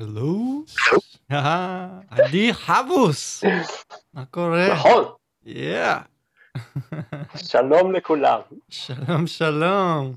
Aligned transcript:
הלו? 0.00 0.62
עדי 2.10 2.54
חבוס! 2.54 3.44
מה 4.14 4.24
קורה? 4.24 4.68
נכון. 4.72 5.04
שלום 7.36 7.92
לכולם. 7.92 8.40
שלום 8.68 9.26
שלום. 9.26 10.14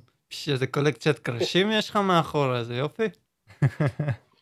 איזה 0.48 0.68
קולקציית 0.68 1.20
קרשים 1.20 1.72
יש 1.72 1.90
לך 1.90 1.96
מאחורה, 1.96 2.60
איזה 2.60 2.76
יופי. 2.76 3.06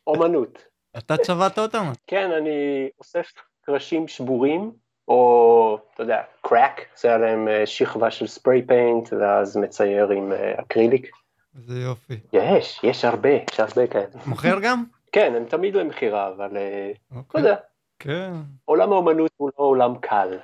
אומנות. 0.07 0.63
אתה 0.97 1.17
צבעת 1.17 1.59
אותם? 1.59 1.91
כן, 2.07 2.31
אני 2.31 2.89
אוסף 2.99 3.31
קרשים 3.61 4.07
שבורים, 4.07 4.71
או, 5.07 5.79
אתה 5.93 6.03
יודע, 6.03 6.21
קראק, 6.41 6.81
זה 7.01 7.15
עליהם 7.15 7.47
אה, 7.47 7.65
שכבה 7.65 8.11
של 8.11 8.27
ספרי 8.27 8.61
פיינט, 8.67 9.13
ואז 9.13 9.57
מצייר 9.57 10.09
עם 10.09 10.31
אה, 10.31 10.61
אקריליק. 10.61 11.09
איזה 11.55 11.79
יופי. 11.79 12.19
יש, 12.33 12.79
יש 12.83 13.05
הרבה, 13.05 13.29
יש 13.29 13.59
הרבה 13.59 13.87
כאלה. 13.87 14.05
מוכר 14.25 14.59
גם? 14.59 14.83
כן, 15.11 15.33
הם 15.35 15.45
תמיד 15.45 15.75
למכירה, 15.75 16.27
אבל 16.27 16.57
אה, 16.57 16.91
לא 17.11 17.17
אוקיי. 17.17 17.41
יודע, 17.41 17.55
כן, 17.99 18.31
עולם 18.65 18.91
האומנות 18.91 19.31
הוא 19.37 19.51
לא 19.59 19.63
עולם 19.63 19.97
קל. 19.97 20.37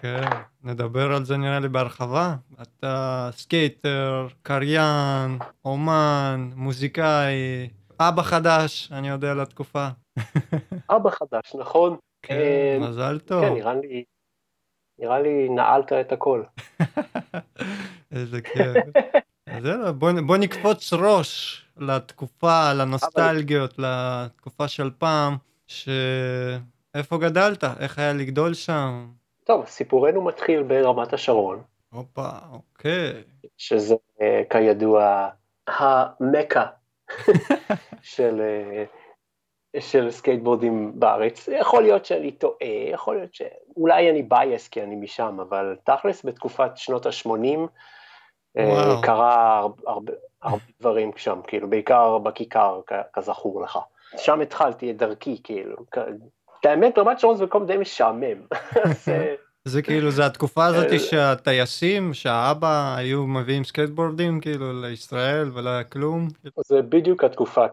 כן. 0.00 0.24
נדבר 0.64 1.12
על 1.12 1.24
זה 1.24 1.36
נראה 1.36 1.60
לי 1.60 1.68
בהרחבה. 1.68 2.34
אתה 2.62 3.28
skater, 3.32 4.26
קריין, 4.42 5.38
אומן, 5.64 6.50
מוזיקאי, 6.56 7.68
אבא 8.00 8.22
חדש, 8.22 8.92
אני 8.92 9.08
יודע 9.08 9.34
לתקופה. 9.34 9.88
אבא 10.90 11.10
חדש, 11.10 11.54
נכון? 11.58 11.96
כן, 12.22 12.34
אה, 12.34 12.78
מזל 12.80 13.18
טוב. 13.18 13.44
כן, 13.44 13.54
נראה 13.54 13.74
לי, 13.74 14.04
נראה 14.98 15.20
לי 15.20 15.48
נעלת 15.48 15.92
את 15.92 16.12
הכל. 16.12 16.42
איזה 18.12 18.40
כיף. 18.42 18.76
אז 19.46 19.64
יאללה, 19.64 19.92
בוא, 19.92 20.10
בוא 20.26 20.36
נקפוץ 20.36 20.92
ראש 20.92 21.64
לתקופה, 21.80 22.72
לנוסטלגיות, 22.72 23.74
לתקופה 23.78 24.68
של 24.68 24.90
פעם, 24.98 25.36
שאיפה 25.66 27.18
גדלת? 27.18 27.64
איך 27.80 27.98
היה 27.98 28.12
לגדול 28.12 28.54
שם? 28.54 29.06
טוב, 29.44 29.66
סיפורנו 29.66 30.22
מתחיל 30.22 30.62
ברמת 30.62 31.12
השרון, 31.12 31.62
הופה, 31.90 32.28
אוקיי. 32.52 33.22
שזה 33.56 33.94
אה, 34.20 34.42
כידוע 34.50 35.28
המכה 35.66 36.66
של, 38.02 38.40
אה, 38.40 38.84
של 39.80 40.10
סקייטבורדים 40.10 41.00
בארץ. 41.00 41.48
יכול 41.48 41.82
להיות 41.82 42.04
שאני 42.04 42.32
טועה, 42.32 42.90
יכול 42.92 43.16
להיות 43.16 43.34
שאולי 43.34 44.10
אני 44.10 44.22
biased 44.22 44.68
כי 44.68 44.82
אני 44.82 44.96
משם, 44.96 45.40
אבל 45.40 45.76
תכלס 45.84 46.24
בתקופת 46.24 46.70
שנות 46.76 47.06
ה-80 47.06 47.58
וואו. 48.56 49.02
קרה 49.02 49.66
הרבה, 49.86 50.12
הרבה, 50.42 50.62
דברים 50.80 51.10
שם, 51.16 51.40
כאילו, 51.46 51.70
בעיקר 51.70 52.18
בכיכר, 52.18 52.80
כ- 52.86 52.92
כזכור 53.12 53.62
לך. 53.62 53.78
שם 54.16 54.40
התחלתי 54.40 54.90
את 54.90 54.96
דרכי, 54.96 55.40
כאילו. 55.44 55.76
את 56.60 56.66
האמת, 56.66 56.98
רמת 56.98 57.20
שרון 57.20 57.36
זה 57.36 57.44
מקום 57.44 57.66
די 57.66 57.76
משעמם. 57.76 58.46
זה 59.64 59.82
כאילו, 59.82 60.10
זה 60.10 60.26
התקופה 60.26 60.66
הזאת 60.66 60.92
אה, 60.92 60.98
שהטייסים, 60.98 62.14
שהאבא 62.14 62.94
היו 62.96 63.26
מביאים 63.26 63.64
סקייטבורדים 63.64 64.40
כאילו 64.40 64.82
לישראל 64.82 65.50
ולא 65.54 65.70
היה 65.70 65.84
כלום. 65.84 66.28
זה 66.66 66.82
בדיוק 66.82 67.24
התקופה. 67.24 67.66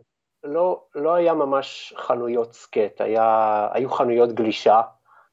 לא, 0.44 0.82
לא 0.96 1.16
היה 1.16 1.34
ממש 1.34 1.94
חנויות 1.98 2.54
skate, 2.54 3.02
היה, 3.02 3.68
היו 3.72 3.90
חנויות 3.90 4.34
גלישה. 4.34 4.82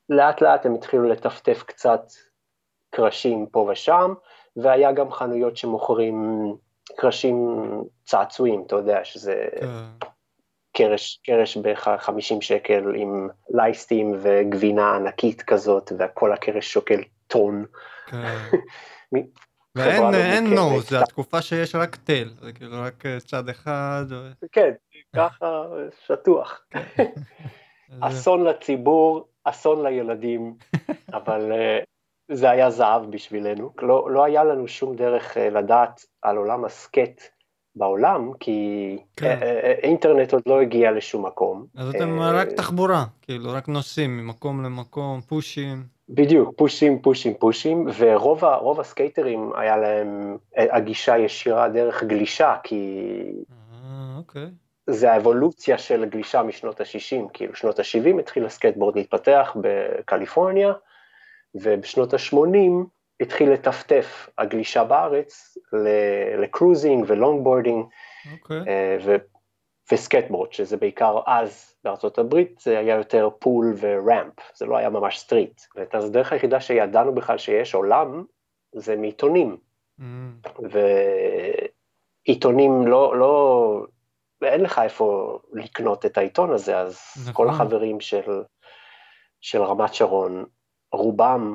לאט 0.08 0.40
לאט 0.42 0.66
הם 0.66 0.74
התחילו 0.74 1.08
לטפטף 1.08 1.62
קצת 1.66 2.02
קרשים 2.90 3.46
פה 3.46 3.68
ושם, 3.72 4.14
והיה 4.56 4.92
גם 4.92 5.12
חנויות 5.12 5.56
שמוכרים 5.56 6.44
קרשים 6.96 7.58
צעצועים, 8.04 8.62
אתה 8.66 8.76
יודע, 8.76 9.04
שזה 9.04 9.46
כן. 9.60 9.66
קרש, 10.76 11.20
קרש 11.26 11.56
ב-50 11.56 12.40
שקל 12.40 12.94
עם 12.96 13.28
לייסטים 13.50 14.14
וגבינה 14.22 14.94
ענקית 14.96 15.42
כזאת, 15.42 15.92
וכל 15.98 16.32
הקרש 16.32 16.72
שוקל 16.72 17.00
טון. 17.26 17.64
כן. 18.06 18.36
ואין 19.76 20.46
לא. 20.50 20.56
נוז, 20.56 20.88
זה 20.88 21.00
התקופה 21.00 21.42
שיש 21.42 21.74
רק 21.74 21.96
תל, 22.04 22.30
זה 22.40 22.52
כאילו 22.52 22.76
רק 22.80 23.06
אה, 23.06 23.20
צד 23.20 23.48
אחד. 23.48 24.04
כן, 24.52 24.70
ככה 25.16 25.64
שטוח. 26.06 26.60
זה- 26.74 27.04
אסון 28.00 28.44
לציבור, 28.44 29.28
אסון 29.44 29.86
לילדים, 29.86 30.54
אבל 31.18 31.52
אה, 31.52 31.78
זה 32.32 32.50
היה 32.50 32.70
זהב 32.70 33.10
בשבילנו. 33.10 33.70
לא, 33.82 34.10
לא 34.10 34.24
היה 34.24 34.44
לנו 34.44 34.68
שום 34.68 34.96
דרך 34.96 35.36
אה, 35.36 35.50
לדעת 35.50 36.04
על 36.22 36.36
עולם 36.36 36.64
הסקט 36.64 37.20
בעולם, 37.76 38.30
כי 38.40 38.98
כן. 39.16 39.26
אה, 39.26 39.42
אה, 39.42 39.72
אינטרנט 39.82 40.32
עוד 40.32 40.42
לא 40.46 40.60
הגיע 40.60 40.92
לשום 40.92 41.26
מקום. 41.26 41.66
אז 41.76 41.88
אתם 41.88 42.20
אה, 42.20 42.32
רק 42.32 42.48
תחבורה, 42.48 43.04
כאילו 43.22 43.52
רק 43.52 43.68
נוסעים 43.68 44.16
ממקום 44.16 44.64
למקום, 44.64 45.20
פושים. 45.20 45.82
בדיוק, 46.08 46.54
פושים, 46.56 47.02
פושים, 47.02 47.34
פושים, 47.34 47.86
ורוב 47.98 48.80
הסקייטרים 48.80 49.50
היה 49.56 49.76
להם 49.76 50.36
הגישה 50.56 51.18
ישירה 51.18 51.68
דרך 51.68 52.04
גלישה, 52.04 52.54
כי 52.62 53.10
אה, 53.50 54.16
אוקיי. 54.18 54.46
זה 54.86 55.12
האבולוציה 55.12 55.78
של 55.78 56.04
גלישה 56.04 56.42
משנות 56.42 56.80
ה-60, 56.80 57.28
כאילו 57.32 57.54
שנות 57.54 57.78
ה-70 57.78 58.20
התחיל 58.20 58.46
הסקייטבורד 58.46 58.96
להתפתח 58.96 59.56
בקליפורניה, 59.60 60.72
ובשנות 61.54 62.14
ה-80 62.14 62.86
התחיל 63.20 63.50
לטפטף 63.50 64.28
הגלישה 64.38 64.84
בארץ 64.84 65.58
ל 66.38 66.46
cruising 66.46 67.04
ו 67.08 67.14
longboarding 67.14 67.84
אוקיי. 68.32 68.58
אה, 68.68 68.96
ו- 69.04 69.16
וסקייטבורד, 69.92 70.52
שזה 70.52 70.76
בעיקר 70.76 71.20
אז 71.26 71.74
בארצות 71.84 72.18
הברית, 72.18 72.60
זה 72.60 72.78
היה 72.78 72.96
יותר 72.96 73.28
pool 73.38 73.74
ו 73.80 73.89
ramp, 73.89 74.34
זה 74.54 74.66
לא 74.66 74.76
היה 74.76 74.90
ממש 74.90 75.18
street. 75.18 75.60
ואת 75.76 75.94
הדרך 75.94 76.32
היחידה 76.32 76.60
שידענו 76.60 77.14
בכלל 77.14 77.38
שיש 77.38 77.74
עולם, 77.74 78.24
זה 78.74 78.96
מעיתונים. 78.96 79.56
אמ, 80.00 80.32
ועיתונים 82.26 82.86
לא, 82.86 83.18
לא, 83.18 83.86
אין 84.42 84.60
לך 84.60 84.78
איפה 84.78 85.38
לקנות 85.52 86.06
את 86.06 86.18
העיתון 86.18 86.50
הזה, 86.50 86.78
אז 86.78 86.98
נכון. 87.20 87.32
כל 87.32 87.48
החברים 87.48 88.00
של, 88.00 88.42
של 89.40 89.62
רמת 89.62 89.94
שרון, 89.94 90.44
רובם, 90.94 91.54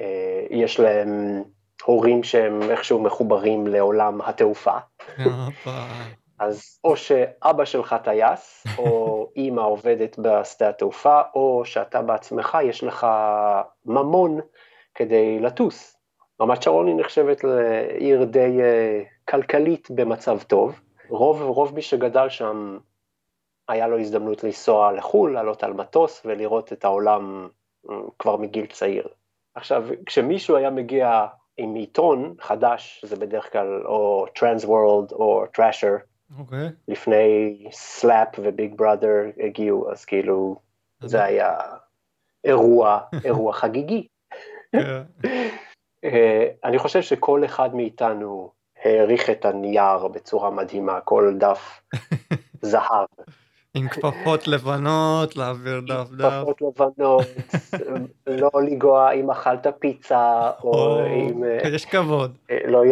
אה, 0.00 0.46
יש 0.50 0.80
להם 0.80 1.42
הורים 1.84 2.22
שהם 2.22 2.62
איכשהו 2.62 3.00
מחוברים 3.00 3.66
לעולם 3.66 4.20
התעופה. 4.20 4.78
אז 6.38 6.78
או 6.84 6.96
שאבא 6.96 7.64
שלך 7.64 7.96
טייס, 8.04 8.66
או 8.78 9.26
אימא 9.36 9.60
עובדת 9.60 10.18
בשדה 10.18 10.68
התעופה, 10.68 11.20
או 11.34 11.62
שאתה 11.64 12.02
בעצמך, 12.02 12.58
יש 12.64 12.84
לך 12.84 13.06
ממון 13.86 14.40
כדי 14.94 15.40
לטוס. 15.40 15.96
רמת 16.40 16.62
שרון 16.62 16.86
היא 16.86 16.96
נחשבת 16.96 17.44
לעיר 17.44 18.24
די 18.24 18.62
אה, 18.62 19.02
כלכלית 19.28 19.90
במצב 19.90 20.38
טוב. 20.42 20.80
רוב, 21.08 21.42
רוב 21.42 21.74
מי 21.74 21.82
שגדל 21.82 22.28
שם, 22.28 22.78
היה 23.68 23.88
לו 23.88 23.98
הזדמנות 23.98 24.44
לנסוע 24.44 24.92
לחו"ל, 24.92 25.32
לעלות 25.32 25.62
על 25.62 25.72
מטוס 25.72 26.22
ולראות 26.24 26.72
את 26.72 26.84
העולם 26.84 27.48
כבר 28.18 28.36
מגיל 28.36 28.66
צעיר. 28.66 29.08
עכשיו, 29.54 29.84
כשמישהו 30.06 30.56
היה 30.56 30.70
מגיע 30.70 31.26
עם 31.56 31.74
עיתון 31.74 32.34
חדש, 32.40 33.04
זה 33.04 33.16
בדרך 33.16 33.52
כלל 33.52 33.86
או 33.86 34.26
TransWorld 34.34 35.12
או 35.12 35.44
Thrasher, 35.54 35.96
אוקיי. 36.38 36.68
לפני 36.88 37.58
Slap 37.72 38.28
ו 38.38 38.47
Big 38.47 38.74
Brother 38.76 39.24
הגיעו, 39.44 39.92
אז 39.92 40.04
כאילו 40.04 40.56
זה 41.00 41.24
היה 41.24 41.56
אירוע, 42.44 43.00
אירוע 43.24 43.52
חגיגי. 43.52 44.06
כן. 44.72 45.02
אה, 46.04 46.48
אני 46.64 46.78
חושב 46.78 47.02
שכל 47.02 47.44
אחד 47.44 47.74
מאיתנו 47.74 48.50
העריך 48.84 49.30
את 49.30 49.44
הנייר 49.44 50.08
בצורה 50.08 50.50
מדהימה, 50.50 51.00
כל 51.00 51.34
דף 51.38 51.82
זהב, 52.62 53.06
עם 53.74 53.88
כפפות 53.88 54.48
לבנות, 54.48 55.36
להעביר 55.36 55.80
דף 55.80 56.10
דף. 56.10 56.44
כפפות 56.46 56.62
לבנות, 56.62 57.26
לא 58.40 58.50
לנגוע 58.54 59.12
אם 59.12 59.30
אכלת 59.30 59.66
פיצה, 59.78 60.50
או 60.64 60.72
או, 60.72 61.06
אם, 61.06 61.44
אה, 61.44 61.68
יש 61.68 61.84
כבוד. 61.84 62.36
אה, 62.50 62.58
לא, 62.66 62.82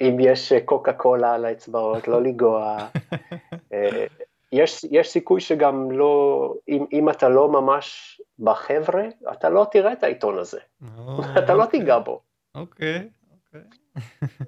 אם 0.00 0.16
יש 0.20 0.52
אה, 0.52 0.60
קוקה 0.60 0.92
קולה 0.92 1.34
על 1.34 1.44
האצבעות, 1.44 2.08
לא 2.08 2.22
לנגוע. 2.22 2.76
אה, 3.72 4.06
יש, 4.52 4.84
יש 4.90 5.08
סיכוי 5.08 5.40
שגם 5.40 5.90
לא, 5.90 6.54
אם, 6.68 6.84
אם 6.92 7.10
אתה 7.10 7.28
לא 7.28 7.48
ממש 7.48 8.20
בחבר'ה, 8.38 9.04
אתה 9.32 9.48
לא 9.50 9.66
תראה 9.70 9.92
את 9.92 10.02
העיתון 10.04 10.38
הזה, 10.38 10.60
אתה 11.38 11.54
לא 11.54 11.62
אוקיי. 11.62 11.80
תיגע 11.80 11.98
בו. 11.98 12.20
אוקיי. 12.54 13.08
אוקיי. 13.32 13.60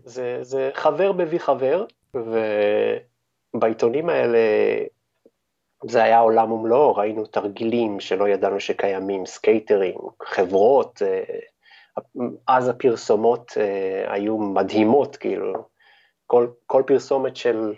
זה, 0.04 0.38
זה 0.42 0.70
חבר 0.74 1.12
מביא 1.12 1.38
חבר, 1.38 1.84
ובעיתונים 3.54 4.08
האלה 4.08 4.38
זה 5.88 6.02
היה 6.02 6.18
עולם 6.18 6.52
ומלואו, 6.52 6.96
ראינו 6.96 7.26
תרגילים 7.26 8.00
שלא 8.00 8.28
ידענו 8.28 8.60
שקיימים, 8.60 9.26
סקייטרים, 9.26 9.98
חברות, 10.22 11.02
אה, 11.02 11.22
אז 12.48 12.68
הפרסומות 12.68 13.52
אה, 13.56 14.12
היו 14.12 14.38
מדהימות, 14.38 15.16
כאילו, 15.16 15.52
כל, 16.26 16.48
כל 16.66 16.82
פרסומת 16.86 17.36
של, 17.36 17.74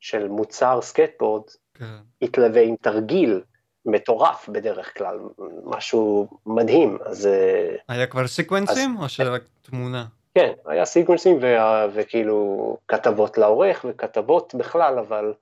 של 0.00 0.28
מוצר 0.28 0.80
סקייטבורד 0.82 1.42
כן. 1.74 1.96
התלווה 2.22 2.62
עם 2.62 2.76
תרגיל 2.80 3.42
מטורף 3.86 4.48
בדרך 4.48 4.98
כלל, 4.98 5.18
משהו 5.64 6.28
מדהים, 6.46 6.98
אז... 7.04 7.26
אה, 7.26 7.76
היה 7.88 8.06
כבר 8.06 8.26
סיקוונסים 8.26 8.96
או 9.02 9.08
שרק 9.08 9.42
תמונה? 9.62 10.04
כן, 10.34 10.52
היה 10.66 10.84
סיקוונסים 10.84 11.38
וה- 11.40 11.86
וכאילו 11.92 12.76
כתבות 12.88 13.38
לעורך 13.38 13.84
וכתבות 13.88 14.54
בכלל, 14.54 14.98
אבל 14.98 15.32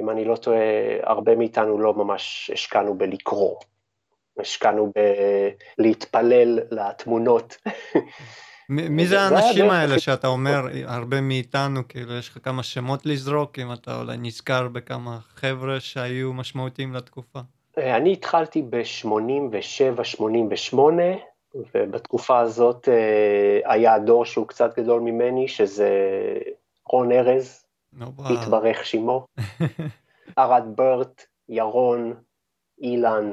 אם 0.00 0.10
אני 0.10 0.24
לא 0.24 0.36
טועה, 0.36 0.58
הרבה 1.02 1.36
מאיתנו 1.36 1.78
לא 1.78 1.94
ממש 1.94 2.50
השקענו 2.54 2.94
בלקרוא. 2.94 3.56
השקענו 4.38 4.92
בלהתפלל 5.78 6.58
לתמונות. 6.70 7.56
מי 8.68 9.06
זה 9.06 9.20
האנשים 9.20 9.70
האלה 9.70 9.98
שאתה 9.98 10.26
אומר, 10.26 10.60
הרבה 10.84 11.20
מאיתנו, 11.20 11.80
כאילו, 11.88 12.18
יש 12.18 12.28
לך 12.28 12.38
כמה 12.42 12.62
שמות 12.62 13.06
לזרוק, 13.06 13.58
אם 13.58 13.72
אתה 13.72 14.00
אולי 14.00 14.16
נזכר 14.16 14.68
בכמה 14.68 15.18
חבר'ה 15.34 15.80
שהיו 15.80 16.32
משמעותיים 16.32 16.94
לתקופה? 16.94 17.38
אה, 17.78 17.96
אני 17.96 18.12
התחלתי 18.12 18.62
ב-87-88, 18.70 20.78
ובתקופה 21.74 22.40
הזאת 22.40 22.88
אה, 22.88 23.72
היה 23.72 23.98
דור 23.98 24.24
שהוא 24.24 24.48
קצת 24.48 24.78
גדול 24.78 25.00
ממני, 25.00 25.48
שזה 25.48 25.90
רון 26.86 27.12
ארז. 27.12 27.61
התברך 28.18 28.86
שמו, 28.86 29.26
ארד 30.38 30.64
ברט, 30.76 31.26
ירון, 31.48 32.14
אילן, 32.80 33.32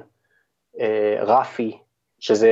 אה, 0.79 1.17
רפי, 1.21 1.77
שזה 2.19 2.51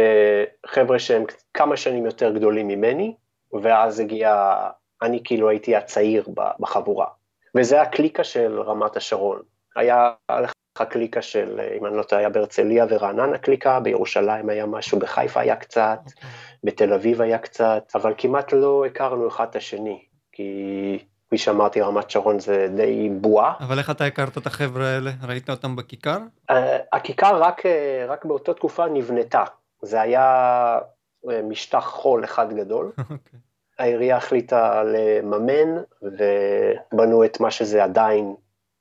חבר'ה 0.66 1.00
שהם 1.00 1.24
כמה 1.54 1.78
שנים 1.78 2.06
יותר 2.06 2.32
גדולים 2.32 2.68
ממני, 2.68 3.16
ואז 3.62 4.00
הגיע, 4.00 4.56
אני 5.02 5.22
כאילו 5.24 5.50
הייתי 5.50 5.76
הצעיר 5.76 6.28
בחבורה. 6.60 7.08
וזה 7.56 7.82
הקליקה 7.82 8.24
של 8.24 8.62
רמת 8.62 8.98
השרון. 8.98 9.42
היה 9.76 10.12
לך 10.32 10.52
קליקה 10.90 11.22
של, 11.22 11.60
אם 11.78 11.86
אני 11.86 11.98
לא 11.98 12.04
טועה, 12.04 12.20
היה 12.22 12.30
בהרצליה 12.30 12.86
ורעננה 12.90 13.38
קליקה, 13.38 13.80
בירושלים 13.80 14.50
היה 14.50 14.66
משהו, 14.66 15.00
בחיפה 15.00 15.40
היה 15.40 15.56
קצת, 15.56 16.00
אוקיי. 16.06 16.30
בתל 16.64 16.94
אביב 16.94 17.22
היה 17.22 17.38
קצת, 17.38 17.84
אבל 17.96 18.14
כמעט 18.18 18.54
לא 18.54 18.86
הכרנו 18.86 19.28
אחד 19.28 19.48
את 19.50 19.56
השני, 19.56 20.06
כי 20.32 21.06
כפי 21.28 21.38
שאמרתי, 21.38 21.82
רמת 21.82 22.10
שרון 22.10 22.40
זה 22.40 22.68
די 22.76 23.10
בועה. 23.10 23.54
אבל 23.60 23.80
איך 23.80 23.90
אתה 23.90 24.06
הכרת 24.06 24.38
את 24.38 24.48
החבר'ה 24.48 24.88
האלה? 24.88 25.12
ראית 25.24 25.50
אותם 25.50 25.76
בכיכר? 25.76 26.18
אה, 26.52 26.54
הכיכר 26.94 27.42
רק, 27.42 27.60
אה, 27.60 27.70
רק 28.08 28.26
באותה 28.26 28.54
תקופה 28.54 28.86
נבנתה, 28.88 29.44
זה 29.82 30.02
היה 30.02 30.80
uh, 31.26 31.30
משטח 31.44 31.86
חול 31.86 32.24
אחד 32.24 32.54
גדול, 32.54 32.92
אוקיי. 33.00 33.40
העירייה 33.80 34.18
החליטה 34.18 34.84
לממן 34.84 35.84
ובנו 36.02 37.26
את 37.26 37.40
מה 37.40 37.52
שזה 37.52 37.84
עדיין 37.84 38.36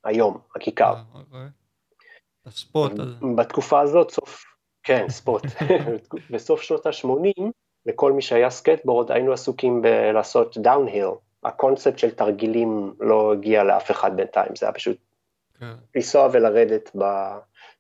היום, 0.05 0.39
הכיכר. 0.57 0.95
אה, 0.95 1.03
אוקיי. 1.15 1.49
ה 2.47 2.56
spot 2.56 2.93
הזה. 2.99 3.15
בתקופה 3.37 3.81
הזאת, 3.81 4.11
סוף, 4.11 4.45
כן, 4.83 5.09
spot, 5.09 5.43
בסוף 6.31 6.63
שנות 6.63 6.87
ה-80, 6.87 7.43
לכל 7.87 8.13
מי 8.13 8.23
שהיה 8.23 8.51
סקייטבורד, 8.51 9.13
היינו 9.13 9.33
עסוקים 9.33 9.83
בלעשות 9.83 10.59
downhill. 10.59 11.09
הקונספט 11.47 11.99
של 11.99 12.11
תרגילים 12.11 12.95
לא 13.01 13.33
הגיע 13.33 13.65
לאף 13.65 13.91
אחד 13.91 14.17
בינתיים, 14.17 14.57
זה 14.57 14.67
היה 14.67 14.73
פשוט 14.73 14.97
כן. 15.61 15.73
לנסוע 15.95 16.29
ולרדת 16.33 16.97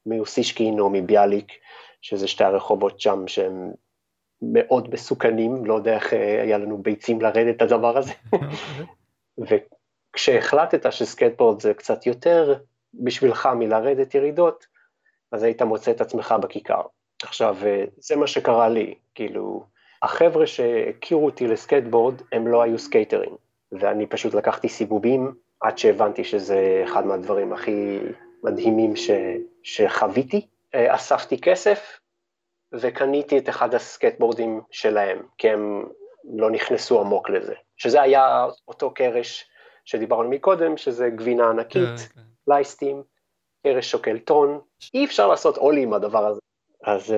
מאוסישקין 0.06 0.80
או 0.80 0.90
מביאליק, 0.90 1.52
שזה 2.00 2.28
שתי 2.28 2.44
הרחובות 2.44 3.00
שם 3.00 3.28
שהם 3.28 3.72
מאוד 4.42 4.94
מסוכנים, 4.94 5.64
לא 5.64 5.74
יודע 5.74 5.94
איך 5.94 6.12
אה, 6.12 6.42
היה 6.42 6.58
לנו 6.58 6.78
ביצים 6.78 7.20
לרדת 7.20 7.56
את 7.56 7.62
הדבר 7.62 7.98
הזה. 7.98 8.12
אוקיי. 9.38 9.58
וכשהחלטת 10.14 10.92
שסקייטבורד 10.92 11.60
זה 11.60 11.74
קצת 11.74 12.06
יותר 12.06 12.54
בשבילך 12.94 13.48
מלרדת 13.58 14.14
ירידות, 14.14 14.66
אז 15.32 15.42
היית 15.42 15.62
מוצא 15.62 15.90
את 15.90 16.00
עצמך 16.00 16.34
בכיכר. 16.42 16.82
עכשיו, 17.22 17.56
אה, 17.66 17.84
זה 17.96 18.16
מה 18.16 18.26
שקרה 18.26 18.68
לי, 18.68 18.94
כאילו, 19.14 19.64
החבר'ה 20.02 20.46
שהכירו 20.46 21.26
אותי 21.26 21.46
לסקייטבורד, 21.46 22.22
הם 22.32 22.46
לא 22.46 22.62
היו 22.62 22.78
סקייטרים, 22.78 23.36
ואני 23.80 24.06
פשוט 24.06 24.34
לקחתי 24.34 24.68
סיבובים 24.68 25.34
עד 25.60 25.78
שהבנתי 25.78 26.24
שזה 26.24 26.82
אחד 26.84 27.06
מהדברים 27.06 27.52
הכי 27.52 27.98
מדהימים 28.42 28.96
ש, 28.96 29.10
שחוויתי. 29.62 30.46
אה, 30.74 30.94
אספתי 30.94 31.40
כסף 31.40 32.00
וקניתי 32.72 33.38
את 33.38 33.48
אחד 33.48 33.74
הסקייטבורדים 33.74 34.60
שלהם, 34.70 35.22
כי 35.38 35.50
הם 35.50 35.84
לא 36.24 36.50
נכנסו 36.50 37.00
עמוק 37.00 37.30
לזה. 37.30 37.54
שזה 37.76 38.02
היה 38.02 38.46
אותו 38.68 38.90
קרש 38.90 39.48
שדיברנו 39.84 40.30
מקודם, 40.30 40.76
שזה 40.76 41.10
גבינה 41.10 41.50
ענקית, 41.50 41.82
כן, 41.82 41.96
כן. 42.14 42.20
לייסטים, 42.48 43.02
קרש 43.62 43.90
שוקל 43.90 44.18
טון, 44.18 44.60
אי 44.94 45.04
אפשר 45.04 45.26
לעשות 45.26 45.56
ollie 45.56 45.82
עם 45.82 45.92
הדבר 45.92 46.26
הזה. 46.26 46.40
אז 46.84 47.10
uh, 47.10 47.14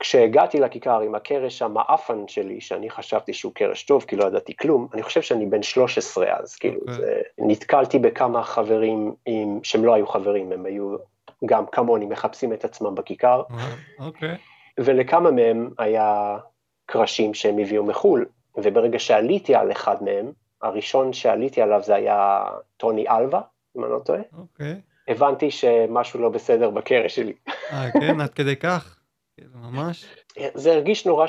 כשהגעתי 0.00 0.60
לכיכר 0.60 1.00
עם 1.00 1.14
הקרש 1.14 1.62
המעפן 1.62 2.28
שלי, 2.28 2.60
שאני 2.60 2.90
חשבתי 2.90 3.32
שהוא 3.32 3.52
קרש 3.54 3.82
טוב, 3.82 4.04
כי 4.08 4.16
לא 4.16 4.24
ידעתי 4.24 4.56
כלום, 4.56 4.88
אני 4.94 5.02
חושב 5.02 5.22
שאני 5.22 5.46
בן 5.46 5.62
13 5.62 6.26
אז, 6.38 6.56
כאילו, 6.56 6.80
אוקיי. 6.80 6.94
זה, 6.94 7.20
נתקלתי 7.38 7.98
בכמה 7.98 8.42
חברים 8.42 9.14
עם, 9.26 9.60
שהם 9.62 9.84
לא 9.84 9.94
היו 9.94 10.06
חברים, 10.06 10.52
הם 10.52 10.66
היו 10.66 10.96
גם 11.44 11.66
כמוני 11.72 12.06
מחפשים 12.06 12.52
את 12.52 12.64
עצמם 12.64 12.94
בכיכר, 12.94 13.42
וואו, 13.50 14.06
אוקיי. 14.06 14.36
ולכמה 14.78 15.30
מהם 15.30 15.70
היה 15.78 16.38
קרשים 16.86 17.34
שהם 17.34 17.58
הביאו 17.58 17.84
מחו"ל, 17.84 18.26
וברגע 18.56 18.98
שעליתי 18.98 19.54
על 19.54 19.72
אחד 19.72 20.02
מהם, 20.02 20.32
הראשון 20.62 21.12
שעליתי 21.12 21.62
עליו 21.62 21.82
זה 21.82 21.94
היה 21.94 22.44
טוני 22.76 23.08
אלווה, 23.08 23.40
אם 23.76 23.84
אני 23.84 23.92
לא 23.92 23.98
טועה, 23.98 24.20
אוקיי. 24.38 24.80
הבנתי 25.08 25.50
שמשהו 25.50 26.20
לא 26.20 26.28
בסדר 26.28 26.70
בקרש 26.70 27.16
שלי. 27.16 27.32
אה, 27.72 27.90
כן, 28.00 28.20
עד 28.20 28.30
כדי 28.30 28.56
כך? 28.56 28.99
כאילו, 29.36 29.50
ממש? 29.54 30.06
זה 30.54 30.72
הרגיש 30.72 31.06
נורא, 31.06 31.26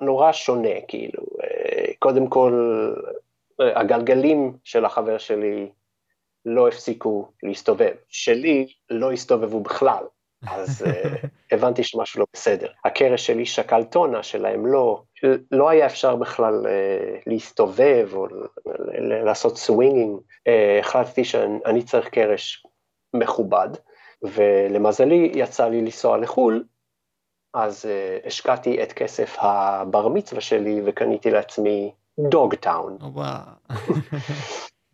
נורא 0.00 0.32
שונה, 0.32 0.80
כאילו, 0.88 1.22
אה, 1.42 1.92
קודם 1.98 2.26
כל, 2.26 2.54
אה, 3.60 3.80
הגלגלים 3.80 4.52
של 4.64 4.84
החבר 4.84 5.18
שלי 5.18 5.70
לא 6.44 6.68
הפסיקו 6.68 7.32
להסתובב, 7.42 7.94
שלי 8.08 8.66
לא 8.90 9.12
הסתובבו 9.12 9.60
בכלל, 9.60 10.04
אז 10.48 10.82
אה, 10.86 11.16
הבנתי 11.52 11.84
שמשהו 11.84 12.20
לא 12.20 12.26
בסדר. 12.32 12.68
הקרש 12.84 13.26
שלי 13.26 13.46
שקל 13.46 13.84
טונה, 13.84 14.22
שלהם 14.22 14.66
לא, 14.66 15.02
לא 15.50 15.68
היה 15.68 15.86
אפשר 15.86 16.16
בכלל 16.16 16.66
להסתובב 17.26 18.08
או 18.12 18.26
לעשות 19.24 19.58
swinging, 19.58 20.20
אה, 20.46 20.78
החלטתי 20.80 21.24
שאני 21.24 21.82
צריך 21.82 22.08
קרש 22.08 22.66
מכובד, 23.14 23.68
ולמזלי 24.22 25.32
יצא 25.34 25.68
לי 25.68 25.80
לנסוע 25.80 26.18
לחו"ל, 26.18 26.64
אז 27.54 27.84
אה, 27.84 28.26
השקעתי 28.26 28.82
את 28.82 28.92
כסף 28.92 29.36
הבר 29.38 30.08
מצווה 30.08 30.40
שלי 30.40 30.82
וקניתי 30.84 31.30
לעצמי 31.30 31.92
Dogtown. 32.18 32.96
וואו. 33.00 33.38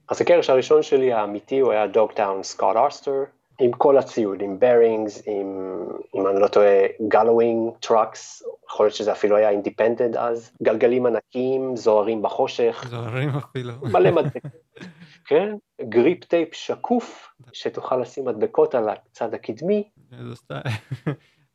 אז 0.09 0.21
הקרש 0.21 0.51
הראשון 0.51 0.83
שלי 0.83 1.13
האמיתי 1.13 1.59
הוא 1.59 1.73
היה 1.73 1.87
Dogtown 1.87 2.43
Scott 2.43 2.77
Oster, 2.77 3.25
עם 3.61 3.73
כל 3.73 3.99
הציוד, 3.99 4.41
עם 4.43 4.59
bearings, 4.59 5.23
עם, 5.27 5.79
אם 6.15 6.27
אני 6.27 6.41
לא 6.41 6.49
טועה, 6.49 6.87
Gullwing 7.09 7.73
trucks, 7.81 8.43
יכול 8.69 8.87
להיות 8.87 8.95
שזה 8.95 9.13
אפילו 9.13 9.37
היה 9.37 9.51
Independent 9.51 10.17
אז, 10.17 10.51
גלגלים 10.63 11.07
ענקיים, 11.07 11.77
זוהרים 11.77 12.23
בחושך, 12.23 12.85
זוהרים 12.91 13.29
אפילו. 13.29 13.73
מלא 13.83 14.11
מדבקות, 14.11 14.51
כן? 15.29 15.55
grip 15.89 16.25
tape 16.25 16.55
שקוף, 16.55 17.29
שתוכל 17.53 17.97
לשים 17.97 18.25
מדבקות 18.25 18.75
על 18.75 18.89
הצד 18.89 19.35
הקדמי, 19.35 19.89
איזה 20.19 20.37
סטייל. 20.37 20.63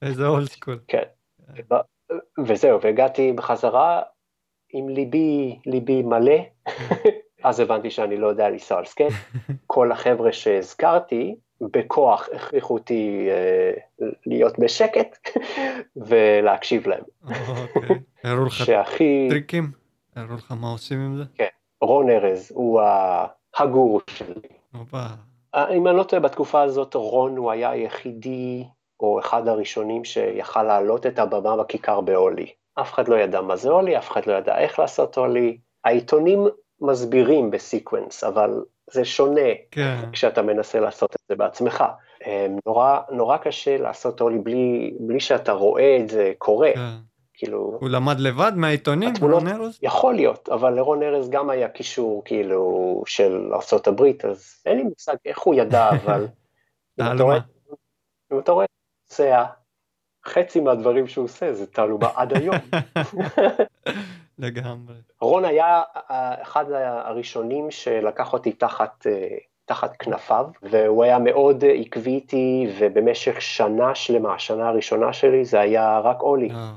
איזה 0.01 0.27
old 0.27 0.48
school. 0.48 0.79
כן. 0.88 1.03
וזהו, 2.48 2.81
והגעתי 2.81 3.31
בחזרה 3.31 4.01
עם 4.74 4.89
ליבי, 4.89 5.60
ליבי 5.65 6.03
מלא, 6.03 6.38
אז 7.43 7.60
הבנתי 7.60 7.91
שאני 7.91 8.17
לא 8.17 8.27
יודע 8.27 8.50
לנסוע 8.50 8.77
על 8.77 8.86
סקייט. 8.86 9.13
כל 9.67 9.91
החבר'ה 9.91 10.34
שהזכרתי, 10.34 11.36
בכוח 11.62 12.29
הכריחו 12.36 12.74
אותי 12.74 13.27
אה, 13.29 14.08
להיות 14.25 14.60
בשקט 14.60 15.27
ולהקשיב 16.08 16.88
להם. 16.88 17.03
אוקיי. 17.25 18.00
הראו 18.24 18.46
לך 18.46 18.53
שהכי, 18.53 19.27
טריקים? 19.29 19.72
הראו 20.15 20.36
לך 20.36 20.51
מה 20.51 20.72
עושים 20.72 21.00
עם 21.00 21.17
זה? 21.17 21.24
רון 21.81 22.10
ארז 22.10 22.51
הוא 22.55 22.81
הגורו 23.58 24.00
שלי. 24.10 24.50
הופה. 24.74 25.03
אם 25.55 25.88
אני 25.88 25.98
לא 25.98 26.03
טועה, 26.03 26.22
בתקופה 26.22 26.62
הזאת 26.62 26.96
רון 26.96 27.38
הוא 27.38 27.51
היה 27.51 27.70
היחידי, 27.70 28.63
או 29.01 29.20
אחד 29.20 29.48
הראשונים 29.48 30.05
שיכל 30.05 30.63
להעלות 30.63 31.05
את 31.05 31.20
הבמה 31.20 31.58
בכיכר 31.58 32.01
בהולי. 32.01 32.48
אף 32.79 32.93
אחד 32.93 33.08
לא 33.08 33.15
ידע 33.15 33.41
מה 33.41 33.55
זה 33.55 33.70
הולי, 33.70 33.98
אף 33.98 34.12
אחד 34.12 34.25
לא 34.25 34.34
ידע 34.34 34.58
איך 34.58 34.79
לעשות 34.79 35.17
הולי. 35.17 35.58
העיתונים 35.86 36.48
מסבירים 36.81 37.51
בסיקוונס, 37.51 38.24
אבל 38.24 38.63
זה 38.91 39.05
שונה 39.05 39.50
כן. 39.72 39.98
כשאתה 40.12 40.41
מנסה 40.41 40.79
לעשות 40.79 41.15
את 41.15 41.20
זה 41.29 41.36
בעצמך. 41.36 41.84
אמ, 42.25 42.58
נורא, 42.65 43.00
נורא 43.12 43.38
קשה 43.38 43.77
לעשות 43.77 44.20
הולי 44.22 44.38
בלי, 44.38 44.93
בלי 45.00 45.20
שאתה 45.20 45.51
רואה 45.51 45.98
את 46.01 46.10
זה 46.10 46.34
קורה, 46.38 46.72
כן. 46.75 46.96
כאילו, 47.34 47.77
הוא 47.81 47.89
למד 47.89 48.20
לבד 48.20 48.51
מהעיתונים? 48.55 49.10
התמונות- 49.10 49.43
רון 49.43 49.48
ארז? 49.48 49.79
יכול 49.81 50.13
להיות, 50.15 50.50
אבל 50.50 50.74
לרון 50.74 51.03
ארז 51.03 51.29
גם 51.29 51.50
היה 51.50 51.70
קישור 51.70 52.22
כאילו 52.25 53.03
של 53.05 53.51
ארה"ב, 53.53 54.01
אז 54.29 54.62
אין 54.65 54.77
לי 54.77 54.84
מושג 54.84 55.15
איך 55.25 55.39
הוא 55.39 55.55
ידע, 55.55 55.89
אבל. 56.05 56.27
אם 58.31 58.39
אתה 58.39 58.51
רואה 58.51 58.65
נוסע, 59.12 59.44
חצי 60.25 60.60
מהדברים 60.60 61.08
שהוא 61.08 61.25
עושה 61.25 61.53
זה 61.53 61.68
תעלומה 61.68 62.10
עד 62.20 62.38
היום. 62.38 62.56
לגמרי. 64.39 64.96
רון 65.22 65.46
היה 65.46 65.82
אה, 66.12 66.41
אחד 66.41 66.65
הראשונים 66.72 67.72
שלקח 67.72 68.34
אותי 68.34 68.51
תחת, 68.51 69.08
אה, 69.08 69.38
תחת 69.65 69.96
כנפיו, 69.98 70.46
והוא 70.62 71.03
היה 71.03 71.20
מאוד 71.20 71.63
עקבי 71.80 72.12
איתי, 72.12 72.68
ובמשך 72.80 73.41
שנה 73.41 73.96
שלמה, 73.96 74.36
השנה 74.36 74.70
הראשונה 74.70 75.13
שלי 75.13 75.46
זה 75.46 75.60
היה 75.60 76.00
רק 76.00 76.22
אולי. 76.22 76.50
אה, 76.50 76.74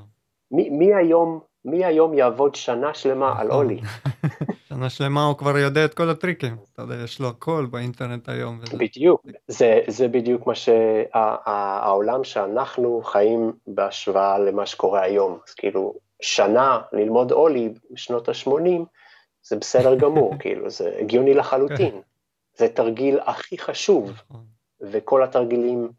מי, 0.51 0.71
מי 0.71 0.95
היום, 0.95 1.41
מי 1.65 1.85
היום 1.85 2.15
יעבוד 2.15 2.55
שנה 2.55 2.95
שלמה 2.95 3.41
על 3.41 3.47
נכון. 3.47 3.65
אולי? 3.65 3.81
שנה 4.75 4.91
שלמה 4.91 5.25
הוא 5.25 5.37
כבר 5.37 5.59
יודע 5.59 5.85
את 5.85 5.95
כל 5.95 6.11
הטריקים. 6.11 6.57
אתה 6.73 6.83
יודע, 6.83 6.95
יש 7.05 7.21
לו 7.21 7.29
הכל 7.29 7.67
באינטרנט 7.71 8.29
היום. 8.29 8.59
וזה. 8.63 8.77
בדיוק, 8.77 9.27
זה, 9.49 9.81
זה 9.87 10.09
בדיוק 10.09 10.47
מה 10.47 10.55
שהעולם 10.55 12.25
שאנחנו 12.25 13.03
חיים 13.05 13.53
בהשוואה 13.67 14.39
למה 14.39 14.67
שקורה 14.67 15.03
היום. 15.03 15.39
אז 15.49 15.55
כאילו, 15.55 15.95
שנה 16.23 16.81
ללמוד 16.93 17.33
אולי 17.33 17.73
בשנות 17.91 18.29
ה-80, 18.29 18.85
זה 19.43 19.57
בסדר 19.57 19.95
גמור, 19.95 20.35
כאילו, 20.41 20.71
זה 20.71 20.97
הגיוני 21.01 21.35
לחלוטין. 21.35 22.01
זה 22.57 22.69
תרגיל 22.69 23.19
הכי 23.25 23.59
חשוב, 23.59 24.11
נכון. 24.11 24.45
וכל 24.81 25.23
התרגילים 25.23 25.91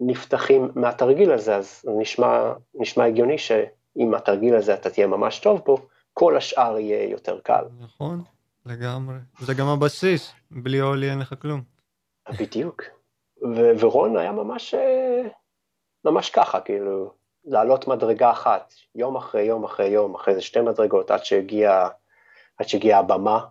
נפתחים 0.00 0.70
מהתרגיל 0.74 1.32
הזה, 1.32 1.56
אז 1.56 1.82
נשמע, 1.98 2.52
נשמע 2.74 3.04
הגיוני 3.04 3.38
שאם 3.38 4.14
התרגיל 4.14 4.54
הזה 4.54 4.74
אתה 4.74 4.90
תהיה 4.90 5.06
ממש 5.06 5.38
טוב 5.38 5.62
בו, 5.66 5.76
כל 6.12 6.36
השאר 6.36 6.78
יהיה 6.78 7.10
יותר 7.10 7.40
קל. 7.40 7.64
נכון, 7.80 8.22
לגמרי. 8.66 9.16
זה 9.40 9.54
גם 9.54 9.66
הבסיס, 9.66 10.32
בלי 10.50 10.80
אולי 10.80 11.10
אין 11.10 11.18
לך 11.18 11.34
כלום. 11.42 11.62
בדיוק. 12.40 12.82
ו- 13.42 13.70
ורון 13.80 14.16
היה 14.16 14.32
ממש, 14.32 14.74
אה, 14.74 15.22
ממש 16.04 16.30
ככה, 16.30 16.60
כאילו, 16.60 17.12
לעלות 17.44 17.88
מדרגה 17.88 18.30
אחת, 18.30 18.74
יום 18.94 19.16
אחרי 19.16 19.42
יום 19.42 19.64
אחרי 19.64 19.86
יום, 19.86 20.14
אחרי 20.14 20.34
זה 20.34 20.40
שתי 20.40 20.60
מדרגות, 20.60 21.10
עד 21.10 21.24
שהגיע, 21.24 21.88
עד 22.58 22.68
שהגיעה 22.68 23.00
הבמה, 23.00 23.44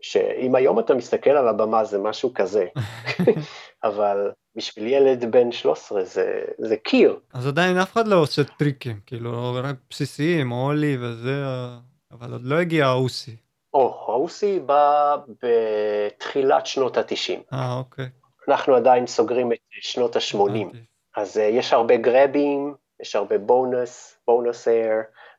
שאם 0.00 0.54
היום 0.54 0.78
אתה 0.78 0.94
מסתכל 0.94 1.30
על 1.30 1.48
הבמה 1.48 1.84
זה 1.84 1.98
משהו 1.98 2.34
כזה, 2.34 2.66
אבל 3.84 4.30
בשביל 4.56 4.86
ילד 4.86 5.24
בן 5.30 5.52
13 5.52 6.04
זה, 6.04 6.44
זה 6.58 6.76
קיר. 6.76 7.18
אז 7.32 7.46
עדיין 7.46 7.76
אף 7.76 7.92
אחד 7.92 8.06
לא 8.06 8.16
עושה 8.16 8.44
טריקים, 8.44 9.00
כאילו, 9.06 9.54
רק 9.62 9.76
בסיסיים, 9.90 10.52
ollie 10.52 10.96
וזה, 11.00 11.44
אבל 12.12 12.32
עוד 12.32 12.42
לא 12.44 12.58
הגיע 12.60 12.86
האוסי. 12.86 13.36
או, 13.74 14.04
האוסי 14.08 14.60
בא 14.60 15.16
בתחילת 15.42 16.66
שנות 16.66 16.96
ה-90. 16.96 17.40
אה, 17.52 17.74
אוקיי. 17.78 18.08
אנחנו 18.48 18.74
עדיין 18.74 19.06
סוגרים 19.06 19.52
את 19.52 19.58
שנות 19.70 20.16
ה-80. 20.16 20.36
הבנתי. 20.36 20.78
אז 21.16 21.36
אה, 21.36 21.40
יש 21.40 21.72
הרבה 21.72 21.96
גראבים, 21.96 22.74
יש 23.02 23.16
הרבה 23.16 23.38
boneless, 23.38 24.18
boneless 24.26 24.68
air, 24.68 24.92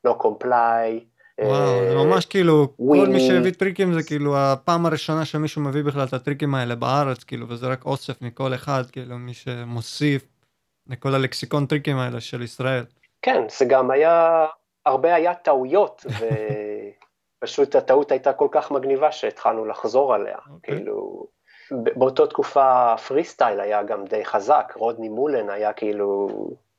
no 0.07 0.11
comply. 0.11 1.03
וואו, 1.41 1.79
זה 1.89 1.97
אה, 1.97 2.05
ממש 2.05 2.25
כאילו, 2.25 2.67
כל 2.77 3.07
מי. 3.07 3.19
שהביא 3.19 3.51
טריקים 3.51 3.93
זה 3.93 4.03
כאילו 4.03 4.37
הפעם 4.37 4.85
הראשונה 4.85 5.25
שמישהו 5.25 5.61
מביא 5.61 5.83
בכלל 5.83 6.03
את 6.03 6.13
הטריקים 6.13 6.55
האלה 6.55 6.75
בארץ, 6.75 7.23
כאילו, 7.23 7.49
וזה 7.49 7.67
רק 7.67 7.85
אוסף 7.85 8.21
מכל 8.21 8.53
אחד, 8.53 8.83
כאילו, 8.91 9.17
מי 9.17 9.33
שמוסיף 9.33 10.25
לכל 10.87 11.15
הלקסיקון 11.15 11.65
טריקים 11.65 11.97
האלה 11.97 12.21
של 12.21 12.41
ישראל. 12.41 12.85
כן, 13.21 13.41
זה 13.59 13.65
גם 13.65 13.91
היה, 13.91 14.45
הרבה 14.85 15.15
היה 15.15 15.33
טעויות, 15.33 16.05
ופשוט 17.39 17.75
הטעות 17.79 18.11
הייתה 18.11 18.33
כל 18.33 18.47
כך 18.51 18.71
מגניבה 18.71 19.11
שהתחלנו 19.11 19.65
לחזור 19.65 20.13
עליה. 20.13 20.37
אוקיי. 20.53 20.75
כאילו, 20.75 21.27
באותה 21.71 22.27
תקופה 22.27 22.97
פרי 23.07 23.23
סטייל 23.23 23.59
היה 23.59 23.83
גם 23.83 24.05
די 24.05 24.25
חזק, 24.25 24.73
רודני 24.75 25.09
מולן 25.09 25.49
היה 25.49 25.73
כאילו 25.73 26.29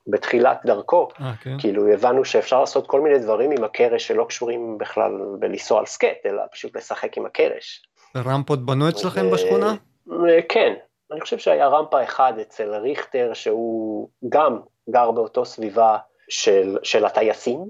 בתחילת 0.07 0.61
דרכו. 0.67 1.09
אה, 1.21 1.33
כן? 1.43 1.57
כאילו 1.59 1.89
הבנו 1.89 2.25
שאפשר 2.25 2.61
לעשות 2.61 2.87
כל 2.87 3.01
מיני 3.01 3.19
דברים 3.19 3.51
עם 3.51 3.65
הקרש 3.65 4.07
שלא 4.07 4.25
קשורים 4.25 4.79
בכלל 4.79 5.13
בלנסוע 5.39 5.79
על 5.79 5.87
סקייט, 5.87 6.27
אלא 6.27 6.43
פשוט 6.53 6.77
לשחק 6.77 7.19
עם 7.19 7.27
הקרש. 7.27 7.83
רמפות 8.17 8.67
בנו 8.67 8.89
אצלכם 8.89 9.27
ו- 9.27 9.31
בשכונה? 9.31 9.75
אה, 10.13 10.43
כן, 10.49 10.75
אני 11.13 11.21
חושב 11.21 11.39
שהיה 11.39 11.69
רמפה 11.69 12.03
אחד 12.03 12.33
אצל 12.41 12.75
ריכטר, 12.75 13.31
שהוא 13.35 14.09
גם 14.29 14.61
גר 14.91 15.11
באותו 15.11 15.45
סביבה 15.45 15.99
של, 16.29 16.79
של 16.83 17.05
הטייסים, 17.05 17.61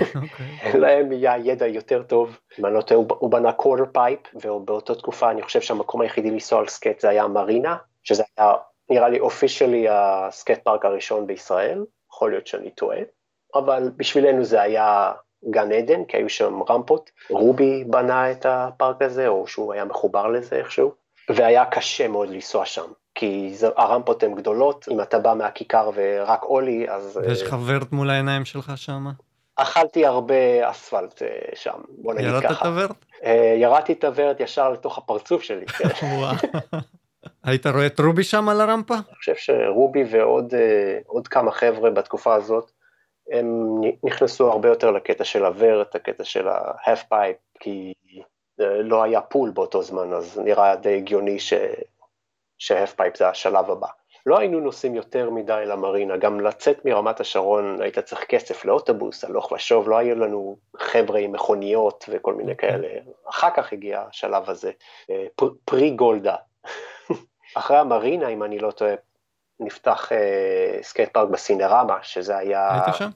אוקיי. 0.00 0.80
להם 0.80 1.10
היה 1.10 1.36
ידע 1.36 1.66
יותר 1.66 2.02
טוב. 2.02 2.38
אם 2.58 2.66
אני 2.66 2.74
לא 2.74 2.80
טועה, 2.80 3.00
הוא- 3.18 3.30
בנה 3.30 3.52
quarter 3.52 3.84
pipe, 3.92 4.20
ובאותה 4.34 4.94
תקופה 4.94 5.30
אני 5.30 5.42
חושב 5.42 5.60
שהמקום 5.60 6.00
היחידי 6.00 6.30
לנסוע 6.30 6.58
על 6.60 6.68
סקייט 6.68 7.00
זה 7.00 7.08
היה 7.08 7.26
מרינה, 7.26 7.76
שזה 8.02 8.22
היה 8.38 8.52
נראה 8.90 9.08
לי 9.08 9.20
officially 9.20 9.86
ה 9.90 10.02
skate 10.02 10.62
park 10.64 10.84
הראשון 10.84 11.26
בישראל, 11.26 11.84
יכול 12.12 12.30
להיות 12.30 12.46
שאני 12.46 12.70
טועה, 12.70 12.98
אבל 13.54 13.90
בשבילנו 13.96 14.44
זה 14.44 14.62
היה 14.62 15.12
גן 15.50 15.72
עדן, 15.72 16.04
כי 16.04 16.16
היו 16.16 16.28
שם 16.28 16.60
רמפות. 16.70 17.10
רובי 17.30 17.84
בנה 17.84 18.30
את 18.30 18.46
הפארק 18.48 19.02
הזה, 19.02 19.28
או 19.28 19.46
שהוא 19.46 19.72
היה 19.72 19.84
מחובר 19.84 20.26
לזה 20.26 20.56
איכשהו, 20.56 20.92
והיה 21.30 21.64
קשה 21.64 22.08
מאוד 22.08 22.28
לנסוע 22.28 22.66
שם. 22.66 22.90
כי 23.18 23.50
זה, 23.54 23.68
הרמפות 23.76 24.22
הן 24.22 24.34
גדולות, 24.34 24.88
אם 24.90 25.00
אתה 25.00 25.18
בא 25.18 25.34
מהכיכר 25.34 25.90
ורק 25.94 26.42
אולי, 26.42 26.90
אז 26.90 27.20
ויש 27.22 27.42
אה, 27.42 27.46
לך 27.46 27.56
ורט 27.66 27.92
מול 27.92 28.10
העיניים 28.10 28.44
שלך 28.44 28.72
שם? 28.76 29.06
אכלתי 29.56 30.06
הרבה 30.06 30.70
אספלט 30.70 31.22
אה, 31.22 31.28
שם, 31.54 31.78
בוא 31.88 32.14
נגיד 32.14 32.26
ירדת 32.26 32.44
את 32.44 32.50
ככה. 32.50 32.68
הוורט? 32.68 32.96
אה, 33.24 33.54
ירדתי 33.56 33.92
את 33.92 34.04
הוורד 34.04 34.40
ישר 34.40 34.70
לתוך 34.70 34.98
הפרצוף 34.98 35.42
שלי. 35.42 35.66
כן. 35.66 35.88
היית 37.44 37.66
רואה 37.66 37.86
את 37.86 38.00
רובי 38.00 38.24
שם 38.24 38.48
על 38.48 38.60
הרמפה? 38.60 38.94
אני 38.94 39.14
חושב 39.18 39.34
שרובי 39.36 40.04
ועוד 40.10 40.54
עוד 41.06 41.28
כמה 41.28 41.50
חבר'ה 41.50 41.90
בתקופה 41.90 42.34
הזאת, 42.34 42.70
הם 43.32 43.74
נכנסו 44.04 44.50
הרבה 44.52 44.68
יותר 44.68 44.90
לקטע 44.90 45.24
של 45.24 45.44
הוורט, 45.44 45.94
הקטע 45.94 46.24
של 46.24 46.48
ה-half 46.48 47.12
pipe, 47.12 47.58
כי 47.60 47.92
לא 48.58 49.02
היה 49.02 49.20
pool 49.20 49.50
באותו 49.50 49.82
זמן, 49.82 50.12
אז 50.12 50.40
נראה 50.44 50.76
די 50.76 50.96
הגיוני 50.96 51.38
ש- 51.38 51.52
ש-half 52.58 53.00
pipe 53.00 53.18
זה 53.18 53.28
השלב 53.28 53.70
הבא. 53.70 53.88
לא 54.26 54.38
היינו 54.38 54.60
נוסעים 54.60 54.94
יותר 54.94 55.30
מדי 55.30 55.62
למרינה, 55.66 56.16
גם 56.16 56.40
לצאת 56.40 56.84
מרמת 56.84 57.20
השרון 57.20 57.82
היית 57.82 57.98
צריך 57.98 58.24
כסף 58.24 58.64
לאוטובוס, 58.64 59.24
הלוך 59.24 59.52
ושוב, 59.52 59.88
לא 59.88 59.96
היו 59.96 60.16
לנו 60.16 60.56
חבר'ה 60.76 61.20
עם 61.20 61.32
מכוניות 61.32 62.04
וכל 62.08 62.34
מיני 62.34 62.56
כאלה. 62.56 62.88
אחר 63.28 63.48
כך 63.56 63.72
הגיע 63.72 64.04
השלב 64.08 64.50
הזה, 64.50 64.70
אה, 65.10 65.26
פרי 65.64 65.90
גולדה. 65.90 66.36
אחרי 67.58 67.76
המרינה, 67.76 68.28
אם 68.28 68.42
אני 68.42 68.58
לא 68.58 68.70
טועה, 68.70 68.94
נפתח 69.60 70.12
אה, 70.12 70.78
skate 70.82 71.12
park 71.12 71.28
בסינרמה, 71.28 71.98
שזה 72.02 72.36
היה... 72.36 72.84
היית 72.84 72.96
שם? 72.96 73.10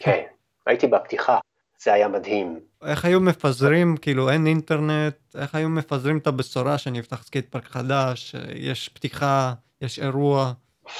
כן, 0.00 0.24
הייתי 0.66 0.86
בפתיחה, 0.86 1.38
זה 1.82 1.92
היה 1.92 2.08
מדהים. 2.08 2.60
איך 2.86 3.04
היו 3.04 3.20
מפזרים, 3.20 3.96
כאילו 3.96 4.30
אין 4.30 4.46
אינטרנט, 4.46 5.14
איך 5.40 5.54
היו 5.54 5.68
מפזרים 5.68 6.18
את 6.18 6.26
הבשורה 6.26 6.78
שנפתח 6.78 7.22
skate 7.22 7.52
park 7.52 7.64
חדש, 7.64 8.34
יש 8.54 8.88
פתיחה, 8.88 9.52
יש 9.80 9.98
אירוע. 9.98 10.52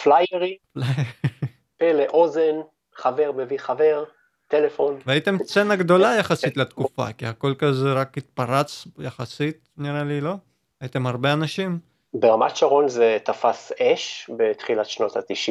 פליירים, 0.02 0.56
פה 1.78 1.92
לאוזן, 1.92 2.54
חבר 2.94 3.32
מביא 3.36 3.58
חבר, 3.58 4.04
טלפון. 4.48 4.98
והייתם 5.06 5.36
סצנה 5.44 5.76
גדולה 5.76 6.16
יחסית 6.16 6.56
לתקופה, 6.56 7.12
כי 7.12 7.26
הכל 7.26 7.54
כזה 7.58 7.92
רק 7.92 8.18
התפרץ 8.18 8.84
יחסית, 8.98 9.68
נראה 9.76 10.04
לי, 10.04 10.20
לא? 10.20 10.34
הייתם 10.80 11.06
הרבה 11.06 11.32
אנשים? 11.32 11.78
ברמת 12.14 12.56
שרון 12.56 12.88
זה 12.88 13.18
תפס 13.24 13.72
אש 13.80 14.30
בתחילת 14.36 14.86
שנות 14.86 15.16
ה-90. 15.16 15.50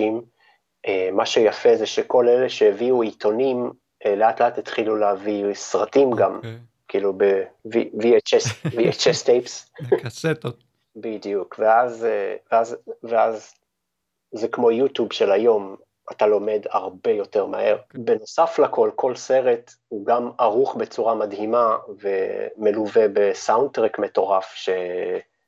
מה 1.14 1.26
שיפה 1.26 1.76
זה 1.76 1.86
שכל 1.86 2.28
אלה 2.28 2.50
שהביאו 2.50 3.02
עיתונים, 3.02 3.66
אה, 3.66 3.70
לאט 4.06 4.42
לאט 4.42 4.58
התחילו 4.58 4.96
להביא 4.96 5.54
סרטים 5.54 6.12
גם, 6.12 6.36
אוקיי. 6.36 6.58
כאילו 6.88 7.14
ב-VHS 7.18 8.68
VHS 8.68 9.26
טייפס. 9.26 9.72
קסטות. 10.04 10.64
בדיוק, 10.96 11.56
ואז, 11.60 12.06
אה, 12.06 12.36
ואז, 12.52 12.78
ואז 13.04 13.54
זה 14.32 14.48
כמו 14.48 14.72
יוטיוב 14.72 15.14
של 15.14 15.32
היום, 15.32 15.76
אתה 16.12 16.28
לומד 16.28 16.62
הרבה 16.70 17.12
יותר 17.12 17.46
מהר. 17.46 17.78
בנוסף 17.94 18.60
לכל, 18.60 18.90
כל 18.96 19.16
סרט 19.16 19.74
הוא 19.88 20.06
גם 20.06 20.32
ערוך 20.40 20.76
בצורה 20.76 21.16
מדהימה 21.16 21.78
ומלווה 22.00 23.06
בסאונד 23.14 23.72
טרק 23.72 24.00
מטורף 24.00 24.56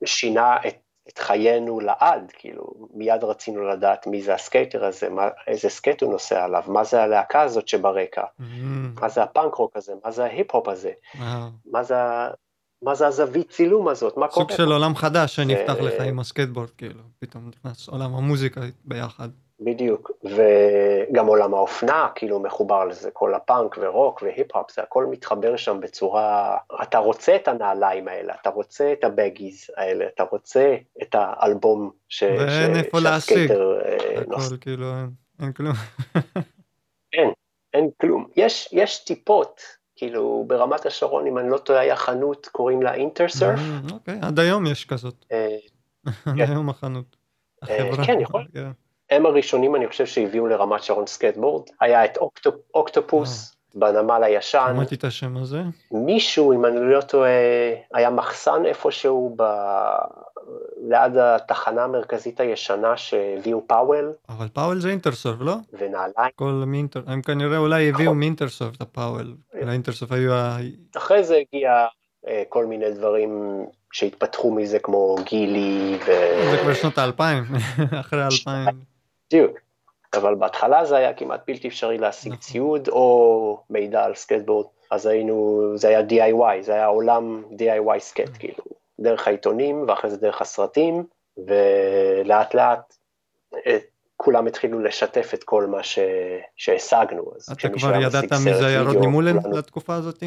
ששינה 0.03 0.57
את, 0.67 0.75
את 1.09 1.17
חיינו 1.17 1.79
לעד, 1.79 2.31
כאילו 2.37 2.63
מיד 2.93 3.23
רצינו 3.23 3.65
לדעת 3.67 4.07
מי 4.07 4.21
זה 4.21 4.33
הסקייטר 4.33 4.85
הזה, 4.85 5.09
מה, 5.09 5.23
איזה 5.47 5.69
סקייט 5.69 6.01
הוא 6.01 6.11
נוסע 6.11 6.43
עליו, 6.43 6.63
מה 6.67 6.83
זה 6.83 7.03
הלהקה 7.03 7.41
הזאת 7.41 7.67
שברקע, 7.67 8.23
אמ, 8.39 8.93
מה 9.01 9.09
זה 9.09 9.23
הפאנק 9.23 9.55
רוק 9.55 9.77
הזה, 9.77 9.93
מה 10.05 10.11
זה 10.11 10.23
ההיפ-הופ 10.25 10.67
הזה, 10.67 10.91
וואו. 11.19 11.47
מה 11.71 11.83
זה, 11.83 11.95
מה 12.81 12.95
זה 12.95 13.07
הזווית 13.07 13.49
צילום 13.49 13.87
הזאת, 13.87 14.17
מה 14.17 14.27
קורה 14.27 14.45
סוג 14.47 14.57
של 14.57 14.71
עולם 14.71 14.95
חדש 14.95 15.35
שנפתח 15.35 15.73
זה- 15.73 15.81
לך 15.81 16.01
עם 16.01 16.19
הסקייטבורד, 16.19 16.69
כאילו, 16.69 17.01
פתאום 17.19 17.49
נכנס 17.49 17.87
עולם 17.87 18.15
המוזיקה 18.15 18.61
ביחד. 18.85 19.29
בדיוק, 19.59 20.11
וגם 20.23 21.27
עולם 21.27 21.53
האופנה 21.53 22.07
כאילו 22.15 22.39
מחובר 22.39 22.85
לזה, 22.85 23.11
כל 23.11 23.33
הפאנק 23.33 23.75
ורוק 23.81 24.21
והיפ-הופ, 24.21 24.71
זה 24.71 24.81
הכל 24.81 25.05
מתחבר 25.05 25.55
שם 25.55 25.79
בצורה, 25.79 26.57
אתה 26.83 26.97
רוצה 26.97 27.35
את 27.35 27.47
הנעליים 27.47 28.07
האלה, 28.07 28.33
אתה 28.41 28.49
רוצה 28.49 28.93
את 28.93 29.03
ה 29.03 29.12
baggies 29.12 29.69
האלה, 29.77 30.05
אתה 30.15 30.23
רוצה 30.23 30.75
את 31.01 31.15
האלבום 31.17 31.91
ש... 32.09 32.23
ואין 32.23 32.75
איפה 32.75 32.99
להשיג, 32.99 33.51
אה, 33.51 34.21
הכל 34.21 34.57
כאילו, 34.61 34.85
אין, 35.41 35.51
כלום. 35.51 35.73
אין, 37.13 37.29
אין 37.73 37.89
כלום. 38.01 38.27
יש, 38.35 38.69
יש 38.71 39.03
טיפות, 39.03 39.61
כאילו 39.95 40.43
ברמת 40.47 40.85
השרון, 40.85 41.27
אם 41.27 41.37
אני 41.37 41.49
לא 41.49 41.57
טועה, 41.57 41.79
היה 41.79 41.95
חנות, 41.95 42.47
קוראים 42.47 42.81
לה 42.81 42.93
אינטרסרף. 42.93 43.59
אה, 43.59 43.79
אוקיי, 43.93 44.19
עד 44.21 44.39
היום 44.39 44.67
יש 44.67 44.85
כזאת. 44.85 45.25
אה, 45.31 45.57
עד 46.25 46.37
כן. 46.37 46.51
היום 46.51 46.69
החנות. 46.69 47.15
אה. 47.69 48.05
כן, 48.05 48.21
יכול. 48.21 48.45
הם 49.09 49.25
הראשונים, 49.25 49.75
אני 49.75 49.87
חושב, 49.87 50.05
שהביאו 50.05 50.47
לרמת 50.47 50.83
שרון 50.83 51.07
סקייטבורד. 51.07 51.63
היה 51.81 52.05
את 52.05 52.17
אוקטו, 52.17 52.51
אוקטופוס 52.73 53.55
בנמל 53.75 54.23
הישן. 54.23 54.67
שמעתי 54.73 54.95
את 54.95 55.03
השם 55.03 55.37
הזה. 55.37 55.61
מישהו, 55.91 56.53
אם 56.53 56.65
אני 56.65 56.79
לא 56.79 57.01
טועה, 57.01 57.29
היה 57.93 58.09
מחסן 58.09 58.65
איפשהו 58.65 59.35
ב... 59.37 59.43
ליד 60.89 61.17
התחנה 61.17 61.83
המרכזית 61.83 62.39
הישנה 62.39 62.97
שהביאו 62.97 63.67
פאוול 63.67 64.13
אבל 64.29 64.47
פאוול 64.53 64.79
זה 64.79 64.89
אינטרסורף, 64.89 65.35
לא? 65.39 65.55
ונעליים. 65.73 66.31
כל 66.35 66.63
מאינטר... 66.67 67.01
הם 67.07 67.21
כנראה 67.21 67.57
אולי 67.57 67.89
הביאו 67.89 68.03
נכון. 68.05 68.19
מאינטרסורף 68.19 68.75
את 68.75 68.81
ה 68.81 68.88
Powell. 68.88 69.35
כן. 69.51 69.67
לאינטרסורף 69.67 70.11
היו 70.11 70.33
ה... 70.33 70.57
אחרי 70.97 71.23
זה 71.23 71.35
הגיע 71.35 71.85
אה, 72.27 72.43
כל 72.49 72.65
מיני 72.65 72.91
דברים 72.91 73.65
שהתפתחו 73.91 74.51
מזה, 74.51 74.79
כמו 74.79 75.15
גילי 75.23 75.97
ו... 76.05 76.11
זה 76.51 76.57
כבר 76.61 76.73
שנות 76.73 76.97
האלפיים, 76.97 77.43
אחרי 78.01 78.21
האלפיים. 78.21 78.94
בדיוק. 79.29 79.57
אבל 80.13 80.35
בהתחלה 80.35 80.85
זה 80.85 80.97
היה 80.97 81.13
כמעט 81.13 81.41
בלתי 81.47 81.67
אפשרי 81.67 81.97
להשיג 81.97 82.31
נכון. 82.31 82.41
ציוד 82.41 82.87
או 82.87 83.59
מידע 83.69 84.03
על 84.03 84.15
סקייטבורד, 84.15 84.65
אז 84.91 85.05
היינו, 85.05 85.61
זה 85.75 85.87
היה 85.87 85.99
DIY, 85.99 86.61
זה 86.61 86.73
היה 86.73 86.85
עולם 86.85 87.43
DIY 87.51 87.99
skate, 87.99 88.29
Mm. 88.29 88.39
כאילו, 88.39 88.63
דרך 88.99 89.27
העיתונים 89.27 89.85
ואחרי 89.87 90.09
זה 90.09 90.17
דרך 90.17 90.41
הסרטים, 90.41 91.03
ולאט 91.37 92.53
לאט 92.53 92.95
אה, 93.67 93.77
כולם 94.17 94.47
התחילו 94.47 94.79
לשתף 94.79 95.31
את 95.33 95.43
כל 95.43 95.65
מה 95.65 95.83
ש... 95.83 95.99
שהשגנו. 96.55 97.23
אתה 97.51 97.69
כבר 97.69 97.95
ידעת 98.01 98.31
מי 98.45 98.53
זה 98.53 98.67
היה 98.67 98.81
רודני 98.81 99.07
מולן 99.07 99.41
כולנו- 99.41 99.57
לתקופה 99.57 99.95
הזאת? 99.95 100.23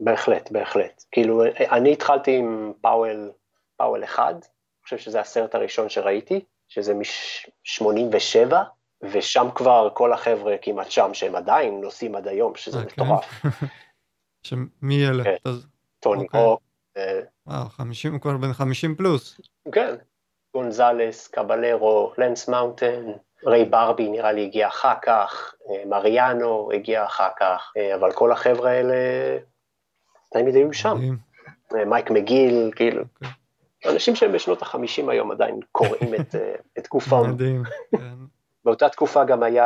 בהחלט, 0.00 0.50
בהחלט. 0.50 1.04
כאילו, 1.12 1.42
אני 1.58 1.92
התחלתי 1.92 2.36
עם 2.36 2.72
Powell, 2.80 3.30
Powell 3.76 4.04
אחד, 4.04 4.34
אני 4.34 4.48
חושב 4.84 4.98
שזה 4.98 5.20
הסרט 5.20 5.54
הראשון 5.54 5.88
שראיתי, 5.88 6.40
שזה 6.68 6.94
מ-87, 6.94 8.54
ושם 9.02 9.48
כבר 9.54 9.88
כל 9.94 10.12
החבר'ה 10.12 10.56
כמעט 10.62 10.90
שם, 10.90 11.10
שהם 11.12 11.34
עדיין 11.34 11.80
נוסעים 11.80 12.14
עד 12.14 12.28
היום, 12.28 12.52
שזה 12.56 12.78
אה, 12.78 12.84
כן? 12.84 13.02
מטורף. 13.02 13.42
שמי 14.46 15.08
אלה? 15.08 15.24
כן. 15.24 15.50
טוני 16.00 16.22
אוקיי. 16.22 16.40
הוק, 16.40 16.60
אה, 16.96 17.20
וואו, 17.46 17.68
50, 17.68 18.12
הוא 18.12 18.20
כבר 18.20 18.36
בן 18.36 18.52
50 18.52 18.96
פלוס. 18.96 19.40
כן, 19.72 19.94
גונזלס, 20.54 21.28
קבלרו, 21.28 22.12
לנס 22.18 22.48
מאונטן, 22.48 23.04
ריי 23.46 23.64
ברבי 23.64 24.08
נראה 24.08 24.32
לי 24.32 24.44
הגיע 24.44 24.68
אחר 24.68 24.94
כך, 25.02 25.54
אה, 25.70 25.82
מריאנו 25.86 26.70
הגיע 26.74 27.04
אחר 27.04 27.28
כך, 27.40 27.72
אבל 27.94 28.12
כל 28.12 28.32
החבר'ה 28.32 28.70
האלה 28.70 28.94
תמיד 30.32 30.54
היו 30.54 30.72
שם. 30.72 30.98
מייק 31.86 32.10
מגיל, 32.10 32.70
כאילו, 32.76 33.02
אוקיי. 33.02 33.28
אנשים 33.86 34.14
שהם 34.14 34.32
בשנות 34.32 34.62
החמישים 34.62 35.08
היום 35.08 35.30
עדיין 35.30 35.60
קורעים 35.72 36.14
את, 36.14 36.34
אה, 36.34 36.54
את 36.78 36.88
גופם. 36.88 37.30
מדהים. 37.30 37.62
כן. 37.96 38.14
באותה 38.64 38.88
תקופה 38.88 39.24
גם 39.24 39.42
היה 39.42 39.64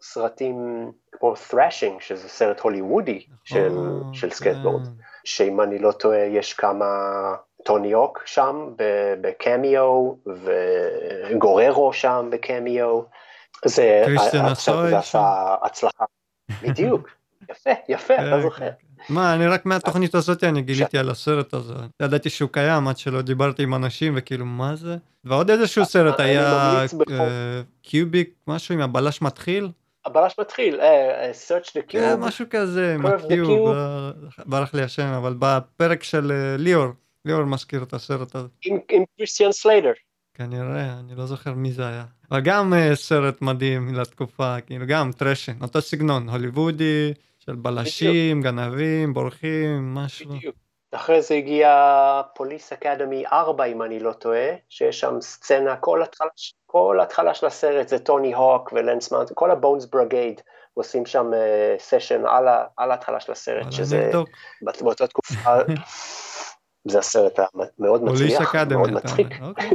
סרטים 0.00 0.90
כמו 1.12 1.34
Thrashin', 1.50 2.00
שזה 2.00 2.28
סרט 2.28 2.60
הוליוודי 2.60 3.26
של, 3.44 3.68
נכון, 3.68 4.14
של 4.14 4.30
סקייטבורד, 4.30 4.84
כן. 4.84 4.90
שאם 5.24 5.60
אני 5.60 5.78
לא 5.78 5.92
טועה 5.92 6.24
יש 6.24 6.54
כמה, 6.54 6.86
טוני 7.64 7.92
הוק 7.92 8.22
שם 8.26 8.74
בקמיו, 9.20 10.12
וגוררו 10.26 11.92
שם 11.92 12.28
בקמיו. 12.32 13.00
זה 13.64 14.04
עכשיו 14.06 14.88
זה 14.88 14.98
עשה 14.98 15.54
הצלחה. 15.62 16.04
בדיוק, 16.62 17.08
יפה, 17.50 17.70
יפה, 17.88 18.14
אתה 18.14 18.22
כן, 18.22 18.42
זוכר. 18.42 18.70
כן, 19.06 19.08
כן. 19.08 19.14
מה, 19.14 19.34
אני 19.34 19.46
רק 19.46 19.66
מהתוכנית 19.66 20.14
הזאת 20.14 20.44
אני 20.44 20.62
גיליתי 20.62 20.98
על 20.98 21.10
הסרט 21.10 21.54
הזה. 21.54 21.74
ידעתי 22.02 22.30
שהוא 22.30 22.50
קיים 22.52 22.88
עד 22.88 22.98
שלא 22.98 23.22
דיברתי 23.22 23.62
עם 23.62 23.74
אנשים 23.74 24.12
וכאילו 24.16 24.46
מה 24.46 24.76
זה? 24.76 24.96
ועוד 25.24 25.50
איזשהו 25.50 25.84
סרט 25.84 26.20
אני 26.20 26.28
היה 26.28 26.84
בחום. 26.86 27.20
אה, 27.20 27.60
קיוביק, 27.82 28.30
משהו 28.46 28.74
עם 28.74 28.80
הבלש 28.80 29.22
מתחיל? 29.22 29.68
הבלש 30.04 30.34
מתחיל, 30.40 30.80
אה, 30.80 31.24
אה, 31.24 31.30
search 31.30 31.68
the 31.68 31.80
כן, 31.88 32.14
cube, 32.14 32.26
משהו 32.26 32.46
כזה, 32.50 32.94
עם 32.94 33.06
הקיוב. 33.06 33.76
אה, 33.76 34.10
ברח 34.46 34.74
לי 34.74 34.82
השם, 34.82 35.06
אבל 35.06 35.34
בפרק 35.38 36.02
של 36.02 36.32
אה, 36.32 36.56
ליאור, 36.58 36.86
ליאור 37.24 37.44
מזכיר 37.44 37.82
את 37.82 37.92
הסרט 37.92 38.34
הזה. 38.34 38.48
עם 38.90 39.04
קריסטיאן 39.16 39.52
סליידר. 39.52 39.92
כנראה, 40.34 40.98
אני 40.98 41.14
לא 41.16 41.26
זוכר 41.26 41.52
מי 41.52 41.72
זה 41.72 41.88
היה. 41.88 42.04
אבל 42.30 42.40
גם 42.40 42.74
אה, 42.74 42.96
סרט 42.96 43.42
מדהים 43.42 43.94
לתקופה, 43.94 44.60
כאילו 44.60 44.86
גם 44.86 45.12
Thrashin', 45.12 45.62
אותו 45.62 45.80
סגנון, 45.80 46.28
הוליוודי, 46.28 47.12
של 47.46 47.54
בלשים, 47.54 48.42
גנבים, 48.42 49.14
בורחים, 49.14 49.94
משהו. 49.94 50.30
בדיוק. 50.30 50.56
אחרי 50.92 51.22
זה 51.22 51.34
הגיע 51.34 51.70
Police 52.34 52.72
Academy 52.72 53.24
4, 53.32 53.64
אם 53.64 53.82
אני 53.82 54.00
לא 54.00 54.12
טועה, 54.12 54.48
שיש 54.68 55.00
שם 55.00 55.14
סצנה, 55.20 55.76
כל 55.76 56.02
התחלה, 56.02 56.28
כל 56.66 56.98
התחלה 57.02 57.34
של 57.34 57.46
הסרט 57.46 57.88
זה 57.88 57.98
טוני 57.98 58.34
הוק 58.34 58.72
ולנס 58.72 59.12
מאונטן, 59.12 59.32
כל 59.34 59.50
ה 59.50 59.56
Bones 59.56 59.84
Brigade 59.84 60.40
עושים 60.74 61.06
שם 61.06 61.30
סשן 61.78 62.26
על, 62.26 62.48
ה- 62.48 62.64
על 62.76 62.90
ההתחלה 62.90 63.20
של 63.20 63.32
הסרט, 63.32 63.72
שזה 63.72 64.10
באותה 64.62 65.06
תקופה, 65.06 65.50
זה 66.90 66.98
הסרט 66.98 67.38
המאוד 67.78 68.04
מצליח, 68.04 68.54
מאוד 68.54 68.90
מצחיק, 68.90 69.26
אוקיי. 69.42 69.70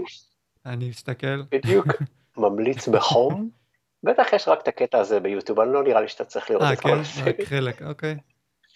אני 0.65 0.91
אסתכל. 0.91 1.41
בדיוק, 1.51 1.88
ממליץ 2.38 2.88
בחום. 2.88 3.49
בטח 4.03 4.33
יש 4.33 4.47
רק 4.47 4.62
את 4.62 4.67
הקטע 4.67 4.99
הזה 4.99 5.19
ביוטיוב, 5.19 5.59
אני 5.59 5.73
לא 5.73 5.83
נראה 5.83 6.01
לי 6.01 6.07
שאתה 6.07 6.25
צריך 6.25 6.49
לראות 6.49 6.63
אה, 6.63 6.73
את 6.73 6.79
כן? 6.79 6.89
כל 6.89 6.99
הסרט. 6.99 7.39
רק 7.39 7.47
חלק, 7.47 7.81
אוקיי. 7.81 8.15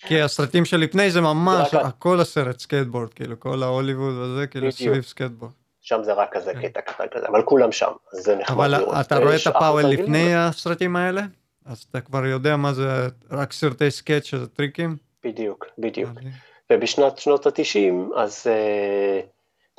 כי 0.01 0.21
הסרטים 0.21 0.65
שלפני 0.65 1.11
זה 1.11 1.21
ממש, 1.21 1.73
רק- 1.73 1.95
כל 1.99 2.19
הסרט 2.19 2.59
סקייטבורד, 2.59 3.13
כאילו, 3.13 3.39
כל 3.39 3.63
ההוליווד 3.63 4.13
וזה, 4.13 4.47
כאילו. 4.47 4.71
סביב 4.71 5.01
סקייטבורד. 5.01 5.51
שם 5.81 6.03
זה 6.03 6.13
רק 6.13 6.33
כזה 6.33 6.53
כן. 6.53 6.61
קטע 6.61 6.81
קטן 6.81 7.03
כזה, 7.11 7.27
אבל 7.27 7.41
כולם 7.43 7.71
שם, 7.71 7.91
אז 8.13 8.19
זה 8.19 8.35
נחמד 8.35 8.57
אבל 8.57 8.67
לראות. 8.77 8.95
אתה 9.01 9.17
רואה 9.17 9.29
את 9.29 9.35
ושאר 9.35 9.57
ה 9.57 9.61
Powell 9.61 9.83
לפני 9.85 10.35
הסרטים 10.35 10.95
האלה? 10.95 11.21
אז 11.65 11.85
אתה 11.89 12.01
כבר 12.01 12.25
יודע 12.25 12.55
מה 12.55 12.73
זה 12.73 13.07
רק 13.31 13.53
סרטי 13.53 13.91
סקייט 13.91 14.23
שזה 14.23 14.47
טריקים? 14.47 14.97
בדיוק, 15.23 15.65
בדיוק. 15.77 16.09
ובשנת 16.71 17.17
שנות 17.17 17.45
ה-90, 17.45 18.17
אז 18.19 18.47
uh, 18.47 19.25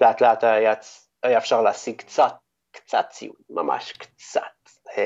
לאט 0.00 0.20
לאט 0.20 0.44
היה, 0.44 0.74
היה 1.22 1.38
אפשר 1.38 1.62
להשיג 1.62 1.96
קצת, 1.96 2.35
קצת 2.72 3.07
ציוד, 3.11 3.37
ממש 3.50 3.92
קצת. 3.92 4.63
Uh, 4.94 4.96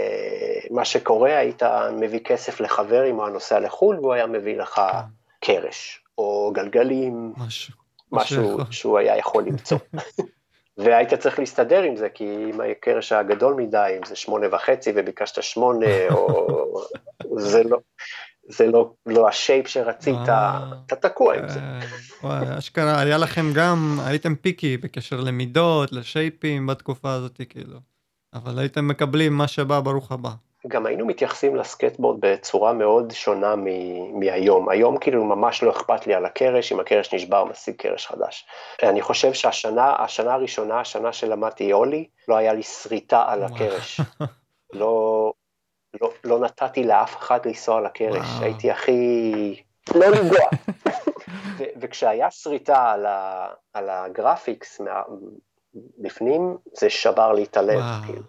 מה 0.71 0.85
שקורה, 0.85 1.39
היית 1.39 1.63
מביא 2.01 2.21
כסף 2.21 2.61
לחבר 2.61 3.11
אם 3.11 3.15
הוא 3.15 3.25
היה 3.25 3.33
נוסע 3.33 3.61
לחו"ל, 3.61 3.97
והוא 3.97 4.13
היה 4.13 4.27
מביא 4.27 4.57
לך 4.57 4.81
קרש, 5.41 6.05
או 6.19 6.53
גלגלים, 6.55 7.33
משהו. 7.37 7.75
משהו. 8.13 8.59
שהוא 8.71 8.99
היה 8.99 9.17
יכול 9.17 9.45
למצוא. 9.45 9.79
והיית 10.79 11.15
צריך 11.15 11.39
להסתדר 11.39 11.83
עם 11.83 11.97
זה, 11.97 12.09
כי 12.09 12.25
אם 12.25 12.61
הקרש 12.61 13.13
היה 13.13 13.23
גדול 13.23 13.55
מדי, 13.55 13.95
אם 13.99 14.07
זה 14.07 14.17
שמונה 14.17 14.47
וחצי 14.55 14.93
וביקשת 14.97 15.43
שמונה, 15.43 16.09
או... 16.11 16.83
זה 17.51 17.63
לא, 17.63 17.79
זה 18.49 18.67
לא, 18.67 18.93
לא 19.07 19.29
השייפ 19.29 19.69
שרצית, 19.69 20.29
אה. 20.29 20.71
אתה 20.87 20.97
תקוע 20.97 21.35
עם 21.37 21.49
זה. 21.49 21.59
אה, 21.59 21.81
וואי, 22.23 22.59
אשכרה, 22.59 23.01
היה 23.01 23.19
לכם 23.19 23.53
גם, 23.55 23.99
הייתם 24.05 24.35
פיקי 24.35 24.77
בקשר 24.77 25.21
למידות, 25.21 25.93
לשייפים 25.93 26.67
בתקופה 26.67 27.13
הזאת, 27.13 27.41
כאילו. 27.49 27.79
אבל 28.35 28.59
הייתם 28.59 28.89
מקבלים 28.89 29.33
מה 29.33 29.49
שבא, 29.49 29.81
ברוך 29.81 30.13
הבא. 30.13 30.31
גם 30.67 30.87
היינו 30.87 31.07
מתייחסים 31.07 31.57
לסקטבורד 31.57 32.19
בצורה 32.21 32.73
מאוד 32.73 33.13
שונה 33.13 33.57
מ- 33.57 34.21
מהיום. 34.21 34.69
היום 34.69 34.99
כאילו 34.99 35.25
ממש 35.25 35.63
לא 35.63 35.71
אכפת 35.71 36.07
לי 36.07 36.15
על 36.15 36.25
הקרש, 36.27 36.73
אם 36.73 36.81
הקרש 36.81 37.15
נשבר, 37.15 37.45
משיג 37.45 37.75
קרש 37.75 38.07
חדש. 38.07 38.47
אני 38.83 39.03
חושב 39.03 39.33
שהשנה, 39.33 39.97
השנה 39.99 40.35
הראשונה, 40.35 40.81
השנה 40.81 41.13
שלמדתי 41.13 41.73
אולי, 41.73 42.09
לא 42.29 42.37
היה 42.37 42.53
לי 42.53 42.63
שריטה 42.63 43.25
על. 43.29 43.43
הקרש. 43.45 44.01
לא, 44.73 45.33
לא, 46.01 46.11
לא 46.25 46.39
נתתי 46.39 46.85
לאף 46.85 47.17
אחד 47.17 47.47
לנסוע 47.47 47.79
על 47.79 47.87
הקרש, 47.87 48.17
וואו. 48.17 48.45
הייתי 48.45 48.71
הכי... 48.71 49.63
לא 49.95 50.07
לנגוע. 50.07 50.39
ו- 51.59 51.65
וכשהיה 51.81 52.31
שריטה 52.31 52.91
על, 52.91 53.07
ה- 53.07 53.49
על 53.73 53.91
הגרפיקס 53.91 54.81
מה- 54.81 55.03
בפנים, 55.99 56.57
זה 56.73 56.91
שבר 56.91 57.33
לי 57.33 57.45
את 57.45 57.57
הלב. 57.57 57.83
כאילו. 58.07 58.23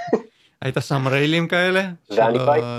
היית 0.62 0.76
שם 0.80 1.08
ריילים 1.08 1.48
כאלה? 1.48 1.82
ואני 2.10 2.38
בא- 2.38 2.78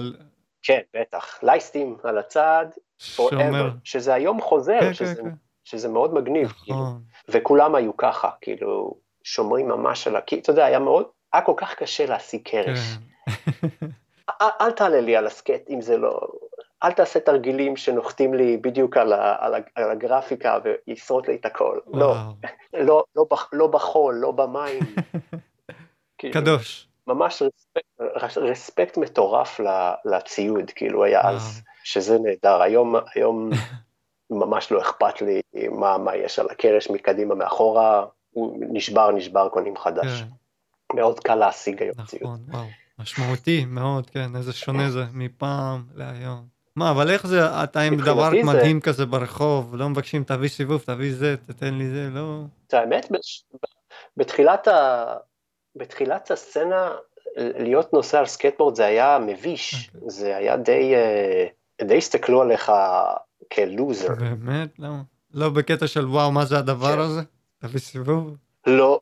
כן, 0.64 0.80
בטח. 0.94 1.40
לייסטים 1.44 1.98
על 2.04 2.18
הצד, 2.18 2.66
שומר. 2.98 3.30
forever, 3.30 3.72
שזה 3.84 4.14
היום 4.14 4.42
חוזר, 4.42 4.80
כן, 4.82 4.94
שזה, 4.94 5.16
כן, 5.16 5.24
כן. 5.24 5.30
שזה 5.64 5.88
מאוד 5.90 6.14
מגניב, 6.14 6.48
כאילו. 6.64 6.78
נכון. 6.78 7.02
וכולם 7.30 7.76
היו 7.76 7.98
ככה, 7.98 8.30
כאילו, 8.42 8.96
שומרים 9.24 9.68
ממש 9.68 10.08
על 10.08 10.16
ה... 10.16 10.22
כי 10.22 10.40
אתה 10.40 10.50
יודע, 10.50 10.66
היה 10.66 10.80
מאוד, 10.80 11.06
היה 11.34 11.42
כל 11.42 11.54
כך 11.58 11.76
קשה 11.76 12.06
להשיג 12.06 12.42
קרש. 12.50 12.80
אל 14.62 14.72
תעלה 14.72 15.02
לי 15.02 15.16
על 15.16 15.28
הסקט 15.28 15.70
אם 15.70 15.82
זה 15.82 15.98
לא... 15.98 16.20
אל 16.84 16.92
תעשה 16.92 17.20
תרגילים 17.20 17.78
שנוחתים 17.78 18.34
לי 18.34 18.58
בדיוק 18.58 18.98
על, 18.98 19.14
ה, 19.14 19.36
על, 19.40 19.56
ה, 19.56 19.58
על 19.76 19.92
הגרפיקה 19.92 20.58
וישרוט 20.88 21.28
לי 21.28 21.36
את 21.36 21.46
הכל. 21.46 21.80
לא, 21.94 22.16
לא, 22.74 23.04
לא, 23.16 23.26
לא 23.54 23.68
בחול, 23.68 24.16
לא 24.16 24.32
במים. 24.32 24.80
כאילו, 26.18 26.34
קדוש. 26.34 26.88
ממש 27.08 27.42
רספקט, 27.42 28.38
רספקט 28.38 28.98
מטורף 28.98 29.60
לציוד, 30.06 30.72
כאילו 30.76 31.04
היה 31.04 31.22
אז, 31.22 31.62
שזה 31.84 32.18
נהדר. 32.20 32.62
היום, 32.62 32.96
היום 33.16 33.50
ממש 34.30 34.72
לא 34.72 34.82
אכפת 34.82 35.22
לי 35.22 35.42
מה, 35.72 35.98
מה 35.98 36.16
יש 36.16 36.40
על 36.40 36.48
הקרש 36.50 36.90
מקדימה, 36.90 37.36
מאחורה, 37.36 38.06
הוא 38.32 38.58
נשבר, 38.70 39.12
נשבר, 39.12 39.50
קונים 39.50 39.78
חדש. 39.78 40.22
כן. 40.22 40.28
מאוד 40.96 41.20
קל 41.20 41.36
להשיג 41.36 41.84
היום 41.84 41.96
נכון, 41.98 42.06
ציוד. 42.06 42.40
וואו, 42.48 42.66
משמעותי 43.00 43.66
מאוד, 43.66 44.10
כן, 44.10 44.36
איזה 44.36 44.54
שונה 44.54 44.90
זה 44.90 45.04
מפעם 45.14 45.84
להיום. 45.96 46.53
מה, 46.76 46.92
אבל 46.92 47.12
איך 47.12 47.28
זה, 47.28 47.64
אתה 47.64 47.82
עם 47.82 47.96
דבר 47.98 48.30
זה... 48.30 48.44
מדהים 48.44 48.82
כזה 48.82 49.06
ברחוב, 49.06 49.76
לא 49.76 49.90
מבקשים 49.90 50.24
תביא 50.24 50.50
סיבוב, 50.50 50.84
תביא 50.86 51.14
זה, 51.16 51.36
תתן 51.48 51.74
לי 51.74 51.90
זה, 51.90 52.10
לא... 52.12 52.42
את 52.68 52.74
האמת, 52.74 53.12
בתחילת, 54.18 54.68
ה... 54.68 55.06
בתחילת 55.76 56.32
הסצנה, 56.32 56.92
להיות 57.38 57.94
נוסע 57.94 58.20
על 58.20 58.26
סקייטבורד 58.26 58.76
זה 58.76 58.86
היה 58.86 59.20
מביש, 59.26 59.74
okay. 59.74 59.96
אוקיי. 59.96 60.10
זה 60.10 60.38
היה 60.38 60.58
די, 60.58 60.96
אה, 60.96 61.46
די 61.82 61.98
הסתכלו 61.98 62.42
עליך 62.42 62.72
כלוזר. 63.54 64.08
באמת? 64.16 64.80
למה? 64.80 65.02
לא 65.34 65.50
בקטע 65.50 65.88
של 65.88 66.06
וואו, 66.06 66.32
מה 66.32 66.46
זה 66.46 66.58
הדבר 66.58 66.94
כן. 66.94 67.00
הזה? 67.00 67.22
תביא 67.58 67.80
סיבוב? 67.80 68.36
לא, 68.68 69.00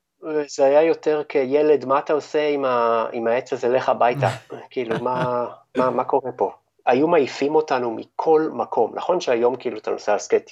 זה 0.47 0.65
היה 0.65 0.83
יותר 0.83 1.21
כילד, 1.29 1.85
מה 1.85 1.99
אתה 1.99 2.13
עושה 2.13 2.49
עם, 2.49 2.65
ה... 2.65 3.05
עם 3.11 3.27
העץ 3.27 3.53
הזה, 3.53 3.69
לך 3.69 3.89
הביתה, 3.89 4.29
כאילו, 4.71 4.99
מה, 4.99 5.45
מה, 5.77 5.89
מה 5.89 6.03
קורה 6.03 6.31
פה? 6.31 6.51
היו 6.85 7.07
מעיפים 7.07 7.55
אותנו 7.55 7.91
מכל 7.91 8.49
מקום, 8.53 8.91
נכון 8.95 9.21
שהיום 9.21 9.55
כאילו 9.55 9.77
אתה 9.77 9.91
נוסע 9.91 10.13
על 10.13 10.19
סקייט, 10.19 10.51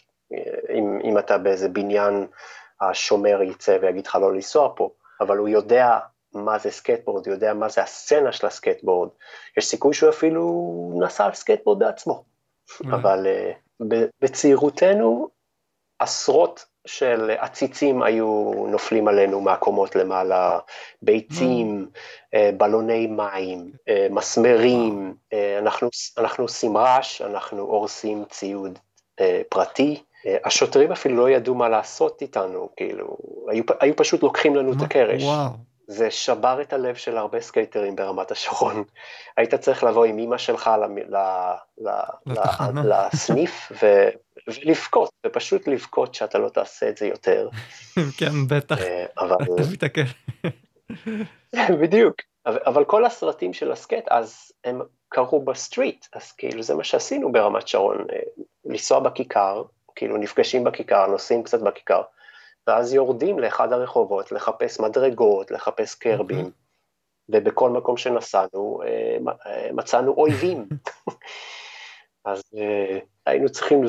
אם, 0.73 0.99
אם 1.03 1.17
אתה 1.17 1.37
באיזה 1.37 1.69
בניין, 1.69 2.27
השומר 2.81 3.41
יצא 3.41 3.77
ויגיד 3.81 4.07
לך 4.07 4.15
לא 4.15 4.33
לנסוע 4.33 4.73
פה, 4.75 4.89
אבל 5.21 5.37
הוא 5.37 5.47
יודע 5.47 5.99
מה 6.33 6.59
זה 6.59 6.71
סקייטבורד, 6.71 7.27
הוא 7.27 7.33
יודע 7.33 7.53
מה 7.53 7.69
זה 7.69 7.81
הסצנה 7.81 8.31
של 8.31 8.47
הסקייטבורד, 8.47 9.09
יש 9.57 9.67
סיכוי 9.67 9.93
שהוא 9.93 10.09
אפילו 10.09 10.99
נסע 11.01 11.25
על 11.25 11.33
סקייטבורד 11.33 11.79
בעצמו, 11.79 12.23
אבל 12.85 13.27
uh, 13.27 13.83
בצעירותנו 14.21 15.29
עשרות 15.99 16.65
של 16.89 17.31
עציצים 17.37 18.01
היו 18.01 18.51
נופלים 18.67 19.07
עלינו 19.07 19.41
מהקומות 19.41 19.95
למעלה, 19.95 20.59
ביצים, 21.01 21.87
אה, 22.33 22.49
בלוני 22.57 23.07
מים, 23.07 23.71
אה, 23.89 24.07
מסמרים, 24.09 25.13
אה, 25.33 25.59
אנחנו, 25.59 25.89
אנחנו 26.17 26.43
עושים 26.43 26.77
רעש, 26.77 27.21
אנחנו 27.21 27.61
הורסים 27.61 28.23
ציוד 28.29 28.79
פרטי. 29.49 30.03
השוטרים 30.45 30.91
אפילו 30.91 31.15
לא 31.15 31.29
ידעו 31.29 31.55
מה 31.55 31.69
לעשות 31.69 32.21
איתנו, 32.21 32.69
כאילו, 32.75 33.17
היו, 33.47 33.63
היו 33.79 33.95
פשוט 33.95 34.23
לוקחים 34.23 34.55
לנו 34.55 34.73
את 34.73 34.81
הקרש. 34.81 35.23
וואו. 35.23 35.49
זה 35.87 36.11
שבר 36.11 36.61
את 36.61 36.73
הלב 36.73 36.95
של 36.95 37.17
הרבה 37.17 37.41
סקייטרים 37.41 37.95
ברמת 37.95 38.31
השרון. 38.31 38.83
היית 39.37 39.55
צריך 39.55 39.83
לבוא 39.83 40.05
עם 40.05 40.17
אימא 40.17 40.37
שלך 40.37 40.71
ל, 40.81 41.15
ל, 41.15 41.17
ל, 41.77 41.89
לסניף 42.83 43.71
ו, 43.83 44.09
ולבכות, 44.49 45.09
ופשוט 45.25 45.67
לבכות 45.67 46.15
שאתה 46.15 46.37
לא 46.37 46.49
תעשה 46.49 46.89
את 46.89 46.97
זה 46.97 47.07
יותר. 47.07 47.49
כן, 48.19 48.47
בטח. 48.47 48.81
אה, 48.81 49.05
אבל... 49.17 49.35
בדיוק. 51.81 52.15
אבל 52.45 52.85
כל 52.85 53.05
הסרטים 53.05 53.53
של 53.53 53.71
הסקייט 53.71 54.07
אז 54.07 54.51
הם 54.63 54.81
קרו 55.09 55.41
ב 55.41 55.49
street, 55.49 56.05
אז 56.13 56.31
כאילו 56.31 56.63
זה 56.63 56.75
מה 56.75 56.83
שעשינו 56.83 57.31
ברמת 57.31 57.67
שרון, 57.67 57.97
אה, 58.13 58.19
לנסוע 58.65 58.99
בכיכר, 58.99 59.63
כאילו 59.95 60.17
נפגשים 60.17 60.63
בכיכר, 60.63 61.07
נוסעים 61.07 61.43
קצת 61.43 61.61
בכיכר, 61.61 62.01
ואז 62.67 62.93
יורדים 62.93 63.39
לאחד 63.39 63.73
הרחובות 63.73 64.31
לחפש 64.31 64.79
מדרגות, 64.79 65.51
לחפש 65.51 65.95
קרבים. 65.95 66.37
אוקיי. 66.37 66.51
ובכל 67.31 67.69
מקום 67.69 67.97
שנסענו 67.97 68.81
אה, 68.85 69.69
מצאנו 69.73 70.11
אויבים. 70.11 70.67
אז 72.25 72.43
היינו 73.25 73.49
צריכים 73.49 73.83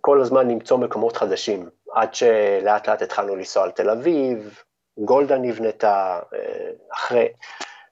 כל 0.00 0.20
הזמן 0.20 0.50
למצוא 0.50 0.78
מקומות 0.78 1.16
חדשים, 1.16 1.68
עד 1.92 2.14
שלאט 2.14 2.88
לאט 2.88 3.02
התחלנו 3.02 3.36
לנסוע 3.36 3.64
על 3.64 3.70
תל 3.70 3.90
אביב, 3.90 4.62
גולדה 4.98 5.38
נבנתה, 5.38 6.20
אה, 6.34 6.70
אחרי, 6.92 7.28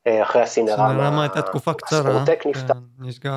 אה, 0.06 0.22
אחרי 0.22 0.42
הסינרמה, 0.42 0.88
סינרמה 0.88 1.22
הייתה 1.22 1.42
תקופה 1.42 1.74
קצרה, 1.74 1.98
הספורטק 1.98 2.46
נפתח. 2.46 2.74
כן, 2.74 3.06
נסגר. 3.06 3.32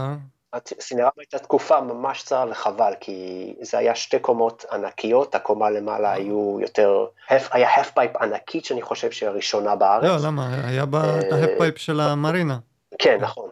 הסינרמה 0.54 1.12
הייתה 1.17 1.39
תקופה 1.39 1.82
ממש 1.82 2.24
קצרה 2.24 2.45
וחבל, 2.50 2.93
כי 3.00 3.54
זה 3.62 3.78
היה 3.78 3.95
שתי 3.95 4.19
קומות 4.19 4.65
ענקיות, 4.71 5.36
הקומה 5.36 5.69
למעלה 5.69 6.08
אה. 6.08 6.13
היו 6.13 6.58
יותר, 6.62 7.06
היה 7.30 7.76
half 7.76 7.92
pipe 7.92 8.16
ענקית 8.15 8.65
שאני 8.65 8.82
חושב 8.82 9.12
שהיא 9.12 9.30
הראשונה 9.30 9.76
בארץ. 9.76 10.04
לא, 10.04 10.28
למה? 10.28 10.67
היה 10.67 10.86
בה 10.86 11.19
half 11.20 11.50
pipe 11.58 11.78
של 11.78 12.00
המרינה. 12.00 12.58
כן, 13.00 13.17
נכון. 13.21 13.50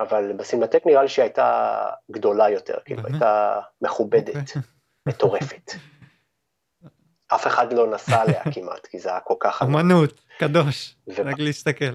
אבל 0.00 0.32
בסינרמה 0.32 0.86
נראה 0.86 1.02
לי 1.02 1.08
שהיא 1.08 1.22
הייתה 1.22 1.80
גדולה 2.10 2.50
יותר, 2.50 2.74
כאילו 2.84 3.02
הייתה 3.04 3.60
מכובדת, 3.82 4.36
אוקיי. 4.36 4.62
מטורפת. 5.08 5.70
אף 7.34 7.46
אחד 7.46 7.72
לא 7.72 7.90
נסע 7.90 8.20
עליה 8.20 8.42
כמעט, 8.52 8.86
כי 8.86 8.98
זה 8.98 9.08
היה 9.08 9.20
כל 9.20 9.34
כך... 9.40 9.62
אמנות, 9.62 10.20
קדוש, 10.38 10.96
רק 11.08 11.38
להסתכל. 11.38 11.94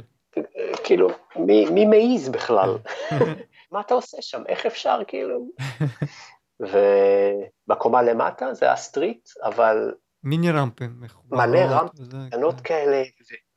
כאילו, 0.84 1.10
מי 1.46 1.86
מעז 1.86 2.30
בכלל? 2.30 2.78
מה 3.72 3.82
אתה 3.82 3.94
עושה 3.94 4.18
שם? 4.22 4.44
איך 4.48 4.66
אפשר, 4.66 5.00
כאילו? 5.08 5.48
ובקומה 6.60 8.02
למטה 8.02 8.54
זה 8.54 8.72
ה 8.72 8.79
street, 8.79 9.30
אבל... 9.44 9.94
מיני 10.24 10.52
רמפים. 10.52 11.02
מלא 11.32 11.60
רמפים 11.60 12.06
קטנות 12.30 12.56
כן. 12.56 12.64
כאלה, 12.64 13.04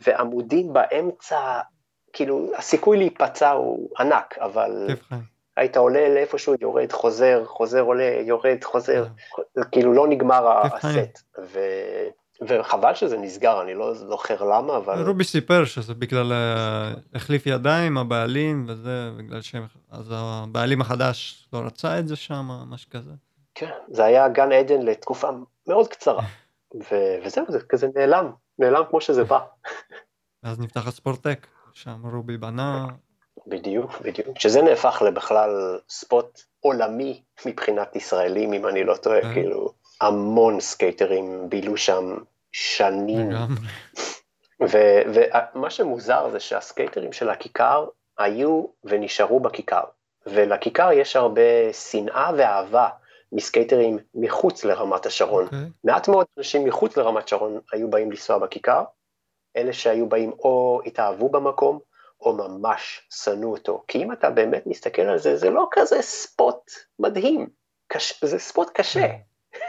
ועמודים 0.00 0.72
באמצע, 0.72 1.60
כאילו, 2.12 2.50
הסיכוי 2.56 2.98
להיפצע 2.98 3.50
הוא 3.50 3.90
ענק, 3.98 4.38
אבל 4.40 4.86
היית 5.56 5.76
עולה 5.76 6.14
לאיפשהו, 6.14 6.54
יורד, 6.60 6.92
חוזר, 6.92 7.44
חוזר, 7.46 7.80
עולה, 7.80 8.20
יורד, 8.22 8.64
חוזר, 8.64 9.06
כן. 9.54 9.62
כאילו 9.72 9.92
לא 9.92 10.08
נגמר 10.08 10.62
הסט. 10.62 11.22
ו... 11.44 11.58
וחבל 12.48 12.94
שזה 12.94 13.18
נסגר, 13.18 13.62
אני 13.62 13.74
לא 13.74 13.94
זוכר 13.94 14.44
למה, 14.44 14.76
אבל... 14.76 15.06
רובי 15.06 15.24
סיפר 15.24 15.64
שזה 15.64 15.94
בגלל 15.94 16.32
אה, 16.32 16.92
החליף 17.14 17.46
ידיים, 17.46 17.98
הבעלים, 17.98 18.66
וזה 18.68 19.10
בגלל 19.16 19.40
שהם... 19.40 19.66
אז 19.90 20.12
הבעלים 20.14 20.80
החדש 20.80 21.48
לא 21.52 21.58
רצה 21.58 21.98
את 21.98 22.08
זה 22.08 22.16
שם, 22.16 22.48
משהו 22.66 22.90
כזה. 22.90 23.10
כן, 23.54 23.70
זה 23.88 24.04
היה 24.04 24.28
גן 24.28 24.52
עדן 24.52 24.82
לתקופה 24.82 25.28
מאוד 25.68 25.88
קצרה, 25.88 26.22
ו... 26.90 26.94
וזהו, 27.24 27.44
זה 27.48 27.58
כזה 27.68 27.88
נעלם, 27.94 28.30
נעלם 28.58 28.82
כמו 28.90 29.00
שזה 29.00 29.24
בא. 29.24 29.38
אז 30.42 30.60
נפתח 30.60 30.86
הספורטק. 30.86 31.46
שם 31.82 32.06
רובי 32.12 32.36
בנה. 32.36 32.86
בדיוק, 33.46 34.00
בדיוק. 34.00 34.38
שזה 34.38 34.62
נהפך 34.62 35.02
לבכלל 35.06 35.78
spot 35.88 36.40
עולמי 36.60 37.22
מבחינת 37.46 37.96
ישראלים, 37.96 38.52
אם 38.52 38.66
אני 38.66 38.84
לא 38.84 38.96
טועה, 38.96 39.18
אה. 39.18 39.32
כאילו, 39.32 39.72
המון 40.00 40.60
סקייטרים 40.60 41.48
בילו 41.48 41.76
שם 41.76 42.16
שנים. 42.52 43.30
ומה 44.60 45.70
שמוזר 45.70 46.30
זה 46.30 46.40
שהסקייטרים 46.40 47.12
של 47.12 47.30
הכיכר 47.30 47.86
היו 48.18 48.64
ונשארו 48.84 49.40
בכיכר. 49.40 49.84
ולכיכר 50.26 50.92
יש 50.92 51.16
הרבה 51.16 51.72
שנאה 51.72 52.30
ואהבה 52.36 52.88
מסקייטרים 53.32 53.98
מחוץ 54.14 54.64
לרמת 54.64 55.06
השרון. 55.06 55.44
Okay. 55.44 55.46
אוקיי. 55.46 55.70
מעט 55.84 56.08
מאוד 56.08 56.26
אנשים 56.38 56.64
מחוץ 56.64 56.96
לרמת 56.96 57.28
שרון 57.28 57.58
היו 57.72 57.90
באים 57.90 58.10
לנסוע 58.10 58.38
בכיכר, 58.38 58.84
אלה 59.58 59.72
שהיו 59.72 60.08
באים 60.08 60.32
או 60.38 60.80
התאהבו 60.86 61.28
במקום, 61.28 61.78
או 62.20 62.32
ממש 62.32 63.08
שנאו 63.10 63.50
אותו. 63.50 63.84
כי 63.88 64.02
אם 64.02 64.12
אתה 64.12 64.30
באמת 64.30 64.66
מסתכל 64.66 65.02
על 65.02 65.18
זה, 65.18 65.36
זה 65.36 65.50
לא 65.50 65.68
כזה 65.70 66.02
ספוט 66.02 66.70
מדהים, 66.98 67.46
קש... 67.88 68.24
זה 68.24 68.38
ספוט 68.38 68.70
קשה. 68.74 69.06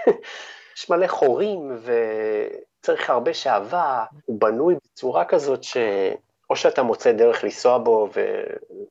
יש 0.77 0.89
מלא 0.89 1.07
חורים 1.07 1.77
וצריך 1.81 3.09
הרבה 3.09 3.33
שעווה, 3.33 4.05
הוא 4.25 4.39
בנוי 4.41 4.75
בצורה 4.85 5.25
כזאת 5.25 5.63
שאו 5.63 6.55
שאתה 6.55 6.83
מוצא 6.83 7.11
דרך 7.11 7.43
לנסוע 7.43 7.77
בו 7.77 8.09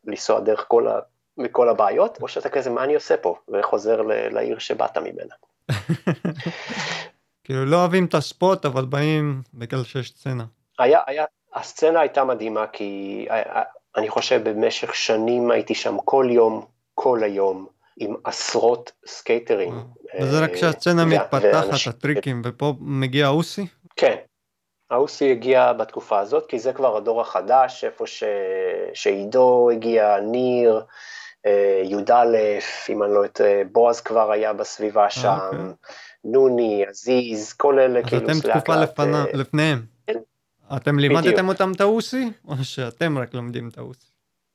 ולנסוע 0.05 0.41
דרך 0.41 0.65
כל, 0.69 0.89
ה... 0.89 0.99
מכל 1.37 1.69
הבעיות, 1.69 2.19
או 2.23 2.29
שאתה 2.29 2.49
כזה, 2.49 2.71
מה 2.71 2.85
אני 2.85 2.95
עושה 2.95 3.17
פה? 3.17 3.37
וחוזר 3.49 4.03
ל... 4.03 4.35
לעיר 4.35 4.59
שבאת 4.59 4.99
ממנה. 4.99 5.35
כאילו 7.45 7.65
לא 7.65 7.77
אוהבים 7.77 8.05
את 8.05 8.15
ה 8.14 8.23
spot, 8.23 8.67
אבל 8.67 8.85
באים 8.85 9.43
בגלל 9.55 9.85
שיש 9.85 10.11
סצנה. 10.11 10.45
היה, 10.79 11.01
היה, 11.07 11.25
הסצנה 11.55 12.01
הייתה 12.01 12.25
מדהימה, 12.25 12.67
כי 12.67 13.27
אה, 13.31 13.43
אה, 13.43 13.62
אני 13.97 14.09
חושב 14.09 14.49
במשך 14.49 14.95
שנים 14.95 15.51
הייתי 15.51 15.75
שם 15.75 15.97
כל 16.05 16.27
יום, 16.31 16.67
כל 16.95 17.23
היום, 17.23 17.67
עם 18.01 18.14
עשרות 18.25 18.93
סקייטרים. 19.07 19.85
וזה 20.21 20.41
רק 20.41 20.55
כשהסצנה 20.55 21.05
מתפתחת, 21.05 21.87
הטריקים, 21.87 22.43
ופה 22.45 22.75
מגיע 22.81 23.29
אוסי? 23.29 23.67
כן, 23.97 24.17
האוסי 24.91 25.31
הגיע 25.31 25.73
בתקופה 25.73 26.19
הזאת, 26.19 26.47
כי 26.47 26.59
זה 26.59 26.73
כבר 26.73 26.97
הדור 26.97 27.21
החדש, 27.21 27.85
איפה 27.85 28.07
ש... 28.07 28.25
שעידו 28.95 29.71
הגיע, 29.71 30.21
ניר, 30.21 30.83
אה, 31.47 31.83
י"א, 31.85 32.27
אם 32.88 33.03
אני 33.03 33.14
לא 33.14 33.19
יודעת, 33.19 33.41
בועז 33.73 34.01
כבר 34.01 34.31
היה 34.31 34.53
בסביבה 34.53 35.11
שם. 35.11 35.38
אוקיי. 35.47 35.61
נוני, 36.25 36.85
עזיז, 36.88 37.53
כל 37.53 37.79
אלה 37.79 38.03
כאילו... 38.03 38.31
אז 38.31 38.38
אתם 38.38 38.51
תקופה 38.51 38.75
אה, 38.75 39.25
לפניהם. 39.35 39.98
אתם 40.77 40.99
לימדתם 40.99 41.49
אותם 41.49 41.73
את 41.77 41.81
האוסי, 41.81 42.31
או 42.49 42.55
שאתם 42.63 43.19
רק 43.19 43.35
לומדים 43.35 43.69
את 43.69 43.79
האוסי? 43.79 44.07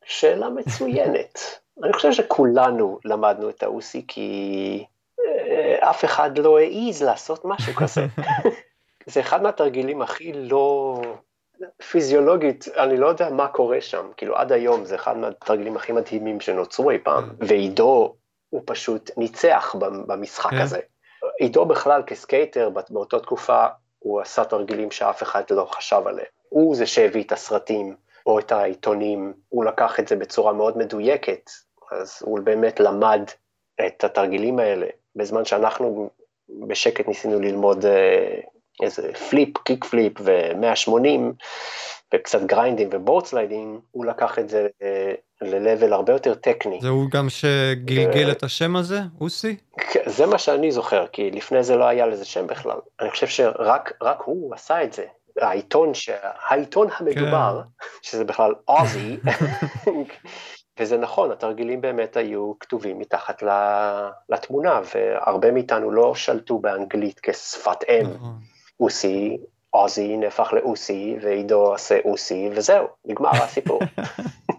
שאלה 0.05 0.49
מצוינת. 0.49 1.39
אני 1.83 1.93
חושב 1.93 2.11
שכולנו 2.11 2.99
למדנו 3.05 3.49
את 3.49 3.63
האוסי, 3.63 4.05
כי 4.07 4.85
אה, 5.19 5.89
אף 5.89 6.05
אחד 6.05 6.37
לא 6.37 6.59
העז 6.59 7.03
לעשות 7.03 7.45
משהו 7.45 7.73
כזה. 7.73 8.05
זה 9.11 9.19
אחד 9.19 9.43
מהתרגילים 9.43 10.01
הכי 10.01 10.33
לא... 10.33 11.01
פיזיולוגית, 11.91 12.67
אני 12.77 12.97
לא 12.97 13.07
יודע 13.07 13.29
מה 13.29 13.47
קורה 13.47 13.81
שם, 13.81 14.05
כאילו 14.17 14.35
עד 14.35 14.51
היום 14.51 14.85
זה 14.85 14.95
אחד 14.95 15.17
מהתרגילים 15.17 15.75
הכי 15.75 15.91
מדהימים 15.91 16.39
שנוצרו 16.39 16.91
אי 16.91 16.97
פעם, 17.03 17.29
כן. 17.29 17.45
ועידו 17.47 18.15
הוא 18.49 18.61
פשוט 18.65 19.11
ניצח 19.17 19.75
במשחק 20.07 20.49
כן. 20.49 20.61
הזה. 20.61 20.79
עידו 21.39 21.65
בכלל 21.65 22.03
כסקייטר 22.07 22.69
באותה 22.89 23.19
תקופה, 23.19 23.65
הוא 24.03 24.21
עשה 24.21 24.45
תרגילים 24.45 24.91
שאף 24.91 25.23
אחד 25.23 25.43
לא 25.49 25.65
חשב 25.71 26.01
עליהם. 26.05 26.27
הוא 26.49 26.75
זה 26.75 26.85
שהביא 26.85 27.23
את 27.23 27.31
הסרטים 27.31 27.95
או 28.25 28.39
את 28.39 28.51
העיתונים, 28.51 29.33
הוא 29.49 29.65
לקח 29.65 29.99
את 29.99 30.07
זה 30.07 30.15
בצורה 30.15 30.53
מאוד 30.53 30.77
מדויקת, 30.77 31.49
אז 31.91 32.17
הוא 32.21 32.39
באמת 32.39 32.79
למד 32.79 33.21
את 33.85 34.03
התרגילים 34.03 34.59
האלה, 34.59 34.87
בזמן 35.15 35.45
שאנחנו 35.45 36.09
בשקט 36.67 37.07
ניסינו 37.07 37.39
ללמוד 37.39 37.85
אה, 37.85 38.39
איזה 38.81 39.13
flip, 39.29 39.57
kick 39.57 39.85
flip 39.85 40.13
ו-180 40.19 41.43
וקצת 42.13 42.41
גריינדים 42.41 42.89
ו 42.91 42.97
board 42.97 43.25
sliding, 43.25 43.79
הוא 43.91 44.05
לקח 44.05 44.39
את 44.39 44.49
זה 44.49 44.67
אה, 44.81 45.13
ל-level 45.41 45.93
הרבה 45.93 46.13
יותר 46.13 46.33
טכני. 46.33 46.79
זה 46.81 46.89
הוא 46.89 47.09
גם 47.09 47.29
שגלגל. 47.29 48.31
את 48.31 48.43
השם 48.43 48.75
הזה, 48.75 48.99
אוסי? 49.21 49.55
כן, 49.77 49.99
זה 50.05 50.25
מה 50.25 50.37
שאני 50.37 50.71
זוכר, 50.71 51.07
כי 51.07 51.31
לפני 51.31 51.63
זה 51.63 51.75
לא 51.75 51.85
היה 51.85 52.07
לזה 52.07 52.25
שם 52.25 52.47
בכלל. 52.47 52.77
אני 53.01 53.09
חושב 53.09 53.27
שרק 53.27 54.21
הוא 54.25 54.53
עשה 54.53 54.83
את 54.83 54.93
זה. 54.93 55.03
העיתון, 55.41 55.93
ש... 55.93 56.09
העיתון 56.49 56.87
המדובר, 56.97 57.61
כן. 57.63 57.85
שזה 58.01 58.23
בכלל 58.23 58.53
אוזי, 58.67 59.17
וזה 60.79 60.97
נכון, 60.97 61.31
התרגילים 61.31 61.81
באמת 61.81 62.17
היו 62.17 62.53
כתובים 62.59 62.99
מתחת 62.99 63.43
לתמונה, 64.29 64.81
והרבה 64.95 65.51
מאיתנו 65.51 65.91
לא 65.91 66.15
שלטו 66.15 66.59
באנגלית 66.59 67.19
כשפת 67.23 67.83
אם. 67.89 68.05
אוסי, 68.79 69.37
עוזי 69.69 70.17
נהפך 70.17 70.53
לאוסי, 70.53 71.15
ועידו 71.21 71.55
עושה 71.55 71.99
אוסי, 72.05 72.49
וזהו, 72.55 72.87
נגמר 73.05 73.29
הסיפור. 73.29 73.79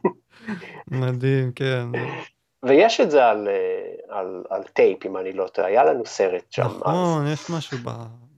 מדהים, 0.88 1.52
כן. 1.52 1.86
ויש 2.62 3.00
את 3.00 3.10
זה 3.10 3.26
על, 3.26 3.48
אה, 3.48 4.18
על, 4.18 4.44
על 4.50 4.62
טייפ, 4.62 5.06
אם 5.06 5.16
אני 5.16 5.32
לא 5.32 5.46
טועה, 5.46 5.68
היה 5.68 5.84
לנו 5.84 6.06
סרט 6.06 6.44
שם. 6.50 6.62
נכון, 6.62 7.26
אז... 7.26 7.32
יש 7.32 7.50
משהו 7.50 7.78
ב, 7.84 7.90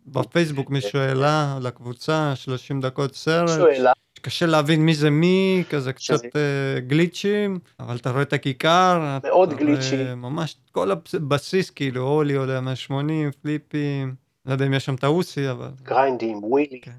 בפייסבוק, 0.06 0.70
מישהו 0.70 0.98
העלה 0.98 1.58
לקבוצה, 1.62 2.32
30 2.34 2.80
דקות 2.80 3.14
סרט. 3.14 3.48
מישהו 3.48 3.66
העלה. 3.66 3.92
קשה 4.20 4.46
להבין 4.46 4.80
מי 4.80 4.94
זה 4.94 5.10
מי, 5.10 5.64
כזה 5.70 5.92
קצת 5.92 6.24
uh, 6.24 6.80
גליצ'ים, 6.86 7.58
אבל 7.80 7.96
אתה 7.96 8.10
רואה 8.10 8.22
את 8.22 8.32
הכיכר. 8.32 9.18
מאוד 9.24 9.54
גליצ'י. 9.54 10.14
ממש 10.16 10.56
כל 10.72 10.90
הבסיס, 10.90 11.70
כאילו, 11.70 12.02
הולי 12.02 12.34
עולה 12.34 12.60
180, 12.60 13.30
פליפים. 13.42 14.25
לא 14.46 14.52
יודע 14.52 14.66
אם 14.66 14.74
יש 14.74 14.84
שם 14.84 14.94
את 14.94 15.04
האוסי, 15.04 15.50
אבל... 15.50 15.68
גריינדים, 15.82 16.44
ווילי. 16.44 16.80
כן. 16.80 16.90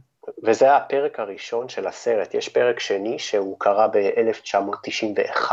וזה 0.43 0.75
הפרק 0.75 1.19
הראשון 1.19 1.69
של 1.69 1.87
הסרט. 1.87 2.33
יש 2.33 2.49
פרק 2.49 2.79
שני 2.79 3.19
שהוא 3.19 3.59
קרה 3.59 3.87
ב-1991, 3.87 5.51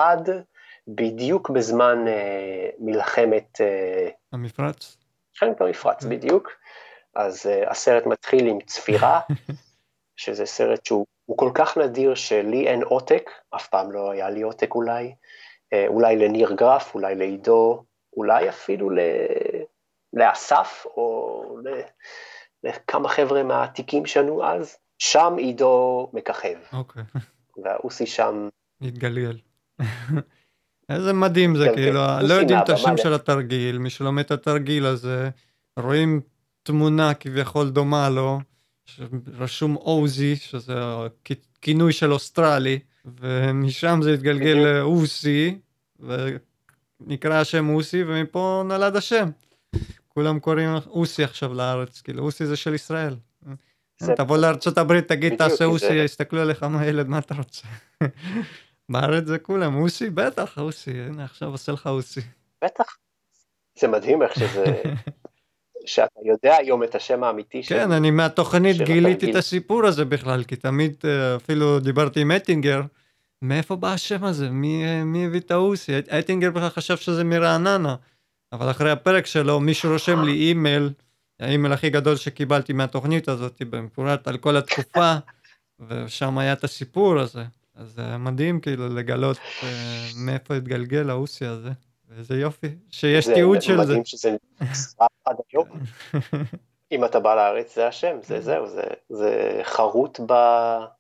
בדיוק 0.89 1.51
בזמן 1.51 2.09
אה, 2.09 2.71
מלחמת... 2.79 3.61
אה, 3.61 4.09
המפרץ? 4.33 4.97
מלחמת 5.33 5.61
המפרץ, 5.61 6.03
כן. 6.03 6.09
בדיוק. 6.09 6.51
אז 7.15 7.47
אה, 7.47 7.71
הסרט 7.71 8.07
מתחיל 8.07 8.47
עם 8.47 8.59
צפירה, 8.67 9.21
שזה 10.17 10.47
סרט 10.47 10.87
שהוא 10.87 11.07
כל 11.37 11.51
כך 11.55 11.79
נדיר 11.79 12.15
שלי 12.15 12.69
אין 12.69 12.83
עותק, 12.83 13.31
אף 13.57 13.69
פעם 13.69 13.93
לא 13.93 14.11
היה 14.11 14.31
לי 14.31 14.43
עותק 14.43 14.75
אולי, 14.75 15.15
אה, 15.73 15.87
אולי 15.89 16.17
לניר 16.17 16.53
גרף, 16.53 16.95
אולי 16.95 17.15
לעידו, 17.15 17.85
אולי 18.17 18.49
אפילו 18.49 18.91
ל... 18.91 18.99
לאסף 20.15 20.87
או 20.97 21.59
לכמה 22.65 23.09
חבר'ה 23.09 23.43
מהעתיקים 23.43 24.07
שלנו 24.07 24.45
אז, 24.45 24.77
שם 24.99 25.35
עידו 25.39 26.11
מככב. 26.13 26.59
אוקיי. 26.73 27.03
והאוסי 27.65 28.07
שם... 28.07 28.49
מתגלגל. 28.81 29.39
איזה 30.89 31.13
מדהים 31.13 31.57
זה, 31.57 31.69
כן, 31.69 31.75
כאילו, 31.75 32.01
כן. 32.01 32.27
לא 32.27 32.35
יודעים 32.35 32.59
את 32.59 32.69
השם 32.69 32.97
של 32.97 33.15
התרגיל, 33.15 33.79
מי 33.79 33.91
שלומד 33.91 34.25
את 34.25 34.31
התרגיל 34.31 34.87
הזה, 34.87 35.31
רואים 35.77 36.21
תמונה 36.63 37.15
כביכול 37.15 37.71
דומה 37.71 38.11
לו, 38.11 38.41
רשום 39.39 39.77
אוזי, 39.77 40.37
שזה 40.37 40.75
כינוי 41.61 41.93
של 41.93 42.13
אוסטרלי, 42.13 42.79
ומשם 43.21 44.01
זה 44.03 44.15
התגלגל 44.15 44.59
לאוסי, 44.65 45.59
ונקרא 46.01 47.35
השם 47.35 47.69
אוסי, 47.69 48.03
ומפה 48.03 48.63
נולד 48.65 48.97
השם. 48.97 49.31
כולם 50.15 50.41
קוראים 50.41 50.69
אוסי 50.87 51.25
עכשיו 51.25 51.55
לארץ, 51.55 52.01
כאילו 52.01 52.23
אוסי 52.23 52.47
זה 52.47 52.57
של 52.57 52.75
ישראל. 52.75 53.17
תבוא 54.17 54.37
לארצות 54.37 54.79
הברית, 54.79 55.09
תגיד 55.09 55.37
תעשה 55.37 55.65
אוסי, 55.65 55.95
יסתכלו 55.95 56.41
עליך 56.41 56.63
מה 56.63 56.87
ילד, 56.87 57.09
מה 57.09 57.19
אתה 57.19 57.35
רוצה? 57.35 57.69
בארץ 58.93 59.27
זה 59.27 59.39
כולם, 59.39 59.77
אוסי? 59.77 60.11
בטח, 60.11 60.59
אוסי, 60.59 60.91
הנה 60.91 61.25
עכשיו 61.25 61.49
עושה 61.49 61.73
לך 61.73 61.87
אוסי. 61.87 62.21
בטח. 62.65 62.97
זה 63.79 63.89
מדהים 63.89 64.23
איך 64.23 64.35
שזה... 64.35 64.65
שאתה 65.87 66.21
יודע 66.25 66.57
היום 66.57 66.83
את 66.83 66.95
השם 66.95 67.25
האמיתי 67.25 67.63
של... 67.63 67.75
כן, 67.75 67.93
אני 67.93 68.11
מהתוכנית 68.11 68.77
גיליתי 68.77 69.31
את 69.31 69.37
הסיפור 69.37 69.87
הזה 69.87 70.05
בכלל, 70.05 70.45
כי 70.45 70.57
תמיד 70.57 70.97
אה, 71.05 71.37
אפילו 71.37 71.81
דיברתי 71.81 72.21
עם 72.21 72.33
אטינגר, 72.33 72.83
מאיפה 73.43 73.77
בא 73.77 73.93
השם 73.93 74.25
הזה? 74.25 74.51
מי, 74.51 74.85
אה, 74.85 75.05
מי 75.05 75.27
הביא 75.27 75.41
את 75.41 75.51
האוסי? 75.51 75.93
אטינגר 75.99 76.51
בכלל 76.51 76.69
חשב 76.69 76.97
שזה 76.97 77.25
מרעננה. 77.25 77.97
אבל 78.55 78.71
אחרי 78.71 78.91
הפרק 78.91 79.27
שלו 79.27 79.61
מישהו 79.61 79.93
רושם 79.93 80.23
לי 80.23 80.33
אימייל, 80.33 80.91
האימייל 81.41 81.73
הכי 81.73 81.91
גדול 81.91 82.17
שקיבלתי 82.17 82.73
מהתוכנית 82.73 83.29
הזאת, 83.29 83.63
במפורט 83.63 84.29
על 84.29 84.37
כל 84.37 84.57
התקופה, 84.57 85.15
ושם 85.89 86.39
היה 86.39 86.53
את 86.53 86.65
הסיפור 86.65 87.19
הזה. 87.19 87.43
אז 87.77 87.89
זה 87.89 88.17
מדהים 88.17 88.61
כאילו 88.61 88.89
לגלות 88.89 89.37
uh, 89.37 89.65
מאיפה 90.17 90.55
התגלגל 90.55 91.11
האוסי 91.11 91.47
הזה. 91.47 91.71
ואיזה 92.09 92.35
יופי, 92.35 92.67
שיש 92.91 93.27
תיעוד 93.27 93.63
של 93.63 93.77
זה. 93.77 93.85
זה 93.85 93.89
מדהים 93.89 94.05
שזה 94.05 94.37
נשרף 94.61 95.09
עד 95.27 95.37
היום. 95.53 95.69
אם 96.93 97.05
אתה 97.05 97.21
בא 97.21 97.35
לארץ 97.35 97.75
זה 97.75 97.87
השם, 97.87 98.17
זה 98.23 98.41
זהו, 98.41 98.67
זה, 98.67 98.83
זה 99.09 99.61
חרוט 99.63 100.21
ב, 100.27 100.33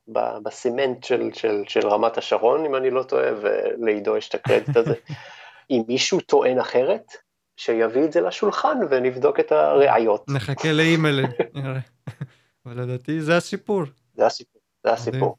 ב, 0.08 0.18
בסימנט 0.42 1.04
של, 1.04 1.30
של, 1.34 1.62
של 1.68 1.88
רמת 1.88 2.18
השרון, 2.18 2.64
אם 2.64 2.74
אני 2.74 2.90
לא 2.90 3.02
טועה, 3.02 3.30
ולעידו 3.42 4.16
יש 4.16 4.28
את 4.28 4.34
הקרדיט 4.34 4.76
הזה. 4.76 4.94
אם 5.70 5.82
מישהו 5.88 6.20
טוען 6.20 6.58
אחרת, 6.58 7.23
שיביא 7.56 8.04
את 8.04 8.12
זה 8.12 8.20
לשולחן 8.20 8.78
ונבדוק 8.90 9.40
את 9.40 9.52
הראיות. 9.52 10.24
נחכה 10.28 10.72
לאימייל, 10.72 11.26
נראה. 11.54 11.80
אבל 12.66 12.80
לדעתי 12.80 13.20
זה 13.20 13.36
הסיפור. 13.36 13.82
זה 14.14 14.26
הסיפור, 14.26 14.60
זה 14.84 14.92
הסיפור. 14.92 15.36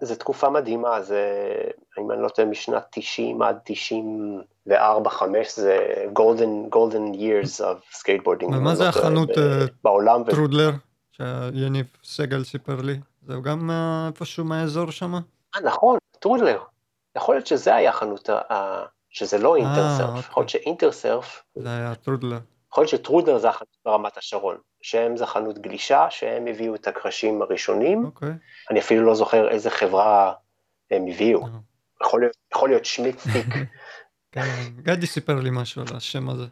זו 0.00 0.14
תקופה 0.18 0.50
מדהימה, 0.50 1.02
זה, 1.02 1.22
אם 2.00 2.10
אני 2.10 2.22
לא 2.22 2.28
טועה, 2.28 2.48
משנת 2.48 2.86
90 2.90 3.42
עד 3.42 3.58
94-5, 4.68 4.70
זה 5.54 5.78
golden, 6.18 6.74
golden 6.74 7.14
years 7.14 7.60
of 7.60 7.96
skateboarding. 7.96 8.46
ומה 8.46 8.74
זה 8.74 8.84
לא 8.84 8.88
החנות 8.88 9.30
אה, 9.38 9.64
בעולם 9.84 10.30
טרודלר, 10.30 10.70
שיניב 11.12 11.86
סגל 12.04 12.44
סיפר 12.44 12.76
לי? 12.82 12.98
זה 13.26 13.34
גם 13.42 13.70
אה, 13.70 14.06
איפשהו 14.08 14.44
מהאזור 14.44 14.90
שם? 14.90 15.14
אה, 15.14 15.20
נכון, 15.64 15.98
טרודלר. 16.18 16.58
יכול 17.16 17.34
להיות 17.34 17.46
שזה 17.46 17.74
היה 17.74 17.90
החנות 17.90 18.30
שזה 19.16 19.38
לא 19.38 19.56
אינטרסרף, 19.56 20.14
אה, 20.14 20.18
יכול 20.18 20.40
להיות 20.40 20.48
שאינטרסרף, 20.48 21.42
זה 21.54 21.68
היה 21.68 21.94
טרודלר. 21.94 22.38
יכול 22.72 22.82
להיות 22.82 22.90
שטרודלר 22.90 23.38
זה 23.38 23.48
החנות 23.48 23.76
ברמת 23.84 24.16
השרון, 24.16 24.56
שהם 24.82 25.16
זה 25.16 25.26
חנות 25.26 25.58
גלישה, 25.58 26.06
שהם 26.10 26.46
הביאו 26.46 26.74
את 26.74 26.88
הקרשים 26.88 27.42
הראשונים, 27.42 28.04
אוקיי. 28.04 28.32
אני 28.70 28.80
אפילו 28.80 29.06
לא 29.06 29.14
זוכר 29.14 29.48
איזה 29.48 29.70
חברה 29.70 30.32
הם 30.90 31.06
הביאו, 31.08 31.42
אה. 31.42 31.48
יכול 32.02 32.20
להיות, 32.20 32.36
יכול 32.54 32.68
להיות 32.68 32.84
שמיטסטיק. 32.84 33.46
כן, 34.32 34.42
גדי 34.82 35.06
סיפר 35.06 35.34
לי 35.34 35.50
משהו 35.52 35.82
על 35.82 35.96
השם 35.96 36.28
הזה. 36.28 36.46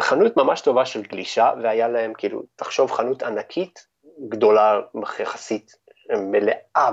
חנות 0.00 0.36
ממש 0.36 0.60
טובה 0.60 0.86
של 0.86 1.02
גלישה, 1.02 1.50
והיה 1.62 1.88
להם 1.88 2.12
כאילו, 2.18 2.42
תחשוב 2.56 2.90
חנות 2.90 3.22
ענקית, 3.22 3.86
גדולה 4.28 4.80
יחסית, 5.18 5.72
מלאה 6.10 6.90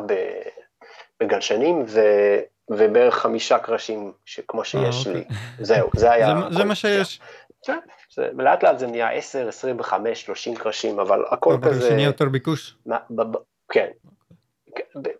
בגלשנים, 1.19 1.85
ו... 1.87 1.99
ובערך 2.69 3.15
חמישה 3.15 3.59
קרשים 3.59 4.11
כמו 4.47 4.65
שיש 4.65 5.07
אה, 5.07 5.13
לי. 5.13 5.19
אוקיי. 5.19 5.35
זהו, 5.59 5.89
זה 5.95 6.11
היה... 6.11 6.35
זה 6.51 6.63
מה 6.63 6.75
שיש. 6.75 7.19
לאט 8.17 8.63
לאט 8.63 8.79
זה 8.79 8.87
נהיה 8.87 9.11
10, 9.11 9.47
25, 9.47 10.25
30 10.25 10.55
קרשים, 10.55 10.99
אבל 10.99 11.23
הכל 11.29 11.57
כזה... 11.61 11.69
אבל 11.69 11.89
שנהיה 11.89 12.05
יותר 12.05 12.29
ביקוש. 12.29 12.75
כן. 13.71 13.87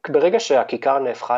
ברגע 0.09 0.39
שהכיכר 0.39 0.99
נהפכה 0.99 1.37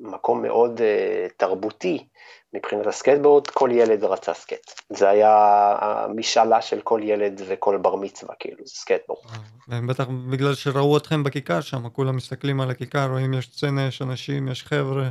למקום 0.00 0.42
מאוד 0.42 0.80
uh, 0.80 1.32
תרבותי 1.36 2.06
מבחינת 2.54 2.86
הסקייטבורד, 2.86 3.46
כל 3.46 3.70
ילד 3.72 4.04
רצה 4.04 4.34
סקייט. 4.34 4.80
זה 4.90 5.08
היה 5.08 5.32
המשאלה 5.80 6.62
של 6.62 6.80
כל 6.80 7.00
ילד 7.02 7.42
וכל 7.46 7.76
בר 7.76 7.96
מצווה, 7.96 8.34
כאילו, 8.38 8.56
זה 8.64 8.74
סקייטבורד. 8.74 9.20
והם 9.68 9.86
בטח 9.86 10.04
בגלל 10.30 10.54
שראו 10.54 10.96
אתכם 10.96 11.24
בכיכר 11.24 11.60
שם, 11.60 11.88
כולם 11.88 12.16
מסתכלים 12.16 12.60
על 12.60 12.70
הכיכר, 12.70 13.10
רואים 13.10 13.34
יש 13.34 13.46
סצנה, 13.46 13.86
יש 13.86 14.02
אנשים, 14.02 14.48
יש 14.48 14.64
חבר'ה, 14.64 15.08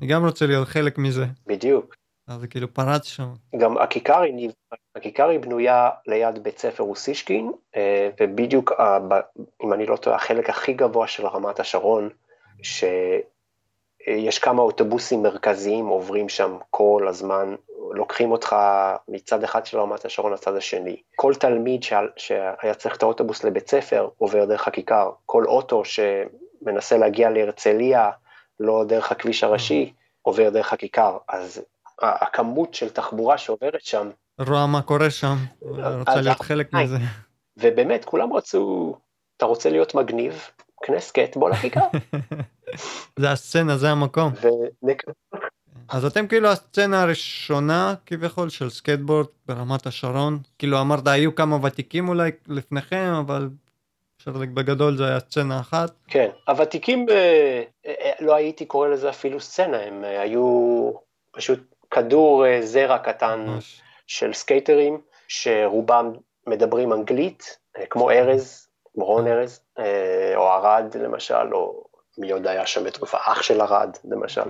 אני 0.00 0.08
גם 0.08 0.26
רוצה 0.26 0.46
להיות 0.46 0.68
חלק 0.68 0.98
מזה. 0.98 1.24
בדיוק. 1.46 1.94
אז 2.28 2.40
זה 2.40 2.46
כאילו 2.46 2.74
פרץ 2.74 3.04
שם. 3.04 3.28
גם 3.56 3.78
הכיכר 3.78 4.20
היא, 4.20 4.50
הכיכר 4.96 5.28
היא 5.28 5.40
בנויה 5.40 5.90
ליד 6.06 6.42
בית 6.42 6.58
ספר 6.58 6.82
אוסישקין, 6.82 7.52
אה, 7.76 8.08
ובדיוק, 8.20 8.72
אם 9.64 9.72
אני 9.72 9.86
לא 9.86 9.96
טועה, 9.96 10.16
החלק 10.16 10.50
הכי 10.50 10.72
גבוה 10.72 11.06
של 11.06 11.26
רמת 11.26 11.60
השרון, 11.60 12.08
שיש 14.04 14.38
כמה 14.38 14.62
אוטובוסים 14.62 15.22
מרכזיים 15.22 15.86
עוברים 15.86 16.28
שם 16.28 16.56
כל 16.70 17.06
הזמן, 17.08 17.54
לוקחים 17.94 18.32
אותך 18.32 18.56
מצד 19.08 19.44
אחד 19.44 19.66
של 19.66 19.80
רמת 19.80 20.04
השרון 20.04 20.32
לצד 20.32 20.56
השני. 20.56 20.96
כל 21.16 21.34
תלמיד 21.34 21.82
שהיה 22.16 22.74
צריך 22.78 22.96
את 22.96 23.02
האוטובוס 23.02 23.44
לבית 23.44 23.70
ספר 23.70 24.08
עובר 24.18 24.44
דרך 24.44 24.68
הכיכר, 24.68 25.10
כל 25.26 25.44
אוטו 25.44 25.82
שמנסה 25.84 26.98
להגיע 26.98 27.30
להרצליה, 27.30 28.10
לא 28.60 28.84
דרך 28.88 29.12
הכביש 29.12 29.44
הראשי, 29.44 29.92
עובר 30.22 30.50
דרך 30.50 30.72
הכיכר, 30.72 31.16
אז 31.28 31.62
הכמות 32.02 32.74
של 32.74 32.90
תחבורה 32.90 33.38
שעוברת 33.38 33.80
שם. 33.80 34.10
רואה 34.48 34.66
מה 34.66 34.82
קורה 34.82 35.10
שם, 35.10 35.34
רוצה 35.98 36.20
להיות 36.20 36.40
חלק 36.40 36.72
מזה. 36.72 36.96
ובאמת, 37.56 38.04
כולם 38.04 38.32
רצו, 38.32 38.94
אתה 39.36 39.46
רוצה 39.46 39.70
להיות 39.70 39.94
מגניב, 39.94 40.50
קנה 40.82 41.00
סקייט, 41.00 41.36
בוא 41.36 41.50
לכיכר. 41.50 41.80
זה 43.18 43.30
הסצנה, 43.30 43.76
זה 43.76 43.90
המקום. 43.90 44.32
אז 45.88 46.04
אתם 46.04 46.26
כאילו 46.26 46.48
הסצנה 46.48 47.02
הראשונה 47.02 47.94
כביכול 48.06 48.48
של 48.48 48.70
סקייטבורד 48.70 49.26
ברמת 49.46 49.86
השרון, 49.86 50.38
כאילו 50.58 50.80
אמרת 50.80 51.06
היו 51.06 51.34
כמה 51.34 51.58
ותיקים 51.62 52.08
אולי 52.08 52.30
לפניכם, 52.48 53.12
אבל 53.26 53.48
אפשר 54.16 54.32
בגדול 54.32 54.96
זה 54.96 55.08
היה 55.08 55.20
סצנה 55.20 55.60
אחת. 55.60 55.90
כן, 56.08 56.28
הוותיקים, 56.48 57.06
אה, 57.10 57.62
אה, 57.86 58.12
לא 58.20 58.34
הייתי 58.34 58.64
קורא 58.64 58.88
לזה 58.88 59.10
אפילו 59.10 59.40
סצנה, 59.40 59.82
הם 59.82 60.04
אה, 60.04 60.20
היו 60.20 60.90
פשוט 61.30 61.60
כדור 61.90 62.46
אה, 62.46 62.62
זרע 62.62 62.98
קטן 62.98 63.46
של 64.06 64.32
סקייטרים, 64.32 65.00
שרובם 65.28 66.12
מדברים 66.46 66.92
אנגלית, 66.92 67.58
אה, 67.78 67.86
כמו 67.86 68.10
ארז, 68.10 68.61
רון 68.96 69.26
ארז, 69.26 69.60
אה, 69.78 70.32
או 70.36 70.48
ארד 70.48 70.96
למשל, 70.96 71.54
או 71.54 71.84
מי 72.18 72.32
עוד 72.32 72.46
היה 72.46 72.66
שם 72.66 72.84
בתקופה, 72.84 73.18
אח 73.26 73.42
של 73.42 73.60
ארד 73.60 73.96
למשל. 74.04 74.42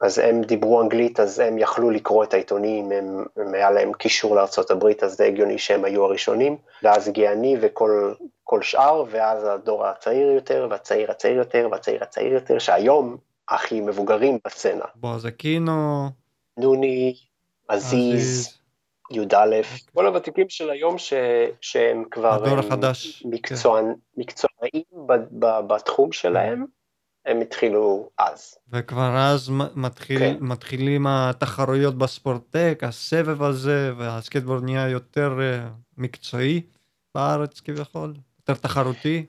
אז 0.00 0.18
הם 0.18 0.42
דיברו 0.42 0.82
אנגלית, 0.82 1.20
אז 1.20 1.38
הם 1.38 1.58
יכלו 1.58 1.90
לקרוא 1.90 2.24
את 2.24 2.34
העיתונים, 2.34 2.92
הם, 2.92 3.24
הם 3.36 3.54
היה 3.54 3.70
להם 3.70 3.92
קישור 3.92 4.36
לארה"ב, 4.36 4.86
אז 5.02 5.16
זה 5.16 5.24
הגיוני 5.24 5.58
שהם 5.58 5.84
היו 5.84 6.04
הראשונים, 6.04 6.56
ואז 6.82 7.08
הגיע 7.08 7.32
אני 7.32 7.56
וכל 7.60 8.62
שאר, 8.62 9.04
ואז 9.10 9.44
הדור 9.44 9.86
הצעיר 9.86 10.30
יותר, 10.30 10.66
והצעיר 10.70 11.10
הצעיר 11.10 11.36
יותר, 11.36 11.68
והצעיר 11.70 12.02
הצעיר 12.02 12.32
יותר, 12.32 12.58
שהיום 12.58 13.16
הכי 13.48 13.80
מבוגרים 13.80 14.38
בסצנה. 14.46 14.84
בועז 14.94 15.26
אקינו. 15.26 16.08
נוני, 16.56 17.14
עזיז, 17.68 18.59
י"א, 19.10 19.60
כל 19.94 20.06
הוותיקים 20.06 20.48
של 20.48 20.70
היום 20.70 20.98
ש, 20.98 21.12
שהם 21.60 22.04
כבר 22.10 22.34
הדור 22.34 22.58
החדש. 22.58 23.22
מקצוענ, 23.26 23.84
כן. 23.84 24.20
מקצוענים 24.20 24.82
ב, 25.06 25.12
ב, 25.30 25.60
בתחום 25.66 26.12
שלהם, 26.12 26.64
הם 27.26 27.40
התחילו 27.40 28.08
אז. 28.18 28.58
וכבר 28.72 29.16
אז 29.16 29.50
מתחיל, 29.74 30.18
כן. 30.18 30.36
מתחילים 30.40 31.06
התחרויות 31.06 31.98
בספורטק, 31.98 32.80
הסבב 32.82 33.42
הזה, 33.42 33.92
והסקטבורד 33.96 34.64
נהיה 34.64 34.88
יותר 34.88 35.32
uh, 35.38 35.68
מקצועי 35.98 36.62
בארץ 37.14 37.60
כביכול, 37.60 38.14
יותר 38.38 38.60
תחרותי. 38.60 39.26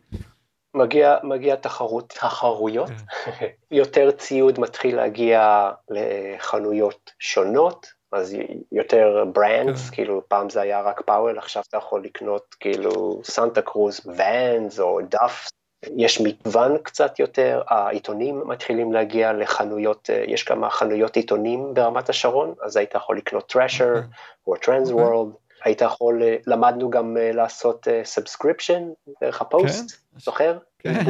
מגיע, 0.75 1.17
מגיע 1.23 1.55
תחרות, 1.55 2.09
תחרויות, 2.09 2.89
כן. 2.89 3.45
יותר 3.71 4.11
ציוד 4.11 4.59
מתחיל 4.59 4.95
להגיע 4.95 5.71
לחנויות 5.89 7.11
שונות, 7.19 8.00
אז 8.11 8.35
יותר 8.71 9.25
brands, 9.33 9.89
כן. 9.89 9.95
כאילו 9.95 10.21
פעם 10.27 10.49
זה 10.49 10.61
היה 10.61 10.81
רק 10.81 11.01
Powell, 11.01 11.37
עכשיו 11.37 11.63
אתה 11.69 11.77
יכול 11.77 12.03
לקנות 12.03 12.55
כאילו 12.59 13.21
Santa 13.23 13.61
Cruz, 13.61 14.01
Vans 14.15 14.79
או 14.79 14.99
Duffs, 15.09 15.49
יש 15.97 16.21
מגוון 16.21 16.77
קצת 16.83 17.19
יותר, 17.19 17.61
העיתונים 17.67 18.43
מתחילים 18.45 18.93
להגיע 18.93 19.33
לחנויות, 19.33 20.09
יש 20.27 20.43
כמה 20.43 20.69
חנויות 20.69 21.15
עיתונים 21.15 21.73
ברמת 21.73 22.09
השרון, 22.09 22.53
אז 22.61 22.77
היית 22.77 22.95
יכול 22.95 23.17
לקנות 23.17 23.49
Thrasher 23.51 23.89
אוקיי. 23.89 24.09
או 24.47 24.55
TransWorld. 24.55 25.33
היית 25.63 25.81
יכול, 25.81 26.23
אה, 26.23 26.35
למדנו 26.47 26.89
גם 26.89 27.17
אה, 27.17 27.31
לעשות 27.31 27.87
subscription 28.03 28.83
אה, 29.07 29.13
דרך 29.21 29.41
הפוסט, 29.41 29.91
כן. 29.91 30.19
זוכר? 30.19 30.57
כן. 30.79 30.93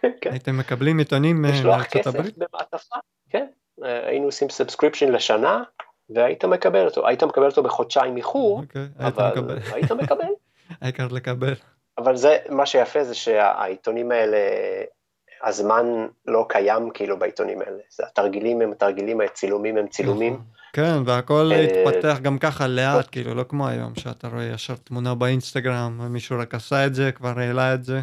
כן. 0.20 0.30
הייתם 0.30 0.58
מקבלים 0.58 0.98
עיתונים 0.98 1.42
מארצות 1.42 2.06
הברית? 2.06 2.26
לשלוח 2.26 2.36
כסף 2.36 2.48
במעטפה, 2.52 2.96
כן. 3.30 3.46
היינו 3.82 4.24
עושים 4.24 4.50
subscription 4.50 5.12
לשנה, 5.12 5.62
והיית 6.10 6.44
מקבל 6.44 6.84
אותו. 6.84 7.06
היית 7.06 7.22
מקבל 7.22 7.46
אותו 7.46 7.62
בחודשיים 7.62 8.16
איחור, 8.16 8.60
אוקיי, 8.60 8.86
אבל 8.98 9.58
היית 9.72 9.92
מקבל. 9.92 10.28
העיקר 10.80 11.08
לקבל. 11.10 11.54
אבל 11.98 12.16
זה, 12.16 12.36
מה 12.50 12.66
שיפה 12.66 13.04
זה 13.04 13.14
שהעיתונים 13.14 14.10
האלה, 14.10 14.38
הזמן 15.44 15.86
לא 16.26 16.46
קיים 16.48 16.90
כאילו 16.94 17.18
בעיתונים 17.18 17.60
האלה. 17.60 17.78
התרגילים 18.00 18.60
הם 18.60 18.74
תרגילים, 18.74 19.20
הצילומים 19.20 19.76
הם 19.76 19.86
צילומים. 19.86 20.32
נכון. 20.32 20.44
כן, 20.72 20.96
והכל 21.06 21.50
אה, 21.52 21.60
התפתח 21.60 22.18
גם 22.22 22.38
ככה 22.38 22.66
לאט, 22.66 23.08
כאילו, 23.12 23.34
לא 23.34 23.44
כמו 23.48 23.68
היום, 23.68 23.94
שאתה 23.94 24.28
רואה 24.28 24.44
ישר 24.44 24.74
תמונה 24.84 25.14
באינסטגרם, 25.14 26.00
ומישהו 26.02 26.38
רק 26.38 26.54
עשה 26.54 26.86
את 26.86 26.94
זה, 26.94 27.12
כבר 27.12 27.38
העלה 27.38 27.74
את 27.74 27.84
זה. 27.84 28.00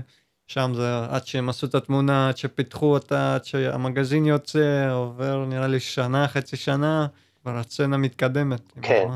שם 0.47 0.71
זה 0.75 0.99
עד 1.09 1.27
שהם 1.27 1.49
עשו 1.49 1.67
את 1.67 1.75
התמונה, 1.75 2.29
עד 2.29 2.37
שפיתחו 2.37 2.93
אותה, 2.93 3.35
עד 3.35 3.45
שהמגזין 3.45 4.25
יוצא, 4.25 4.89
עובר 4.91 5.45
נראה 5.45 5.67
לי 5.67 5.79
שנה, 5.79 6.27
חצי 6.27 6.55
שנה, 6.55 7.07
כבר 7.45 7.57
הסצנה 7.57 7.97
מתקדמת. 7.97 8.61
כן, 8.81 9.07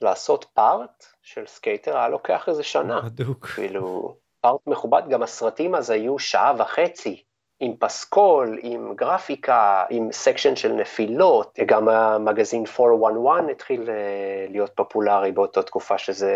לעשות 0.00 0.46
part 0.54 1.04
של 1.22 1.46
סקייטר 1.46 1.96
היה 1.96 2.08
לוקח 2.08 2.48
איזה 2.48 2.62
שנה. 2.62 3.00
בדיוק. 3.00 3.46
כאילו, 3.46 4.16
part 4.40 4.60
מכובד, 4.66 5.02
גם 5.10 5.22
הסרטים 5.22 5.74
אז 5.74 5.90
היו 5.90 6.18
שעה 6.18 6.52
וחצי. 6.58 7.22
עם 7.60 7.74
פסקול, 7.78 8.58
עם 8.62 8.94
גרפיקה, 8.94 9.84
עם 9.90 10.08
section 10.12 10.56
של 10.56 10.72
נפילות, 10.72 11.58
גם 11.66 11.88
המגזין 11.88 12.64
411 12.80 13.50
התחיל 13.50 13.90
אה, 13.90 14.46
להיות 14.50 14.70
פופולרי 14.74 15.32
באותה 15.32 15.62
תקופה, 15.62 15.98
שזה 15.98 16.32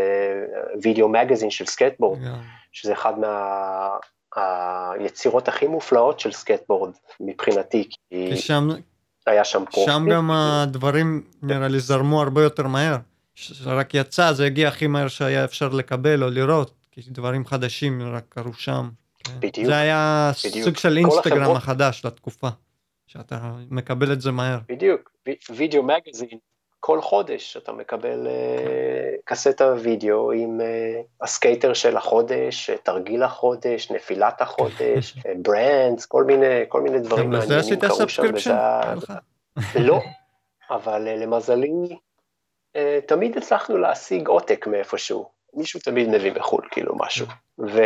וידאו 0.83 1.09
מגזין 1.09 1.51
של 1.51 1.67
סקייטבורד, 1.67 2.19
yeah. 2.19 2.29
שזה 2.73 2.93
אחד 2.93 3.19
מה... 3.19 3.97
הכי 5.49 5.67
מופלאות 5.67 6.21
של 6.21 6.33
סקייטבורד 6.33 6.93
מבחינתי, 7.21 7.89
כי 8.11 8.37
שם, 8.37 8.69
היה 9.27 9.45
שם 9.45 9.65
פרופט. 9.71 9.93
שם 9.93 10.07
גם 10.13 10.31
הדברים 10.31 11.23
נראה 11.43 11.69
לי 11.69 11.81
זרמו 11.81 12.23
הרבה 12.23 12.43
יותר 12.43 12.67
מהר, 12.67 12.97
רק 13.65 13.95
יצא, 13.95 14.33
זה 14.33 14.47
הגיע 14.47 14.69
הכי 14.69 14.87
מהר 14.87 15.09
שהיה 15.09 15.45
אפשר 15.45 15.69
לקבל 15.69 16.25
או 16.25 16.31
לראות, 16.31 16.75
כי 16.91 17.01
דברים 17.09 17.47
חדשים 17.47 18.03
רק 18.03 18.25
קרו 18.29 18.53
שם. 18.55 18.91
כן. 19.25 19.33
בדיוק. 19.39 19.67
זה 19.67 19.77
היה 19.77 20.33
בדיוק. 20.45 20.65
סוג 20.65 20.77
של 20.77 20.97
אינסטגרם 20.97 21.39
החברות... 21.39 21.57
החדש 21.57 22.05
לתקופה, 22.05 22.49
שאתה 23.07 23.53
מקבל 23.71 24.13
את 24.13 24.21
זה 24.21 24.33
מהר. 24.33 24.59
בדיוק, 24.69 25.11
וידאו 25.51 25.83
מגזין, 25.83 26.39
כל 26.85 27.01
חודש 27.01 27.57
אתה 27.57 27.73
מקבל 27.73 28.27
uh, 28.27 29.21
קסטה 29.25 29.75
וידאו 29.79 30.33
עם 30.33 30.61
uh, 30.61 31.25
הסקייטר 31.25 31.73
של 31.73 31.97
החודש, 31.97 32.71
תרגיל 32.71 33.23
החודש, 33.23 33.91
נפילת 33.91 34.41
החודש, 34.41 35.17
brands, 35.43 36.07
כל 36.07 36.25
מיני, 36.25 36.65
כל 36.69 36.81
מיני 36.81 36.99
דברים 36.99 37.31
מעניינים 37.31 37.81
קרו 37.81 38.09
שם. 38.09 38.23
וזה... 38.35 38.53
לא, 39.89 40.01
אבל 40.71 41.09
למזלי, 41.09 41.97
תמיד 43.07 43.37
הצלחנו 43.37 43.77
להשיג 43.79 44.29
עותק 44.29 44.67
מאיפשהו. 44.67 45.29
מישהו 45.55 45.81
תמיד 45.81 46.09
מביא 46.09 46.33
בחו"ל, 46.33 46.69
כאילו 46.71 46.97
משהו. 46.97 47.27
ו... 47.59 47.81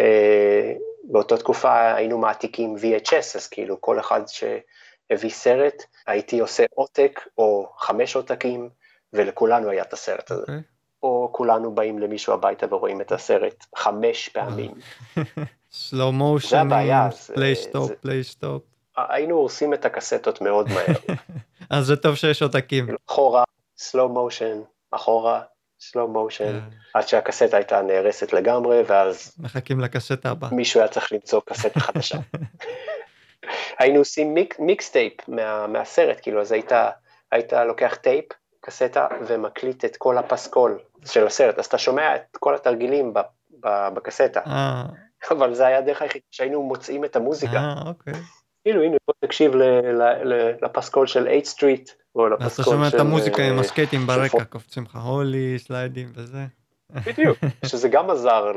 באותה 1.05 1.37
תקופה 1.37 1.95
היינו 1.95 2.19
מעתיקים 2.19 2.77
VHS, 2.77 3.37
אז 3.37 3.47
כאילו 3.47 3.81
כל 3.81 4.01
אחד 4.01 4.21
שהביא 4.27 5.31
סרט, 5.31 5.83
הייתי 6.07 6.41
עושה 6.41 6.65
עותק 6.75 7.21
או 7.39 7.73
חמש 7.79 8.17
עותקים, 8.17 8.69
ולכולנו 9.13 9.71
היה 9.71 9.83
את 9.83 9.93
הסרט 9.93 10.31
הזה. 10.31 10.43
Okay. 10.43 10.51
אוקיי. 10.51 10.63
או 11.03 11.29
כולנו 11.33 11.75
באים 11.75 11.99
למישהו 11.99 12.33
הביתה 12.33 12.75
ורואים 12.75 13.01
את 13.01 13.13
הסרט 13.13 13.67
חמש 13.77 14.29
פעמים. 14.29 14.71
slow 15.73 16.13
motion, 16.13 16.69
play 17.35 17.60
stop, 17.60 17.91
play 18.01 18.28
stop. 18.28 18.63
היינו 18.97 19.37
עושים 19.37 19.75
את 19.75 19.85
הקסטות 19.85 20.41
מאוד 20.41 20.69
מהר. 20.69 21.15
אז 21.71 21.87
זה 21.87 21.97
טוב 21.97 22.15
שיש 22.15 22.43
עותקים. 22.43 22.87
אחורה, 23.07 23.45
slow 23.77 24.09
motion, 24.09 24.61
אחורה, 24.91 25.43
slow 25.81 26.09
motion, 26.15 26.75
עד 26.95 27.09
שהקסטה 27.09 27.57
הייתה 27.57 27.83
נהרסת 27.83 28.33
לגמרי, 28.33 28.83
ואז 28.87 29.37
מחכים 29.39 29.81
לקסטה 29.81 30.31
הבאה. 30.31 30.51
מישהו 30.53 30.81
היה 30.81 30.89
צריך 30.89 31.13
למצוא 31.13 31.41
קסטה 31.47 31.81
חדשה. 31.81 32.19
היינו 33.79 33.99
עושים 33.99 34.35
mix, 34.35 34.59
mixtape 34.59 35.29
מה, 35.29 35.67
מהסרט, 35.67 36.19
כאילו, 36.23 36.41
אז 36.41 36.53
היית 37.33 37.53
לוקח 37.53 37.95
טייפ, 37.95 38.25
קסטה, 38.67 39.07
ומקליט 39.27 39.85
את 39.85 39.97
כל 39.97 40.19
הפסקול 40.19 40.79
של 41.05 41.27
הסרט, 41.27 41.59
אז 41.59 41.67
אתה 41.67 41.79
שומע 41.79 42.17
את 42.17 42.37
כל 42.37 42.55
התרגילים 42.55 43.15
ב, 43.15 43.19
ב, 43.61 43.89
בקסטה. 43.95 44.41
אה, 44.47 44.85
אבל 45.31 45.55
זה 45.55 45.67
היה 45.67 45.79
הדרך 45.79 46.03
היחידה 46.03 46.25
שהיינו 46.31 46.63
מוצאים 46.63 47.05
את 47.05 47.17
המוזיקה. 47.17 47.57
אה, 47.57 47.83
אוקיי. 47.87 48.15
כאילו, 48.65 48.83
הנה, 48.83 48.97
בוא 49.07 49.15
תקשיב 49.21 49.53
לפסקול 50.63 51.07
של 51.07 51.25
H-Street, 51.25 51.91
או 52.15 52.27
אתה 52.27 52.35
לפסקול 52.45 52.65
של... 52.65 52.71
שומע 52.71 52.89
את 52.89 52.95
המוזיקה 52.95 53.43
עם 53.43 53.55
אה, 53.55 53.61
הסקייטים 53.61 54.07
ברקע. 54.07 54.45
קופצים 54.45 54.85
לך 54.85 54.97
ollie, 54.97 55.59
סליידים 55.59 56.13
וזה. 56.15 56.47
בדיוק, 57.07 57.39
שזה 57.71 57.89
גם 57.89 58.11
עזר 58.11 58.53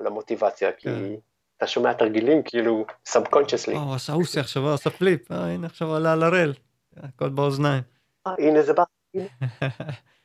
למוטיבציה, 0.00 0.72
כי 0.72 0.88
כן. 0.88 1.14
אתה 1.56 1.66
שומע 1.66 1.92
תרגילים 1.92 2.42
כאילו 2.42 2.84
subconsciously, 3.08 3.76
או, 3.76 3.94
עשה 3.94 4.12
אוסי 4.12 4.40
עכשיו, 4.40 4.74
עשה 4.74 4.90
פליפ, 4.90 5.30
הנה 5.30 5.66
עכשיו 5.66 5.94
עלה 5.94 6.12
על 6.12 6.22
הרל. 6.22 6.52
הכל 6.96 7.28
באוזניים. 7.28 7.82
הנה 8.26 8.62
זה 8.62 8.72
בא, 8.72 8.82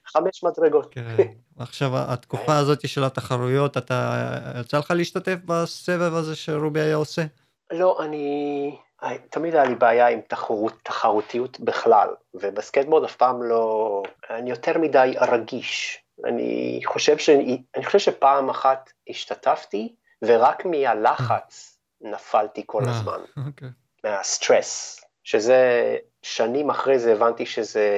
חמש 0.07 0.43
מדרגות. 0.43 0.93
כן. 0.93 1.15
עכשיו 1.59 1.91
התקופה 1.95 2.57
הזאת 2.57 2.87
של 2.87 3.03
התחרויות, 3.03 3.77
אתה, 3.77 4.11
יצא 4.61 4.77
לך 4.77 4.91
להשתתף 4.91 5.37
בסבב 5.45 6.13
הזה 6.13 6.35
שרובי 6.35 6.79
היה 6.79 6.95
עושה? 6.95 7.21
לא, 7.71 8.03
אני, 8.03 8.77
תמיד 9.29 9.55
היה 9.55 9.65
לי 9.65 9.75
בעיה 9.75 10.07
עם 10.07 10.19
תחרות, 10.27 10.73
תחרותיות 10.83 11.59
בכלל, 11.59 12.07
ובסקטבורד 12.33 13.03
אף 13.03 13.15
פעם 13.15 13.43
לא, 13.43 14.03
אני 14.29 14.49
יותר 14.49 14.77
מדי 14.77 15.13
רגיש. 15.21 16.01
אני 16.25 16.81
חושב, 16.85 17.17
ש... 17.17 17.29
אני 17.75 17.85
חושב 17.85 17.99
שפעם 17.99 18.49
אחת 18.49 18.89
השתתפתי, 19.09 19.95
ורק 20.21 20.65
מהלחץ 20.65 21.77
נפלתי 22.01 22.63
כל 22.65 22.83
אה, 22.85 22.89
הזמן. 22.89 23.19
אוקיי. 23.47 23.69
מהסטרס, 24.03 25.01
שזה, 25.23 25.97
שנים 26.21 26.69
אחרי 26.69 26.99
זה 26.99 27.13
הבנתי 27.13 27.45
שזה, 27.45 27.89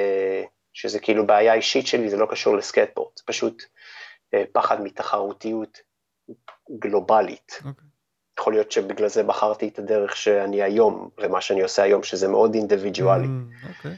שזה 0.78 1.00
כאילו 1.00 1.28
בעיה 1.28 1.54
אישית 1.54 1.88
שלי, 1.88 2.10
זה 2.10 2.18
לא 2.18 2.26
קשור 2.30 2.58
לסקטבורד, 2.58 3.12
זה 3.18 3.24
פשוט 3.26 3.64
אה, 4.34 4.44
פחד 4.52 4.82
מתחרותיות 4.82 5.82
גלובלית. 6.80 7.60
אוקיי. 7.66 7.88
יכול 8.40 8.54
להיות 8.54 8.72
שבגלל 8.72 9.08
זה 9.08 9.24
בחרתי 9.24 9.68
את 9.68 9.80
הדרך 9.80 10.16
שאני 10.18 10.62
היום, 10.62 11.10
ומה 11.18 11.42
שאני 11.42 11.62
עושה 11.62 11.84
היום, 11.84 12.04
שזה 12.04 12.28
מאוד 12.28 12.56
אינדיבידואלי. 12.56 13.28
Mm, 13.28 13.68
אוקיי. 13.68 13.98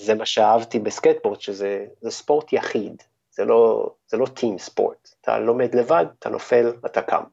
וזה 0.00 0.14
מה 0.14 0.26
שאהבתי 0.26 0.78
בסקטבורד, 0.78 1.40
שזה 1.40 1.86
זה 2.00 2.10
ספורט 2.10 2.52
יחיד, 2.52 3.02
זה 3.30 3.44
לא, 3.44 3.90
זה 4.08 4.16
לא 4.16 4.26
team 4.26 4.58
sport. 4.58 5.08
אתה 5.20 5.38
לומד 5.38 5.74
לבד, 5.74 6.06
אתה 6.18 6.28
נופל, 6.28 6.72
אתה 6.86 7.02
קם. 7.02 7.24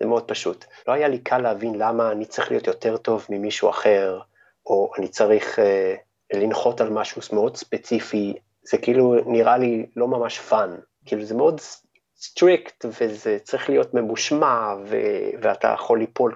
זה 0.00 0.06
מאוד 0.06 0.28
פשוט. 0.28 0.64
לא 0.88 0.92
היה 0.92 1.08
לי 1.08 1.18
קל 1.18 1.38
להבין 1.38 1.74
למה 1.74 2.12
אני 2.12 2.24
צריך 2.24 2.50
להיות 2.50 2.66
יותר 2.66 2.96
טוב 2.96 3.26
ממישהו 3.30 3.70
אחר, 3.70 4.20
או 4.66 4.92
אני 4.98 5.08
צריך 5.08 5.58
אה, 5.58 5.94
לנחות 6.34 6.80
על 6.80 6.90
משהו 6.90 7.22
מאוד 7.32 7.56
ספציפי, 7.56 8.34
זה 8.62 8.78
כאילו 8.78 9.14
נראה 9.26 9.58
לי 9.58 9.86
לא 9.96 10.08
ממש 10.08 10.38
fun. 10.38 10.76
כאילו 11.06 11.24
זה 11.24 11.34
מאוד 11.34 11.60
strict, 12.16 12.84
וזה 13.00 13.38
צריך 13.42 13.70
להיות 13.70 13.94
ממושמע, 13.94 14.74
ו- 14.86 15.30
ואתה 15.42 15.68
יכול 15.68 15.98
ליפול 15.98 16.34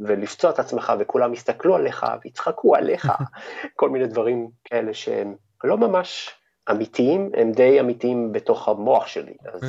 ולפצוע 0.00 0.50
את 0.50 0.58
עצמך, 0.58 0.92
וכולם 0.98 1.32
יסתכלו 1.32 1.76
עליך 1.76 2.06
ויצחקו 2.24 2.76
עליך, 2.76 3.12
כל 3.76 3.90
מיני 3.90 4.06
דברים 4.06 4.48
כאלה 4.64 4.94
שהם 4.94 5.34
לא 5.64 5.78
ממש 5.78 6.30
אמיתיים, 6.70 7.30
הם 7.34 7.52
די 7.52 7.80
אמיתיים 7.80 8.32
בתוך 8.32 8.68
המוח 8.68 9.06
שלי. 9.06 9.34
אז 9.44 9.54
אוקיי. 9.54 9.68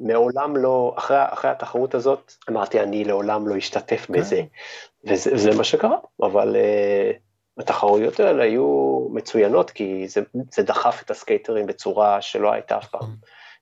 מעולם 0.00 0.56
לא, 0.56 0.94
אחרי, 0.98 1.16
אחרי 1.20 1.50
התחרות 1.50 1.94
הזאת, 1.94 2.32
אמרתי, 2.50 2.80
אני 2.80 3.04
לעולם 3.04 3.48
לא 3.48 3.58
אשתתף 3.58 4.06
כן. 4.06 4.12
בזה. 4.12 4.42
וזה 5.04 5.34
וזה 5.34 5.50
מה 5.56 5.64
שקרה, 5.64 5.96
אבל 6.22 6.56
uh, 6.56 7.16
התחרויות 7.58 8.20
האלה 8.20 8.42
היו 8.42 8.98
מצוינות, 9.10 9.70
כי 9.70 10.08
זה, 10.08 10.20
זה 10.52 10.62
דחף 10.62 11.02
את 11.04 11.10
הסקייטרים 11.10 11.66
בצורה 11.66 12.22
שלא 12.22 12.52
הייתה 12.52 12.78
אף 12.78 12.88
פעם. 12.88 13.14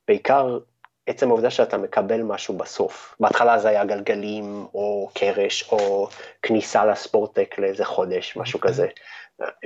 בעיקר 0.08 0.58
עצם 1.06 1.28
העובדה 1.28 1.50
שאתה 1.50 1.78
מקבל 1.78 2.22
משהו 2.22 2.56
בסוף. 2.56 3.16
בהתחלה 3.20 3.58
זה 3.58 3.68
היה 3.68 3.84
גלגלים, 3.84 4.66
או 4.74 5.10
קרש, 5.14 5.72
או 5.72 6.08
כניסה 6.42 6.84
לספורטק 6.84 7.58
לאיזה 7.58 7.84
חודש, 7.84 8.36
משהו 8.36 8.56
אוקיי. 8.56 8.70
כזה. 8.70 8.86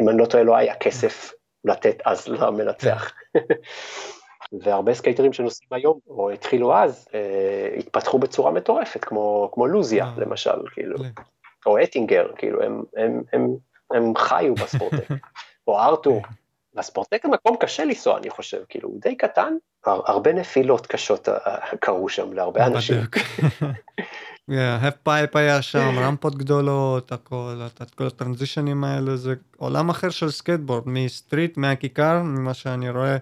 אם 0.00 0.08
אני 0.08 0.18
לא 0.18 0.26
טועה, 0.26 0.44
לא 0.44 0.56
היה 0.56 0.74
כסף 0.74 1.32
לתת 1.64 1.96
אז 2.04 2.28
למנצח. 2.28 3.12
והרבה 4.62 4.94
סקייטרים 4.94 5.32
שנוסעים 5.32 5.68
היום, 5.72 5.98
או 6.08 6.30
התחילו 6.30 6.76
אז, 6.76 7.08
אה, 7.14 7.78
התפתחו 7.78 8.18
בצורה 8.18 8.50
מטורפת, 8.50 9.04
כמו, 9.04 9.50
כמו 9.52 9.66
לוזיה, 9.66 10.04
אה. 10.04 10.12
למשל, 10.16 10.68
כאילו, 10.72 10.98
כן. 10.98 11.22
או 11.66 11.82
אטינגר, 11.82 12.30
כאילו, 12.36 12.62
הם, 12.62 12.82
הם, 12.96 13.22
הם, 13.32 13.56
הם 13.94 14.12
חיו 14.16 14.54
בספורטק, 14.54 15.08
או 15.68 15.80
ארתור. 15.80 16.22
והספורטק 16.74 17.20
זה 17.22 17.28
מקום 17.28 17.56
קשה 17.60 17.84
לנסוע, 17.84 18.18
אני 18.18 18.30
חושב, 18.30 18.58
כאילו, 18.68 18.88
הוא 18.88 19.00
די 19.02 19.14
קטן, 19.16 19.54
הר, 19.86 20.00
הרבה 20.06 20.32
נפילות 20.32 20.86
קשות 20.86 21.28
אה, 21.28 21.34
קרו 21.80 22.08
שם 22.08 22.32
להרבה 22.32 22.66
אנשים. 22.66 22.96
בדיוק. 22.96 23.16
half 24.82 24.94
pipe 25.02 25.36
היה 25.36 25.62
שם, 25.62 25.98
רמפות 25.98 26.34
גדולות, 26.36 27.12
הכל, 27.12 27.60
את- 27.66 27.82
את 27.82 27.94
כל 27.94 28.06
הטרנזישנים 28.06 28.84
האלה, 28.84 29.16
זה 29.16 29.34
עולם 29.56 29.90
אחר 29.90 30.10
של 30.10 30.30
סקייטבורד, 30.30 30.82
מ 30.86 30.95
street, 30.95 31.56
מהכיכר, 31.56 32.22
ממה 32.22 32.54
שאני 32.54 32.90
רואה, 32.90 33.16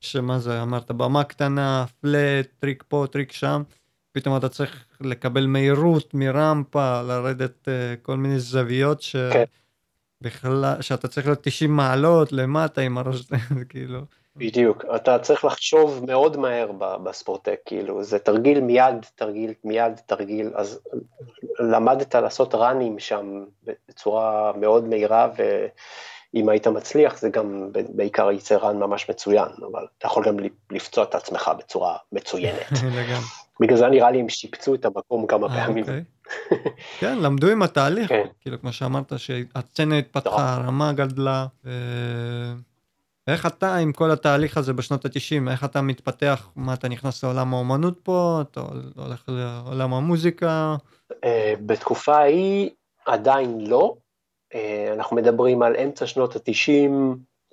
שמה 0.00 0.38
זה, 0.38 0.62
אמרת, 0.62 0.90
במה 0.90 1.24
קטנה, 1.24 1.84
flat, 2.00 2.46
טריק 2.60 2.84
פה, 2.88 3.04
טריק 3.12 3.32
שם, 3.32 3.62
פתאום 4.12 4.36
אתה 4.36 4.48
צריך 4.48 4.84
לקבל 5.00 5.46
מהירות 5.46 6.14
מרמפה, 6.14 7.02
לרדת 7.02 7.68
אה, 7.68 7.94
כל 8.02 8.16
מיני 8.16 8.38
זוויות 8.38 9.02
ש... 9.02 9.16
כן. 9.16 9.44
בכלל, 10.22 10.64
שאתה 10.80 11.08
צריך 11.08 11.26
להיות 11.26 11.38
90 11.42 11.76
מעלות 11.76 12.32
למטה 12.32 12.80
עם 12.80 12.98
הראש, 12.98 13.20
זה 13.28 13.64
כאילו, 13.68 14.00
בדיוק, 14.36 14.84
אתה 14.96 15.18
צריך 15.18 15.44
לחשוב 15.44 16.04
מאוד 16.06 16.36
מהר 16.36 16.72
בספורטק, 17.02 17.60
כאילו, 17.66 18.04
זה 18.04 18.18
תרגיל 18.18 18.60
מיד, 18.60 19.06
תרגיל 19.14 19.52
מיד, 19.64 20.00
תרגיל, 20.06 20.50
אז 20.54 20.80
למדת 21.58 22.14
לעשות 22.14 22.54
ראנים 22.54 22.98
שם 22.98 23.44
בצורה 23.88 24.52
מאוד 24.56 24.84
מהירה, 24.84 25.28
ואם 25.36 26.48
היית 26.48 26.66
מצליח 26.66 27.18
זה 27.18 27.28
גם 27.28 27.70
בעיקר 27.88 28.30
יצא 28.30 28.54
run 28.54 28.76
ממש 28.76 29.10
מצוין, 29.10 29.48
אבל 29.72 29.86
אתה 29.98 30.06
יכול 30.06 30.24
גם 30.24 30.36
לפצוע 30.70 31.04
את 31.04 31.14
עצמך 31.14 31.50
בצורה 31.58 31.96
מצוינת. 32.12 32.72
לגמרי. 32.98 33.39
בגלל 33.60 33.76
זה 33.76 33.88
נראה 33.88 34.10
לי 34.10 34.20
הם 34.20 34.28
שיפצו 34.28 34.74
את 34.74 34.84
המקום 34.84 35.26
כמה 35.26 35.46
אה, 35.46 35.66
פעמים. 35.66 35.84
אוקיי. 35.84 36.04
כן, 37.00 37.18
למדו 37.18 37.50
עם 37.50 37.62
התהליך, 37.62 38.08
כן. 38.08 38.26
כאילו 38.40 38.60
כמו 38.60 38.72
שאמרת 38.72 39.12
שהסצנה 39.16 39.98
התפתחה, 39.98 40.54
הרמה 40.54 40.92
גדלה. 40.92 41.46
ו- 41.64 42.52
איך 43.26 43.46
אתה 43.46 43.76
עם 43.76 43.92
כל 43.92 44.10
התהליך 44.10 44.56
הזה 44.56 44.72
בשנות 44.72 45.04
ה-90, 45.04 45.50
איך 45.50 45.64
אתה 45.64 45.82
מתפתח, 45.82 46.48
מה 46.56 46.74
אתה 46.74 46.88
נכנס 46.88 47.24
לעולם 47.24 47.54
האומנות 47.54 48.00
פה, 48.02 48.38
אתה 48.42 48.60
הולך 48.96 49.24
לעולם 49.28 49.94
המוזיקה, 49.94 50.76
אה, 51.24 51.54
בתקופה 51.66 52.16
ההיא 52.16 52.70
עדיין 53.06 53.60
לא, 53.60 53.94
אה, 54.54 54.90
אנחנו 54.92 55.16
מדברים 55.16 55.62
על 55.62 55.76
אמצע 55.76 56.06
שנות 56.06 56.36
ה-90, 56.36 56.90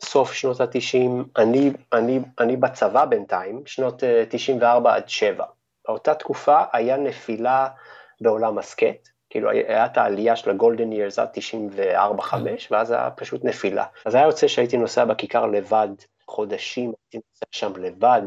סוף 0.04 0.34
שנות 0.34 0.62
ה-90, 0.62 1.24
אני, 1.38 1.72
אני, 1.94 2.20
אני 2.40 2.58
בצבא 2.58 3.06
בינתיים, 3.06 3.62
שנות 3.66 4.04
אה, 4.04 4.24
94 4.30 4.96
עד 4.96 5.10
7. 5.10 5.46
באותה 5.88 6.14
תקופה 6.14 6.64
היה 6.74 6.98
נפילה 6.98 7.68
בעולם 8.22 8.58
הסקט, 8.58 9.10
כאילו 9.30 9.50
היה 9.50 9.86
את 9.86 9.98
העלייה 9.98 10.36
של 10.36 10.50
הגולדן 10.50 10.92
ירס 10.92 11.20
עד 11.20 11.30
94-5, 12.20 12.36
ואז 12.72 12.92
היה 12.92 13.10
פשוט 13.12 13.46
נפילה. 13.46 13.86
אז 14.06 14.16
היה 14.16 14.26
יוצא 14.26 14.48
שהייתי 14.48 14.78
נוסע 14.78 15.06
בכיכר 15.06 15.46
לבד, 15.46 15.90
חודשים 16.28 16.94
הייתי 17.04 17.18
נוסע 17.18 17.46
שם 17.52 17.74
לבד, 17.82 18.22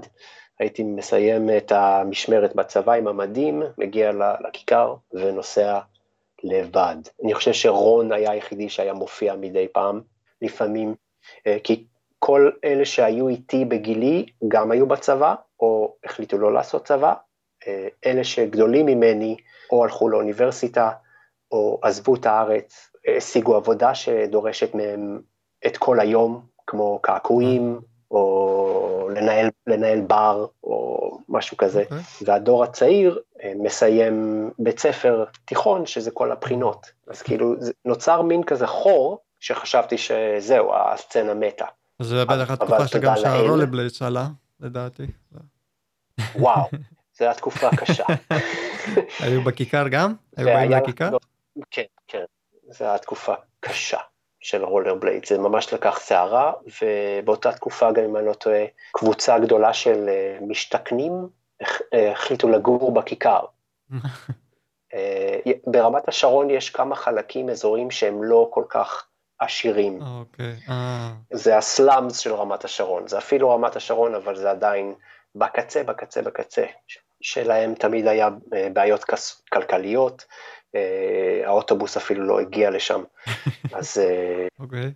הייתי 0.58 0.82
מסיים 0.82 1.50
את 1.56 1.72
המשמרת 1.72 2.54
בצבא 2.54 2.92
עם 2.92 3.08
המדים, 3.08 3.62
מגיע 3.78 4.12
לכיכר 4.48 4.94
ונוסע 5.12 5.78
לבד. 6.44 6.96
אני 7.24 7.34
חושב 7.34 7.52
שרון 7.52 8.12
היה 8.12 8.30
היחידי 8.30 8.68
שהיה 8.68 8.92
מופיע 8.92 9.34
מדי 9.34 9.68
פעם, 9.72 10.00
לפעמים, 10.42 10.94
אה, 11.46 11.56
כי 11.64 11.84
כל 12.18 12.50
אלה 12.64 12.84
שהיו 12.84 13.28
איתי 13.28 13.64
בגילי 13.64 14.26
גם 14.48 14.70
היו 14.70 14.86
בצבא, 14.86 15.34
או 15.60 15.94
החליטו 16.04 16.38
לא 16.38 16.52
לעשות 16.52 16.84
צבא, 16.84 17.14
אלה 18.06 18.24
שגדולים 18.24 18.86
ממני 18.86 19.36
או 19.72 19.84
הלכו 19.84 20.08
לאוניברסיטה, 20.08 20.90
או 21.52 21.78
עזבו 21.82 22.14
את 22.14 22.26
הארץ, 22.26 22.90
השיגו 23.16 23.56
עבודה 23.56 23.94
שדורשת 23.94 24.74
מהם 24.74 25.20
את 25.66 25.76
כל 25.76 26.00
היום, 26.00 26.46
כמו 26.66 26.98
קעקועים, 27.02 27.80
או 28.10 29.08
לנהל, 29.14 29.50
לנהל 29.66 30.00
בר, 30.00 30.46
או 30.64 31.18
משהו 31.28 31.56
כזה. 31.56 31.82
אוקיי. 31.82 31.98
והדור 32.24 32.64
הצעיר 32.64 33.18
אה, 33.42 33.52
מסיים 33.56 34.50
בית 34.58 34.78
ספר 34.78 35.24
תיכון, 35.44 35.86
שזה 35.86 36.10
כל 36.10 36.32
הבחינות. 36.32 36.90
אז 37.08 37.22
כאילו, 37.22 37.54
נוצר 37.84 38.22
מין 38.22 38.42
כזה 38.42 38.66
חור, 38.66 39.18
שחשבתי 39.40 39.98
שזהו, 39.98 40.74
הסצנה 40.74 41.34
מתה. 41.34 41.66
אז 41.98 42.06
זה 42.06 42.24
בטח 42.24 42.50
התקופה 42.50 42.86
שגם. 42.86 43.16
שהרולבליידס 43.16 44.02
עלה, 44.02 44.26
לדעתי. 44.60 45.06
וואו, 46.34 46.64
זו 47.20 47.24
הייתה 47.26 47.40
תקופה 47.40 47.68
קשה. 47.76 48.04
היו 49.24 49.42
בכיכר 49.44 49.88
גם? 49.88 50.14
היו 50.36 50.46
והיה 50.46 50.68
באים 50.68 50.82
לכיכר? 50.82 51.16
כן, 51.70 51.82
כן, 52.08 52.24
זו 52.68 52.84
הייתה 52.84 53.02
תקופה 53.02 53.34
קשה 53.60 53.98
של 54.40 54.64
רולר 54.64 54.94
בלייד, 54.94 55.26
זה 55.26 55.38
ממש 55.38 55.72
לקח 55.72 55.98
סערה, 55.98 56.52
ובאותה 56.82 57.52
תקופה 57.52 57.92
גם 57.92 58.04
אם 58.04 58.16
אני 58.16 58.26
לא 58.26 58.32
טועה, 58.32 58.64
קבוצה 58.92 59.38
גדולה 59.38 59.72
של 59.72 60.08
אה, 60.08 60.38
משתכנים 60.40 61.12
אה, 61.94 62.12
החליטו 62.12 62.48
לגור 62.48 62.94
בכיכר. 62.94 63.40
אה, 64.94 65.38
ברמת 65.66 66.08
השרון 66.08 66.50
יש 66.50 66.70
כמה 66.70 66.96
חלקים 66.96 67.48
אזוריים 67.48 67.90
שהם 67.90 68.24
לא 68.24 68.48
כל 68.52 68.64
כך 68.68 69.06
עשירים. 69.38 70.02
אוקיי. 70.02 70.56
אה, 70.68 71.10
זה 71.32 71.56
הסלאמס 71.56 72.18
של 72.18 72.34
רמת 72.34 72.64
השרון, 72.64 73.08
זה 73.08 73.18
אפילו 73.18 73.50
רמת 73.50 73.76
השרון, 73.76 74.14
אבל 74.14 74.36
זה 74.36 74.50
עדיין 74.50 74.94
בקצה, 75.34 75.82
בקצה, 75.82 76.22
בקצה. 76.22 76.64
שלהם 77.20 77.74
תמיד 77.74 78.06
היה 78.06 78.28
אה, 78.54 78.68
בעיות 78.72 79.04
כלכליות, 79.52 80.24
אה, 80.74 81.42
האוטובוס 81.44 81.96
אפילו 81.96 82.24
לא 82.24 82.40
הגיע 82.40 82.70
לשם. 82.70 83.02
אז, 83.78 83.98
אה, 83.98 84.46
אוקיי. 84.58 84.92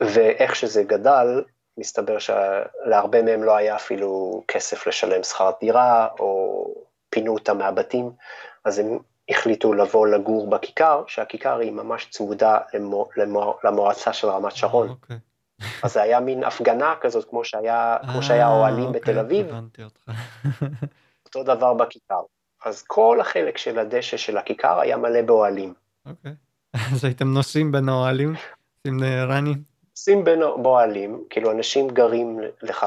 ואיך 0.00 0.56
שזה 0.56 0.82
גדל, 0.82 1.44
מסתבר 1.78 2.18
שלהרבה 2.18 3.22
מהם 3.22 3.42
לא 3.42 3.56
היה 3.56 3.76
אפילו 3.76 4.42
כסף 4.48 4.86
לשלם 4.86 5.22
שכר 5.22 5.50
דירה, 5.60 6.08
או 6.18 6.64
פינו 7.10 7.34
אותם 7.34 7.58
מהבתים, 7.58 8.10
אז 8.64 8.78
הם 8.78 8.98
החליטו 9.28 9.72
לבוא 9.72 10.06
לגור 10.06 10.50
בכיכר, 10.50 11.02
שהכיכר 11.06 11.58
היא 11.58 11.72
ממש 11.72 12.08
צמודה 12.10 12.58
למו, 12.74 13.08
למו, 13.16 13.58
למועצה 13.64 14.12
של 14.12 14.28
רמת 14.28 14.56
שרון. 14.56 14.88
אוקיי. 14.88 15.16
אז 15.82 15.92
זה 15.92 16.02
היה 16.02 16.20
מין 16.20 16.44
הפגנה 16.44 16.94
כזאת, 17.00 17.30
כמו 17.30 17.44
שהיה, 17.44 17.96
כמו 18.12 18.22
שהיה 18.22 18.48
אוהלים 18.48 18.84
אוקיי, 18.84 19.00
בתל 19.00 19.18
אביב, 19.18 19.48
הבנתי 19.48 19.84
אותך. 19.84 20.02
אותו 21.34 21.54
דבר 21.54 21.74
בכיכר. 21.74 22.20
אז 22.64 22.82
כל 22.82 23.20
החלק 23.20 23.58
של 23.58 23.78
הדשא 23.78 24.16
של 24.16 24.38
הכיכר 24.38 24.80
היה 24.80 24.96
מלא 24.96 25.22
באוהלים. 25.22 25.74
אוקיי. 26.06 26.32
אז 26.94 27.04
הייתם 27.04 27.28
נוסעים 27.28 27.72
בין 27.72 27.88
האוהלים? 27.88 28.34
עושים 28.78 29.02
אה, 29.02 29.24
ראנים? 29.24 29.62
שים 29.98 30.24
בין 30.24 30.40
באוהלים, 30.62 31.24
כאילו 31.30 31.50
אנשים 31.50 31.88
גרים 31.88 32.40
לך 32.62 32.86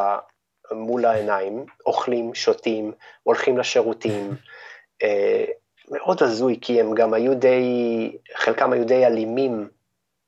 מול 0.72 1.06
העיניים, 1.06 1.66
אוכלים, 1.86 2.36
שותים, 2.36 2.91
הולכים 3.24 3.58
לשירותים, 3.58 4.36
אה, 5.04 5.46
מאוד 5.91 6.24
הזוי, 6.24 6.60
כי 6.62 6.82
הם 6.82 6.96
גם 6.96 7.14
היו 7.14 7.36
די, 7.36 8.18
חלקם 8.36 8.74
היו 8.74 8.86
די 8.86 9.06
אלימים 9.06 9.70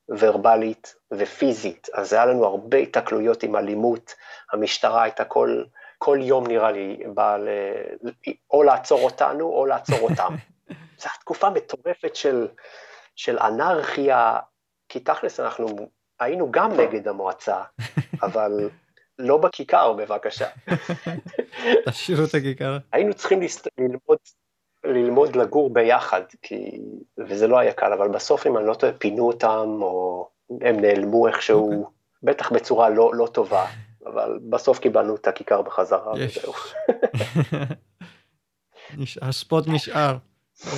ורבלית 0.08 0.94
ופיזית, 1.10 1.88
אז 1.94 2.12
היה 2.12 2.26
לנו 2.26 2.44
הרבה 2.44 2.78
התקלויות 2.78 3.42
עם 3.42 3.56
אלימות, 3.56 4.14
המשטרה 4.52 5.02
הייתה 5.02 5.24
כל, 5.24 5.62
כל 5.98 6.18
יום 6.22 6.46
נראה 6.46 6.70
לי 6.70 7.02
באה 7.14 7.38
ל... 7.38 7.48
או 8.50 8.62
לעצור 8.62 9.00
אותנו 9.00 9.44
או 9.44 9.66
לעצור 9.66 10.00
אותם. 10.00 10.34
זו 11.00 11.08
תקופה 11.20 11.50
מטורפת 11.50 12.16
של, 12.16 12.48
של 13.16 13.38
אנרכיה, 13.38 14.38
כי 14.88 15.00
תכלס 15.00 15.40
אנחנו 15.40 15.66
היינו 16.20 16.50
גם 16.50 16.80
נגד 16.80 17.08
המועצה, 17.08 17.62
אבל 18.22 18.70
לא 19.18 19.36
בכיכר 19.36 19.92
בבקשה. 19.92 20.46
תשאירו 21.88 22.24
את 22.24 22.34
הכיכר. 22.34 22.78
היינו 22.92 23.14
צריכים. 23.14 23.40
ללמוד, 23.78 24.18
ללמוד 24.84 25.36
לגור 25.36 25.72
ביחד, 25.72 26.22
כי... 26.42 26.80
וזה 27.18 27.46
לא 27.46 27.58
היה 27.58 27.72
קל, 27.72 27.92
אבל 27.92 28.08
בסוף 28.08 28.46
אם 28.46 28.58
אני 28.58 28.66
לא 28.66 28.74
טועה 28.74 28.92
פינו 28.92 29.26
אותם, 29.26 29.78
או 29.82 30.28
הם 30.60 30.80
נעלמו 30.80 31.28
איכשהו, 31.28 31.70
אוקיי. 31.70 31.92
בטח 32.22 32.52
בצורה 32.52 32.88
לא, 32.88 33.10
לא 33.14 33.26
טובה, 33.26 33.66
אבל 34.14 34.38
בסוף 34.50 34.78
קיבלנו 34.78 35.14
את 35.16 35.26
הכיכר 35.26 35.62
בחזרה, 35.62 36.12
יש. 36.18 36.38
וזהו. 36.38 36.52
הספוט 39.28 39.64
נשאר. 39.66 40.16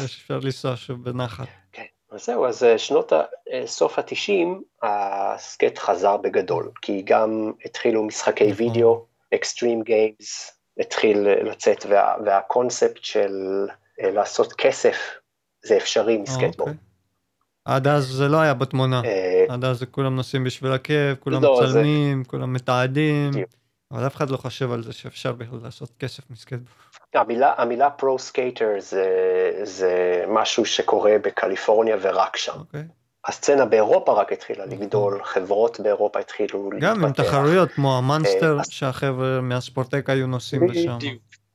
אפשר 0.04 0.38
לנסוע 0.38 0.76
שוב 0.76 1.04
בנחת. 1.04 1.46
כן, 1.72 1.84
אז 2.10 2.24
זהו, 2.24 2.46
אז 2.46 2.64
אה, 2.64 2.78
שנות. 2.78 3.12
אה, 3.12 3.66
סוף 3.66 3.98
התשעים, 3.98 4.62
הסקייט 4.82 5.78
חזר 5.78 6.16
בגדול, 6.16 6.70
כי 6.82 7.02
גם 7.02 7.52
התחילו 7.64 8.02
משחקי 8.02 8.50
נכון. 8.50 8.66
וידאו, 8.66 9.06
Extreme 9.34 9.82
Games, 9.82 10.61
התחיל 10.78 11.28
אה, 11.28 11.42
לצאת, 11.42 11.86
וה... 11.88 12.14
והקונספט 12.24 13.04
של 13.04 13.66
לעשות 13.98 14.52
כסף, 14.52 14.96
זה 15.62 15.76
אפשרי 15.76 16.18
מסקייטבורד. 16.18 16.70
אוקיי. 16.70 16.89
עד 17.64 17.86
אז 17.88 18.04
זה 18.06 18.28
לא 18.28 18.36
היה 18.40 18.54
בתמונה. 18.54 19.02
אה, 19.04 19.44
עד 19.48 19.64
אז 19.64 19.78
זה 19.78 19.86
כולם 19.86 20.16
נוסעים 20.16 20.44
בשביל 20.44 20.72
הכיף, 20.72 21.18
כולם 21.20 21.42
לא, 21.42 21.61
מצלמים, 21.62 22.24
כולם 22.24 22.52
מתעדים. 22.52 23.30
אבל 23.92 24.06
אף 24.06 24.16
אחד 24.16 24.30
לא 24.30 24.36
חושב 24.36 24.72
על 24.72 24.82
זה 24.82 24.92
שאפשר 24.92 25.32
בכלל 25.32 25.58
לעשות 25.62 25.90
כסף 25.98 26.30
מסקייטבורד. 26.30 26.66
המילה, 27.14 27.52
המילה 27.56 27.90
pro 27.90 28.18
skater 28.18 28.68
זה, 28.78 29.04
זה 29.62 30.24
משהו 30.28 30.66
שקורה 30.66 31.12
בקליפורניה 31.24 31.96
ורק 32.02 32.36
שם. 32.36 32.52
אוקיי. 32.58 32.84
הסצנה 33.26 33.64
באירופה 33.64 34.12
רק 34.12 34.32
התחילה 34.32 34.66
לגדול, 34.66 35.20
חברות 35.24 35.80
באירופה 35.80 36.18
התחילו 36.18 36.70
גם 36.80 36.96
עם 36.96 37.04
להתפתח. 37.04 37.24
תחרויות 37.24 37.72
כמו 37.72 37.98
ה 37.98 38.05
Monster, 38.05 38.56
אה, 38.56 38.61
אז- 38.61 38.70
שהחבר'ה 38.70 39.40
מהספורטק 39.40 40.11
היו 40.11 40.26
נוסעים 40.26 40.68
לשם. 40.68 40.98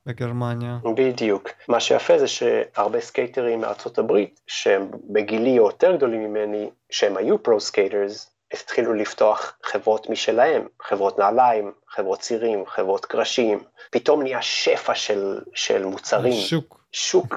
בגרמניה. 0.06 0.78
בדיוק. 0.96 1.50
מה 1.68 1.80
שיפה 1.80 2.20
זה 2.20 2.28
שהרבה 2.28 3.02
סקייטרים 3.02 3.62
מארצות 3.62 3.98
הברית, 3.98 4.42
שהם 4.48 4.92
בגילי 5.10 5.60
או 5.60 5.66
יותר 5.66 5.96
גדולים 5.96 6.24
ממני, 6.24 6.70
שהם 6.90 7.18
היו 7.18 7.44
pro 7.44 7.60
skaters, 7.60 8.32
התחילו 8.54 8.94
לפתוח 8.94 9.58
חברות 9.64 10.10
משלהם, 10.10 10.68
חברות 10.82 11.20
נעליים, 11.20 11.72
חברות 11.88 12.20
צירים, 12.20 12.66
חברות 12.66 13.06
קרשים, 13.06 13.64
פתאום 13.90 14.22
נהיה 14.22 14.42
שפע 14.42 14.96
של, 14.96 15.42
של 15.54 15.86
מוצרים. 15.86 16.34
שוק. 16.34 16.80
שוק 16.92 17.36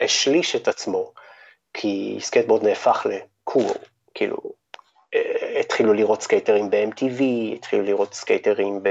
השריש 0.00 0.56
את 0.56 0.68
עצמו, 0.68 1.12
כי 1.74 2.18
סקייטבורד 2.20 2.64
נהפך 2.64 3.06
ל 3.06 3.17
cool, 3.17 3.74
כאילו, 4.14 4.36
אה, 5.14 5.39
התחילו 5.70 5.92
לראות 5.92 6.22
סקייטרים 6.22 6.70
ב-MTV, 6.70 7.22
התחילו 7.54 7.82
לראות 7.82 8.14
סקייטרים 8.14 8.82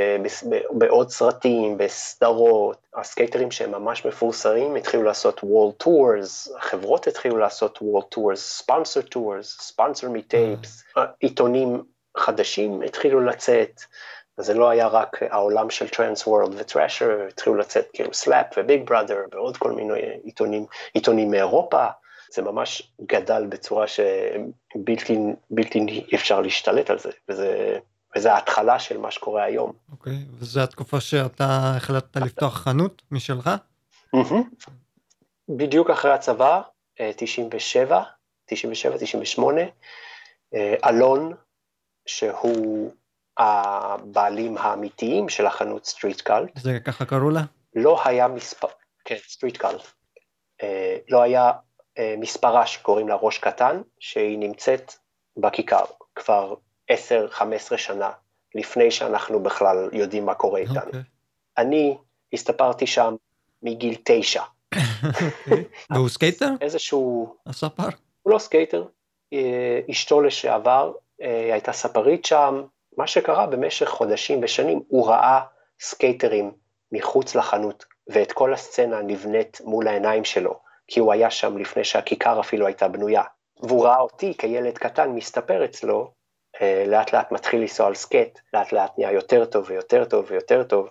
בעוד 0.71 1.09
סרטים, 1.09 1.77
בסדרות, 1.77 2.77
הסקייטרים 2.95 3.51
שהם 3.51 3.71
ממש 3.71 4.05
מפורסמים 4.05 4.75
התחילו 4.75 5.03
לעשות 5.03 5.39
World 5.39 5.83
Tours, 5.83 6.57
החברות 6.57 7.07
התחילו 7.07 7.37
לעשות 7.37 7.77
World 7.77 8.15
Tours, 8.15 8.63
Sponsor 8.63 9.15
Tours, 9.15 9.71
Sponsor 9.71 10.05
Me 10.05 10.33
Tapes, 10.33 10.99
עיתונים 11.19 11.83
חדשים 12.17 12.81
התחילו 12.81 13.21
לצאת, 13.21 13.81
זה 14.37 14.53
לא 14.53 14.69
היה 14.69 14.87
רק 14.87 15.19
העולם 15.29 15.69
של 15.69 15.89
Transworld 15.89 16.27
ו 16.27 16.53
Thrasher, 16.57 17.27
התחילו 17.27 17.55
לצאת 17.55 17.87
כאילו 17.93 18.13
Slap 18.13 18.45
ו 18.57 18.65
Big 18.65 18.89
Brother 18.89 19.17
ועוד 19.31 19.57
כל 19.57 19.71
מיני 19.71 19.99
עיתונים, 20.23 20.65
עיתונים 20.93 21.31
מאירופה, 21.31 21.85
זה 22.31 22.41
ממש 22.41 22.93
גדל 23.01 23.45
בצורה 23.49 23.85
שבלתי 23.87 25.17
בלתי 25.49 26.05
אפשר 26.15 26.41
להשתלט 26.41 26.89
על 26.89 26.99
זה, 26.99 27.09
וזה, 27.29 27.77
וזה 28.15 28.33
ההתחלה 28.33 28.79
של 28.79 28.97
מה 28.97 29.11
שקורה 29.11 29.43
היום. 29.43 29.73
אוקיי, 29.91 30.25
וזו 30.33 30.61
התקופה 30.61 30.99
שאתה 30.99 31.73
החלטת 31.75 32.17
לפתוח 32.17 32.57
חנות 32.57 33.01
משלך? 33.11 33.49
בדיוק 35.49 35.89
אחרי 35.89 36.11
הצבא, 36.11 36.61
אה, 36.99 37.11
97, 37.17 38.03
97, 38.45 38.97
98, 38.97 39.61
אה, 40.53 40.75
אלון, 40.85 41.33
שהוא 42.05 42.91
הבעלים 43.37 44.57
האמיתיים 44.57 45.29
של 45.29 45.45
החנות 45.45 45.85
Street 45.85 46.21
Cult, 46.21 46.57
זה 46.57 46.79
ככה 46.79 47.05
קראו 47.05 47.29
לה? 47.29 47.41
לא 47.75 48.01
היה 48.05 48.27
מספר, 48.27 48.67
כן, 49.05 49.15
Street 49.27 49.57
Cult, 49.57 49.81
לא 51.09 51.21
היה 51.21 51.43
אה, 51.43 51.51
מספרה 52.17 52.65
שקוראים 52.65 53.07
לה 53.07 53.15
ראש 53.15 53.37
קטן, 53.37 53.81
שהיא 53.99 54.37
נמצאת 54.37 54.93
בכיכר 55.37 55.85
כבר 56.15 56.55
10-15 56.91 56.93
שנה, 57.77 58.11
לפני 58.55 58.91
שאנחנו 58.91 59.43
בכלל 59.43 59.89
יודעים 59.93 60.25
מה 60.25 60.33
קורה 60.33 60.59
איתנו. 60.59 60.85
אוקיי. 60.85 61.01
אני 61.57 61.97
הסתפרתי 62.33 62.87
שם 62.87 63.15
מגיל 63.63 63.95
תשע. 64.03 64.43
אוקיי. 64.73 65.63
והוא 65.91 66.09
סקייטר? 66.09 66.49
איזשהו, 66.61 67.35
הספר? 67.45 67.87
הוא 68.21 68.33
לא 68.33 68.39
סקייטר, 68.39 68.85
אה, 69.33 69.79
אשתו 69.91 70.21
לשעבר 70.21 70.91
אה, 71.21 71.49
הייתה 71.53 71.71
ספרית 71.71 72.25
שם, 72.25 72.63
מה 72.97 73.07
שקרה 73.07 73.47
במשך 73.47 73.87
חודשים 73.87 74.39
ושנים, 74.43 74.81
הוא 74.87 75.07
ראה 75.07 75.41
סקייטרים 75.79 76.51
מחוץ 76.91 77.35
לחנות, 77.35 77.85
ואת 78.07 78.31
כל 78.31 78.53
הסצנה 78.53 79.01
נבנית 79.01 79.61
מול 79.63 79.87
העיניים 79.87 80.25
שלו, 80.25 80.59
כי 80.89 80.99
הוא 80.99 81.13
היה 81.13 81.31
שם 81.31 81.57
לפני 81.57 81.83
שהכיכר 81.83 82.39
אפילו 82.39 82.65
הייתה 82.65 82.87
בנויה. 82.87 83.23
והוא 83.63 83.85
ראה 83.85 83.99
אותי 83.99 84.33
כילד 84.37 84.77
קטן 84.77 85.09
מסתפר 85.09 85.65
אצלו, 85.65 86.13
אה, 86.61 86.83
לאט 86.87 87.13
לאט 87.13 87.31
מתחיל 87.31 87.61
לנסוע 87.61 87.87
על 87.87 87.95
סקייט, 87.95 88.39
לאט 88.53 88.71
לאט 88.71 88.91
נהיה 88.97 89.11
יותר 89.11 89.45
טוב 89.45 89.65
ויותר 89.69 90.05
טוב 90.05 90.25
ויותר 90.29 90.63
טוב, 90.63 90.89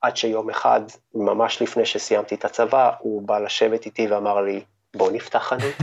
עד 0.00 0.16
שיום 0.16 0.50
אחד, 0.50 0.80
ממש 1.14 1.62
לפני 1.62 1.86
שסיימתי 1.86 2.34
את 2.34 2.44
הצבא, 2.44 2.92
הוא 2.98 3.22
בא 3.22 3.38
לשבת 3.38 3.86
איתי 3.86 4.06
ואמר 4.06 4.40
לי, 4.40 4.64
בוא 4.96 5.12
נפתח 5.12 5.38
חנות. 5.38 5.74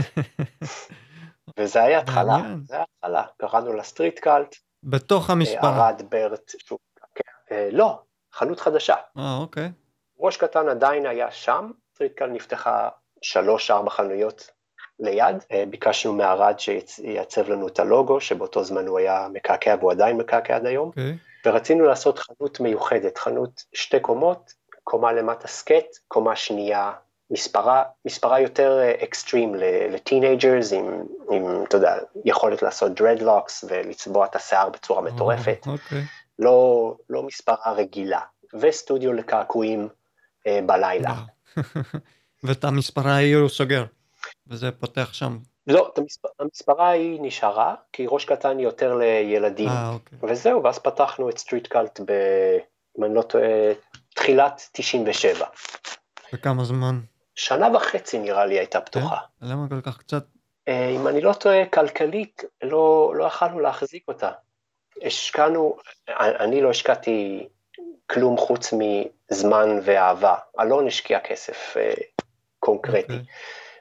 וזה 1.58 1.82
היה 1.82 1.98
התחלה. 1.98 2.36
זה 2.64 2.74
היה 2.74 2.84
התחלה, 2.98 3.24
קראנו 3.36 3.72
לה 3.72 3.82
Street 3.82 4.18
Cult, 4.18 4.56
בתוך 4.82 5.30
המספרה. 5.30 5.88
ארד 5.88 6.02
ברט, 6.08 6.52
שהוא, 6.58 6.78
כן, 7.14 7.54
אה, 7.54 7.68
לא, 7.72 7.98
חנות 8.32 8.60
חדשה. 8.60 8.94
אה, 9.18 9.36
אוקיי. 9.40 9.70
ראש 10.18 10.36
קטן 10.36 10.68
עדיין 10.68 11.06
היה 11.06 11.30
שם, 11.30 11.70
Street 11.94 12.13
Cult 12.13 12.26
נפתחה 12.26 12.88
שלוש-ארבע 13.24 13.90
חנויות 13.90 14.50
ליד. 15.00 15.36
אה, 15.52 15.64
ביקשנו 15.70 16.12
מארד 16.12 16.58
שייצב 16.58 17.48
לנו 17.48 17.68
את 17.68 17.78
הלוגו, 17.78 18.20
שבאותו 18.20 18.64
זמן 18.64 18.86
הוא 18.86 18.98
היה 18.98 19.26
מקעקע 19.32 19.74
והוא 19.78 19.92
עדיין 19.92 20.16
מקעקע 20.16 20.56
עד 20.56 20.66
היום. 20.66 20.88
אוקיי. 20.88 21.16
ורצינו 21.46 21.84
לעשות 21.84 22.18
חנות 22.18 22.60
מיוחדת, 22.60 23.18
חנות 23.18 23.64
שתי 23.72 24.00
קומות, 24.00 24.52
קומה 24.84 25.12
למטה 25.12 25.48
סקייט, 25.48 25.98
קומה 26.08 26.36
שנייה 26.36 26.92
מספרה, 27.30 27.82
מספרה 28.04 28.40
יותר 28.40 28.80
אקסטרים 29.02 29.54
לטינאייג'רס 29.90 30.72
עם, 30.72 31.02
עם, 31.30 31.64
אתה 31.68 31.76
יודע, 31.76 31.96
יכולת 32.24 32.62
לעשות 32.62 32.92
dreadlocks 32.92 33.64
ולצבוע 33.68 34.26
את 34.26 34.36
השיער 34.36 34.68
בצורה 34.68 35.02
מטורפת. 35.02 35.66
אוקיי. 35.66 36.02
לא, 36.38 36.94
לא 37.10 37.22
מספרה 37.22 37.72
רגילה, 37.72 38.20
וסטודיו 38.54 39.12
לקעקועים 39.12 39.88
אה, 40.46 40.60
בלילה. 40.66 41.14
ואת 42.44 42.64
המספרה 42.64 43.12
ההיא 43.14 43.36
הוא 43.36 43.48
סוגר, 43.48 43.84
וזה 44.46 44.70
פותח 44.70 45.12
שם. 45.12 45.38
לא, 45.66 45.92
המספר, 45.96 46.28
המספרה 46.40 46.88
ההיא 46.88 47.18
נשארה, 47.22 47.74
כי 47.92 48.06
ראש 48.08 48.24
קטן 48.24 48.58
היא 48.58 48.64
יותר 48.64 48.94
לילדים. 48.94 49.68
אה, 49.68 49.90
אוקיי. 49.92 50.18
וזהו, 50.22 50.62
ואז 50.62 50.78
פתחנו 50.78 51.30
את 51.30 51.38
Street 51.38 51.66
Cult 51.66 52.00
ב... 52.00 52.12
אם 52.98 53.04
אני 53.04 53.14
לא 53.14 53.22
טועה, 53.22 53.72
תחילת 54.14 54.68
97. 54.72 55.46
וכמה 56.32 56.64
זמן? 56.64 57.00
שנה 57.34 57.76
וחצי 57.76 58.18
נראה 58.18 58.46
לי 58.46 58.58
הייתה 58.58 58.80
פתוחה. 58.80 59.16
כן? 59.40 59.46
למה 59.46 59.68
כל 59.68 59.80
כך 59.80 59.98
קצת? 59.98 60.24
אה, 60.68 60.88
אם 60.88 61.08
אני 61.08 61.20
לא 61.20 61.32
טועה, 61.32 61.66
כלכלית 61.66 62.44
לא, 62.62 63.12
לא 63.16 63.24
יכלנו 63.24 63.60
להחזיק 63.60 64.08
אותה. 64.08 64.30
השקענו, 65.02 65.76
אני 66.18 66.62
לא 66.62 66.70
השקעתי 66.70 67.48
כלום 68.10 68.36
חוץ 68.36 68.74
מזמן 68.78 69.78
ואהבה. 69.82 70.34
אלון 70.60 70.86
השקיע 70.86 71.20
כסף 71.20 71.76
אה, 71.76 71.94
קונקרטי, 72.64 72.98
אוקיי. 72.98 73.22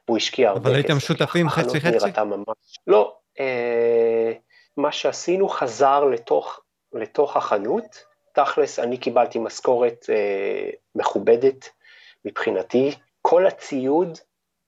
והוא 0.07 0.17
השקיע 0.17 0.49
הרבה 0.49 0.59
כסף. 0.59 0.67
אבל 0.67 0.75
הייתם 0.75 0.99
שותפים 0.99 1.49
חצי 1.49 1.81
חצי? 1.81 2.21
ממש... 2.25 2.79
לא, 2.88 3.15
אה, 3.39 4.31
מה 4.77 4.91
שעשינו 4.91 5.49
חזר 5.49 6.03
לתוך, 6.05 6.59
לתוך 6.93 7.38
החנות. 7.38 8.03
תכלס, 8.34 8.79
אני 8.79 8.97
קיבלתי 8.97 9.39
משכורת 9.39 10.05
אה, 10.09 10.69
מכובדת 10.95 11.69
מבחינתי. 12.25 12.95
כל 13.21 13.47
הציוד 13.47 14.19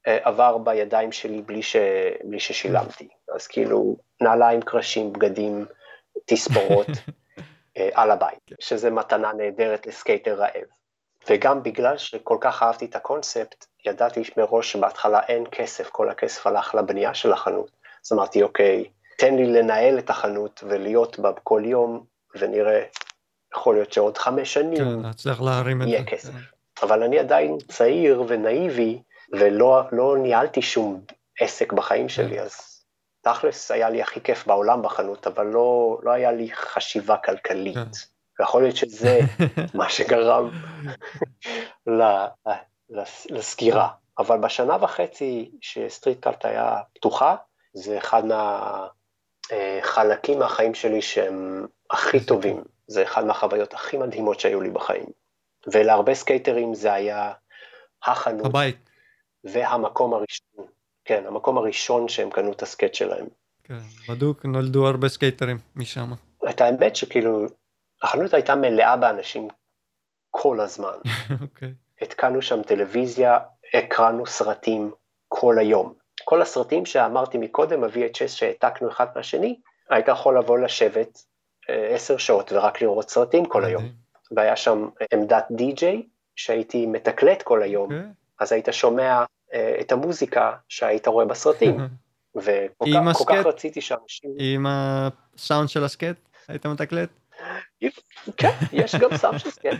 אה, 0.07 0.18
עבר 0.24 0.57
בידיים 0.57 1.11
שלי 1.11 1.41
בלי, 1.41 1.63
ש, 1.63 1.76
בלי 2.24 2.39
ששילמתי. 2.39 3.07
אז 3.36 3.47
כאילו, 3.47 3.95
נעליים, 4.22 4.61
קרשים, 4.61 5.13
בגדים, 5.13 5.66
תספורות, 6.26 6.88
אה, 7.78 7.89
על 7.93 8.11
הבית, 8.11 8.51
שזה 8.59 8.91
מתנה 8.91 9.34
נהדרת 9.34 9.88
לסקייטר 9.88 10.36
רעב. 10.36 10.68
וגם 11.30 11.63
בגלל 11.63 11.97
שכל 11.97 12.38
כך 12.41 12.63
אהבתי 12.63 12.86
את 12.86 12.95
הקונספט, 12.95 13.65
ידעתי 13.86 14.23
מראש 14.38 14.71
שבהתחלה 14.71 15.19
אין 15.19 15.43
כסף, 15.51 15.89
כל 15.89 16.09
הכסף 16.09 16.47
הלך 16.47 16.76
לבנייה 16.76 17.13
של 17.13 17.34
החנות. 17.34 17.71
אז 18.05 18.13
אמרתי, 18.13 18.43
אוקיי, 18.43 18.89
תן 19.17 19.36
לי 19.36 19.45
לנהל 19.45 19.99
את 19.99 20.09
החנות 20.09 20.63
ולהיות 20.67 21.19
בה 21.19 21.32
כל 21.43 21.61
יום, 21.65 22.03
ונראה, 22.36 22.84
יכול 23.55 23.76
להיות 23.76 23.93
שעוד 23.93 24.17
חמש 24.17 24.53
שנים 24.53 24.78
כן, 24.78 24.99
להצליח 24.99 25.41
להרים 25.41 25.82
את. 25.82 25.88
יהיה 25.88 26.03
כסף. 26.03 26.32
אבל 26.82 27.03
אני 27.03 27.19
עדיין 27.19 27.57
צעיר 27.67 28.23
ונאיבי, 28.28 29.01
ולא 29.32 29.82
לא 29.91 30.17
ניהלתי 30.17 30.61
שום 30.61 31.01
עסק 31.39 31.73
בחיים 31.73 32.09
שלי, 32.09 32.41
אז 32.41 32.82
תכלס 33.21 33.71
היה 33.71 33.89
לי 33.89 34.01
הכי 34.01 34.21
כיף 34.21 34.47
בעולם 34.47 34.82
בחנות, 34.82 35.28
אבל 35.28 35.45
לא, 35.45 35.99
לא 36.03 36.11
היה 36.11 36.32
לי 36.32 36.49
חשיבה 36.53 37.17
כלכלית. 37.17 38.14
ויכול 38.40 38.62
להיות 38.64 38.76
שזה 38.76 39.20
מה 39.74 39.90
שגרם 39.90 40.50
לסגירה. 43.30 43.90
אבל 44.18 44.38
בשנה 44.38 44.84
וחצי 44.84 45.52
ש 45.62 45.76
Street 45.76 46.20
Cult 46.20 46.45
היה 46.46 46.78
פתוחה, 46.94 47.36
זה 47.74 47.98
אחד 47.98 48.24
מהחלקים 49.52 50.40
מהחיים 50.40 50.74
שלי 50.74 51.02
שהם 51.02 51.66
הכי 51.92 52.26
טובים. 52.26 52.64
זה 52.88 53.04
אחד 53.04 53.26
מהחוויות 53.26 53.74
הכי 53.74 53.98
מדהימות 53.98 54.40
שהיו 54.40 54.62
לי 54.62 54.70
בחיים. 54.70 55.06
ולהרבה 55.74 56.16
סקייטרים 56.16 56.74
זה 56.74 56.94
היה 56.94 57.34
החנות 58.06 58.46
הבית. 58.46 58.90
והמקום 59.44 60.14
הראשון, 60.14 60.66
כן, 61.06 61.24
המקום 61.28 61.58
הראשון 61.58 62.08
שהם 62.08 62.30
קנו 62.30 62.52
את 62.52 62.62
הסקייט 62.62 62.94
שלהם. 62.94 63.26
כן, 63.64 63.80
בדוק 64.10 64.46
נולדו 64.46 64.88
הרבה 64.88 65.10
סקייטרים 65.10 65.58
משם. 65.76 66.12
את 66.50 66.62
האמת 66.62 66.96
שכאילו, 66.96 67.46
החנות 68.04 68.34
הייתה 68.34 68.56
מלאה 68.56 68.98
באנשים 68.98 69.48
כל 70.32 70.60
הזמן. 70.60 70.98
אוקיי. 71.41 71.74
התקנו 72.02 72.41
שם 72.41 72.64
טלוויזיה, 72.64 73.39
הקרנו 73.74 74.26
סרטים 74.26 74.91
כל 75.28 75.60
היום. 75.60 75.93
כל 76.24 76.41
הסרטים 76.41 76.86
שאמרתי 76.86 77.38
מקודם, 77.38 77.84
ה-VHS 77.84 78.28
שהעתקנו 78.28 78.89
אחד 78.89 79.06
מהשני, 79.16 79.60
היית 79.89 80.08
יכול 80.08 80.38
לבוא 80.38 80.58
לשבת 80.58 81.20
אה, 81.70 81.88
עשר 81.96 82.18
שעות 82.18 82.52
ורק 82.52 82.82
לראות 82.82 83.10
סרטים 83.10 83.46
כל 83.46 83.66
היום. 83.66 83.84
והיה 84.32 84.56
שם 84.56 84.88
עמדת 85.14 85.46
די-ג'יי 85.52 86.04
שהייתי 86.36 86.86
מתקלט 86.86 87.41
כל 87.41 87.64
היום, 87.64 87.84
אוקיי. 87.84 88.08
אז 88.39 88.52
היית 88.52 88.68
שומע 88.72 89.24
אה, 89.54 89.78
את 89.82 89.91
המוזיקה 89.91 90.54
שהיית 90.70 91.08
רואה 91.08 91.26
בסרטים. 91.26 91.78
וכל 92.36 92.86
כך, 93.14 93.18
כך? 93.28 93.46
רציתי 93.46 93.82
שאנשים... 93.82 94.32
עם 94.39 94.66
הסאונד 94.70 95.70
של 95.70 95.84
הסקט? 95.84 96.16
היית 96.48 96.66
מתקלט? 96.66 97.10
כן, 98.38 98.52
יש 98.72 98.96
גם 98.96 99.10
של 99.38 99.50
סקייט, 99.49 99.78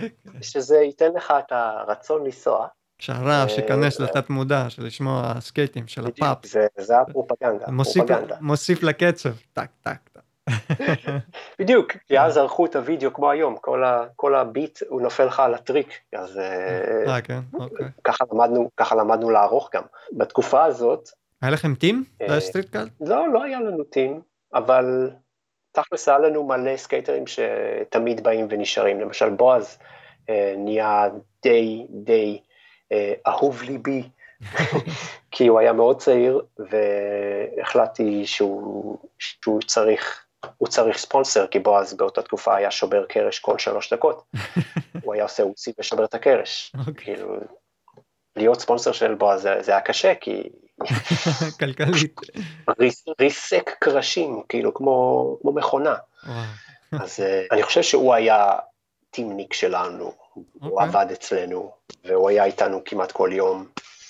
שזה 0.50 0.76
ייתן 0.76 1.12
לך 1.16 1.34
את 1.38 1.52
הרצון 1.52 2.24
לנסוע. 2.24 2.66
שהרעש 2.98 3.52
אה, 3.52 3.56
ייכנס 3.56 4.00
אה. 4.00 4.04
לתת 4.06 4.30
מודע 4.30 4.70
של 4.70 4.84
לשמוע 4.84 5.34
סקייטים 5.40 5.86
של 5.86 6.06
הפאפ. 6.06 6.46
זה, 6.78 7.00
הפרופגנדה, 7.00 7.66
מוסיף, 7.68 8.04
פרופגנדה. 8.06 8.36
מוסיף 8.40 8.82
לקצב, 8.82 9.32
טק 9.52 9.70
טק 9.82 9.98
טק. 10.12 10.20
בדיוק, 11.58 11.92
כי 12.06 12.20
אז 12.20 12.36
ערכו 12.36 12.66
את 12.66 12.76
הוידאו 12.76 13.12
כמו 13.12 13.30
היום, 13.30 13.56
כל, 13.60 13.84
ה, 13.84 14.04
כל 14.16 14.34
ה 14.34 14.43
beat 14.43 14.78
הוא 14.88 15.02
נופל 15.02 15.24
לך 15.24 15.40
על 15.40 15.54
הטריק, 15.54 15.92
אז 16.12 16.38
אה, 16.38 17.20
כן, 17.20 17.40
אוקיי. 17.54 17.86
ככה, 18.04 18.24
למדנו, 18.32 18.70
ככה 18.76 18.94
למדנו 18.94 19.30
לערוך 19.30 19.70
גם. 19.74 19.82
בתקופה 20.12 20.64
הזאת, 20.64 21.08
היה 21.42 21.50
לכם 21.50 21.74
team? 21.74 22.04
לא, 23.00 23.32
לא 23.32 23.42
היה 23.42 23.60
לנו 23.60 23.84
team, 23.84 24.20
אבל 24.54 25.10
תכלס 25.74 26.08
היה 26.08 26.18
לנו 26.18 26.44
מלא 26.44 26.76
סקייטרים 26.76 27.24
שתמיד 27.26 28.22
באים 28.22 28.46
ונשארים. 28.50 29.00
למשל 29.00 29.30
בועז 29.30 29.78
אה, 30.30 30.54
נהיה 30.56 31.08
די 31.42 31.86
די 31.90 32.40
אה, 32.92 33.12
אהוב 33.26 33.62
ליבי, 33.62 34.02
כי 35.30 35.46
הוא 35.46 35.58
היה 35.58 35.72
מאוד 35.72 36.00
צעיר, 36.00 36.42
והחלטתי 36.58 38.26
שהוא, 38.26 38.98
שהוא 39.18 39.60
צריך, 39.60 40.24
הוא 40.58 40.68
צריך 40.68 40.98
ספונסר, 40.98 41.46
כי 41.46 41.58
בועז 41.58 41.94
באותה 41.94 42.22
תקופה 42.22 42.56
היה 42.56 42.70
שובר 42.70 43.04
קרש 43.06 43.38
כל 43.38 43.58
שלוש 43.58 43.92
דקות. 43.92 44.24
הוא 45.04 45.14
היה 45.14 45.22
עושה 45.22 45.42
אוסי 45.42 45.72
ושובר 45.78 46.04
את 46.04 46.14
הקרש. 46.14 46.72
אוקיי. 46.78 46.94
כאילו, 46.94 47.36
להיות 48.36 48.60
ספונסר 48.60 48.92
של 48.92 49.14
בועז 49.14 49.42
זה, 49.42 49.54
זה 49.60 49.72
היה 49.72 49.80
קשה, 49.80 50.14
כי 50.14 50.42
כלכלית. 51.60 52.20
ריס, 52.80 53.04
ריסק 53.20 53.70
קרשים, 53.78 54.42
כאילו, 54.48 54.74
כמו, 54.74 55.38
כמו 55.40 55.52
מכונה. 55.52 55.94
אז 56.92 57.20
uh, 57.20 57.54
אני 57.54 57.62
חושב 57.62 57.82
שהוא 57.82 58.14
היה 58.14 58.52
טימניק 59.10 59.52
שלנו, 59.52 60.12
הוא 60.34 60.44
אוקיי. 60.62 60.88
עבד 60.88 61.06
אצלנו, 61.12 61.72
והוא 62.04 62.28
היה 62.28 62.44
איתנו 62.44 62.82
כמעט 62.84 63.12
כל 63.12 63.30
יום, 63.32 63.66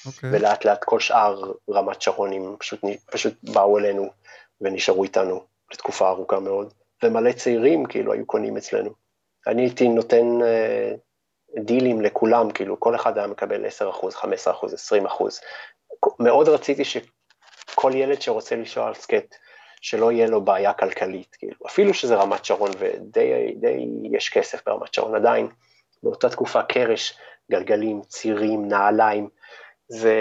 אוקיי. 0.07 0.31
ולאט 0.33 0.65
לאט 0.65 0.85
כל 0.85 1.01
שאר 1.01 1.53
רמת 1.71 2.03
שרונים 2.03 2.57
פשוט, 2.59 2.81
פשוט 3.13 3.35
באו 3.43 3.79
אלינו 3.79 4.11
ונשארו 4.61 5.05
איתנו 5.05 5.45
לתקופה 5.73 6.09
ארוכה 6.09 6.41
מאוד, 6.41 6.73
ומלא 7.03 7.33
צעירים 7.33 7.87
כאילו 7.87 8.13
היו 8.13 8.27
קונים 8.27 8.57
אצלנו. 8.57 8.91
אני 9.47 9.63
הייתי 9.63 9.89
נותן 9.89 10.27
uh, 10.41 10.99
דילים 11.59 12.01
לכולם, 12.01 12.51
כאילו 12.51 12.81
כל 12.81 12.95
אחד 12.95 13.19
היה 13.19 13.27
מקבל 13.27 13.65
10%, 13.67 13.69
15%, 14.15 14.25
20%. 15.03 15.25
מאוד 16.19 16.49
רציתי 16.49 16.83
שכל 16.85 17.93
ילד 17.95 18.23
שרוצה 18.23 18.57
לנסוע 18.57 18.87
על 18.87 18.95
סקט, 18.95 19.35
שלא 19.81 20.13
יהיה 20.13 20.27
לו 20.27 20.41
בעיה 20.41 20.73
כלכלית, 20.73 21.37
כאילו, 21.39 21.57
אפילו 21.67 21.95
שזה 21.95 22.15
רמת 22.15 22.45
שרון 22.45 22.71
ודי 22.79 23.55
די 23.61 23.87
יש 24.13 24.29
כסף 24.29 24.63
ברמת 24.67 24.95
שרון 24.95 25.15
עדיין, 25.15 25.49
באותה 26.03 26.29
תקופה 26.29 26.63
קרש, 26.63 27.19
גלגלים, 27.51 28.03
צירים, 28.09 28.69
נעליים, 28.69 29.29
זה 29.89 30.17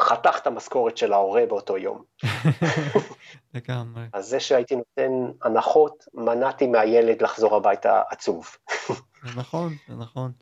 חתך 0.00 0.38
את 0.42 0.46
המשכורת 0.46 0.96
של 0.96 1.12
ההורה 1.12 1.46
באותו 1.48 1.78
יום. 1.78 2.02
לגמרי. 3.54 4.02
אז 4.12 4.26
זה 4.26 4.40
שהייתי 4.40 4.76
נותן 4.76 5.10
הנחות, 5.42 6.04
מנעתי 6.14 6.66
מהילד 6.66 7.22
לחזור 7.22 7.56
הביתה 7.56 8.02
עצוב. 8.10 8.56
זה 9.24 9.30
נכון, 9.36 9.72
זה 9.88 9.94
נכון. 9.94 10.32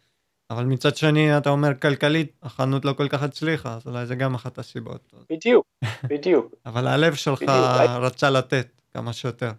אבל 0.50 0.64
מצד 0.64 0.96
שני, 0.96 1.38
אתה 1.38 1.50
אומר 1.50 1.74
כלכלית, 1.74 2.32
החנות 2.42 2.84
לא 2.84 2.92
כל 2.92 3.08
כך 3.08 3.22
הצליחה, 3.22 3.74
אז 3.74 3.86
אולי 3.86 4.06
זה 4.06 4.14
גם 4.14 4.34
אחת 4.34 4.58
הסיבות. 4.58 5.12
בדיוק, 5.30 5.66
בדיוק, 6.04 6.54
אבל 6.66 6.86
הלב 6.86 7.14
שלך 7.14 7.42
בדיוק. 7.42 7.60
רצה 8.00 8.30
לתת 8.30 8.66
כמה 8.94 9.12
שיותר. 9.12 9.50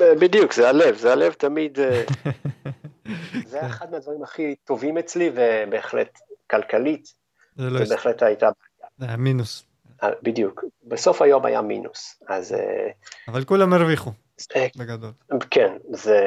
בדיוק, 0.00 0.52
זה 0.52 0.68
הלב, 0.68 0.96
זה 0.96 1.12
הלב 1.12 1.32
תמיד, 1.32 1.78
אה, 1.80 2.04
זה 3.46 3.60
היה 3.60 3.66
אחד 3.68 3.90
מהדברים 3.90 4.22
הכי 4.22 4.54
טובים 4.64 4.98
אצלי, 4.98 5.30
ובהחלט 5.34 6.18
כלכלית, 6.50 7.14
זה 7.56 7.70
לא. 7.70 7.80
בהחלט 7.88 8.22
הייתה, 8.22 8.48
זה 8.98 9.06
היה 9.06 9.16
מינוס. 9.16 9.64
אה, 10.02 10.08
בדיוק. 10.22 10.64
בסוף 10.84 11.22
היום 11.22 11.44
היה 11.44 11.62
מינוס, 11.62 12.22
אז 12.28 12.52
אה, 12.52 12.88
אבל 13.28 13.44
כולם 13.44 13.72
הרוויחו, 13.72 14.10
אה, 14.56 14.66
בגדול. 14.76 15.10
כן, 15.50 15.76
זה, 15.92 16.20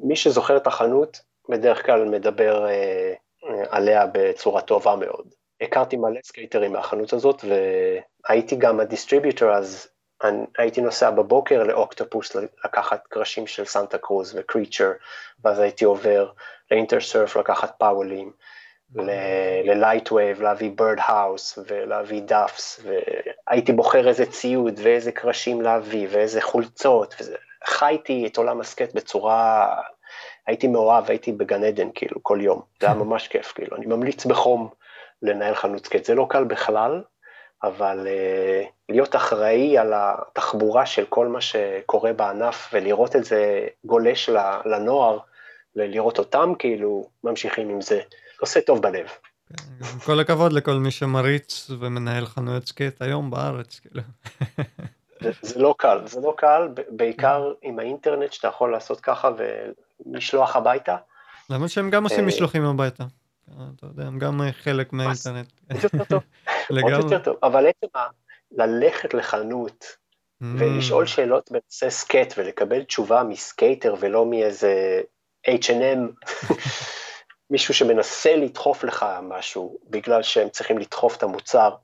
מי 0.00 0.16
שזוכר 0.16 0.56
את 0.56 0.66
החנות, 0.66 1.20
בדרך 1.48 1.86
כלל 1.86 2.04
מדבר 2.04 2.66
אה, 2.66 3.12
אה, 3.44 3.64
עליה 3.70 4.06
בצורה 4.12 4.60
טובה 4.60 4.96
מאוד. 4.96 5.34
הכרתי 5.60 5.96
מלא 5.96 6.20
סקייטרים 6.24 6.72
מהחנות 6.72 7.12
הזאת, 7.12 7.44
והייתי 7.44 8.56
גם 8.56 8.80
ה 8.80 8.85
distributor, 8.85 9.50
אז 9.50 9.88
אני, 10.24 10.46
הייתי 10.58 10.80
נוסע 10.80 11.10
בבוקר 11.10 11.62
ל 11.62 11.71
Octopus 11.71 12.36
לקחת 12.64 13.06
קרשים 13.08 13.46
של 13.46 13.64
Santa 13.64 13.98
Cruz 13.98 14.34
ו 14.36 14.42
Creature, 14.42 14.92
ואז 15.44 15.58
הייתי 15.58 15.84
עובר 15.84 16.30
ל 16.70 16.77
Intersurf 16.77 17.36
לקחת 17.36 17.74
Powell 17.78 18.14
ים, 18.14 18.32
ל 19.64 19.72
Light 19.72 20.12
Wave, 20.12 20.42
להביא 20.42 20.70
Birdhouse 20.76 21.58
ולהביא 21.66 22.22
Duffs, 22.22 22.80
והייתי 22.84 23.72
בוחר 23.72 24.08
איזה 24.08 24.26
ציוד 24.26 24.80
ואיזה 24.82 25.12
קרשים 25.12 25.62
להביא 25.62 26.06
ואיזה 26.10 26.40
חולצות, 26.40 27.14
וזה, 27.20 27.36
חייתי 27.64 28.26
את 28.26 28.36
עולם 28.36 28.60
הסקייט 28.60 28.94
בצורה, 28.94 29.68
הייתי 30.46 30.66
מאוהב, 30.66 31.04
הייתי 31.08 31.32
בגן 31.32 31.64
עדן 31.64 31.88
כאילו 31.94 32.22
כל 32.22 32.38
יום, 32.42 32.62
זה 32.80 32.86
היה 32.86 32.94
ממש 32.94 33.28
כיף, 33.28 33.52
כאילו, 33.52 33.76
אני 33.76 33.86
ממליץ 33.86 34.26
בחום 34.26 34.68
לנהל 35.22 35.54
חנות 35.54 35.86
סקייט, 35.86 36.04
זה 36.04 36.14
לא 36.14 36.26
קל 36.30 36.44
בכלל, 36.44 37.02
אבל 37.62 38.06
uh, 38.06 38.68
להיות 38.88 39.16
אחראי 39.16 39.78
על 39.78 39.92
התחבורה 39.96 40.86
של 40.86 41.04
כל 41.08 41.28
מה 41.28 41.40
שקורה 41.40 42.12
בענף 42.12 42.70
ולראות 42.72 43.16
את 43.16 43.24
זה 43.24 43.66
גולש 43.84 44.30
לנוער, 44.64 45.18
ולראות 45.76 46.18
אותם 46.18 46.52
כאילו 46.58 47.08
ממשיכים 47.24 47.68
עם 47.68 47.80
זה, 47.80 48.00
עושה 48.40 48.60
טוב 48.60 48.82
בלב. 48.82 49.06
כן, 49.48 49.98
כל 50.04 50.20
הכבוד 50.20 50.52
לכל 50.52 50.74
מי 50.74 50.90
שמריץ 50.90 51.70
ומנהל 51.80 52.26
חנויות 52.26 52.66
סקייט 52.66 53.02
היום 53.02 53.30
בארץ, 53.30 53.80
כאילו. 53.80 54.02
זה, 55.20 55.30
זה 55.42 55.58
לא 55.58 55.74
קל, 55.78 55.98
זה 56.06 56.20
לא 56.20 56.34
קל, 56.36 56.68
בעיקר 56.88 57.52
עם 57.62 57.78
האינטרנט 57.78 58.32
שאתה 58.32 58.48
יכול 58.48 58.72
לעשות 58.72 59.00
ככה 59.00 59.30
ולשלוח 60.06 60.56
הביתה. 60.56 60.96
למרות 61.50 61.70
שהם 61.70 61.90
גם 61.90 62.04
עושים 62.04 62.20
אה, 62.20 62.26
משלוחים 62.26 62.64
הביתה. 62.64 63.04
אתה 63.48 63.86
יודע, 63.86 64.06
הם 64.06 64.18
גם 64.18 64.40
חלק 64.62 64.92
מהאינטרנט. 64.92 65.52
עוד 65.70 65.82
יותר 66.92 67.18
טוב, 67.18 67.36
אבל 67.46 67.66
עצם 67.66 67.86
ללכת 68.52 69.14
לחנות 69.14 69.96
Mm, 70.42 70.46
ולשאול 70.58 71.06
שאלות 71.06 71.50
בנושא 71.50 71.90
סקייט 71.90 72.34
ולקבל 72.36 72.82
תשובה 72.82 73.22
מסקייטר 73.22 73.94
ולא 74.00 74.26
מאיזה 74.26 75.00
H&M, 75.48 76.28
מישהו 77.50 77.74
שמנסה 77.74 78.36
לדחוף 78.36 78.84
לך 78.84 79.06
משהו 79.22 79.78
בגלל 79.90 80.22
שהם 80.22 80.48
צריכים 80.48 80.78
לדחוף 80.78 81.16
את 81.16 81.22
המוצר, 81.22 81.74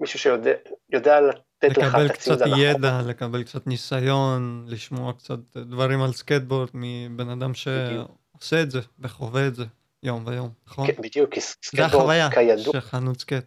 מישהו 0.00 0.18
שיודע 0.18 0.50
יודע 0.92 1.20
לתת 1.20 1.78
לך 1.78 1.86
לקבל 1.86 2.06
את 2.06 2.10
הציוד 2.10 2.36
קצת 2.36 2.46
הנכון. 2.46 2.60
ידע, 2.60 3.00
לקבל 3.06 3.42
קצת 3.42 3.66
ניסיון, 3.66 4.64
לשמוע 4.68 5.12
קצת 5.12 5.38
דברים 5.56 6.02
על 6.02 6.12
סקייטבורד 6.12 6.68
מבן 6.74 7.28
אדם 7.30 7.54
שעושה 7.54 8.62
את 8.62 8.70
זה 8.70 8.80
וחווה 8.98 9.46
את 9.46 9.54
זה 9.54 9.64
יום 10.02 10.24
ויום, 10.26 10.50
נכון? 10.66 10.86
כן, 10.86 11.02
בדיוק, 11.02 11.34
כי 11.34 11.40
זה 11.40 11.46
סקייטבורד 11.62 12.02
החוויה 12.02 12.30
כידוע, 12.30 12.72
של 12.72 12.80
חנות 12.80 13.20
סקייט. 13.20 13.44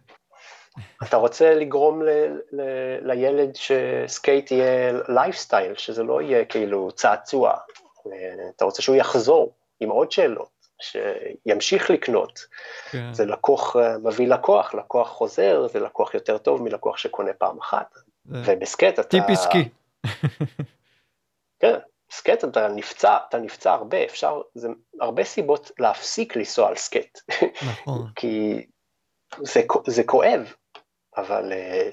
אתה 1.02 1.16
רוצה 1.16 1.54
לגרום 1.54 2.02
ל, 2.02 2.08
ל, 2.52 2.60
לילד 3.02 3.56
שסקייט 3.56 4.50
יהיה 4.50 4.92
לייפסטייל, 5.08 5.74
שזה 5.76 6.02
לא 6.02 6.22
יהיה 6.22 6.44
כאילו 6.44 6.92
צעצוע, 6.92 7.56
אתה 8.56 8.64
רוצה 8.64 8.82
שהוא 8.82 8.96
יחזור 8.96 9.54
עם 9.80 9.88
עוד 9.88 10.12
שאלות, 10.12 10.48
שימשיך 10.80 11.90
לקנות, 11.90 12.46
כן. 12.90 13.12
זה 13.12 13.24
לקוח 13.24 13.76
אה, 13.76 13.98
מביא 13.98 14.28
לקוח, 14.28 14.74
לקוח 14.74 15.08
חוזר, 15.08 15.66
זה 15.68 15.80
לקוח 15.80 16.14
יותר 16.14 16.38
טוב 16.38 16.62
מלקוח 16.62 16.96
שקונה 16.96 17.32
פעם 17.32 17.58
אחת, 17.58 17.94
זה 18.24 18.54
ובסקייט 18.56 18.98
אתה... 18.98 19.08
טיפ 19.08 19.24
עסקי. 19.28 19.68
כן, 21.60 21.74
סקייט 22.10 22.44
אתה 22.44 22.68
נפצע, 22.68 23.16
אתה 23.28 23.38
נפצע 23.38 23.72
הרבה, 23.72 24.04
אפשר, 24.04 24.40
זה 24.54 24.68
הרבה 25.00 25.24
סיבות 25.24 25.70
להפסיק 25.78 26.36
לנסוע 26.36 26.68
על 26.68 26.76
סקייט, 26.76 27.18
נכון. 27.66 28.06
כי 28.16 28.66
זה, 29.42 29.62
זה 29.86 30.04
כואב, 30.04 30.52
אבל 31.16 31.52
אה, 31.52 31.90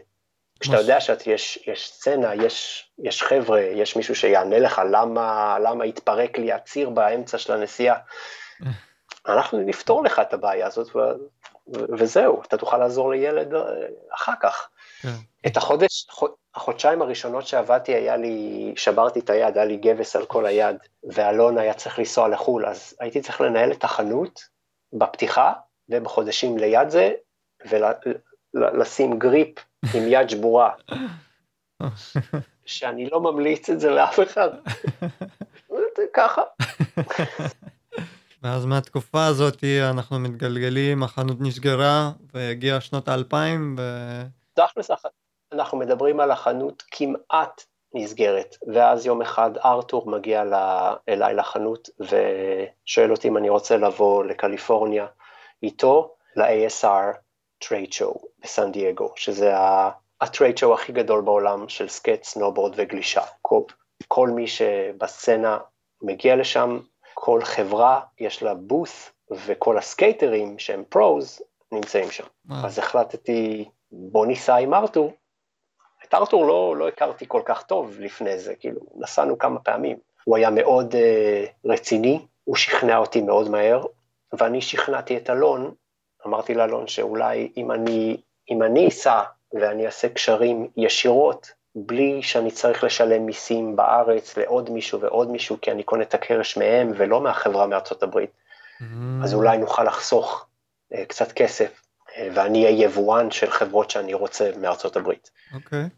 כשאתה 0.59 0.77
יודע 0.77 1.01
שיש 1.01 1.59
יש 1.67 1.91
סצנה, 1.91 2.35
יש, 2.35 2.89
יש 3.03 3.23
חבר'ה, 3.23 3.61
יש 3.61 3.95
מישהו 3.95 4.15
שיענה 4.15 4.59
לך 4.59 4.81
למה, 4.91 5.57
למה 5.63 5.83
התפרק 5.83 6.37
לי 6.37 6.51
הציר 6.51 6.89
באמצע 6.89 7.37
של 7.37 7.53
הנסיעה, 7.53 7.97
אנחנו 9.27 9.59
נפתור 9.59 10.03
לך 10.03 10.19
את 10.19 10.33
הבעיה 10.33 10.67
הזאת, 10.67 10.95
ו, 10.95 10.99
וזהו, 11.97 12.41
אתה 12.41 12.57
תוכל 12.57 12.77
לעזור 12.77 13.11
לילד 13.11 13.53
אה, 13.53 13.61
אחר 14.13 14.31
כך. 14.41 14.69
כן. 15.01 15.09
את 15.47 15.57
החודש, 15.57 16.07
חו- 16.09 16.35
החודשיים 16.55 17.01
הראשונות 17.01 17.47
שעבדתי, 17.47 17.95
היה 17.95 18.17
לי, 18.17 18.73
שברתי 18.75 19.19
את 19.19 19.29
היד, 19.29 19.57
היה 19.57 19.65
לי 19.65 19.77
גבס 19.77 20.15
על 20.15 20.25
כל 20.25 20.45
היד, 20.45 20.75
ואלון 21.03 21.57
היה 21.57 21.73
צריך 21.73 21.99
לנסוע 21.99 22.27
לחו"ל, 22.27 22.65
אז 22.65 22.95
הייתי 22.99 23.21
צריך 23.21 23.41
לנהל 23.41 23.71
את 23.71 23.83
החנות 23.83 24.43
בפתיחה, 24.93 25.53
ובחודשים 25.89 26.57
ליד 26.57 26.89
זה, 26.89 27.11
ולשים 28.53 29.19
גריפ 29.19 29.59
עם 29.93 30.03
יד 30.07 30.29
שבורה, 30.29 30.71
שאני 32.65 33.09
לא 33.09 33.21
ממליץ 33.21 33.69
את 33.69 33.79
זה 33.79 33.89
לאף 33.89 34.19
אחד. 34.19 34.49
ככה. 36.13 36.41
ואז 38.43 38.65
מהתקופה 38.65 39.25
הזאת 39.25 39.63
אנחנו 39.89 40.19
מתגלגלים, 40.19 41.03
החנות 41.03 41.37
נסגרה, 41.39 42.11
והגיע 42.33 42.81
שנות 42.81 43.07
האלפיים, 43.07 43.75
ו... 43.79 43.81
תכלס, 44.53 44.91
אנחנו 45.51 45.77
מדברים 45.77 46.19
על 46.19 46.31
החנות 46.31 46.83
כמעט 46.91 47.63
נסגרת, 47.93 48.55
ואז 48.73 49.05
יום 49.05 49.21
אחד 49.21 49.57
ארתור 49.57 50.09
מגיע 50.09 50.43
אליי 51.09 51.33
לחנות 51.33 51.89
ושואל 51.99 53.11
אותי 53.11 53.27
אם 53.27 53.37
אני 53.37 53.49
רוצה 53.49 53.77
לבוא 53.77 54.23
לקליפורניה 54.23 55.05
איתו 55.63 56.15
ל-ASR 56.35 57.17
trade 57.59 57.93
show 57.93 58.21
בסן 58.43 58.71
דייגו, 58.71 59.13
שזה 59.15 59.57
ה- 59.57 59.91
ה 60.21 60.27
trade 60.27 60.57
show 60.57 60.73
הכי 60.73 60.91
גדול 60.91 61.21
בעולם 61.21 61.69
של 61.69 61.87
סקייט, 61.87 62.23
סנובורד 62.23 62.73
וגלישה. 62.75 63.21
כל, 63.41 63.61
כל 64.07 64.29
מי 64.29 64.47
שבסצנה 64.47 65.57
מגיע 66.01 66.35
לשם, 66.35 66.79
כל 67.13 67.41
חברה 67.43 68.01
יש 68.19 68.43
לה 68.43 68.53
בוס, 68.53 69.11
וכל 69.31 69.77
הסקייטרים 69.77 70.59
שהם 70.59 70.83
pros 70.89 71.41
נמצאים 71.71 72.11
שם. 72.11 72.23
וואו. 72.45 72.65
אז 72.65 72.79
החלטתי, 72.79 73.69
בוא 73.91 74.25
ניסע 74.25 74.55
עם 74.55 74.73
ארתור. 74.73 75.13
את 76.03 76.13
ארתור 76.13 76.45
לא, 76.45 76.75
לא 76.77 76.87
הכרתי 76.87 77.25
כל 77.27 77.41
כך 77.45 77.63
טוב 77.63 77.95
לפני 77.99 78.39
זה, 78.39 78.55
כאילו, 78.55 78.81
נסענו 78.95 79.37
כמה 79.37 79.59
פעמים. 79.59 79.97
הוא 80.23 80.37
היה 80.37 80.49
מאוד 80.49 80.93
uh, 80.93 80.97
רציני, 81.65 82.25
הוא 82.43 82.55
שכנע 82.55 82.97
אותי 82.97 83.21
מאוד 83.21 83.49
מהר, 83.49 83.85
ואני 84.33 84.61
שכנעתי 84.61 85.17
את 85.17 85.29
אלון, 85.29 85.73
אמרתי 86.27 86.53
לאלון 86.53 86.87
שאולי 86.87 87.51
אם 87.57 87.71
אני, 87.71 88.17
אם 88.49 88.63
אני 88.63 88.87
אסע 88.87 89.21
ואני 89.53 89.85
אעשה 89.85 90.09
קשרים 90.09 90.67
ישירות, 90.77 91.51
בלי 91.75 92.23
שאני 92.23 92.51
צריך 92.51 92.83
לשלם 92.83 93.25
מיסים 93.25 93.75
בארץ 93.75 94.37
לעוד 94.37 94.69
מישהו 94.69 95.01
ועוד 95.01 95.31
מישהו, 95.31 95.57
כי 95.61 95.71
אני 95.71 95.83
קונה 95.83 96.03
את 96.03 96.13
הקרש 96.13 96.57
מהם 96.57 96.91
ולא 96.97 97.21
מהחברה 97.21 97.67
מארצות 97.67 98.03
הברית, 98.03 98.31
אז 99.23 99.33
אולי 99.33 99.57
נוכל 99.57 99.83
לחסוך 99.83 100.47
אה, 100.93 101.05
קצת 101.05 101.31
כסף, 101.31 101.81
אה, 102.17 102.27
ואני 102.33 102.65
אהיה 102.65 102.83
יבואן 102.83 103.31
של 103.31 103.51
חברות 103.51 103.89
שאני 103.89 104.13
רוצה 104.13 104.51
מארצות 104.57 104.95
הברית. 104.95 105.31
אוקיי. 105.53 105.89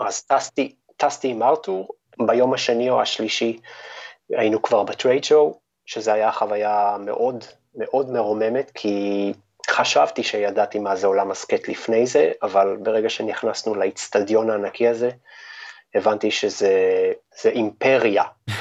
אז 0.00 0.22
טסתי, 0.22 0.74
טסתי 0.96 1.28
עם 1.28 1.42
ארתור, 1.42 1.88
ביום 2.18 2.54
השני 2.54 2.90
או 2.90 3.02
השלישי 3.02 3.60
היינו 4.30 4.62
כבר 4.62 4.82
ב 4.82 4.89
trade 4.89 5.24
show, 5.24 5.60
שזה 5.86 6.12
היה 6.12 6.32
חוויה 6.32 6.96
מאוד 7.00 7.44
מאוד 7.74 8.10
מרוממת, 8.10 8.70
כי 8.74 9.32
חשבתי 9.70 10.22
שידעתי 10.22 10.78
מה 10.78 10.96
זה 10.96 11.06
עולם 11.06 11.30
הסקייט 11.30 11.68
לפני 11.68 12.06
זה, 12.06 12.32
אבל 12.42 12.76
ברגע 12.82 13.08
שנכנסנו 13.08 13.74
לאיצטדיון 13.74 14.50
הענקי 14.50 14.88
הזה, 14.88 15.10
הבנתי 15.94 16.30
שזה 16.30 16.72
זה 17.42 17.48
אימפריה. 17.48 18.24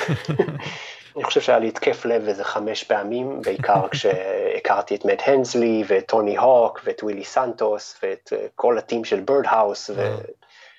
אני 1.15 1.23
חושב 1.23 1.41
שהיה 1.41 1.59
לי 1.59 1.67
התקף 1.67 2.05
לב 2.05 2.27
איזה 2.27 2.43
חמש 2.43 2.83
פעמים, 2.83 3.41
בעיקר 3.41 3.87
כשהכרתי 3.91 4.95
את 4.95 5.05
מאט 5.05 5.17
הנסלי 5.25 5.83
ואת 5.87 6.07
טוני 6.07 6.37
הוק 6.37 6.81
ואת 6.83 7.03
ווילי 7.03 7.23
סנטוס 7.23 7.99
ואת 8.03 8.33
אה, 8.33 8.47
כל 8.55 8.77
ה 8.77 8.83
team 8.83 9.05
של 9.05 9.19
Birdhouse. 9.19 9.89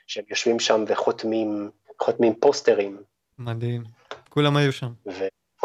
שהם 0.07 0.25
יושבים 0.31 0.61
שם 0.61 0.85
וחותמים 0.87 1.71
חותמים 2.01 2.35
פוסטרים, 2.41 3.03
מדהים. 3.39 3.85
כולם 4.29 4.57
היו 4.57 4.73
שם. 4.73 4.93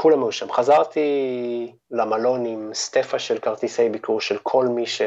וכולם 0.03 0.23
היו 0.23 0.31
שם. 0.31 0.51
חזרתי 0.51 1.73
למלון 1.91 2.45
עם 2.45 2.69
סטפה 2.73 3.19
של 3.19 3.39
כרטיסי 3.39 3.89
ביקור 3.89 4.21
של 4.21 4.37
כל 4.43 4.67
מי, 4.67 4.85
ש... 4.85 5.01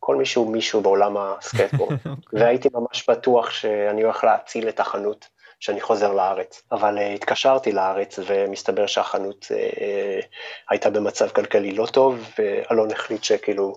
כל 0.00 0.16
מי 0.16 0.26
שהוא 0.26 0.52
מישהו 0.52 0.80
בעולם 0.80 1.16
הסקייטבורד, 1.16 1.92
אוקיי. 2.06 2.40
והייתי 2.40 2.68
ממש 2.72 3.10
בטוח 3.10 3.50
שאני 3.50 4.02
הולך 4.02 4.24
להציל 4.24 4.68
את 4.68 4.80
החנות 4.80 5.28
שאני 5.60 5.80
חוזר 5.80 6.12
לארץ. 6.12 6.62
אבל 6.72 6.98
uh, 6.98 7.00
התקשרתי 7.00 7.72
לארץ 7.72 8.18
ומסתבר 8.26 8.86
שהחנות 8.86 9.44
uh, 9.44 10.24
הייתה 10.70 10.90
במצב 10.90 11.28
כלכלי 11.28 11.72
לא 11.72 11.86
טוב, 11.86 12.34
ואלון 12.38 12.90
החליט 12.90 13.24
שכאילו 13.24 13.74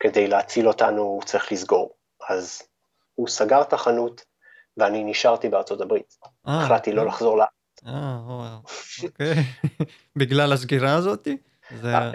כדי 0.00 0.26
להציל 0.26 0.68
אותנו 0.68 1.02
הוא 1.02 1.22
צריך 1.22 1.52
לסגור. 1.52 1.90
אז 2.28 2.62
הוא 3.14 3.28
סגר 3.28 3.62
את 3.62 3.72
החנות 3.72 4.24
ואני 4.76 5.04
נשארתי 5.04 5.48
בארצות 5.48 5.80
הברית. 5.80 6.14
החלטתי 6.46 6.92
לא 6.92 7.06
לחזור 7.06 7.36
לארץ. 7.36 7.57
אה, 7.86 8.18
אוקיי. 9.02 9.34
בגלל 10.18 10.52
הסגירה 10.52 10.94
הזאתי? 10.94 11.36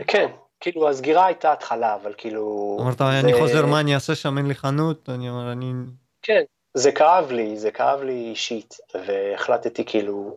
כן, 0.08 0.28
כאילו 0.60 0.90
הסגירה 0.90 1.26
הייתה 1.26 1.54
התחלה, 1.54 1.96
אבל 1.96 2.14
כאילו... 2.18 2.78
אמרת, 2.82 3.02
אני 3.02 3.34
חוזר, 3.34 3.66
מה 3.66 3.80
אני 3.80 3.96
אעשה 3.96 4.16
שם, 4.16 4.38
אין 4.38 4.48
לי 4.48 4.56
חנות? 4.56 5.10
אני 5.10 5.30
אומר, 5.30 5.52
אני... 5.52 5.72
כן, 6.22 6.42
זה 6.74 6.92
כאב 6.92 7.32
לי, 7.32 7.58
זה 7.58 7.72
כאב 7.72 8.02
לי 8.02 8.30
אישית, 8.30 8.78
והחלטתי 8.94 9.86
כאילו, 9.86 10.36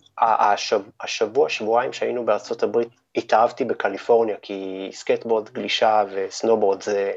השבוע, 1.00 1.48
שבועיים 1.48 1.92
שהיינו 1.92 2.24
בארצות 2.24 2.62
הברית, 2.62 2.88
התאהבתי 3.16 3.64
בקליפורניה, 3.64 4.36
כי 4.42 4.88
סקייטבורד, 4.92 5.48
גלישה 5.48 6.04
וסנובורד 6.14 6.82
זה... 6.82 7.12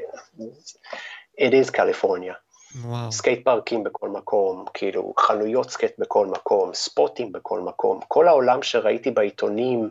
it 1.40 1.52
is 1.52 1.70
קליפורניה. 1.72 2.34
וואו. 2.74 3.12
סקייט 3.12 3.44
פארקים 3.44 3.84
בכל 3.84 4.08
מקום, 4.08 4.64
כאילו 4.74 5.14
חנויות 5.18 5.70
סקייט 5.70 5.98
בכל 5.98 6.26
מקום, 6.26 6.74
ספוטים 6.74 7.32
בכל 7.32 7.60
מקום, 7.60 8.00
כל 8.08 8.28
העולם 8.28 8.62
שראיתי 8.62 9.10
בעיתונים 9.10 9.90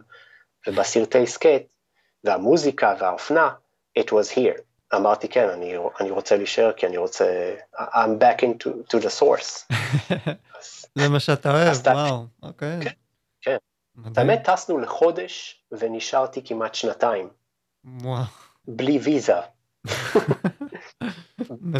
ובסרטי 0.67 1.27
סקייט, 1.27 1.73
והמוזיקה 2.23 2.95
והאופנה, 2.99 3.49
it 3.99 4.07
was 4.07 4.35
here. 4.35 4.61
אמרתי, 4.95 5.27
כן, 5.27 5.49
אני, 5.49 5.73
אני 5.99 6.11
רוצה 6.11 6.37
להישאר, 6.37 6.71
כי 6.71 6.87
אני 6.87 6.97
רוצה, 6.97 7.55
I'm 7.75 8.21
back 8.21 8.41
into 8.41 8.69
to 8.93 9.01
the 9.01 9.21
source. 9.21 9.73
זה 10.95 11.09
מה 11.09 11.19
שאתה 11.19 11.51
אוהב, 11.51 11.77
וואו, 11.85 12.25
אוקיי. 12.43 12.79
כן, 12.81 12.91
כן. 13.41 13.57
האמת, 14.15 14.49
טסנו 14.49 14.77
לחודש 14.77 15.63
ונשארתי 15.71 16.41
כמעט 16.45 16.75
שנתיים. 16.75 17.29
וואו. 17.85 18.23
בלי 18.67 18.99
ויזה. 18.99 19.39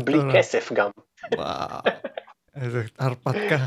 בלי 0.06 0.18
כסף 0.34 0.72
גם. 0.74 0.90
וואו, 1.36 1.80
איזה 2.56 2.84
הרפתקה. 3.00 3.58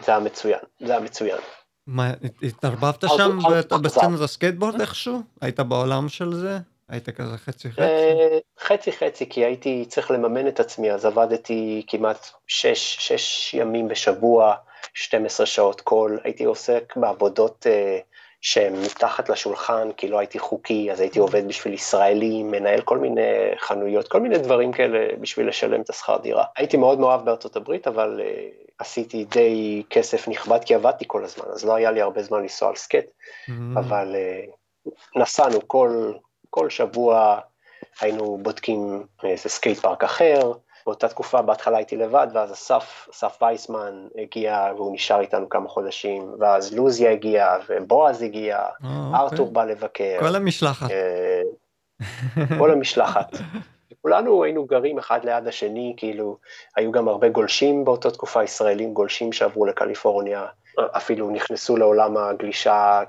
זה 0.00 0.12
היה 0.12 0.20
מצוין, 0.20 0.60
זה 0.80 0.92
היה 0.92 1.00
מצוין. 1.00 1.38
מה, 1.86 2.12
התערבבת 2.42 3.04
שם 3.16 3.38
בסצנת 3.82 4.20
הסקייטבורד 4.20 4.80
איכשהו? 4.80 5.22
היית 5.40 5.60
בעולם 5.60 6.08
של 6.08 6.34
זה? 6.34 6.58
היית 6.88 7.10
כזה 7.10 7.38
חצי 7.38 7.70
חצי? 7.70 7.80
אה, 7.82 8.38
חצי 8.60 8.92
חצי, 8.92 9.28
כי 9.28 9.44
הייתי 9.44 9.84
צריך 9.88 10.10
לממן 10.10 10.48
את 10.48 10.60
עצמי, 10.60 10.92
אז 10.92 11.04
עבדתי 11.04 11.84
כמעט 11.86 12.28
שש, 12.46 12.96
שש 13.00 13.54
ימים 13.54 13.88
בשבוע, 13.88 14.54
12 14.94 15.46
שעות 15.46 15.80
כל, 15.80 16.16
הייתי 16.24 16.44
עוסק 16.44 16.94
בעבודות 16.96 17.66
uh, 17.66 18.02
שהן 18.42 18.72
מתחת 18.84 19.28
לשולחן, 19.28 19.88
כי 19.96 20.08
לא 20.08 20.18
הייתי 20.18 20.38
חוקי, 20.38 20.92
אז 20.92 21.00
הייתי 21.00 21.18
עובד 21.18 21.48
בשביל 21.48 21.74
ישראלים, 21.74 22.50
מנהל 22.50 22.80
כל 22.80 22.98
מיני 22.98 23.20
חנויות, 23.58 24.08
כל 24.08 24.20
מיני 24.20 24.38
דברים 24.38 24.72
כאלה 24.72 25.16
בשביל 25.20 25.48
לשלם 25.48 25.80
את 25.80 25.90
השכר 25.90 26.16
דירה. 26.16 26.44
הייתי 26.56 26.76
מאוד 26.76 27.00
מאוהב 27.00 27.24
בארצות 27.24 27.56
הברית, 27.56 27.86
אבל 27.86 28.20
uh, 28.20 28.72
עשיתי 28.78 29.24
די 29.24 29.82
כסף 29.90 30.28
נכבד, 30.28 30.64
כי 30.64 30.74
עבדתי 30.74 31.04
כל 31.08 31.24
הזמן, 31.24 31.44
אז 31.52 31.64
לא 31.64 31.74
היה 31.74 31.90
לי 31.90 32.00
הרבה 32.00 32.22
זמן 32.22 32.42
לנסוע 32.42 32.68
על 32.68 32.76
סקייט, 32.76 33.06
mm-hmm. 33.06 33.52
אבל 33.78 34.16
uh, 34.86 34.90
נסענו 35.20 35.68
כל... 35.68 36.12
כל 36.54 36.70
שבוע 36.70 37.38
היינו 38.00 38.38
בודקים 38.42 39.06
איזה 39.24 39.48
סקייט 39.48 39.78
פארק 39.78 40.04
אחר, 40.04 40.52
באותה 40.86 41.08
תקופה 41.08 41.42
בהתחלה 41.42 41.76
הייתי 41.76 41.96
לבד, 41.96 42.26
ואז 42.34 42.52
אסף, 42.52 43.08
אסף 43.12 43.38
וייסמן 43.42 44.06
הגיע 44.22 44.72
והוא 44.76 44.94
נשאר 44.94 45.20
איתנו 45.20 45.48
כמה 45.48 45.68
חודשים, 45.68 46.34
ואז 46.40 46.74
לוזיה 46.74 47.10
הגיע, 47.10 47.56
ובועז 47.68 48.22
הגיע, 48.22 48.64
oh, 48.82 48.86
ארתור 49.14 49.48
okay. 49.48 49.50
בא 49.50 49.64
לבקר. 49.64 50.16
כל 50.20 50.36
המשלחת. 50.36 50.90
אה, 50.90 51.42
כל 52.58 52.70
המשלחת. 52.70 53.32
כולנו 54.02 54.44
היינו 54.44 54.64
גרים 54.64 54.98
אחד 54.98 55.24
ליד 55.24 55.46
השני, 55.46 55.94
כאילו, 55.96 56.36
היו 56.76 56.92
גם 56.92 57.08
הרבה 57.08 57.28
גולשים 57.28 57.84
באותה 57.84 58.10
תקופה, 58.10 58.44
ישראלים 58.44 58.94
גולשים 58.94 59.32
שעברו 59.32 59.66
לקליפורניה, 59.66 60.46
אפילו 60.78 61.30
נכנסו 61.30 61.76
לעולם 61.76 62.16
הגלישה 62.16 63.00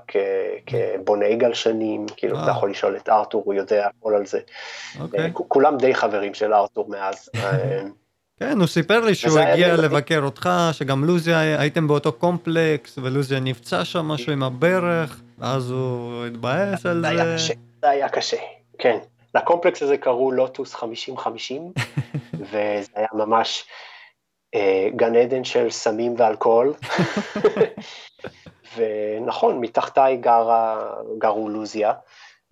כבוני 0.66 1.36
גלשנים, 1.36 2.06
כאילו 2.16 2.42
אתה 2.42 2.50
יכול 2.50 2.70
לשאול 2.70 2.96
את 2.96 3.08
ארתור, 3.08 3.42
הוא 3.44 3.54
יודע 3.54 3.86
הכל 3.86 4.14
על 4.14 4.26
זה. 4.26 4.40
אוקיי. 5.00 5.20
אה, 5.20 5.30
כולם 5.32 5.76
די 5.76 5.94
חברים 5.94 6.34
של 6.34 6.54
ארתור 6.54 6.88
מאז. 6.88 7.28
אה, 7.34 7.82
כן, 8.40 8.58
הוא 8.58 8.66
סיפר 8.66 9.00
לי 9.00 9.14
שהוא 9.14 9.38
הגיע 9.38 9.76
לבקר 9.76 10.20
אותך, 10.24 10.50
שגם 10.72 11.04
לוזיה, 11.04 11.60
הייתם 11.60 11.88
באותו 11.88 12.12
קומפלקס, 12.12 12.98
ולוזיה 13.02 13.40
נפצע 13.40 13.84
שם 13.84 14.04
משהו 14.04 14.32
עם 14.32 14.42
הברך, 14.42 15.20
ואז 15.38 15.70
הוא 15.70 16.26
התבאס 16.26 16.86
על 16.86 17.04
זה. 17.06 17.36
זה 17.82 17.88
היה 17.90 18.08
קשה, 18.08 18.36
כן. 18.78 18.98
לקומפלקס 19.34 19.82
הזה 19.82 19.96
קראו 19.96 20.32
לוטוס 20.32 20.74
50-50, 20.74 20.78
וזה 22.50 22.92
היה 22.94 23.08
ממש... 23.12 23.66
אה, 24.54 24.88
גן 24.96 25.16
עדן 25.16 25.44
של 25.44 25.70
סמים 25.70 26.14
ואלכוהול. 26.18 26.74
ונכון, 28.76 29.60
מתחתיי 29.60 30.16
גרה, 30.16 30.92
גרו 31.18 31.48
לוזיה, 31.48 31.92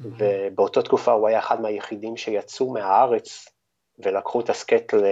ובאותה 0.01 0.83
תקופה 0.83 1.13
הוא 1.13 1.29
היה 1.29 1.39
אחד 1.39 1.61
מהיחידים 1.61 2.17
שיצאו 2.17 2.73
מהארץ 2.73 3.49
ולקחו 3.99 4.41
את 4.41 4.51
הסקייט 4.51 4.95
ל... 4.95 5.05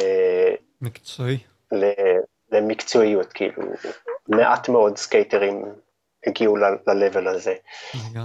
מקצועי. 0.80 1.38
ל... 1.72 1.84
למקצועיות, 2.52 3.32
כאילו, 3.32 3.62
מעט 4.28 4.68
מאוד 4.68 4.96
סקייטרים 4.96 5.64
הגיעו 6.26 6.56
ל-level 6.56 7.28
הזה. 7.28 7.54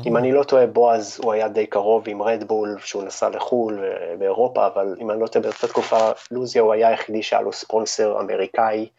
אם 0.06 0.18
אני 0.18 0.32
לא 0.32 0.44
טועה, 0.44 0.68
בועז 0.68 1.20
הוא 1.24 1.34
היה 1.34 1.48
די 1.48 1.68
קרוב 1.68 2.04
עם 2.08 2.22
רדבול, 2.22 2.78
שהוא 2.84 3.04
נסע 3.04 3.30
לחו"ל 3.30 3.84
באירופה, 4.20 4.68
אבל 4.68 4.96
אם 5.02 5.12
אני 5.12 5.20
לא 5.20 5.28
טועה, 5.28 5.44
באותה 5.44 5.68
תקופה, 5.68 6.12
לוזיה 6.32 6.62
הוא 6.62 6.74
היה 6.74 6.88
היחידי 6.88 7.24
שהיה 7.24 7.42
לו 7.42 7.54
ספונסר 7.54 8.20
אמריקאי, 8.22 8.90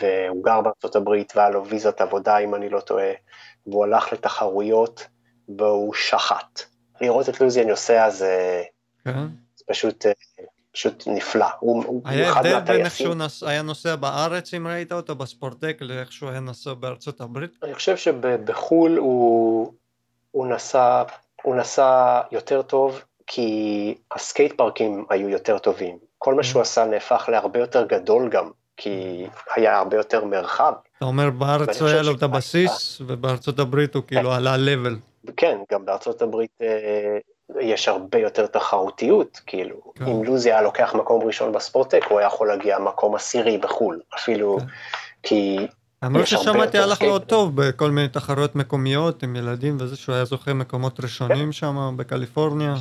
והוא 0.00 0.44
גר 0.44 0.60
בארצות 0.60 0.96
הברית 0.96 1.32
והיה 1.36 1.50
לו 1.50 1.66
ויזת 1.66 2.00
עבודה, 2.00 2.38
אם 2.38 2.54
אני 2.54 2.68
לא 2.68 2.80
טועה, 2.80 3.10
והוא 3.66 3.84
הלך 3.84 4.12
לתחרויות 4.12 5.06
והוא 5.58 5.94
שחט. 5.94 6.60
לראות 7.00 7.28
את 7.28 7.40
לוזיה 7.40 7.64
נוסע 7.64 8.10
זה, 8.10 8.62
כן. 9.04 9.26
זה 9.56 9.64
פשוט 9.66 10.06
אה, 10.06 10.12
פשוט 10.76 11.04
נפלא, 11.06 11.46
הוא. 11.60 12.02
היה 12.04 12.32
הבדל 12.32 12.60
בין 12.60 12.84
איך 12.84 12.96
שהוא 12.96 13.14
נס... 13.14 13.42
היה 13.42 13.62
נוסע 13.62 13.96
בארץ, 13.96 14.54
אם 14.54 14.66
ראית 14.66 14.92
אותו, 14.92 15.14
בספורטק, 15.14 15.78
לאיך 15.80 16.12
שהוא 16.12 16.30
היה 16.30 16.40
נוסע 16.40 16.74
בארצות 16.74 17.20
הברית? 17.20 17.50
אני 17.62 17.74
חושב 17.74 17.96
שבחו"ל 17.96 18.96
הוא, 18.96 19.72
הוא, 20.30 20.46
נסע, 20.46 21.02
הוא 21.42 21.56
נסע 21.56 22.20
יותר 22.32 22.62
טוב, 22.62 23.02
כי 23.26 23.94
הסקייט 24.12 24.52
פארקים 24.52 25.04
היו 25.10 25.28
יותר 25.28 25.58
טובים. 25.58 25.98
כל 26.18 26.34
מה 26.34 26.42
שהוא 26.42 26.62
עשה 26.62 26.84
נהפך 26.84 27.28
להרבה 27.32 27.58
יותר 27.58 27.86
גדול 27.86 28.28
גם, 28.28 28.50
כי 28.76 29.26
היה 29.56 29.78
הרבה 29.78 29.96
יותר 29.96 30.24
מרחב. 30.24 30.72
אתה 30.96 31.04
אומר 31.04 31.30
בארץ 31.30 31.82
היה 31.82 32.02
לו 32.02 32.12
את 32.12 32.22
הבסיס, 32.22 33.00
ובארצות 33.06 33.58
הברית 33.58 33.94
הוא 33.94 34.02
כאילו 34.06 34.30
כן. 34.30 34.36
עלה 34.36 34.56
לבל. 34.56 34.96
כן, 35.36 35.58
גם 35.72 35.84
בארצות 35.84 36.22
הברית 36.22 36.50
אה, 36.62 37.18
יש 37.60 37.88
הרבה 37.88 38.18
יותר 38.18 38.46
תחרותיות, 38.46 39.40
כאילו, 39.46 39.76
כן. 39.94 40.06
אם 40.06 40.24
לוזי 40.24 40.52
היה 40.52 40.62
לוקח 40.62 40.94
מקום 40.94 41.22
ראשון 41.26 41.52
בספורטק, 41.52 42.04
הוא 42.08 42.18
היה 42.18 42.26
יכול 42.26 42.48
להגיע 42.48 42.78
מקום 42.78 43.14
עשירי 43.14 43.58
בחו"ל, 43.58 44.00
אפילו, 44.14 44.58
כן. 44.58 44.66
כי... 45.22 45.66
אמרו 46.04 46.26
ששמעתי 46.26 46.78
הלך 46.78 47.02
לו 47.02 47.18
טוב 47.18 47.56
בכל 47.56 47.90
מיני 47.90 48.08
תחרויות 48.08 48.56
מקומיות 48.56 49.22
עם 49.22 49.36
ילדים 49.36 49.76
וזה, 49.80 49.96
שהוא 49.96 50.14
היה 50.14 50.24
זוכה 50.24 50.52
מקומות 50.52 51.00
ראשונים 51.00 51.46
כן. 51.46 51.52
שם 51.52 51.94
בקליפורניה, 51.96 52.74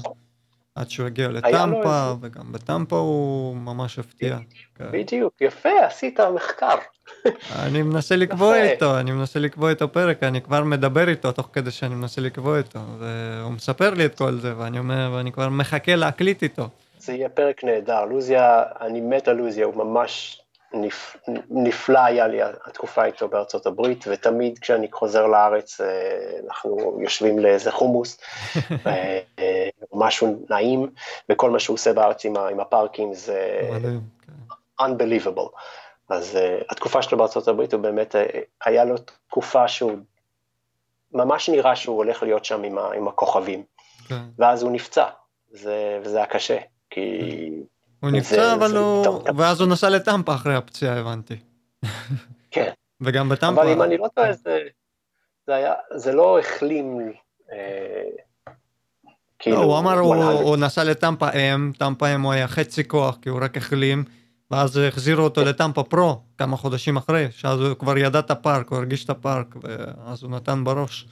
עד 0.76 0.90
שהוא 0.90 1.08
הגיע 1.08 1.28
לטמפה, 1.28 2.14
וגם 2.22 2.52
בטמפה 2.52 2.96
הוא 2.96 3.56
ממש 3.56 4.00
הפתיע. 4.00 4.38
כן. 4.76 4.86
בדיוק, 4.92 5.34
יפה, 5.42 5.86
עשית 5.86 6.20
מחקר. 6.20 6.76
אני 7.60 7.82
מנסה 7.82 8.16
לקבוע 8.16 8.56
איתו, 8.56 9.00
אני 9.00 9.12
מנסה 9.12 9.40
לקבוע 9.40 9.70
איתו 9.70 9.92
פרק, 9.92 10.24
אני 10.24 10.42
כבר 10.42 10.64
מדבר 10.64 11.10
איתו 11.10 11.32
תוך 11.32 11.50
כדי 11.54 11.72
שאני 11.72 11.96
מנסה 11.96 12.22
לקבוע 12.22 12.58
איתו, 12.58 12.80
והוא 13.00 13.52
מספר 13.52 13.94
לי 13.94 14.06
את 14.06 14.16
כל 14.16 14.38
זה, 14.40 14.54
ואני 14.58 14.80
אומר, 14.80 15.12
ואני 15.16 15.32
כבר 15.32 15.50
מחכה 15.50 15.96
להקליט 15.96 16.44
איתו. 16.44 16.70
זה 17.00 17.14
יהיה 17.14 17.30
פרק 17.30 17.64
נהדר, 17.64 18.06
לוזיה, 18.06 18.64
אני 18.82 19.02
מת 19.02 19.28
על 19.28 19.36
לוזיה, 19.36 19.66
הוא 19.66 19.76
ממש 19.76 20.42
נפ, 20.76 21.18
נפלא 21.50 22.00
היה 22.00 22.28
לי 22.28 22.42
התקופה 22.42 23.06
איתו 23.06 23.28
בארצות 23.28 23.66
הברית, 23.66 24.06
ותמיד 24.08 24.60
כשאני 24.60 24.88
חוזר 24.92 25.28
לארץ 25.28 25.82
אה, 25.82 25.88
אנחנו 26.48 26.98
יושבים 27.02 27.40
לאיזה 27.40 27.72
חומוס, 27.72 28.18
אה, 28.88 29.20
אה, 29.40 29.70
משהו 29.94 30.46
נעים, 30.50 30.92
וכל 31.30 31.50
מה 31.50 31.60
שהוא 31.60 31.74
עושה 31.74 31.94
בארץ 31.94 32.26
עם 32.26 32.60
הפארקים 32.60 33.14
זה 33.14 33.60
כן. 33.82 34.34
unbelievable. 34.82 35.50
אז 36.10 36.36
uh, 36.36 36.66
התקופה 36.70 37.02
שלו 37.02 37.18
בארצות 37.18 37.48
הברית 37.48 37.74
הוא 37.74 37.82
באמת, 37.82 38.16
היה 38.66 38.86
לו 38.86 38.96
תקופה 38.98 39.68
שהוא 39.68 39.92
ממש 41.12 41.50
נראה 41.50 41.76
שהוא 41.76 41.98
הולך 41.98 42.24
להיות 42.24 42.46
שם 42.46 42.64
עם, 42.64 42.78
ה, 42.78 42.94
עם 42.94 43.08
הכוכבים. 43.08 43.64
כן. 44.08 44.22
ואז 44.38 44.64
הוא 44.64 44.72
נפצע, 44.72 45.06
זה, 45.52 46.00
וזה 46.04 46.18
היה 46.18 46.26
קשה, 46.26 46.58
כי... 46.90 47.22
הוא 48.00 48.12
נפצע, 48.12 48.54
אבל 48.54 48.78
הוא... 48.78 49.24
ואז 49.38 49.62
הוא 49.62 49.70
נסע 49.70 49.90
לטמפה 49.90 50.36
אחרי 50.36 50.56
הפציעה, 50.56 51.00
הבנתי. 51.00 51.36
כן, 52.52 52.72
וגם 53.02 53.30
בטמפה. 53.30 53.62
אבל 53.62 53.72
אם 53.72 53.82
אני 53.82 53.98
לא 53.98 54.08
טועה, 54.16 54.34
זה, 54.34 54.60
זה, 55.48 55.56
היה, 55.56 55.74
זה 55.96 56.14
לא 56.14 56.40
החלים, 56.40 57.14
אה, 57.52 58.04
כאילו... 59.40 59.58
לא, 59.58 59.64
הוא 59.64 59.80
אמר, 59.80 60.00
הוא, 60.00 60.58
נסע 60.58 60.84
לטמפה 60.84 61.32
am, 61.32 61.72
טמפה 61.78 62.16
am 62.16 62.22
הוא 62.22 62.32
היה 62.32 62.48
חצי 62.48 62.88
כוח, 62.88 63.18
כי 63.22 63.30
הוא 63.30 63.40
רק 63.42 63.58
החלים, 63.58 64.04
ואז 64.52 64.78
החזירו 64.78 65.24
אותו 65.24 65.46
לטמפה 65.46 65.84
pro 65.84 66.22
כמה 66.38 66.58
חודשים 66.58 66.98
אחרי, 66.98 67.28
שאז 67.32 67.60
הוא 67.62 67.76
כבר 67.76 67.98
ידע 67.98 68.20
את 68.20 68.32
הפארק, 68.32 68.70
הוא 68.70 68.78
הרגיש 68.78 69.06
את 69.06 69.10
הפארק, 69.10 69.56
ואז 69.62 70.24
הוא 70.24 70.32
נתן 70.32 70.64
בראש. 70.64 71.08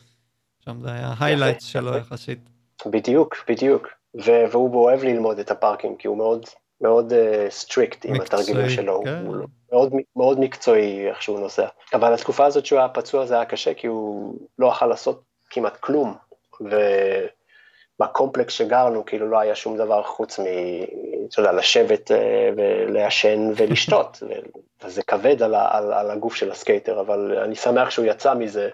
שם 0.66 0.80
זה 0.82 0.92
היה 0.92 1.14
highlights 1.20 1.66
שלו 1.66 1.98
יחסית. 1.98 2.40
בדיוק, 2.86 3.36
בדיוק. 3.50 3.88
והוא 4.52 4.84
אוהב 4.84 5.04
ללמוד 5.04 5.40
את 5.40 5.52
הפארקים, 5.52 5.96
כי 5.98 6.08
הוא 6.08 6.18
מאוד 6.18 6.46
מאוד 6.84 7.14
strict 7.50 8.06
uh, 8.06 8.10
עם 8.10 8.22
התרגילים 8.22 8.70
שלו, 8.70 9.02
כן. 9.06 9.26
הוא 9.26 9.36
מאוד, 9.72 9.94
מאוד 10.16 10.40
מקצועי 10.40 11.10
איך 11.10 11.22
שהוא 11.22 11.40
נוסע. 11.40 11.68
אבל 11.94 12.14
התקופה 12.14 12.46
הזאת 12.46 12.66
שהוא 12.66 12.80
היה 12.80 12.90
פצוע 12.90 13.26
זה 13.26 13.36
היה 13.36 13.46
קשה, 13.46 13.74
כי 13.74 13.88
הוא 13.88 14.36
לא 14.60 14.68
יכול 14.68 14.88
לעשות 14.88 15.22
כמעט 15.50 15.78
כלום, 15.80 16.16
ובקומפלקס 18.00 18.54
שגרנו 18.54 19.06
כאילו 19.06 19.30
לא 19.30 19.40
היה 19.40 19.56
שום 19.56 19.78
דבר 19.78 20.04
חוץ 20.04 20.40
מ... 20.40 20.44
אתה 21.30 21.40
יודע, 21.40 21.52
לשבת 21.52 22.12
uh, 22.12 22.14
ולעשן 22.58 23.52
ולשתות, 23.56 24.24
וזה 24.84 25.04
כבד 25.04 25.44
על, 25.44 25.56
על, 25.56 25.94
על 25.94 26.12
הגוף 26.12 26.36
של 26.36 26.52
הסקייטר, 26.52 27.00
אבל 27.00 27.38
אני 27.44 27.56
שמח 27.56 27.90
שהוא 27.90 28.06
יצא 28.06 28.34
מזה. 28.34 28.70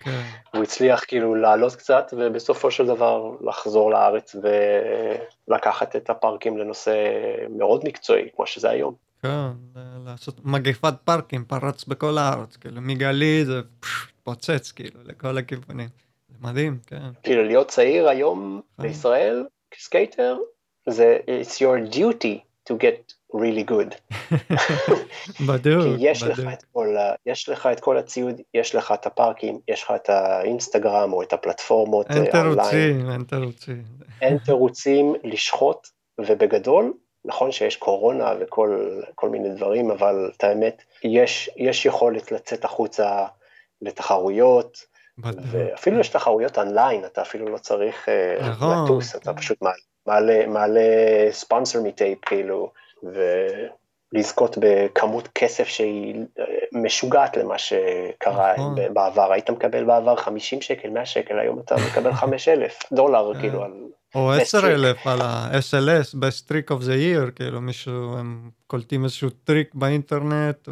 כן. 0.00 0.22
הוא 0.54 0.62
הצליח 0.62 1.04
כאילו 1.04 1.34
לעלות 1.34 1.74
קצת 1.74 2.14
ובסופו 2.16 2.70
של 2.70 2.86
דבר 2.86 3.32
לחזור 3.40 3.90
לארץ 3.90 4.36
ולקחת 5.48 5.96
את 5.96 6.10
הפארקים 6.10 6.58
לנושא 6.58 6.94
מאוד 7.50 7.84
מקצועי 7.84 8.28
כמו 8.36 8.46
שזה 8.46 8.70
היום. 8.70 8.94
כן, 9.22 9.50
לעשות 10.04 10.44
מגפת 10.44 10.94
פארקים 11.04 11.44
פרץ 11.44 11.84
בכל 11.84 12.18
הארץ, 12.18 12.56
כאילו 12.56 12.80
מגלי 12.80 13.44
זה 13.44 13.60
פוצץ 14.22 14.72
כאילו 14.72 15.00
לכל 15.04 15.38
הכיוונים. 15.38 15.88
זה 16.28 16.36
מדהים, 16.40 16.78
כן. 16.86 17.10
כאילו 17.22 17.44
להיות 17.44 17.68
צעיר 17.68 18.08
היום 18.08 18.60
כן. 18.76 18.82
בישראל 18.82 19.46
כסקייטר 19.70 20.38
זה 20.88 21.18
it's 21.26 21.54
your 21.54 21.94
duty 21.94 22.38
to 22.70 22.74
get 22.74 23.19
really 23.34 23.70
good. 23.70 23.94
בדיוק, 25.48 25.82
כי 25.82 25.96
יש 25.98 26.22
בדיוק. 26.22 26.38
לך, 26.38 26.52
את 26.52 26.64
כל, 26.72 26.96
יש 27.26 27.48
לך 27.48 27.68
את 27.72 27.80
כל 27.80 27.98
הציוד, 27.98 28.40
יש 28.54 28.74
לך 28.74 28.92
את 28.92 29.06
הפארקים, 29.06 29.58
יש 29.68 29.82
לך 29.82 29.92
את 29.96 30.10
האינסטגרם 30.10 31.12
או 31.12 31.22
את 31.22 31.32
הפלטפורמות 31.32 32.10
אין 32.10 32.26
אה, 32.26 32.30
תירוצים, 32.30 33.10
אין 33.10 33.22
תירוצים. 33.22 33.82
אין 34.22 34.38
תירוצים 34.38 35.14
לשחוט, 35.24 35.88
ובגדול, 36.20 36.92
נכון 37.24 37.52
שיש 37.52 37.76
קורונה 37.76 38.32
וכל 38.40 39.28
מיני 39.30 39.48
דברים, 39.54 39.90
אבל 39.90 40.30
את 40.36 40.44
האמת, 40.44 40.82
יש, 41.04 41.50
יש 41.56 41.86
יכולת 41.86 42.32
לצאת 42.32 42.64
החוצה 42.64 43.26
לתחרויות, 43.82 44.78
בדיוק. 45.18 45.44
ואפילו 45.50 46.00
יש 46.00 46.08
תחרויות 46.08 46.58
אונליין, 46.58 47.04
אתה 47.04 47.22
אפילו 47.22 47.48
לא 47.48 47.58
צריך 47.58 48.08
אה, 48.08 48.48
נכון. 48.48 48.84
לטוס, 48.84 49.16
אתה 49.16 49.34
פשוט 49.34 49.58
מעלה, 50.06 50.46
מעלה 50.46 50.80
ספונסר 51.30 51.82
מטייפ, 51.82 52.18
כאילו. 52.24 52.72
ולזכות 53.02 54.58
בכמות 54.60 55.28
כסף 55.34 55.68
שהיא 55.68 56.14
אה, 56.38 56.44
משוגעת 56.72 57.36
למה 57.36 57.58
שקרה 57.58 58.52
נכון. 58.52 58.74
בעבר. 58.92 59.32
היית 59.32 59.50
מקבל 59.50 59.84
בעבר 59.84 60.16
50 60.16 60.62
שקל, 60.62 60.90
100 60.90 61.06
שקל, 61.06 61.38
היום 61.38 61.58
אתה 61.58 61.74
מקבל 61.90 62.12
5,000 62.12 62.78
דולר, 62.96 63.34
כן. 63.34 63.40
כאילו, 63.40 63.64
על... 63.64 63.72
או 64.14 64.32
10,000 64.32 65.06
על 65.06 65.20
ה-SLS, 65.20 66.14
best 66.14 66.48
trick 66.48 66.70
of 66.70 66.80
the 66.82 67.28
year, 67.28 67.30
כאילו 67.30 67.60
מישהו, 67.60 68.16
הם 68.18 68.50
קולטים 68.66 69.04
איזשהו 69.04 69.30
טריק 69.30 69.74
באינטרנט, 69.74 70.68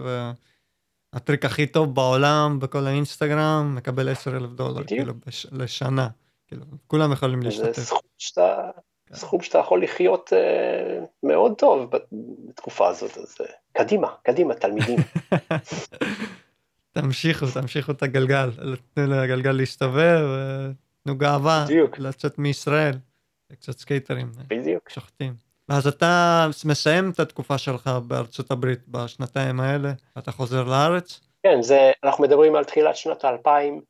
והטריק 1.15 1.45
הכי 1.45 1.67
טוב 1.67 1.95
בעולם 1.95 2.59
בכל 2.61 2.87
האינסטגרם, 2.87 3.75
מקבל 3.77 4.09
10,000 4.09 4.57
דולר, 4.57 4.85
כאילו, 4.85 5.15
בש... 5.27 5.47
לשנה. 5.53 6.09
כאילו, 6.47 6.65
כולם 6.87 7.13
יכולים 7.13 7.43
להשתתף. 7.43 7.77
זה 7.77 7.85
סכום 7.85 8.01
שאתה. 8.19 8.71
סכום 9.15 9.43
שאתה 9.43 9.59
יכול 9.59 9.83
לחיות 9.83 10.33
uh, 10.33 11.05
מאוד 11.23 11.55
טוב 11.59 11.91
בתקופה 12.49 12.89
הזאת, 12.89 13.19
אז 13.19 13.37
uh, 13.43 13.45
קדימה, 13.73 14.09
קדימה, 14.23 14.55
תלמידים. 14.55 14.99
תמשיכו, 16.93 17.47
תמשיכו 17.55 17.93
את 17.93 18.03
הגלגל, 18.03 18.51
תנו 18.95 19.07
לגלגל 19.07 19.51
להסתובב, 19.51 20.21
תנו 21.05 21.17
גאווה, 21.19 21.65
בדיוק. 21.65 21.99
לצאת 21.99 22.39
מישראל, 22.39 22.95
קצת 23.53 23.79
סקייטרים, 23.79 24.31
בדיוק. 24.49 24.91
שוחטים. 24.91 25.35
ואז 25.69 25.87
אתה 25.87 26.47
מסיים 26.65 27.11
את 27.11 27.21
התקופה 27.21 27.59
שלך 27.59 27.91
בארצות 28.07 28.51
הברית 28.51 28.89
בשנתיים 28.89 29.61
האלה, 29.61 29.93
אתה 30.19 30.33
חוזר 30.33 30.65
לארץ? 30.65 31.21
כן, 31.43 31.63
זה, 31.63 31.93
אנחנו 32.05 32.25
מדברים 32.25 32.57
על 32.57 32.65
תחילת 32.65 32.97
שנות 32.97 33.25
האלפיים, 33.25 33.75
אה, 33.75 33.81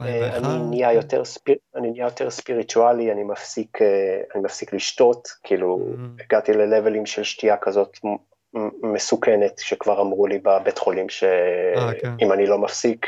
אני 0.00 0.58
נהיה 0.70 0.92
יותר, 0.92 1.24
ספיר, 1.24 1.56
אני 1.76 1.90
נהיה 1.90 2.04
יותר 2.04 2.30
ספיריטואלי, 2.30 3.12
אני 3.12 3.24
מפסיק, 3.24 3.82
אה, 3.82 4.20
אני 4.34 4.42
מפסיק 4.42 4.72
לשתות, 4.72 5.28
כאילו 5.42 5.78
mm-hmm. 5.78 6.22
הגעתי 6.24 6.52
ל 6.52 6.60
levels 6.60 7.06
של 7.06 7.22
שתייה 7.22 7.56
כזאת 7.56 7.98
מסוכנת, 8.82 9.58
שכבר 9.58 10.00
אמרו 10.00 10.26
לי 10.26 10.38
בבית 10.38 10.78
חולים 10.78 11.08
שאם 11.08 11.28
אה, 11.76 12.00
כן. 12.00 12.32
אני 12.32 12.46
לא 12.46 12.58
מפסיק, 12.58 13.06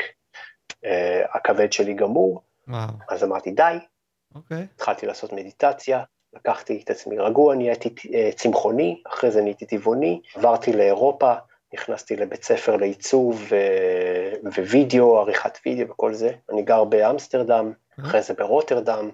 הכבד 1.33 1.73
שלי 1.73 1.93
גמור, 1.93 2.41
wow. 2.69 2.73
אז 3.09 3.23
אמרתי 3.23 3.51
די, 3.51 3.63
okay. 3.63 4.37
אוקיי. 4.37 4.67
התחלתי 4.75 5.05
לעשות 5.05 5.33
מדיטציה, 5.33 6.03
לקחתי 6.33 6.81
את 6.83 6.89
עצמי 6.89 7.17
רגוע, 7.17 7.55
נהייתי 7.55 7.95
צמחוני, 8.35 9.01
אחרי 9.07 9.31
זה 9.31 9.41
נהייתי 9.41 9.65
טבעוני, 9.65 10.21
עברתי 10.35 10.73
לאירופה, 10.73 11.33
נכנסתי 11.73 12.15
לבית 12.15 12.43
ספר 12.43 12.75
לעיצוב 12.75 13.43
ו- 13.49 14.61
ווידאו, 14.69 15.19
עריכת 15.19 15.57
וידאו 15.65 15.89
וכל 15.89 16.13
זה. 16.13 16.31
אני 16.51 16.61
גר 16.61 16.83
באמסטרדם, 16.83 17.71
אה? 17.99 18.05
אחרי 18.05 18.21
זה 18.21 18.33
ברוטרדם, 18.33 19.09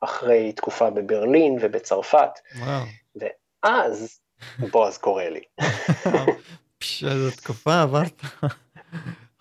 אחרי 0.00 0.52
תקופה 0.52 0.90
בברלין 0.90 1.58
ובצרפת. 1.60 2.30
ואז 3.16 4.20
בועז 4.70 4.98
קורא 4.98 5.24
לי. 5.24 5.40
איזו 6.82 7.36
תקופה 7.36 7.82
עברת. 7.82 8.22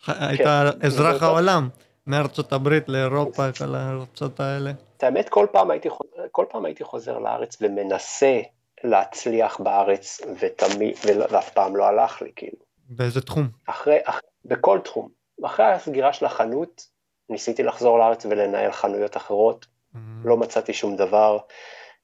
היית 0.07 0.41
כן. 0.41 0.85
אזרח 0.85 1.23
העולם, 1.23 1.69
מארצות 2.07 2.53
הברית 2.53 2.89
לאירופה, 2.89 3.51
כל 3.57 3.75
הארצות 3.75 4.39
האלה. 4.39 4.71
האמת, 5.01 5.29
כל 5.29 6.45
פעם 6.51 6.65
הייתי 6.65 6.83
חוזר 6.83 7.19
לארץ 7.19 7.57
ומנסה 7.61 8.41
להצליח 8.83 9.59
בארץ, 9.59 10.21
ותמיד, 10.39 10.95
ואף 11.29 11.49
פעם 11.49 11.75
לא 11.75 11.85
הלך 11.85 12.21
לי, 12.21 12.31
כאילו. 12.35 12.57
באיזה 12.89 13.21
תחום? 13.21 13.47
אחרי, 13.65 13.97
אח, 14.03 14.19
בכל 14.45 14.79
תחום. 14.83 15.09
אחרי 15.45 15.65
הסגירה 15.65 16.13
של 16.13 16.25
החנות, 16.25 16.87
ניסיתי 17.29 17.63
לחזור 17.63 17.99
לארץ 17.99 18.25
ולנהל 18.25 18.71
חנויות 18.71 19.17
אחרות, 19.17 19.65
mm-hmm. 19.65 19.97
לא 20.23 20.37
מצאתי 20.37 20.73
שום 20.73 20.95
דבר, 20.95 21.37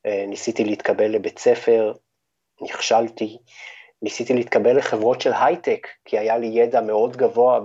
אה, 0.06 0.26
ניסיתי 0.28 0.64
להתקבל 0.64 1.12
לבית 1.12 1.40
ספר, 1.40 1.94
נכשלתי, 2.62 3.38
ניסיתי 4.02 4.34
להתקבל 4.34 4.78
לחברות 4.78 5.22
של 5.22 5.32
הייטק, 5.34 5.88
כי 6.06 6.20
היה 6.20 6.38
לי 6.38 6.48
ידע 6.48 6.82
מאוד 6.82 7.18
גבוה 7.18 7.60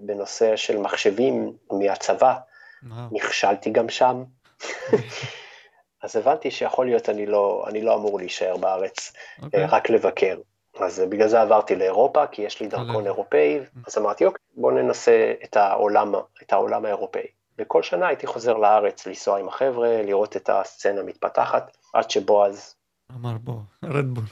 בנושא 0.00 0.56
של 0.56 0.78
מחשבים 0.78 1.52
מהצבא, 1.70 2.36
wow. 2.84 2.88
נכשלתי 3.12 3.70
גם 3.70 3.88
שם. 3.88 4.24
אז 6.02 6.16
הבנתי 6.16 6.50
שיכול 6.50 6.86
להיות 6.86 7.08
אני 7.08 7.26
לא, 7.26 7.64
אני 7.68 7.82
לא 7.82 7.94
אמור 7.94 8.18
להישאר 8.18 8.56
בארץ, 8.56 9.12
okay. 9.12 9.44
אוקיי. 9.44 9.66
רק 9.66 9.90
לבקר. 9.90 10.36
אז 10.80 11.02
בגלל 11.08 11.28
זה 11.28 11.40
עברתי 11.40 11.76
לאירופה, 11.76 12.26
כי 12.26 12.42
יש 12.42 12.60
לי 12.60 12.68
דרכון 12.68 13.06
אירופאי, 13.06 13.60
אז 13.86 13.98
אמרתי, 13.98 14.26
אוקיי, 14.26 14.44
בוא 14.56 14.72
ננסה 14.72 15.32
את 15.44 15.56
העולם, 15.56 16.14
את 16.42 16.52
העולם 16.52 16.84
האירופאי. 16.84 17.26
וכל 17.58 17.82
שנה 17.82 18.06
הייתי 18.06 18.26
חוזר 18.26 18.56
לארץ 18.56 19.06
לנסוע 19.06 19.38
עם 19.38 19.48
החבר'ה, 19.48 20.02
לראות 20.02 20.36
את 20.36 20.50
הסצנה 20.52 21.02
מתפתחת, 21.02 21.76
עד 21.94 22.10
שבועז... 22.10 22.74
אמר 23.14 23.36
בוא, 23.40 23.54
רדבול. 23.84 24.24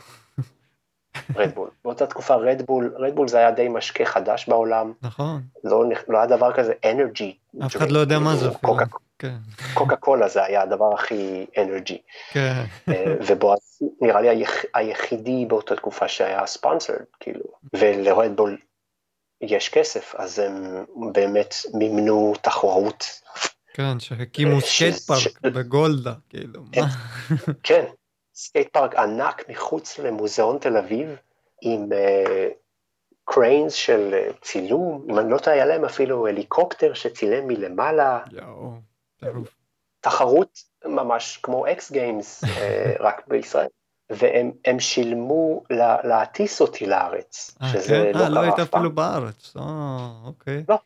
רדבול. 1.36 1.70
באותה 1.84 2.06
תקופה 2.06 2.34
רדבול, 2.34 2.94
רדבול 2.98 3.28
זה 3.28 3.38
היה 3.38 3.50
די 3.50 3.68
משקה 3.68 4.04
חדש 4.04 4.48
בעולם. 4.48 4.92
נכון. 5.02 5.42
לא, 5.64 5.84
לא 6.08 6.18
היה 6.18 6.26
דבר 6.26 6.52
כזה 6.52 6.72
אנרגי. 6.84 7.36
אף 7.66 7.76
אחד 7.76 7.90
לא 7.90 7.98
יודע 7.98 8.18
מה 8.18 8.36
זה. 8.36 8.48
קוקה, 8.62 8.84
כן. 9.18 9.36
קוקה 9.74 9.96
קולה 9.96 10.28
זה 10.28 10.44
היה 10.44 10.62
הדבר 10.62 10.94
הכי 10.94 11.46
אנרגי. 11.58 11.98
כן. 12.30 12.64
אה, 12.88 13.14
ובועז 13.26 13.78
נראה 14.00 14.20
לי 14.20 14.28
היח, 14.28 14.50
היחידי 14.74 15.46
באותה 15.46 15.76
תקופה 15.76 16.08
שהיה 16.08 16.46
ספונסרד, 16.46 17.02
כאילו, 17.20 17.44
ולרדבול 17.72 18.58
יש 19.40 19.68
כסף, 19.68 20.14
אז 20.18 20.38
הם 20.38 20.84
באמת 21.12 21.54
מימנו 21.74 22.32
תחרות. 22.42 23.04
כן, 23.74 24.00
שהקימו 24.00 24.56
אה, 24.56 24.60
סקייט 24.60 24.94
פארק 24.94 25.40
בגולדה, 25.42 26.14
כאילו, 26.28 26.62
מה? 26.76 26.86
כן, 27.62 27.84
סקייט 28.34 28.68
פארק 28.72 28.94
ענק 28.94 29.44
מחוץ 29.48 29.98
למוזיאון 29.98 30.58
תל 30.58 30.76
אביב, 30.76 31.16
עם 31.62 31.88
cranes 33.24 33.74
uh, 33.74 33.76
של 33.76 34.14
צילום, 34.42 35.06
אם 35.10 35.18
אני 35.18 35.30
לא 35.30 35.38
טועה, 35.38 35.56
היה 35.56 35.66
להם 35.66 35.84
אפילו 35.84 36.26
הליקופטר 36.26 36.94
שצילם 36.94 37.46
מלמעלה. 37.46 38.20
יואו, 38.32 38.72
תחרות 40.00 40.58
ממש 40.84 41.38
כמו 41.42 41.66
X 41.66 41.92
Games, 41.92 42.44
רק 43.06 43.22
בישראל. 43.28 43.68
והם 44.10 44.52
הם 44.64 44.80
שילמו 44.80 45.62
לה, 45.70 45.96
להטיס 46.04 46.60
אותי 46.60 46.86
לארץ, 46.86 47.56
אה, 47.62 47.68
שזה 47.68 48.10
כן? 48.12 48.18
לא 48.18 48.24
אה, 48.24 48.28
לא 48.28 48.34
קרה 48.34 48.42
היית 48.42 48.58
אף 48.58 48.68
פעם. 48.68 48.80
אפילו 48.80 48.94
בארץ. 48.94 49.56
אה, 49.56 50.08
אוקיי. 50.24 50.64
לא. 50.68 50.78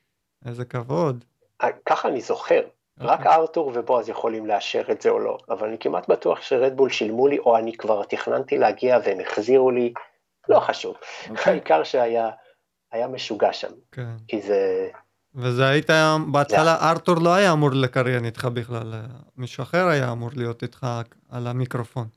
איזה 0.47 0.65
כבוד. 0.65 1.25
אה, 1.63 1.69
ככה 1.87 2.09
אני 2.09 2.21
זוכר, 2.21 2.63
רק 3.01 3.19
אוקיי. 3.19 3.35
ארתור 3.35 3.73
ובועז 3.75 4.09
יכולים 4.09 4.47
לאשר 4.47 4.83
את 4.91 5.03
זה 5.03 5.09
או 5.09 5.19
לא, 5.19 5.39
אבל 5.49 5.69
אני 5.69 5.79
כמעט 5.79 6.09
בטוח 6.09 6.43
שרדבול 6.43 6.91
שילמו 6.91 7.29
לי, 7.29 7.39
או 7.39 7.57
אני 7.57 7.77
כבר 7.77 8.05
תכננתי 8.05 8.59
להגיע 8.59 8.99
והם 9.05 9.21
החזירו 9.21 9.71
לי, 9.71 9.93
לא 10.49 10.61
חשוב. 10.61 10.97
אוקיי. 11.31 11.45
העיקר 11.53 11.85
שהיה 11.85 12.31
היה 12.93 13.09
משוגע 13.09 13.53
שם, 13.53 13.73
כן. 13.93 14.17
כי 14.29 14.41
זה... 14.41 14.89
וזה 15.35 15.69
היית, 15.69 15.91
בהתחלה 16.33 16.91
ארתור 16.91 17.15
לא 17.17 17.35
היה 17.35 17.53
אמור 17.53 17.71
לקריין 17.71 18.25
איתך 18.25 18.45
בכלל, 18.45 18.95
אה, 18.95 19.01
מישהו 19.37 19.63
אחר 19.63 19.87
היה 19.87 20.13
אמור 20.13 20.31
להיות 20.37 20.63
איתך 20.63 20.87
על 21.29 21.47
המיקרופון. 21.47 22.09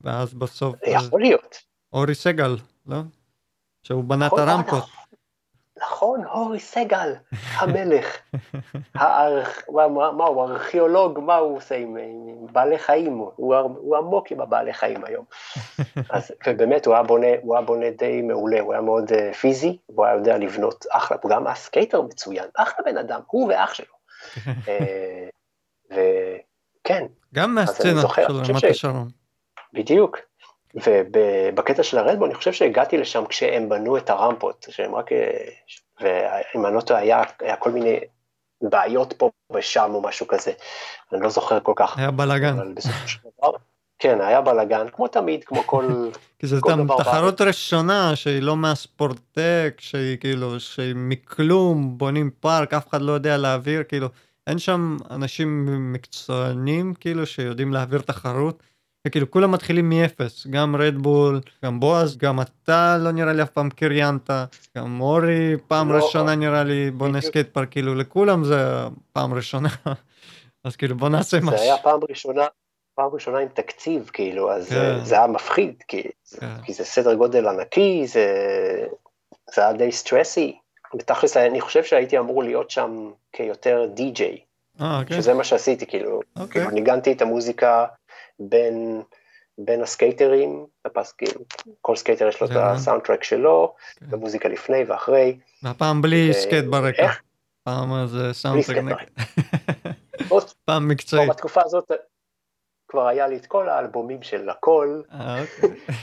ואז 0.00 0.34
בסוף, 0.34 0.76
אה, 0.86 0.90
יכול 0.90 1.20
להיות. 1.20 1.56
אורי 1.92 2.14
סגל, 2.14 2.56
לא? 2.86 2.96
שהוא 3.82 4.04
בנה 4.04 4.26
את 4.26 4.32
נכון, 4.32 4.48
הרמפות. 4.48 4.84
נכון, 5.80 6.24
אורי 6.24 6.60
סגל, 6.60 7.14
המלך. 7.54 8.18
הארכ... 8.94 9.62
מה, 9.68 9.88
מה 9.88 10.12
מה 10.12 10.24
הוא, 10.24 10.42
ארכיאולוג, 10.42 11.18
מה 11.20 11.36
הוא 11.36 11.56
עושה 11.56 11.76
עם, 11.76 11.96
עם 11.96 12.46
בעלי 12.52 12.78
חיים? 12.78 13.18
הוא, 13.18 13.54
הוא 13.56 13.96
עמוק 13.96 14.30
עם 14.30 14.40
הבעלי 14.40 14.72
חיים 14.72 15.04
היום. 15.04 15.24
אז, 16.10 16.32
ובאמת, 16.46 16.86
הוא 16.86 16.94
היה, 16.94 17.02
בונה, 17.02 17.26
הוא 17.42 17.56
היה 17.56 17.64
בונה 17.64 17.90
די 17.90 18.22
מעולה, 18.22 18.60
הוא 18.60 18.72
היה 18.72 18.82
מאוד 18.82 19.10
uh, 19.10 19.34
פיזי, 19.34 19.78
והוא 19.88 20.06
היה 20.06 20.14
יודע 20.14 20.38
לבנות 20.38 20.84
אחלה, 20.90 21.16
הוא 21.22 21.30
גם 21.30 21.46
היה 21.46 21.56
סקייטר 21.56 22.02
מצוין, 22.02 22.46
אחלה 22.54 22.84
בן 22.84 22.98
אדם, 22.98 23.20
הוא 23.26 23.48
ואח 23.48 23.74
שלו. 23.74 23.94
אה, 24.68 25.28
וכן, 25.90 27.06
גם 27.34 27.54
מהסצנה 27.54 28.00
של 28.14 28.52
רמת 28.52 28.64
השרון. 28.64 29.08
בדיוק. 29.72 30.18
ובקטע 30.76 31.82
של 31.82 31.98
הרדבול, 31.98 32.28
אני 32.28 32.34
חושב 32.34 32.52
שהגעתי 32.52 32.98
לשם 32.98 33.26
כשהם 33.26 33.68
בנו 33.68 33.96
את 33.96 34.10
הרמפות, 34.10 34.66
שהם 34.70 34.94
רק, 34.94 35.10
ואם 36.00 36.66
אני 36.66 36.74
לא 36.74 36.80
טועה, 36.80 37.00
היה, 37.00 37.22
היה 37.40 37.56
כל 37.56 37.70
מיני 37.70 38.00
בעיות 38.62 39.12
פה 39.12 39.30
ושם 39.52 39.90
או 39.94 40.02
משהו 40.02 40.26
כזה, 40.26 40.52
אני 41.12 41.20
לא 41.20 41.28
זוכר 41.28 41.60
כל 41.60 41.72
כך, 41.76 41.98
היה 41.98 42.10
בלאגן. 42.10 42.56
כן, 43.98 44.20
היה 44.20 44.40
בלאגן, 44.40 44.86
כמו 44.92 45.08
תמיד, 45.08 45.44
כמו 45.44 45.62
כל, 45.66 45.86
כי 46.38 46.46
זו 46.46 46.60
דבר 46.60 46.96
תחרות 46.98 47.40
ראשונה 47.40 48.16
שהיא 48.16 48.42
לא 48.42 48.56
מהספורטק, 48.56 49.74
שהיא 49.78 50.16
כאילו, 50.18 50.60
שהיא 50.60 50.94
מכלום, 50.96 51.98
בונים 51.98 52.30
פארק, 52.40 52.74
אף 52.74 52.88
אחד 52.88 53.02
לא 53.02 53.12
יודע 53.12 53.36
להעביר, 53.36 53.82
כאילו, 53.88 54.08
אין 54.46 54.58
שם 54.58 54.96
אנשים 55.10 55.66
מקצוענים, 55.92 56.94
כאילו, 56.94 57.26
שיודעים 57.26 57.72
להעביר 57.72 58.00
תחרות, 58.00 58.62
וכאילו, 59.06 59.30
כולם 59.30 59.52
מתחילים 59.52 59.88
מאפס, 59.88 60.46
גם 60.46 60.76
Red 60.76 61.00
Bull, 61.00 61.40
גם 61.64 61.80
בועז, 61.80 62.16
גם 62.16 62.40
אתה 62.40 62.96
לא 63.00 63.10
נראה 63.10 63.32
לי 63.32 63.42
אף 63.42 63.50
פעם 63.50 63.70
קריינת, 63.70 64.30
גם 64.76 65.00
אורי, 65.00 65.56
פעם 65.68 65.92
לא, 65.92 65.96
ראשונה 65.96 66.34
נראה 66.34 66.64
לי 66.64 66.90
בונה 66.90 67.18
בדיוק. 67.18 67.30
סקייט 67.30 67.48
פארק, 67.52 67.70
כאילו, 67.70 67.94
לכולם 67.94 68.44
זה 68.44 68.56
פעם 69.12 69.34
ראשונה, 69.34 69.68
אז 70.64 70.76
כאילו, 70.76 70.96
בוא 70.96 71.08
נעשה 71.08 71.40
זה 71.40 71.46
משהו. 71.46 71.60
היה 71.60 71.78
פעם 71.78 72.00
ראשונה, 72.08 72.46
פעם 72.94 73.10
ראשונה 73.12 73.38
עם 73.38 73.48
תקציב, 73.48 74.10
כאילו, 74.12 74.52
אז 74.52 74.68
כן. 74.68 74.76
אה, 74.76 75.04
זה 75.04 75.14
היה 75.14 75.26
מפחיד, 75.26 75.74
כי, 75.88 76.02
כן. 76.40 76.62
כי 76.64 76.72
זה 76.72 76.84
סדר 76.84 77.14
גודל 77.14 77.48
ענקי, 77.48 78.06
זה, 78.06 78.26
זה 79.54 79.62
היה 79.62 79.72
די 79.72 79.92
סטרסי, 79.92 80.56
בתכלס 80.94 81.36
אני 81.36 81.60
חושב 81.60 81.84
שהייתי 81.84 82.18
אמור 82.18 82.42
להיות 82.42 82.70
שם 82.70 83.10
כיותר 83.32 83.86
די-ג'יי. 83.94 84.38
אה, 84.80 85.02
כן, 85.06 85.14
שזה 85.16 85.34
מה 85.34 85.44
שעשיתי, 85.44 85.86
כאילו, 85.86 86.20
אוקיי. 86.36 86.62
כאילו 86.62 86.70
ניגנתי 86.70 87.12
את 87.12 87.22
המוזיקה 87.22 87.86
בין, 88.40 89.02
בין 89.58 89.82
הסקייטרים, 89.82 90.66
הפס, 90.84 91.12
כאילו, 91.12 91.40
כל 91.80 91.96
סקייטר 91.96 92.28
יש 92.28 92.40
לו 92.40 92.46
את 92.46 92.52
זה 92.52 92.58
הבנתי. 92.58 92.76
ה 92.76 93.02
soundtrack 93.02 93.24
שלו, 93.24 93.74
כן. 93.96 94.06
את 94.08 94.12
המוזיקה 94.12 94.48
לפני 94.48 94.84
ואחרי, 94.84 95.38
והפעם 95.62 96.02
בלי 96.02 96.28
אה, 96.28 96.32
סקייט 96.32 96.64
ברקע. 96.64 97.02
איך? 97.02 97.22
פעם 97.62 98.06
זה 98.06 98.32
נגד. 98.82 98.96
עוד 100.28 100.50
פעם 100.64 100.82
כבר 100.82 100.88
מקצועית. 100.88 101.30
בתקופה 101.30 101.60
הזאת 101.64 101.90
כבר 102.88 103.06
היה 103.06 103.28
לי 103.28 103.36
את 103.36 103.46
כל 103.46 103.68
האלבומים 103.68 104.22
של 104.22 104.48
הכל, 104.48 105.00
אה, 105.12 105.42
אוקיי. 105.42 105.70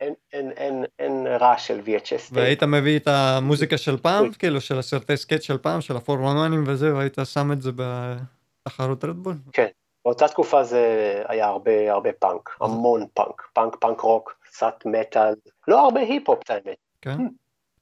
אין, 0.00 0.14
אין, 0.32 0.50
אין, 0.50 0.84
אין 0.98 1.26
רעש 1.26 1.66
של 1.66 1.80
VHS. 1.86 2.28
והיית 2.32 2.62
מביא 2.62 2.98
את 2.98 3.08
המוזיקה 3.08 3.78
של 3.78 3.96
פעם, 3.96 4.32
כאילו 4.32 4.60
של 4.60 4.78
הסרטי 4.78 5.16
סקייט 5.16 5.42
של 5.42 5.58
פעם, 5.58 5.80
של 5.80 5.96
ה 5.96 6.13
411 6.13 6.64
וזה, 6.66 6.94
והיית 6.94 7.18
שם 7.24 7.52
את 7.52 7.62
זה 7.62 7.70
בתחרות 7.76 9.04
Red 9.04 9.15
Bull? 9.15 9.34
באותה 10.04 10.28
תקופה 10.28 10.64
זה 10.64 10.84
היה 11.28 11.46
הרבה 11.46 11.92
הרבה 11.92 12.12
פאנק, 12.12 12.56
המון 12.60 13.06
פאנק, 13.14 13.42
פאנק, 13.52 13.76
פאנק 13.76 14.00
רוק, 14.00 14.36
קצת 14.42 14.74
מטאל, 14.86 15.34
לא 15.68 15.80
הרבה 15.80 16.00
היפ-הופ 16.00 16.42
את 16.42 16.50
האמת, 16.50 16.76
כן? 17.02 17.18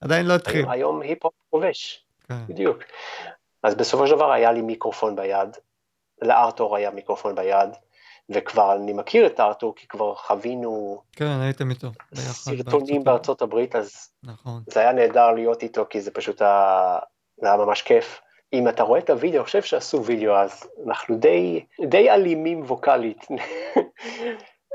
עדיין 0.01 0.27
לא 0.27 0.35
התחיל. 0.35 0.71
היום- 0.71 1.03
היפ-הופ 1.03 1.35
כובש. 1.51 2.05
כן. 2.29 2.47
בדיוק. 2.49 2.79
אז 3.62 3.75
בסופו 3.75 4.07
של 4.07 4.14
דבר 4.14 4.31
היה 4.33 4.53
לי 4.53 4.62
מיקרופון 4.62 5.16
ביד, 5.16 5.57
לארתור 6.23 6.77
היה 6.77 6.91
מיקרופון 6.91 7.35
ביד, 7.35 7.69
וכבר 8.31 8.77
אני 8.77 8.93
מכיר 8.93 9.27
את 9.27 9.41
ארתור 9.41 9.75
כי 9.77 9.89
כבר 9.89 10.14
חווינו 10.14 11.03
כן, 11.12 11.25
הייתם 11.41 11.71
איתו. 11.71 11.89
סרטונים 12.14 13.05
בארצות 13.05 13.43
הברית, 13.43 13.77
אז 13.77 14.11
נכון. 14.23 14.62
זה 14.66 14.81
היה 14.81 14.93
נהדר 14.93 15.31
להיות 15.31 15.62
איתו, 15.62 15.87
כי 15.91 16.01
זה 16.01 16.11
פשוט 16.11 16.43
היה 16.43 17.57
ממש 17.57 17.83
כיף. 17.83 18.21
אם 18.53 18.68
אתה 18.68 18.82
רואה 18.82 18.99
את 18.99 19.11
הוידאו, 19.11 19.38
אני 19.38 19.44
חושב 19.44 19.62
שעשו 19.62 20.05
וידאו 20.05 20.34
אז, 20.36 20.62
אנחנו 20.86 21.16
די, 21.16 21.64
די 21.88 22.11
אלימים 22.11 22.62
ווקאלית. 22.62 23.26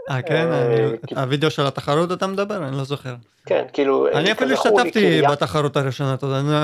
אה, 0.09 0.21
כן? 0.21 0.47
אה, 0.51 1.21
הווידאו 1.21 1.51
של 1.51 1.65
התחרות 1.65 2.11
אתה 2.11 2.28
מדבר? 2.28 2.67
אני 2.67 2.78
לא 2.78 2.84
זוכר. 2.84 3.15
כן, 3.45 3.65
כאילו, 3.74 4.07
אני 4.11 4.32
אפילו 4.32 4.53
השתתפתי 4.53 5.21
בתחרות 5.21 5.78
הראשונה, 5.78 6.15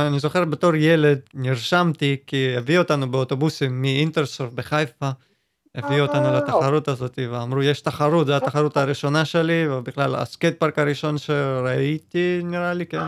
אני- 0.08 0.20
זוכר 0.20 0.46
בתור 0.46 0.76
ילד, 0.76 1.20
נרשמתי, 1.34 2.18
כי 2.28 2.56
הביאו 2.58 2.82
אותנו 2.82 3.12
באוטובוסים 3.12 3.82
מ 3.82 3.89
Intersurf 3.89 4.54
בחיפה, 4.54 5.10
הביאו 5.76 6.06
אותנו 6.06 6.26
אה. 6.26 6.38
לתחרות 6.38 6.88
הזאת, 6.88 7.20
ואמרו, 7.32 7.64
יש 7.64 7.82
תחרות, 7.82 8.28
זו 8.28 8.34
התחרות 8.36 8.78
הראשונה 8.78 9.26
שלי, 9.26 9.68
ובכלל 9.70 10.16
הסקייט 10.16 10.60
פארק 10.60 10.80
הראשון 10.80 11.18
שראיתי, 11.18 12.42
נראה 12.44 12.74
לי, 12.74 12.86
כן. 12.86 13.00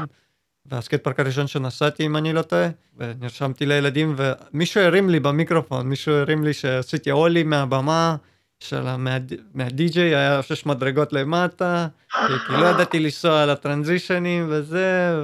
והסקייט 0.65 1.03
פארק 1.03 1.19
הראשון 1.19 1.47
שנסעתי, 1.47 2.05
אם 2.05 2.17
אני 2.17 2.33
לא 2.33 2.41
טועה, 2.41 2.67
ונרשמתי 2.97 3.65
לילדים, 3.65 4.15
ומישהו 4.17 4.81
הרים 4.81 5.09
לי 5.09 5.19
במיקרופון, 5.19 5.87
מישהו 5.87 6.13
הרים 6.13 6.43
לי 6.43 6.53
שעשיתי 6.53 7.09
אולי 7.09 7.43
מהבמה, 7.43 8.15
של 8.59 8.85
מהדי-ג'יי, 9.53 10.15
היה 10.15 10.43
שש 10.43 10.65
מדרגות 10.65 11.13
למטה, 11.13 11.87
כי 12.11 12.33
כי 12.47 12.53
לא 12.53 12.65
ידעתי 12.65 12.99
לנסוע 12.99 13.43
על 13.43 13.49
הטרנזישנים 13.49 14.47
וזה, 14.49 15.15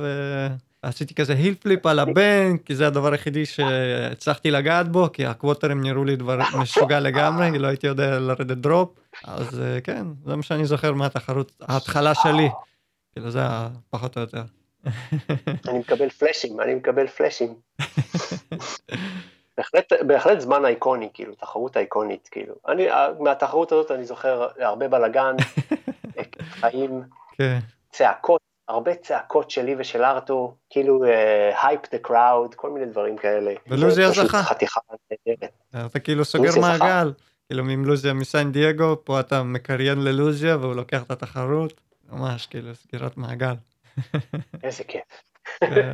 ועשיתי 0.83 1.13
כזה 1.13 1.33
heelflip 1.33 1.85
על 1.85 1.99
הבנק, 1.99 2.57
כי 2.65 2.75
זה 2.75 2.87
הדבר 2.87 3.11
היחידי 3.11 3.45
שהצלחתי 3.45 4.51
לגעת 4.51 4.91
בו, 4.91 5.09
כי 5.13 5.25
הקווטרים 5.25 5.81
נראו 5.81 6.05
לי 6.05 6.15
דבר 6.15 6.39
משוגע 6.59 6.99
לגמרי, 6.99 7.59
לא 7.59 7.67
הייתי 7.67 7.87
יודע 7.87 8.19
לרדת 8.19 8.57
drop, 8.57 8.89
אז 9.23 9.59
אה, 9.59 9.81
כן, 9.81 10.05
זה 10.25 10.35
מה 10.35 10.43
שאני 10.43 10.65
זוכר 10.65 10.93
מהתחרות, 10.93 11.51
ההתחלה 11.61 12.15
שלי, 12.15 12.49
כאילו 13.11 13.31
זה 13.31 13.41
פחות 13.89 14.15
או 14.15 14.21
יותר. 14.21 14.43
אני 15.67 15.79
מקבל 15.79 16.09
פלאשים, 16.09 16.61
אני 16.61 16.75
מקבל 16.75 17.07
פלאשים. 17.07 17.55
בהחלט, 19.57 19.93
בהחלט 20.07 20.39
זמן 20.39 20.65
אייקוני, 20.65 21.09
כאילו, 21.13 21.35
תחרות 21.35 21.77
אייקונית, 21.77 22.29
כאילו. 22.31 22.53
אני, 22.67 22.87
מהתחרות 23.19 23.71
הזאת 23.71 23.91
אני 23.91 24.05
זוכר 24.05 24.47
הרבה 24.59 24.87
בלאגן, 24.87 25.35
חיים, 26.59 27.01
כן, 27.37 27.59
צעקות, 27.91 28.41
הרבה 28.67 28.95
צעקות 28.95 29.51
שלי 29.51 29.75
ושל 29.77 30.03
ארתור, 30.03 30.55
כאילו 30.69 31.03
hype 31.63 31.81
the 31.91 31.97
crowd, 31.97 32.55
כל 32.55 32.69
מיני 32.69 32.85
דברים 32.85 33.17
כאלה. 33.17 33.53
ולוזיה 33.67 34.11
זכה. 34.11 34.43
חתיכה 34.43 34.79
נהדרת. 35.11 35.51
אתה 35.85 35.99
כאילו 35.99 36.25
סוגר. 36.25 36.59
מעגל, 36.61 37.13
כאילו 37.47 37.69
עם 37.69 37.85
לוזיה 37.85 38.13
מסן 38.13 38.51
דייגו, 38.51 38.95
פה 39.03 39.19
אתה 39.19 39.43
מקריין 39.43 40.03
ללוזיה 40.03 40.57
והוא 40.57 40.75
לוקח 40.75 41.03
את 41.03 41.11
התחרות, 41.11 41.81
ממש 42.11 42.45
כאילו 42.45 42.75
סגירת 42.75 43.17
מעגל. 43.17 43.53
איזה 44.63 44.83
כיף. 44.83 45.03
כן. 45.59 45.91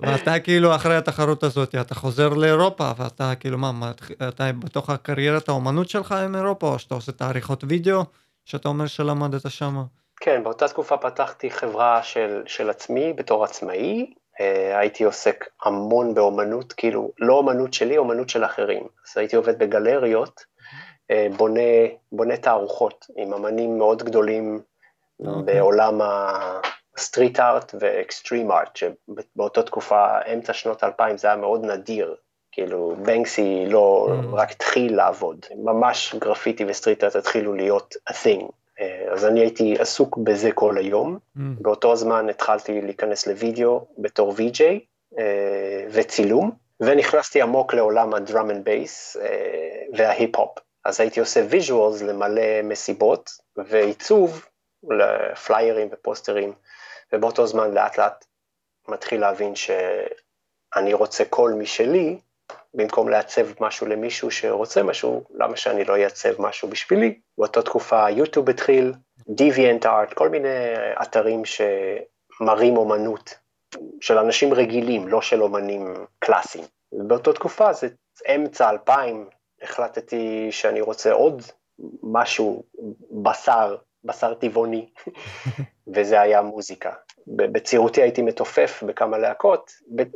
ואתה 0.00 0.40
כאילו 0.40 0.74
אחרי 0.74 0.96
התחרות 0.96 1.42
הזאת, 1.42 1.74
אתה 1.74 1.94
חוזר 1.94 2.28
לאירופה, 2.28 2.90
ואתה 2.96 3.32
כאילו 3.40 3.58
מה, 3.58 3.92
אתה 4.28 4.52
בתוך 4.52 4.90
הקריירת 4.90 5.48
האומנות 5.48 5.88
שלך 5.88 6.12
עם 6.12 6.36
אירופה, 6.36 6.66
או 6.66 6.78
שאתה 6.78 6.94
עושה 6.94 7.12
את 7.12 7.20
העריכות 7.20 7.64
וידאו, 7.68 8.02
שאתה 8.44 8.68
אומר 8.68 8.86
שלמדת 8.86 9.50
שמה? 9.50 9.82
כן, 10.20 10.44
באותה 10.44 10.68
תקופה 10.68 10.96
פתחתי 10.96 11.50
חברה 11.50 12.02
של, 12.02 12.42
של 12.46 12.70
עצמי 12.70 13.12
בתור 13.12 13.44
עצמאי, 13.44 14.14
אה, 14.40 14.78
הייתי 14.78 15.04
עוסק 15.04 15.44
המון 15.64 16.14
באומנות, 16.14 16.72
כאילו, 16.72 17.12
לא 17.18 17.34
אומנות 17.34 17.74
שלי, 17.74 17.98
אומנות 17.98 18.28
של 18.28 18.44
אחרים. 18.44 18.82
אז 18.82 19.18
הייתי 19.18 19.36
עובד 19.36 19.58
בגלריות, 19.58 20.44
אה, 21.10 21.26
בונה, 21.36 21.60
בונה 22.12 22.36
תערוכות 22.36 23.06
עם 23.16 23.32
אמנים 23.34 23.78
מאוד 23.78 24.02
גדולים 24.02 24.60
אוקיי. 25.20 25.54
בעולם 25.54 26.00
ה 26.96 27.02
street 27.02 27.40
art 27.40 27.74
ו 27.80 27.89
extreme 27.89 28.50
art, 28.52 28.76
שבאותה 28.76 29.62
תקופה, 29.62 30.18
אמצע 30.32 30.52
שנות 30.52 30.84
2000, 30.84 31.16
זה 31.18 31.28
היה 31.28 31.36
מאוד 31.36 31.64
נדיר. 31.64 32.14
כאילו, 32.52 32.96
בנקסי 33.02 33.64
לא 33.66 34.08
Mm. 34.10 34.36
רק 34.36 34.50
התחיל 34.50 34.96
לעבוד, 34.96 35.46
ממש 35.56 36.14
גרפיטי 36.18 36.64
ו 36.68 36.73
street 36.73 37.04
art 37.04 37.16
התחילו 37.16 37.54
להיות 37.54 37.94
a 38.10 38.12
thing. 38.12 38.44
אה, 38.80 39.04
אז 39.12 39.24
אני 39.24 39.40
הייתי 39.40 39.74
עסוק 39.78 40.16
בזה 40.16 40.52
כל 40.52 40.78
היום. 40.78 41.18
אממ. 41.36 41.40
באותו 41.60 41.96
זמן 41.96 42.28
התחלתי 42.28 42.80
להיכנס 42.80 43.26
לוידאו 43.26 43.86
בתור 43.98 44.32
VJ 44.32 44.62
וצילום, 45.90 46.50
ונכנסתי 46.80 47.42
עמוק 47.42 47.74
לעולם 47.74 48.14
ה 48.14 48.21
drum 48.21 48.50
and 48.50 48.64
bass 48.64 49.16
וההיפ-הופ. 49.96 50.58
אז 50.84 51.00
הייתי 51.00 51.20
עושה 51.20 51.44
visuals 51.48 52.02
למלא 52.02 52.62
מסיבות 52.64 53.30
ועיצוב 53.56 54.44
לפליירים 54.90 55.88
ופוסטרים, 55.92 56.52
ובאותו 57.12 57.46
זמן 57.46 57.74
לאט 57.74 57.98
לאט 57.98 58.24
מתחיל 58.88 59.20
להבין 59.20 59.54
שאני 59.54 60.92
רוצה 60.94 61.24
קול 61.24 61.52
משלי, 61.52 62.18
במקום 62.74 63.08
לעצב 63.08 63.46
משהו 63.60 63.86
למישהו 63.86 64.30
שרוצה 64.30 64.82
משהו, 64.82 65.24
למה 65.34 65.56
שאני 65.56 65.84
לא 65.84 65.96
אעצב 65.96 66.42
משהו 66.42 66.68
בשבילי? 66.68 67.20
באותה 67.38 67.62
תקופה 67.62 68.10
יוטיוב 68.10 68.50
התחיל, 68.50 68.92
DeviantArt, 69.20 70.14
כל 70.14 70.28
מיני 70.28 70.48
אתרים 71.02 71.42
שמראים 71.44 72.76
אומנות 72.76 73.34
של 74.00 74.18
אנשים 74.18 74.54
רגילים, 74.54 75.08
לא 75.08 75.22
של 75.22 75.42
אומנים 75.42 75.94
קלאסיים. 76.18 76.64
ובאותה 76.92 77.32
תקופה, 77.32 77.72
זה 77.72 77.88
אמצע 78.34 78.70
2000, 78.70 79.28
החלטתי 79.62 80.48
שאני 80.52 80.80
רוצה 80.80 81.12
עוד 81.12 81.42
משהו, 82.02 82.62
בשר, 83.22 83.76
בשר 84.04 84.34
טבעוני, 84.34 84.90
וזה 85.94 86.20
היה 86.20 86.42
מוזיקה. 86.42 86.92
בצעירותי 87.26 88.02
הייתי 88.02 88.22
מתופף 88.22 88.82
בכמה 88.86 89.18
להקות, 89.18 89.70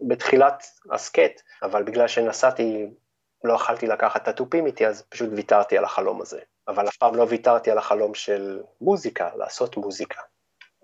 בתחילת 0.09 0.65
הסקט, 0.93 1.43
אבל 1.63 1.83
בגלל 1.83 2.09
שנסעתי, 2.09 2.87
לא 3.45 3.53
יכלתי 3.53 3.87
לקחת 3.87 4.23
את 4.23 4.29
התופים 4.29 4.67
איתי, 4.67 4.87
אז 4.87 5.03
פשוט 5.09 5.31
ויתרתי 5.33 5.79
על 5.79 5.85
החלום 5.85 6.21
הזה. 6.21 6.41
אבל 6.69 6.89
אף 6.89 6.97
פעם 6.97 7.15
לא 7.15 7.27
ויתרתי 7.29 7.71
על 7.71 7.79
החלום 7.79 8.15
של 8.15 8.63
מוזיקה, 8.81 9.31
לעשות 9.37 9.77
מוזיקה. 9.77 10.21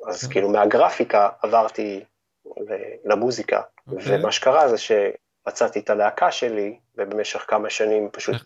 אז 0.06 0.24
כן. 0.24 0.32
כאילו 0.32 0.48
מהגרפיקה 0.48 1.28
עברתי 1.42 2.04
למוזיקה. 3.04 3.62
אוקיי. 3.92 4.18
ומה 4.20 4.32
שקרה 4.32 4.68
זה 4.68 4.76
שמצאתי 4.78 5.78
את 5.78 5.90
הלהקה 5.90 6.32
שלי, 6.32 6.78
ובמשך 6.96 7.44
כמה 7.48 7.70
שנים 7.70 8.08
פשוט 8.12 8.36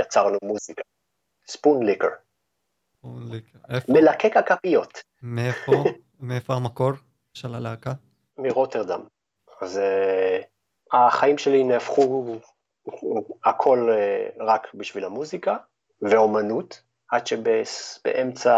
יצרנו 0.00 0.38
מוזיקה. 0.42 0.82
ספון 1.48 1.86
ליקר. 1.86 2.08
מלקק 3.88 4.36
הכפיות. 4.36 5.02
מאיפה? 5.22 5.72
מאיפה 6.20 6.54
המקור 6.54 6.92
של 7.34 7.54
הלהקה? 7.54 7.92
מרוטרדם. 8.38 9.00
אז 9.62 9.80
uh, 9.80 10.96
החיים 10.96 11.38
שלי 11.38 11.64
נהפכו 11.64 12.36
הכל 13.44 13.88
uh, 13.90 14.42
רק 14.42 14.74
בשביל 14.74 15.04
המוזיקה 15.04 15.56
ואומנות, 16.02 16.82
עד 17.10 17.26
שבאמצע, 17.26 18.56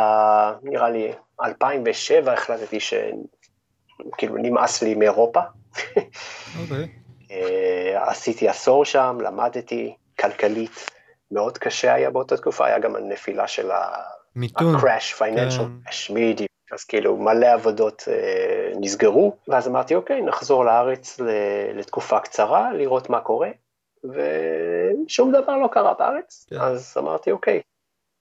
נראה 0.62 0.90
לי, 0.90 1.12
2007 1.42 2.32
החלטתי 2.32 2.78
שכאילו 2.80 4.36
נמאס 4.36 4.82
לי 4.82 4.94
מאירופה. 4.94 5.40
Okay. 5.74 6.00
אוקיי. 6.60 6.88
אה, 7.30 8.10
עשיתי 8.10 8.48
עשור 8.48 8.84
שם, 8.84 9.18
למדתי 9.20 9.96
כלכלית, 10.20 10.90
מאוד 11.30 11.58
קשה 11.58 11.94
היה 11.94 12.10
באותה 12.10 12.36
תקופה, 12.36 12.66
היה 12.66 12.78
גם 12.78 12.96
הנפילה 12.96 13.48
של 13.48 13.70
ה-crash, 14.36 15.18
financial 15.18 15.58
כן. 15.58 15.88
crash, 15.90 16.14
בדיוק. 16.14 16.48
אז 16.72 16.84
כאילו 16.84 17.16
מלא 17.16 17.46
עבודות 17.46 18.04
אה, 18.08 18.72
נסגרו, 18.80 19.36
ואז 19.48 19.68
אמרתי, 19.68 19.94
אוקיי, 19.94 20.22
נחזור 20.22 20.64
לארץ 20.64 21.20
לתקופה 21.74 22.20
קצרה, 22.20 22.72
לראות 22.72 23.10
מה 23.10 23.20
קורה, 23.20 23.50
ושום 24.04 25.32
דבר 25.32 25.56
לא 25.56 25.68
קרה 25.72 25.94
בארץ, 25.94 26.46
כן. 26.50 26.60
אז 26.60 26.94
אמרתי, 26.98 27.30
אוקיי, 27.30 27.60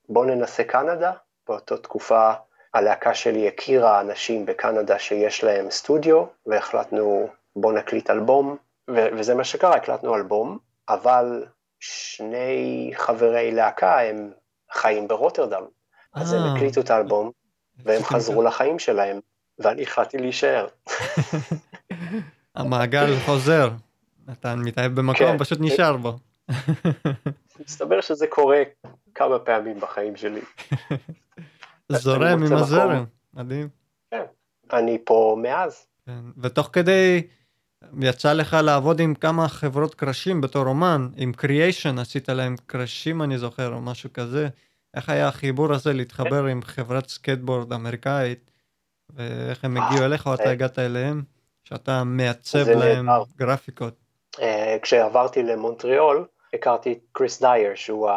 בוא 0.09 0.25
ננסה 0.25 0.63
קנדה, 0.63 1.11
באותה 1.47 1.77
תקופה 1.77 2.31
הלהקה 2.73 3.13
שלי 3.13 3.47
הכירה 3.47 4.01
אנשים 4.01 4.45
בקנדה 4.45 4.99
שיש 4.99 5.43
להם 5.43 5.69
סטודיו, 5.71 6.25
והחלטנו, 6.45 7.27
בוא 7.55 7.73
נקליט 7.73 8.09
אלבום, 8.09 8.57
וזה 8.87 9.35
מה 9.35 9.43
שקרה, 9.43 9.75
הקלטנו 9.75 10.15
אלבום, 10.15 10.57
אבל 10.89 11.45
שני 11.79 12.91
חברי 12.95 13.51
להקה 13.51 14.01
הם 14.01 14.31
חיים 14.71 15.07
ברוטרדם, 15.07 15.63
אז 16.21 16.33
הם 16.33 16.41
אה. 16.41 16.53
הקליטו 16.53 16.81
את 16.81 16.89
האלבום, 16.89 17.31
והם 17.83 18.03
חזרו 18.11 18.43
לחיים 18.43 18.79
שלהם, 18.79 19.19
ואני 19.59 19.83
החלטתי 19.83 20.17
להישאר. 20.17 20.67
המעגל 22.55 23.15
חוזר, 23.25 23.69
אתה 24.31 24.55
מתאהב 24.55 24.95
במקום, 24.95 25.27
כן. 25.27 25.37
פשוט 25.37 25.57
נשאר 25.61 25.97
בו. 25.97 26.17
מסתבר 27.65 28.01
שזה 28.01 28.27
קורה 28.27 28.63
כמה 29.15 29.39
פעמים 29.39 29.79
בחיים 29.79 30.15
שלי. 30.15 30.41
זורם 31.91 32.43
עם 32.43 32.53
הזרם, 32.53 33.05
מדהים. 33.33 33.69
כן, 34.11 34.23
אני 34.73 34.97
פה 35.05 35.37
מאז. 35.41 35.87
כן, 36.05 36.19
ותוך 36.37 36.69
כדי 36.73 37.27
יצא 38.01 38.33
לך 38.33 38.57
לעבוד 38.63 38.99
עם 38.99 39.15
כמה 39.15 39.47
חברות 39.47 39.95
קרשים 39.95 40.41
בתור 40.41 40.65
אומן, 40.65 41.09
עם 41.15 41.33
קריאיישן 41.33 41.99
עשית 41.99 42.29
להם 42.29 42.55
קרשים 42.65 43.21
אני 43.21 43.37
זוכר 43.37 43.73
או 43.73 43.81
משהו 43.81 44.13
כזה. 44.13 44.47
איך 44.97 45.09
היה 45.09 45.27
החיבור 45.27 45.73
הזה 45.73 45.93
להתחבר 45.93 46.45
עם 46.45 46.61
חברת 46.61 47.09
סקייטבורד 47.09 47.73
אמריקאית, 47.73 48.51
ואיך 49.09 49.65
הם 49.65 49.77
הגיעו 49.77 50.05
אליך 50.05 50.27
או 50.27 50.33
אתה 50.33 50.43
אה, 50.43 50.51
הגעת 50.51 50.79
אליהם, 50.79 51.23
שאתה 51.63 52.03
מעצב 52.03 52.69
להם 52.69 53.07
גרפיקות. 53.37 53.93
אה, 54.41 54.77
כשעברתי 54.81 55.43
למונטריאול, 55.43 56.25
הכרתי 56.53 56.91
את 56.91 56.97
קריס 57.11 57.41
דייר, 57.41 57.75
שהוא 57.75 58.09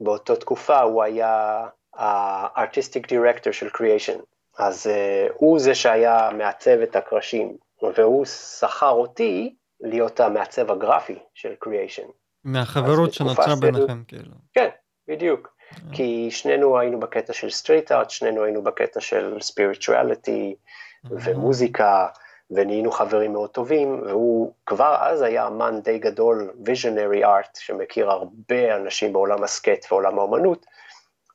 באותה 0.00 0.36
תקופה 0.36 0.80
הוא 0.80 1.02
היה 1.02 1.66
ה 1.94 2.07
artistic 2.07 3.08
director 3.08 3.52
של 3.52 3.68
Creation. 3.68 4.18
אז 4.58 4.86
אה, 4.86 5.32
הוא 5.34 5.58
זה 5.58 5.74
שהיה 5.74 6.30
מעצב 6.38 6.80
את 6.82 6.96
הקרשים, 6.96 7.56
והוא 7.96 8.24
שכר 8.24 8.90
אותי 8.90 9.54
להיות 9.80 10.20
המעצב 10.20 10.70
הגרפי 10.70 11.18
של 11.34 11.54
Creation. 11.58 12.06
מהחברות 12.44 13.12
שנוצרה 13.12 13.56
ביניכם, 13.60 14.02
כאילו. 14.08 14.32
כן, 14.52 14.68
בדיוק. 15.08 15.59
כי 15.92 16.30
שנינו 16.30 16.78
היינו 16.78 17.00
בקטע 17.00 17.32
של 17.32 17.50
street 17.50 17.92
art, 17.92 18.10
שנינו 18.10 18.44
היינו 18.44 18.62
בקטע 18.62 19.00
של 19.00 19.38
spirituality 19.40 20.56
ומוזיקה, 21.04 22.06
ונהיינו 22.50 22.92
חברים 22.92 23.32
מאוד 23.32 23.50
טובים, 23.50 24.02
והוא 24.06 24.52
כבר 24.66 24.96
אז 25.00 25.22
היה 25.22 25.46
אמן 25.46 25.80
די 25.80 25.98
גדול, 25.98 26.52
visionary 26.64 27.24
art, 27.24 27.58
שמכיר 27.60 28.10
הרבה 28.10 28.76
אנשים 28.76 29.12
בעולם 29.12 29.42
הסקייט 29.42 29.92
ועולם 29.92 30.18
האומנות, 30.18 30.66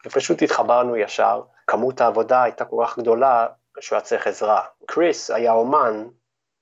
ופשוט 0.05 0.41
התחברנו 0.41 0.97
ישר, 0.97 1.41
כמות 1.67 2.01
העבודה 2.01 2.43
הייתה 2.43 2.65
כל 2.65 2.83
כך 2.85 2.99
גדולה 2.99 3.47
שהוא 3.79 3.95
היה 3.95 4.01
צריך 4.01 4.27
עזרה. 4.27 4.61
קריס 4.85 5.31
היה 5.31 5.51
אומן, 5.51 6.07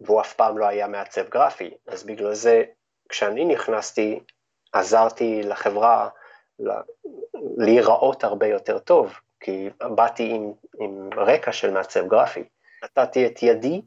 והוא 0.01 0.21
אף 0.21 0.33
פעם 0.33 0.57
לא 0.57 0.65
היה 0.65 0.87
מעצב 0.87 1.29
גרפי, 1.29 1.71
אז 1.87 2.03
בגלל 2.03 2.33
זה 2.33 2.63
כשאני 3.09 3.45
נכנסתי, 3.45 4.19
עזרתי 4.73 5.41
לחברה 5.43 6.09
להיראות 7.57 8.23
הרבה 8.23 8.47
יותר 8.47 8.79
טוב, 8.79 9.13
כי 9.39 9.69
באתי 9.81 10.29
עם, 10.29 10.51
עם 10.79 11.09
רקע 11.17 11.51
של 11.51 11.71
מעצב 11.71 12.07
גרפי. 12.07 12.43
נתתי 12.83 13.25
את 13.25 13.43
ידי, 13.43 13.81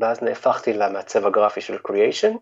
ואז 0.00 0.22
נהפכתי 0.22 0.72
למעצב 0.72 1.26
הגרפי 1.26 1.60
של 1.60 1.78
קריאיישן, 1.78 2.32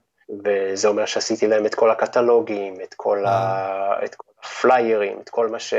וזה 0.45 0.89
אומר 0.89 1.07
שעשיתי 1.07 1.47
להם 1.47 1.67
את 1.67 1.75
כל 1.75 1.91
הקטלוגים, 1.91 2.81
את 2.81 2.95
כל, 2.95 3.27
ה... 3.27 3.29
אה. 3.29 4.05
את 4.05 4.15
כל 4.15 4.29
הפליירים, 4.43 5.21
את 5.21 5.29
כל 5.29 5.49
מה 5.49 5.59
ש... 5.59 5.75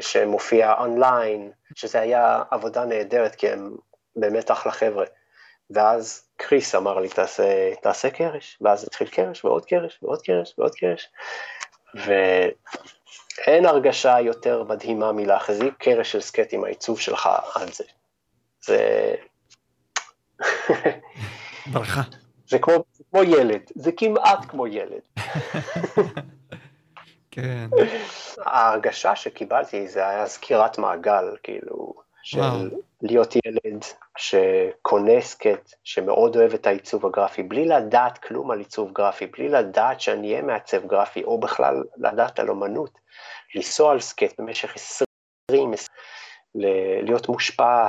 שמופיע 0.00 0.74
אונליין, 0.78 1.50
שזה 1.74 2.00
היה 2.00 2.42
עבודה 2.50 2.84
נהדרת, 2.84 3.34
כי 3.34 3.48
הם 3.48 3.76
באמת 4.16 4.50
אחלה 4.50 4.72
חבר'ה. 4.72 5.04
ואז 5.70 6.28
קריס 6.36 6.74
אמר 6.74 6.98
לי, 6.98 7.08
תעשה, 7.08 7.74
תעשה 7.82 8.10
קרש, 8.10 8.58
ואז 8.60 8.84
התחיל 8.84 9.08
קרש 9.08 9.44
ועוד 9.44 9.66
קרש 9.66 9.98
ועוד 10.02 10.22
קרש 10.22 10.54
ועוד 10.58 10.74
קרש, 10.74 11.08
ואין 13.38 13.66
הרגשה 13.66 14.20
יותר 14.20 14.62
מדהימה 14.62 15.12
מלהחזיק 15.12 15.74
קרש 15.78 16.12
של 16.12 16.20
סקט 16.20 16.52
עם 16.52 16.64
העיצוב 16.64 17.00
שלך 17.00 17.28
על 17.54 17.68
זה. 17.72 17.84
זה... 18.64 19.14
ברכה. 21.72 22.02
זה 22.48 22.58
כמו, 22.58 22.84
כמו 23.10 23.22
ילד, 23.22 23.60
זה 23.74 23.90
כמעט 23.96 24.44
כמו 24.48 24.66
ילד. 24.66 25.00
כן. 27.30 27.68
ההרגשה 28.38 29.16
שקיבלתי 29.16 29.88
זה 29.88 30.08
היה 30.08 30.26
סקירת 30.26 30.78
מעגל, 30.78 31.36
כאילו, 31.42 32.05
של 32.26 32.38
וואו. 32.38 32.58
להיות 33.02 33.34
ילד 33.36 33.84
שקונה 34.18 35.20
סקייט, 35.20 35.74
שמאוד 35.84 36.36
אוהב 36.36 36.54
את 36.54 36.66
העיצוב 36.66 37.06
הגרפי, 37.06 37.42
בלי 37.42 37.64
לדעת 37.64 38.18
כלום 38.18 38.50
על 38.50 38.58
עיצוב 38.58 38.92
גרפי, 38.92 39.26
בלי 39.26 39.48
לדעת 39.48 40.00
שאני 40.00 40.30
אהיה 40.30 40.42
מעצב 40.42 40.86
גרפי, 40.86 41.24
או 41.24 41.40
בכלל 41.40 41.84
לדעת 41.96 42.38
על 42.38 42.48
אומנות, 42.48 42.98
לנסוע 43.54 43.92
על 43.92 44.00
סקייט 44.00 44.40
במשך 44.40 44.74
20, 44.74 45.72
להיות 47.02 47.28
מושפע 47.28 47.88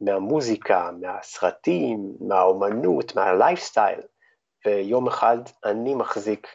מהמוזיקה, 0.00 0.90
מהסרטים, 1.00 2.12
מהאומנות, 2.20 3.16
מהלייפסטייל, 3.16 4.00
ויום 4.66 5.06
אחד 5.06 5.38
אני 5.64 5.94
מחזיק 5.94 6.46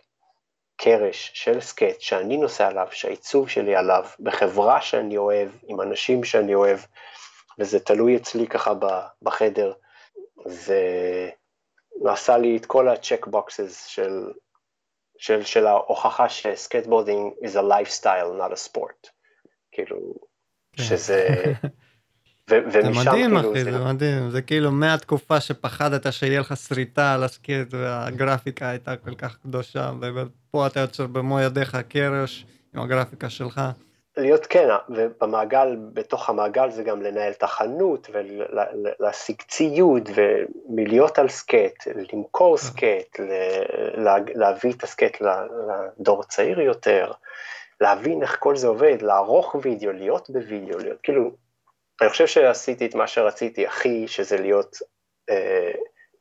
קרש 0.82 1.32
של 1.34 1.62
סקייט 1.62 2.02
שאני 2.02 2.38
נוסע 2.38 2.68
עליו, 2.68 2.88
שהעיצוב 2.92 3.50
שלי 3.50 3.76
עליו, 3.76 4.06
בחברה 4.20 4.82
שאני 4.82 5.18
אוהב, 5.18 5.50
עם 5.68 5.82
אנשים 5.82 6.24
שאני 6.24 6.56
אוהב, 6.56 6.80
וזה 7.60 7.80
תלוי 7.80 8.18
אצלי 8.18 8.48
ככה 8.48 8.74
בחדר, 9.22 9.74
זה 10.46 10.80
עשה 12.06 12.38
לי 12.38 12.58
את 12.58 12.66
כל 12.66 12.88
ה 12.88 12.94
check 12.94 13.28
boxes 13.28 13.86
של, 13.86 14.32
של, 15.18 15.44
של 15.44 15.68
ההוכחה 15.68 16.30
ש 16.30 16.44
skateboarding 16.44 17.34
is 17.34 17.56
a 17.56 17.62
lifestyle, 17.62 18.40
not 18.40 18.52
a 18.54 18.70
sport. 18.70 19.10
כאילו, 19.72 20.14
כן. 20.78 20.84
שזה... 20.84 21.28
ו- 22.50 22.72
זה 22.72 22.90
מדהים 22.90 23.36
כאילו, 23.36 23.52
אחי, 23.52 23.64
זה... 23.64 23.72
זה 23.72 23.80
מדהים, 23.80 24.30
זה 24.30 24.42
כאילו 24.42 24.72
מהתקופה 24.72 25.40
שפחדת 25.40 26.14
שיהיה 26.14 26.40
לך 26.40 26.58
שריטה 26.58 27.14
על 27.14 27.24
הסקייט 27.24 27.68
והגרפיקה 27.74 28.70
הייתה 28.70 28.96
כל 28.96 29.16
כך 29.16 29.38
קדושה, 29.44 29.92
ופה 30.00 30.68
אתה 30.68 30.80
יוצר 30.80 31.08
במו 31.08 31.40
ידיך 31.40 31.78
קרש 31.90 32.46
עם 32.76 32.82
הגרפיקה 32.82 33.30
שלך. 33.30 33.62
להיות 34.18 34.46
כן, 34.46 34.68
ובמעגל, 34.90 35.76
בתוך 35.94 36.30
המעגל 36.30 36.72
זה 36.72 36.84
גם 36.84 37.02
לנהל 37.02 37.32
את 37.32 37.44
החנות 37.44 38.10
ולהשיג 38.14 39.42
ציוד 39.48 40.10
ומלהיות 40.16 41.20
על 41.20 41.30
סקייט, 41.30 41.84
למכור 42.14 42.54
אה. 42.54 42.58
סקייט, 42.58 43.20
להביא 44.36 44.74
את 44.74 44.84
הסקייט 44.84 45.18
לדור 45.22 46.24
צעיר 46.24 46.60
יותר, 46.60 47.12
להבין 47.82 48.22
איך 48.22 48.38
כל 48.40 48.56
זה 48.56 48.68
עובד, 48.68 49.02
לערוך 49.02 49.56
וידאו, 49.62 49.92
להיות 49.92 50.30
בווידאו, 50.30 50.78
להיות 50.80 50.98
כאילו, 51.04 51.32
אני 52.02 52.10
חושב 52.10 52.28
שעשיתי 52.28 52.86
את 52.86 52.96
מה 52.96 53.08
שרציתי 53.08 53.68
הכי, 53.68 54.08
שזה 54.08 54.38
להיות 54.38 54.78
אה, 55.30 55.72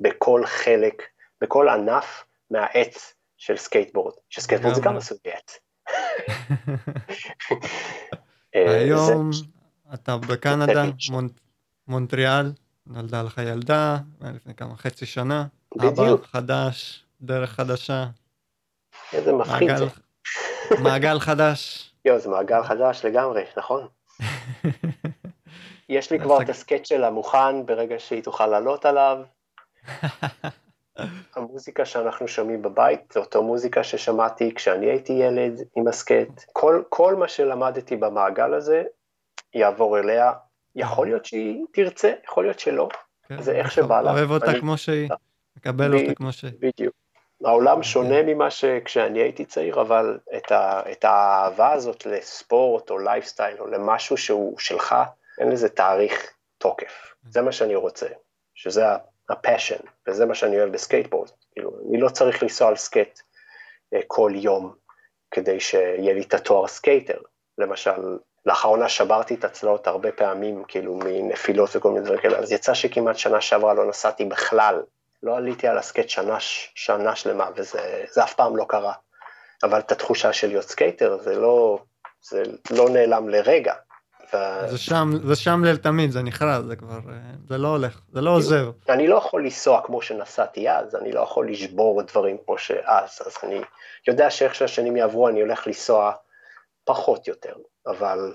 בכל 0.01 0.43
חלק, 0.47 1.03
בכל 1.41 1.69
ענף 1.69 2.25
מהעץ 2.51 3.15
של 3.37 3.57
סקייטבורד, 3.57 4.15
שסקייטבורד 4.31 4.75
זה 4.75 4.81
גם 4.81 4.97
עשוי 4.97 5.19
עץ. 5.25 5.59
אה, 8.55 8.81
היום 8.81 9.31
אתה 9.95 10.17
בקנדה, 10.17 10.85
מונטריאל, 11.87 12.53
נולדה 12.87 13.23
לך 13.23 13.39
ילדה, 13.39 13.99
לפני 14.21 14.55
כמה 14.55 14.77
חצי 14.77 15.07
שנה, 15.07 15.47
אבא 15.81 16.17
חדש, 16.25 17.05
דרך 17.21 17.51
חדשה. 17.51 18.07
איזה 19.13 19.33
מפחיד 19.33 19.77
זה. 19.77 19.85
מעגל 20.83 21.19
חדש. 21.19 21.91
יואו, 22.05 22.19
זה 22.19 22.29
מעגל 22.29 22.63
חדש 22.63 23.05
לגמרי, 23.05 23.45
נכון. 23.57 23.89
יש 25.89 26.11
לי 26.11 26.21
כבר 26.21 26.43
את 26.43 26.49
הסקייט 26.49 26.87
שלה 26.87 27.11
מוכן 27.11 27.67
ברגע 27.67 27.99
שהיא 27.99 28.23
תוכל 28.23 28.47
לעלות 28.47 28.85
עליו. 28.85 29.19
המוזיקה 31.37 31.85
שאנחנו 31.85 32.29
שומעים 32.29 32.63
בבית, 32.63 33.13
זו 33.13 33.21
אותו 33.21 33.43
מוזיקה 33.43 33.85
ששמעתי 33.85 34.55
כשאני 34.55 34.87
הייתי 34.87 35.13
ילד 35.13 35.61
עם 35.77 35.89
הסקייט. 35.89 36.45
כל, 36.53 36.83
כל 36.89 37.15
מה 37.15 37.29
שלמדתי 37.29 37.97
במעגל 37.97 38.55
הזה 38.55 38.83
יעבור 39.55 39.99
אליה. 39.99 40.33
יכול 40.77 41.07
להיות 41.07 41.25
שהיא 41.25 41.65
תרצה, 41.73 42.13
יכול 42.25 42.45
להיות 42.45 42.59
שלא. 42.59 42.89
כן, 43.29 43.43
זה 43.43 43.53
איך 43.53 43.73
שבא 43.73 44.01
לה. 44.01 44.11
אוהב 44.13 44.31
אותה 44.31 44.61
כמו 44.61 44.77
שהיא, 44.77 45.09
מקבל 45.57 45.95
אותה 45.95 46.15
כמו 46.15 46.33
שהיא. 46.33 46.53
בדיוק. 46.61 46.95
העולם 47.45 47.83
שונה 47.83 48.23
ממה 48.23 48.51
שכשאני 48.51 49.19
הייתי 49.19 49.45
צעיר, 49.45 49.81
אבל 49.81 50.19
את, 50.37 50.53
ה, 50.53 50.83
את 50.93 51.05
האהבה 51.05 51.73
הזאת 51.73 52.07
לספורט 52.07 52.91
או 52.91 52.99
לייפסטייל 52.99 53.57
או 53.61 53.67
למשהו 53.67 54.17
שהוא 54.17 54.59
שלך, 54.59 54.95
אין 55.39 55.53
לזה 55.53 55.69
תאריך 55.69 56.33
תוקף. 56.59 57.15
זה 57.31 57.43
מה 57.43 57.53
שאני 57.53 57.75
רוצה, 57.75 58.07
שזה 58.55 58.85
ה 59.29 59.34
passion, 59.34 59.81
וזה 60.09 60.27
מה 60.27 60.35
שאני 60.35 60.61
אוהב 60.61 60.73
בסקייטבורד. 60.73 61.31
כאילו, 61.53 61.71
אני 61.89 62.01
לא 62.01 62.09
צריך 62.09 62.43
לנסוע 62.43 62.69
על 62.69 62.77
סקייט 62.77 63.21
אה, 63.95 64.01
כל 64.07 64.33
יום 64.35 64.75
כדי 65.31 65.61
שיהיה 65.61 66.15
לי 66.15 66.23
את 66.23 66.35
התואר 66.35 66.67
סקייטר. 66.67 67.19
למשל, 67.59 68.19
לאחרונה 68.47 68.89
שברתי 68.89 69.35
את 69.35 69.45
הצלעות 69.45 69.87
הרבה 69.87 70.13
פעמים, 70.13 70.65
כאילו 70.69 70.99
מנפילות 71.05 71.77
וכל 71.77 71.91
מיני 71.91 72.05
דברים 72.05 72.21
כאלה, 72.21 72.39
אז 72.39 72.53
יצא 72.53 72.75
שכמעט 72.75 73.17
שנה 73.17 73.41
שעברה 73.41 73.75
לא 73.75 73.89
נסעתי 73.89 74.25
בכלל, 74.25 74.83
לא 75.23 75.37
עליתי 75.37 75.69
על 75.69 75.79
הסקייט 75.79 76.09
שנה, 76.09 76.37
שנה 76.75 77.17
שלמה, 77.17 77.51
וזה 77.57 78.25
אף 78.25 78.35
פעם 78.35 78.57
לא 78.57 78.65
קרה. 78.69 78.93
אבל 79.63 79.79
את 79.79 79.93
התחושה 79.93 80.33
של 80.33 80.49
להיות 80.49 80.65
סקייטר, 80.65 81.19
זה 81.19 81.37
לא, 81.37 81.79
זה 82.23 82.43
לא 82.71 82.91
נעלם 82.91 83.29
לרגע. 83.29 83.75
זה 84.71 84.79
שם, 84.79 85.11
זה 85.25 85.37
שם 85.37 85.65
לתמיד, 85.65 86.11
זה 86.11 86.23
נחרז, 86.23 86.65
זה 86.67 86.77
כבר, 86.77 86.99
זה 87.49 87.59
לא 87.59 87.69
הולך, 87.69 88.01
זה 88.13 88.21
לא 88.21 88.31
עוזר. 88.31 88.71
אני 88.89 89.09
לא 89.09 89.17
יכול 89.17 89.45
לנסוע 89.45 89.83
כמו 89.83 90.03
שנסעתי 90.03 90.71
אז, 90.71 90.95
אני 90.95 91.13
לא 91.13 91.21
יכול 91.21 91.51
לשבור 91.51 92.03
דברים 92.03 92.37
כמו 92.45 92.59
שאז, 92.59 93.19
אז 93.27 93.37
אני 93.43 93.61
יודע 94.09 94.31
שאיך 94.31 94.55
שהשנים 94.55 94.97
יעברו 94.97 95.29
אני 95.29 95.41
הולך 95.41 95.67
לנסוע 95.67 96.13
פחות 96.85 97.29
יותר, 97.29 97.55
אבל 97.87 98.35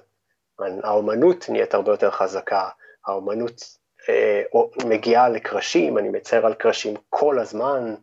האומנות 0.60 1.46
נהיית 1.50 1.74
הרבה 1.74 1.92
יותר 1.92 2.12
חזקה, 2.12 2.70
האומנות 3.08 3.78
אה, 4.10 4.42
מגיעה 4.86 5.30
לקרשים, 5.30 5.98
אני 5.98 6.10
מצייר 6.10 6.46
על 6.46 6.54
קרשים 6.54 6.94
כל 7.10 7.40
הזמן, 7.40 7.96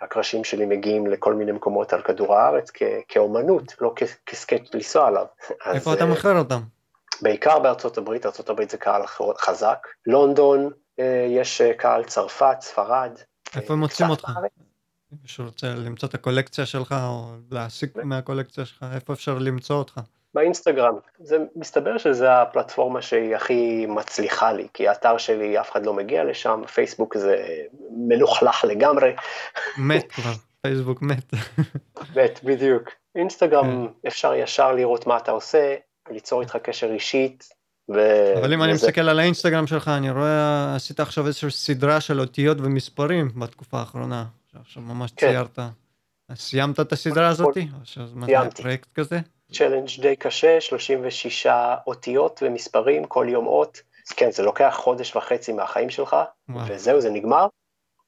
הקרשים 0.00 0.44
שלי 0.44 0.66
מגיעים 0.66 1.06
לכל 1.06 1.34
מיני 1.34 1.52
מקומות 1.52 1.92
על 1.92 2.02
כדור 2.02 2.36
הארץ 2.36 2.70
כאומנות, 3.08 3.74
לא 3.80 3.94
כסקייט 4.26 4.74
לנסוע 4.74 5.06
עליו. 5.06 5.26
איפה 5.72 5.90
אז, 5.90 5.96
אתה 5.96 6.06
מוכר 6.06 6.38
אותם? 6.38 6.60
בעיקר 7.22 7.58
בארצות 7.58 7.98
הברית, 7.98 8.26
ארצות 8.26 8.50
הברית 8.50 8.70
זה 8.70 8.78
קהל 8.78 9.02
חזק, 9.38 9.86
לונדון 10.06 10.70
אה, 10.98 11.26
יש 11.28 11.60
אה, 11.60 11.74
קהל 11.74 12.04
צרפת, 12.04 12.56
ספרד. 12.60 13.18
איפה 13.56 13.74
מוצאים 13.74 14.10
אותך? 14.10 14.28
מישהו 15.22 15.44
רוצה 15.44 15.66
למצוא 15.74 16.08
את 16.08 16.14
הקולקציה 16.14 16.66
שלך 16.66 16.94
או 17.08 17.32
להסיק 17.50 17.96
מהקולקציה 17.96 18.64
שלך, 18.64 18.84
איפה 18.94 19.12
אפשר 19.12 19.38
למצוא 19.38 19.76
אותך? 19.76 20.00
באינסטגרם. 20.34 20.94
זה 21.18 21.38
מסתבר 21.56 21.98
שזו 21.98 22.26
הפלטפורמה 22.26 23.02
שהיא 23.02 23.36
הכי 23.36 23.86
מצליחה 23.86 24.52
לי, 24.52 24.68
כי 24.74 24.88
האתר 24.88 25.18
שלי, 25.18 25.60
אף 25.60 25.72
אחד 25.72 25.86
לא 25.86 25.94
מגיע 25.94 26.24
לשם, 26.24 26.62
פייסבוק 26.74 27.16
זה 27.16 27.36
מלוכלך 27.90 28.64
לגמרי. 28.64 29.14
מת 29.78 30.12
כבר, 30.12 30.32
פייסבוק 30.62 31.02
מת. 31.02 31.34
מת, 32.16 32.40
בדיוק. 32.44 32.90
אינסטגרם 33.14 33.86
כן. 33.86 34.08
אפשר 34.08 34.34
ישר 34.34 34.72
לראות 34.72 35.06
מה 35.06 35.16
אתה 35.16 35.30
עושה, 35.30 35.74
ליצור 36.10 36.40
איתך 36.40 36.56
קשר 36.56 36.92
אישית. 36.92 37.48
ו... 37.88 37.94
אבל 38.38 38.52
אם 38.52 38.58
וזה... 38.58 38.64
אני 38.64 38.72
מסתכל 38.72 39.00
על 39.00 39.18
האינסטגרם 39.18 39.66
שלך, 39.66 39.88
אני 39.88 40.10
רואה, 40.10 40.74
עשית 40.76 41.00
עכשיו 41.00 41.26
איזושהי 41.26 41.50
סדרה 41.50 42.00
של 42.00 42.20
אותיות 42.20 42.58
ומספרים 42.60 43.30
בתקופה 43.36 43.78
האחרונה, 43.78 44.24
עכשיו 44.60 44.82
ממש 44.82 45.10
כן. 45.16 45.26
ציירת. 45.26 45.58
סיימת 46.34 46.80
את 46.80 46.92
הסדרה 46.92 47.28
הזאתי? 47.28 47.68
סיימתי. 48.24 48.62
פרויקט 48.62 48.88
כזה? 48.94 49.20
צ'לנג' 49.52 50.00
די 50.00 50.16
קשה, 50.16 50.60
36 50.60 51.46
אותיות 51.86 52.42
ומספרים, 52.42 53.04
כל 53.04 53.26
יום 53.28 53.46
אות. 53.46 53.80
כן, 54.16 54.30
זה 54.30 54.42
לוקח 54.42 54.74
חודש 54.76 55.16
וחצי 55.16 55.52
מהחיים 55.52 55.90
שלך, 55.90 56.16
וואו. 56.48 56.64
וזהו, 56.68 57.00
זה 57.00 57.10
נגמר. 57.10 57.46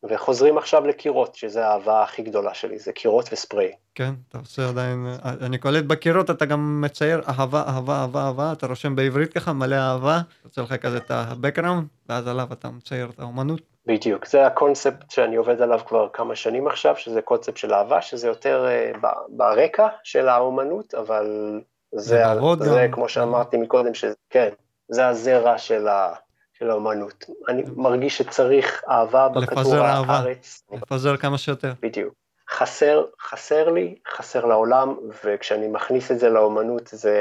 וחוזרים 0.09 0.59
עכשיו 0.59 0.87
לקירות, 0.87 1.35
שזה 1.35 1.67
האהבה 1.67 2.03
הכי 2.03 2.23
גדולה 2.23 2.55
שלי, 2.55 2.79
זה 2.79 2.93
קירות 2.93 3.29
וספרי. 3.33 3.73
כן, 3.95 4.11
אתה 4.29 4.39
עושה 4.39 4.69
עדיין, 4.69 5.07
אני 5.41 5.59
קולט 5.59 5.85
בקירות, 5.85 6.31
אתה 6.31 6.45
גם 6.45 6.81
מצייר 6.81 7.23
אהבה, 7.29 7.63
אהבה, 7.67 8.01
אהבה, 8.01 8.21
אהבה, 8.21 8.53
אתה 8.53 8.67
רושם 8.67 8.97
בעברית 8.97 9.33
ככה, 9.33 9.53
מלא 9.53 9.77
אהבה, 9.77 10.19
יוצא 10.45 10.63
לך 10.63 10.75
כזה 10.75 10.97
את 10.97 11.11
ה-background, 11.11 12.09
ואז 12.09 12.29
עליו 12.29 12.47
אתה 12.53 12.69
מצייר 12.69 13.11
את 13.15 13.21
האומנות. 13.21 13.61
בדיוק, 13.87 14.27
זה 14.27 14.47
הקונספט 14.47 15.11
שאני 15.11 15.37
עובד 15.37 15.61
עליו 15.61 15.81
כבר 15.87 16.09
כמה 16.13 16.35
שנים 16.35 16.67
עכשיו, 16.67 16.97
שזה 16.97 17.23
קונספט 17.23 17.57
של 17.57 17.75
אהבה, 17.75 18.03
שזה 18.03 18.27
יותר 18.27 18.67
uh, 19.03 19.07
ברקע 19.29 19.89
של 20.05 20.29
האומנות, 20.29 20.95
אבל 20.95 21.61
זה, 21.93 22.25
זה, 22.59 22.65
זה 22.65 22.87
כמו 22.93 23.09
שאמרתי 23.09 23.57
מקודם, 23.57 23.95
שכן, 23.95 24.49
זה 24.89 25.09
הזרע 25.09 25.59
של 25.59 25.89
ה... 25.89 26.13
של 26.59 26.71
האומנות. 26.71 27.25
אני 27.49 27.63
מרגיש 27.77 28.19
שצריך 28.19 28.83
אהבה 28.89 29.29
בכדור 29.29 29.77
הארץ. 29.77 30.63
לפזר 30.73 31.17
כמה 31.17 31.39
שיותר. 31.39 31.73
בדיוק. 31.83 32.15
חסר, 32.51 33.05
חסר 33.21 33.71
לי, 33.71 33.95
חסר 34.17 34.45
לעולם, 34.45 34.97
וכשאני 35.25 35.69
מכניס 35.69 36.11
את 36.11 36.19
זה 36.19 36.29
לאומנות 36.29 36.87
זה 36.87 37.19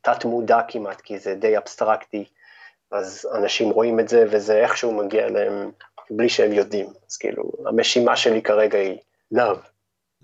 תת 0.00 0.24
מודע 0.24 0.60
כמעט, 0.68 1.00
כי 1.00 1.18
זה 1.18 1.34
די 1.34 1.58
אבסטרקטי, 1.58 2.24
אז 2.92 3.28
אנשים 3.34 3.70
רואים 3.70 4.00
את 4.00 4.08
זה 4.08 4.24
וזה 4.30 4.56
איכשהו 4.62 4.92
מגיע 4.92 5.26
אליהם 5.26 5.70
בלי 6.10 6.28
שהם 6.28 6.52
יודעים. 6.52 6.86
אז 7.08 7.16
כאילו, 7.16 7.52
המשימה 7.66 8.16
שלי 8.16 8.42
כרגע 8.42 8.78
היא 8.78 8.98
love. 9.34 9.60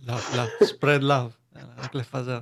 love, 0.01 0.35
love, 0.35 0.65
spread 0.65 1.03
love, 1.03 1.59
רק 1.79 1.95
לפזר. 1.95 2.39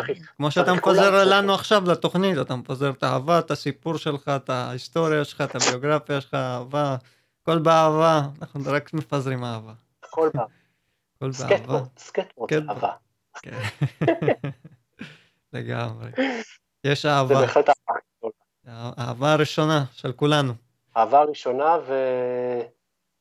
צריך. 0.00 0.32
כמו 0.36 0.50
שאתה 0.50 0.74
מפזר 0.74 1.24
לנו 1.24 1.54
עכשיו 1.54 1.82
לתוכנית, 1.90 2.38
אתה 2.40 2.56
מפזר 2.56 2.90
את 2.90 3.02
האהבה, 3.02 3.38
את 3.38 3.50
הסיפור 3.50 3.96
שלך, 3.96 4.28
את 4.28 4.50
ההיסטוריה 4.50 5.24
שלך, 5.24 5.40
את 5.40 5.54
הביוגרפיה 5.54 6.20
שלך, 6.20 6.34
אהבה, 6.34 6.96
הכל 7.42 7.58
באהבה, 7.58 8.20
אנחנו 8.40 8.60
רק 8.66 8.94
מפזרים 8.94 9.44
אהבה. 9.44 9.72
הכל 10.04 10.30
באהבה. 10.34 10.52
הכל 11.16 11.30
באהבה. 11.30 11.80
סקייטבורד, 11.98 12.50
אהבה. 12.68 12.90
כן. 13.42 13.58
לגמרי. 15.52 16.10
יש 16.84 17.06
אהבה. 17.06 17.34
זה 17.34 17.40
בהחלט 17.40 17.68
אהבה. 17.68 18.00
האהבה 18.66 19.32
הראשונה 19.32 19.84
של 19.92 20.12
כולנו. 20.12 20.52
אהבה 20.96 21.22
ראשונה 21.22 21.76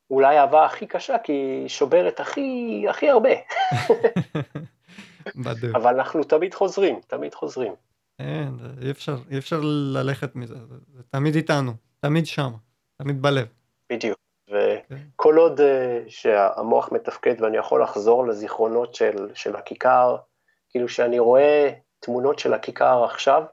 ואולי 0.09 0.37
האהבה 0.37 0.65
הכי 0.65 0.87
קשה, 0.87 1.15
כי 1.23 1.31
היא 1.31 1.67
שוברת 1.67 2.19
הכי, 2.19 2.85
הכי 2.89 3.09
הרבה. 3.09 3.29
אבל 5.75 5.95
אנחנו 5.95 6.23
תמיד 6.23 6.53
חוזרים, 6.53 6.99
תמיד 7.07 7.33
חוזרים. 7.33 7.73
אין, 8.19 8.57
אי 8.81 8.91
אפשר, 8.91 9.15
אי 9.31 9.37
אפשר 9.37 9.59
ללכת 9.93 10.35
מזה, 10.35 10.55
זה, 10.55 10.75
זה 10.93 11.03
תמיד 11.09 11.35
איתנו, 11.35 11.71
תמיד 11.99 12.25
שם, 12.25 12.51
תמיד 12.97 13.21
בלב. 13.21 13.47
בדיוק. 13.89 14.17
וכל 14.49 15.37
עוד 15.37 15.61
אה, 15.61 16.03
שהמוח 16.07 16.91
מתפקד 16.91 17.41
ואני 17.41 17.57
יכול 17.57 17.83
לחזור 17.83 18.27
לזיכרונות 18.27 18.95
של, 18.95 19.29
של 19.33 19.55
הכיכר, 19.55 20.15
כאילו 20.69 20.89
שאני 20.89 21.19
רואה 21.19 21.69
תמונות 21.99 22.39
של 22.39 22.53
הכיכר 22.53 23.03
עכשיו, 23.03 23.43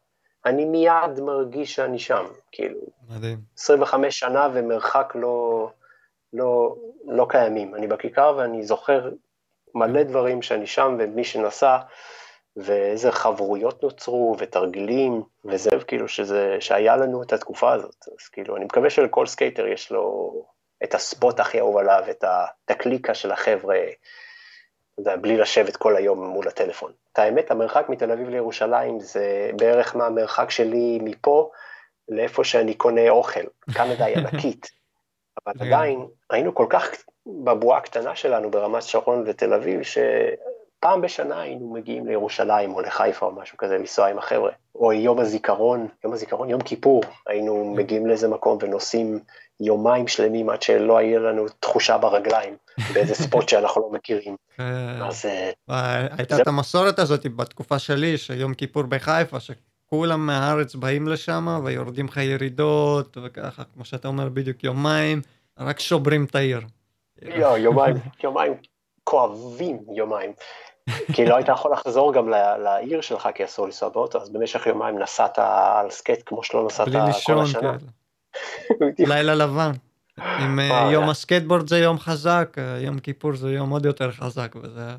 אני 0.47 0.65
מיד 0.65 1.21
מרגיש 1.21 1.75
שאני 1.75 1.99
שם, 1.99 2.25
כאילו. 2.53 2.79
מדהים. 3.09 3.39
25 3.59 4.19
שנה 4.19 4.49
ומרחק 4.55 5.13
לא, 5.15 5.71
לא, 6.33 6.77
לא 7.07 7.27
קיימים. 7.29 7.75
אני 7.75 7.87
בכיכר 7.87 8.35
ואני 8.37 8.63
זוכר 8.63 9.11
מלא 9.75 10.03
דברים 10.03 10.43
שאני 10.43 10.67
שם 10.67 10.97
ומי 10.99 11.25
שנסע, 11.25 11.79
ואיזה 12.57 13.13
חברויות 13.13 13.83
נוצרו 13.83 14.37
ותרגילים, 14.39 15.23
וזה 15.45 15.71
כאילו 15.87 16.09
שזה, 16.09 16.57
שהיה 16.61 16.97
לנו 16.97 17.23
את 17.23 17.33
התקופה 17.33 17.73
הזאת. 17.73 18.05
אז 18.21 18.29
כאילו, 18.29 18.57
אני 18.57 18.65
מקווה 18.65 18.91
שלכל 18.91 19.27
סקייטר 19.27 19.67
יש 19.67 19.93
לו 19.93 20.33
את 20.85 20.95
הספוט 20.95 21.41
הכי 21.41 21.59
אהוב 21.59 21.77
עליו, 21.77 22.05
את 22.11 22.71
הקליקה 22.71 23.15
של 23.15 23.33
החבר'ה, 23.33 23.77
יודע, 24.99 25.17
בלי 25.17 25.37
לשבת 25.37 25.77
כל 25.77 25.97
היום 25.97 26.27
מול 26.27 26.49
הטלפון. 26.49 26.93
את 27.13 27.19
האמת, 27.19 27.51
המרחק 27.51 27.87
מתל 27.89 28.13
אביב 28.13 28.29
לירושלים 28.29 29.01
זה 29.01 29.51
בערך 29.57 29.97
מהמרחק 29.97 30.51
שלי 30.51 30.99
מפה 31.03 31.51
לאיפה 32.09 32.45
שאני 32.45 32.75
קונה 32.75 33.11
אוכל, 33.11 33.45
קנדה 33.75 34.05
היא 34.05 34.17
ענקית. 34.17 34.82
אבל 35.47 35.55
עדיין, 35.61 36.07
היינו 36.31 36.55
כל 36.55 36.67
כך 36.69 36.89
בבועה 37.27 37.79
הקטנה 37.79 38.17
שלנו 38.17 38.51
ברמת 38.51 38.83
שרון 38.83 39.25
ותל 39.27 39.55
אביב, 39.55 39.81
שפעם 39.83 41.01
בשנה 41.01 41.41
היינו 41.41 41.73
מגיעים 41.73 42.07
לירושלים 42.07 42.75
או 42.75 42.81
לחיפה 42.81 43.27
או 43.27 43.33
משהו 43.33 43.57
כזה, 43.59 43.79
לנסוע 43.79 44.07
עם 44.07 44.19
החבר'ה. 44.19 44.51
או 44.75 44.93
יום 44.93 45.19
הזיכרון, 45.19 45.89
יום 46.05 46.13
הזיכרון, 46.13 46.51
יום 46.51 46.61
כיפור, 46.61 47.03
היינו 47.27 47.75
מגיעים 47.77 48.07
לאיזה 48.07 48.29
מקום 48.29 48.59
ונוסעים 48.61 49.19
יומיים 49.61 50.09
שלמים 50.09 50.51
עד 50.51 50.63
שלא 50.63 50.99
היה 50.99 51.19
לנו 51.19 51.47
תחושה 51.61 51.99
ברגליים 51.99 52.57
באיזה 52.95 53.15
ספוט 53.15 53.49
שאנחנו 53.49 53.83
לא 53.83 53.91
מכירים. 53.93 54.37
כן. 54.57 55.03
אז... 55.03 55.25
הייתה 56.19 56.43
את 56.43 56.47
המסורת 56.47 56.99
הזאת 56.99 57.27
בתקופה 57.37 57.79
שלי, 57.79 58.19
שיום 58.19 58.55
כיפור 58.55 58.83
בחיפה, 58.83 59.41
שכולם 59.93 60.27
מהארץ 60.27 60.75
באים 60.75 61.09
לשם 61.09 61.61
ויורדים 61.65 62.07
לך 62.07 62.17
ירידות 62.17 63.17
וככה, 63.23 63.63
כמו 63.75 63.85
שאתה 63.85 64.09
אומר 64.09 64.29
בדיוק 64.29 64.65
יומיים, 64.65 65.21
רק 65.59 65.81
שוברים 65.81 66.25
את 66.25 66.35
העיר. 66.35 66.61
לא, 67.23 67.59
יומיים, 67.59 67.97
יומיים 68.25 68.53
כואבים 69.05 69.79
יומיים. 69.97 70.33
כי 71.13 71.27
לא 71.27 71.37
היית 71.37 71.49
יכול 71.49 71.73
לחזור 71.73 72.13
גם 72.13 72.29
לעיר 72.63 73.01
שלך, 73.01 73.29
כי 73.35 73.45
אסור 73.45 73.67
לנסוע 73.67 73.89
באוטו, 73.89 74.23
אז 74.23 74.31
במשך 74.31 74.67
יומיים 74.67 74.99
נסעת 74.99 75.39
על 75.39 75.91
סקייט 75.91 76.23
כמו 76.27 76.43
שלא 76.43 76.67
נסעת 76.67 76.89
כל 76.89 76.99
השנה. 76.99 77.41
בלי 77.41 77.47
לישון, 77.47 77.79
כן. 78.97 79.05
לילה 79.07 79.35
לבן. 79.35 79.73
אם 80.19 80.61
אה, 80.61 80.93
יום 80.93 81.09
הסקייטבורד 81.09 81.69
זה 81.69 81.79
יום 81.79 81.99
חזק, 81.99 82.57
אה, 82.59 82.79
יום 82.81 82.99
כיפור 82.99 83.35
זה 83.35 83.51
יום 83.51 83.71
עוד 83.71 83.87
יותר 83.87 84.11
חזק, 84.11 84.55
וזה 84.63 84.91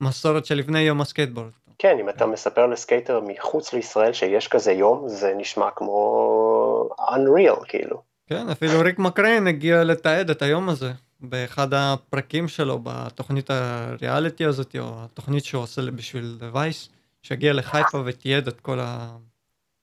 מסורת 0.00 0.46
שלפני 0.46 0.80
יום 0.80 1.00
הסקייטבורד. 1.00 1.50
כן, 1.82 1.98
אם 1.98 2.08
אתה 2.08 2.26
מספר 2.26 2.66
לסקייטר 2.66 3.20
מחוץ 3.20 3.72
לישראל 3.72 4.12
שיש 4.12 4.48
כזה 4.48 4.72
יום, 4.72 5.08
זה 5.08 5.34
נשמע 5.36 5.70
כמו 5.70 6.88
unreal, 6.98 7.64
כאילו. 7.68 8.02
כן, 8.26 8.48
אפילו 8.48 8.80
ריק 8.80 8.98
מקרנק 8.98 9.46
הגיע 9.46 9.84
לתעד 9.84 10.30
את 10.30 10.42
היום 10.42 10.68
הזה. 10.68 10.90
באחד 11.20 11.74
הפרקים 11.74 12.48
שלו 12.48 12.78
בתוכנית 12.82 13.50
הריאליטי 13.50 14.44
הזאת, 14.44 14.76
או 14.78 14.84
התוכנית 14.96 15.44
שהוא 15.44 15.62
עושה 15.62 15.82
בשביל 15.82 16.38
וייס, 16.52 16.88
שהגיע 17.22 17.52
לחיפה 17.52 17.98
ותיעד 18.04 18.48
את 18.48 18.60
כל, 18.60 18.80
ה... 18.80 19.16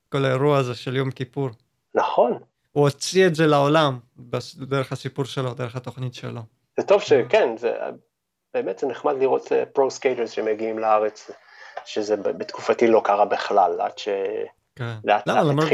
כל 0.10 0.26
האירוע 0.26 0.58
הזה 0.58 0.76
של 0.76 0.96
יום 0.96 1.12
כיפור. 1.12 1.50
נכון. 1.96 2.40
הוא 2.72 2.84
הוציא 2.84 3.28
את 3.28 3.36
זה 3.36 3.48
לעולם 3.48 4.00
דרך 4.56 4.92
הסיפור 4.92 5.26
שלו, 5.26 5.54
דרך 5.54 5.76
התוכנית 5.76 6.14
שלו. 6.14 6.42
זה 6.80 6.86
טוב 6.86 7.02
שכן, 7.02 7.58
זה 7.58 7.72
באמת 8.54 8.80
זה 8.80 8.88
נחמד 8.88 9.16
לראות 9.20 9.52
pro 9.74 9.86
אה, 9.86 9.90
skaters 9.90 10.32
שמגיעים 10.32 10.80
לארץ, 10.80 11.32
שזה 11.88 12.16
בתקופתי 12.18 12.88
לא 12.88 13.02
קרה 13.04 13.26
בכלל, 13.26 13.82
עד 13.82 13.98
ש... 13.98 14.08
כן. 14.76 14.96
לאט 15.04 15.28
לאט 15.28 15.38
התחיל. 15.38 15.52
למרות 15.52 15.68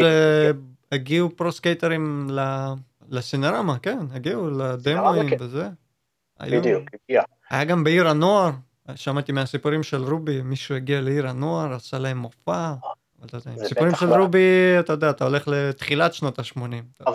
שהגיעו 0.91 1.29
פרו 1.35 1.51
סקייטרים. 1.51 2.29
לסינרמה, 3.09 3.79
כן, 3.79 3.97
הגיעו 4.13 4.49
לדמוים 4.49 5.29
כן. 5.29 5.35
וזה. 5.39 5.67
בדיוק, 6.41 6.83
הגיע. 6.93 7.23
היה 7.49 7.63
גם 7.63 7.83
בעיר 7.83 8.07
הנוער, 8.07 8.49
שמעתי 8.95 9.31
מהסיפורים 9.31 9.83
של 9.83 10.03
רובי, 10.03 10.41
מישהו 10.41 10.75
הגיע 10.75 11.01
לעיר 11.01 11.27
הנוער, 11.27 11.73
עשה 11.73 11.99
להם 11.99 12.17
מופע. 12.17 12.73
סיפורים 13.67 13.95
של 13.95 14.13
רובי, 14.13 14.75
אתה 14.79 14.93
יודע, 14.93 15.09
אתה 15.09 15.23
הולך 15.23 15.47
לתחילת 15.47 16.13
שנות 16.13 16.39
ה-80. 16.39 17.09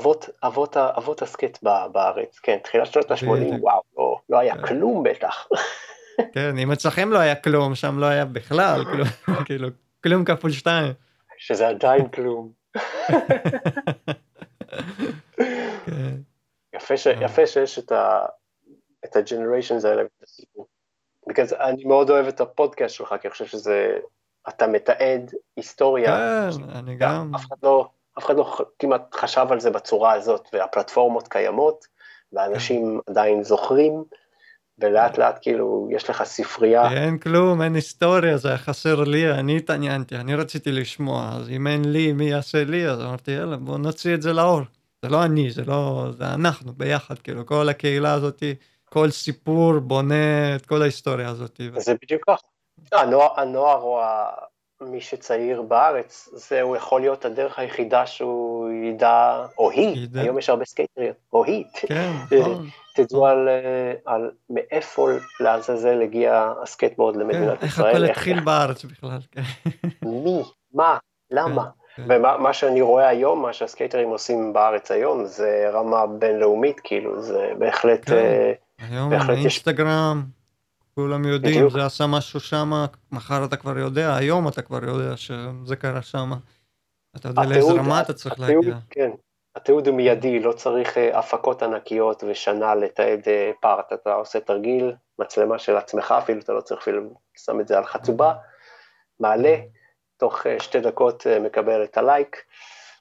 אבות 0.96 1.22
הסקט 1.22 1.62
בארץ, 1.92 2.38
כן, 2.42 2.58
תחילת 2.64 2.86
שנות 2.86 3.10
ה-80, 3.10 3.26
וואו, 3.60 3.80
לא, 3.98 4.18
לא 4.28 4.38
היה 4.38 4.56
כן. 4.56 4.66
כלום 4.66 5.02
בטח. 5.02 5.46
כן, 6.32 6.58
אם 6.58 6.72
אצלכם 6.72 7.12
לא 7.12 7.18
היה 7.18 7.34
כלום, 7.34 7.74
שם 7.74 7.98
לא 7.98 8.06
היה 8.06 8.24
בכלל, 8.24 8.84
כאילו, 9.44 9.68
כלום 10.04 10.24
כפול 10.24 10.50
שתיים. 10.50 10.92
שזה 11.38 11.68
עדיין 11.68 12.08
כלום. 12.08 12.52
כן. 15.86 16.14
יפה, 16.74 16.96
ש, 16.96 17.06
אה. 17.06 17.24
יפה 17.24 17.46
שיש 17.46 17.78
את, 17.78 17.92
ה, 17.92 18.26
את 19.04 19.16
הג'נריישנס 19.16 19.84
האלה. 19.84 20.02
בגלל 21.28 21.46
זה 21.46 21.60
אני 21.60 21.84
מאוד 21.84 22.10
אוהב 22.10 22.26
את 22.26 22.40
הפודקאסט 22.40 22.94
שלך, 22.94 23.08
כי 23.20 23.28
אני 23.28 23.32
חושב 23.32 23.46
שזה, 23.46 23.98
אתה 24.48 24.66
מתעד 24.66 25.34
היסטוריה. 25.56 26.16
כן, 26.50 26.70
אני 26.78 26.96
גם. 26.96 27.34
אף 27.34 27.40
אחד 27.46 27.56
לא, 27.62 27.88
אף 28.18 28.24
אחד 28.24 28.36
לא 28.36 28.58
כמעט 28.78 29.14
חשב 29.14 29.46
על 29.50 29.60
זה 29.60 29.70
בצורה 29.70 30.12
הזאת, 30.12 30.48
והפלטפורמות 30.52 31.28
קיימות, 31.28 31.86
ואנשים. 32.32 33.00
עדיין 33.06 33.42
זוכרים, 33.42 34.04
ולאט 34.80 35.18
לאט 35.18 35.38
כאילו 35.42 35.88
יש 35.90 36.10
לך 36.10 36.22
ספרייה. 36.22 36.92
אין 36.92 37.18
כלום, 37.18 37.62
אין 37.62 37.74
היסטוריה, 37.74 38.36
זה 38.36 38.48
היה 38.48 38.58
חסר 38.58 39.04
לי, 39.04 39.32
אני 39.32 39.56
התעניינתי, 39.56 40.16
אני 40.16 40.34
רציתי 40.34 40.72
לשמוע, 40.72 41.30
אז 41.36 41.50
אם 41.50 41.66
אין 41.66 41.92
לי, 41.92 42.12
מי 42.12 42.24
יעשה 42.24 42.64
לי? 42.64 42.88
אז 42.88 43.00
אמרתי, 43.00 43.30
יאללה, 43.30 43.56
בוא 43.56 43.78
נוציא 43.78 44.14
את 44.14 44.22
זה 44.22 44.32
לאור. 44.32 44.60
זה 45.02 45.08
לא 45.08 45.24
אני, 45.24 45.50
זה 45.50 45.64
לא, 45.64 46.06
זה 46.18 46.24
אנחנו 46.34 46.72
ביחד, 46.72 47.18
כאילו, 47.18 47.46
כל 47.46 47.68
הקהילה 47.68 48.12
הזאת, 48.12 48.42
כל 48.84 49.10
סיפור 49.10 49.78
בונה 49.78 50.56
את 50.56 50.66
כל 50.66 50.82
ההיסטוריה 50.82 51.28
הזאת. 51.28 51.60
זה 51.76 51.94
בדיוק 52.02 52.22
ככה. 52.26 52.46
הנוער, 52.92 53.40
הנוער 53.40 53.80
או 53.80 54.00
מי 54.80 55.00
שצעיר 55.00 55.62
בארץ, 55.62 56.28
זה 56.32 56.62
הוא 56.62 56.76
יכול 56.76 57.00
להיות 57.00 57.24
הדרך 57.24 57.58
היחידה 57.58 58.06
שהוא 58.06 58.70
ידע, 58.70 59.46
או 59.58 59.70
היא, 59.70 60.02
ידע. 60.04 60.20
היום 60.20 60.38
יש 60.38 60.48
הרבה 60.48 60.64
סקייטריות, 60.64 61.16
או 61.32 61.44
היא, 61.44 61.64
כן, 61.72 62.12
נכון. 62.40 62.66
תדעו 62.94 63.26
על, 63.26 63.48
על 64.04 64.30
מאיפה 64.50 65.08
לעזאזל 65.40 66.02
הגיע 66.02 66.52
הסקייטבורד 66.62 67.16
למדינת 67.16 67.60
כן, 67.60 67.66
ישראל. 67.66 67.88
איך 67.88 67.96
הכל 67.96 68.10
התחיל 68.10 68.40
בארץ 68.40 68.84
בכלל, 68.84 69.18
כן. 69.30 69.42
מי, 70.02 70.42
מה, 70.74 70.98
למה. 71.30 71.64
כן. 71.64 71.78
כן. 71.96 72.06
ומה 72.08 72.52
שאני 72.52 72.80
רואה 72.80 73.08
היום, 73.08 73.42
מה 73.42 73.52
שהסקייטרים 73.52 74.08
עושים 74.08 74.52
בארץ 74.52 74.90
היום, 74.90 75.24
זה 75.24 75.70
רמה 75.72 76.06
בינלאומית, 76.06 76.80
כאילו, 76.84 77.22
זה 77.22 77.52
בהחלט... 77.58 78.06
כן. 78.06 78.14
אה, 78.14 78.52
היום 78.78 79.10
בהחלט 79.10 79.38
אינסטגרם, 79.38 80.22
יש... 80.24 80.37
כולם 80.98 81.24
יודעים, 81.24 81.54
בדיוק. 81.54 81.72
זה 81.72 81.86
עשה 81.86 82.06
משהו 82.06 82.40
שם, 82.40 82.70
מחר 83.12 83.44
אתה 83.44 83.56
כבר 83.56 83.78
יודע, 83.78 84.16
היום 84.16 84.48
אתה 84.48 84.62
כבר 84.62 84.84
יודע 84.84 85.16
שזה 85.16 85.76
קרה 85.76 86.02
שם. 86.02 86.30
אתה 87.16 87.28
יודע 87.28 87.42
לאיזה 87.42 87.72
רמה 87.72 88.00
אתה 88.00 88.12
צריך 88.12 88.40
התיעוד, 88.40 88.64
להגיע. 88.64 88.80
כן, 88.90 89.10
התיעוד 89.56 89.86
הוא 89.86 89.96
מיידי, 89.96 90.40
לא 90.40 90.52
צריך 90.52 90.96
uh, 90.96 91.16
הפקות 91.16 91.62
ענקיות 91.62 92.24
ושנה 92.28 92.74
לתעד 92.74 93.20
uh, 93.20 93.56
פארט, 93.60 93.92
אתה 93.92 94.14
עושה 94.14 94.40
תרגיל, 94.40 94.94
מצלמה 95.18 95.58
של 95.58 95.76
עצמך 95.76 96.14
אפילו, 96.18 96.40
אתה 96.40 96.52
לא 96.52 96.60
צריך 96.60 96.80
אפילו 96.80 97.02
שם 97.36 97.60
את 97.60 97.68
זה 97.68 97.78
על 97.78 97.84
חצובה, 97.84 98.34
מעלה, 99.20 99.56
תוך 100.16 100.46
uh, 100.46 100.62
שתי 100.62 100.80
דקות 100.80 101.26
uh, 101.26 101.40
מקבל 101.40 101.84
את 101.84 101.98
הלייק, 101.98 102.44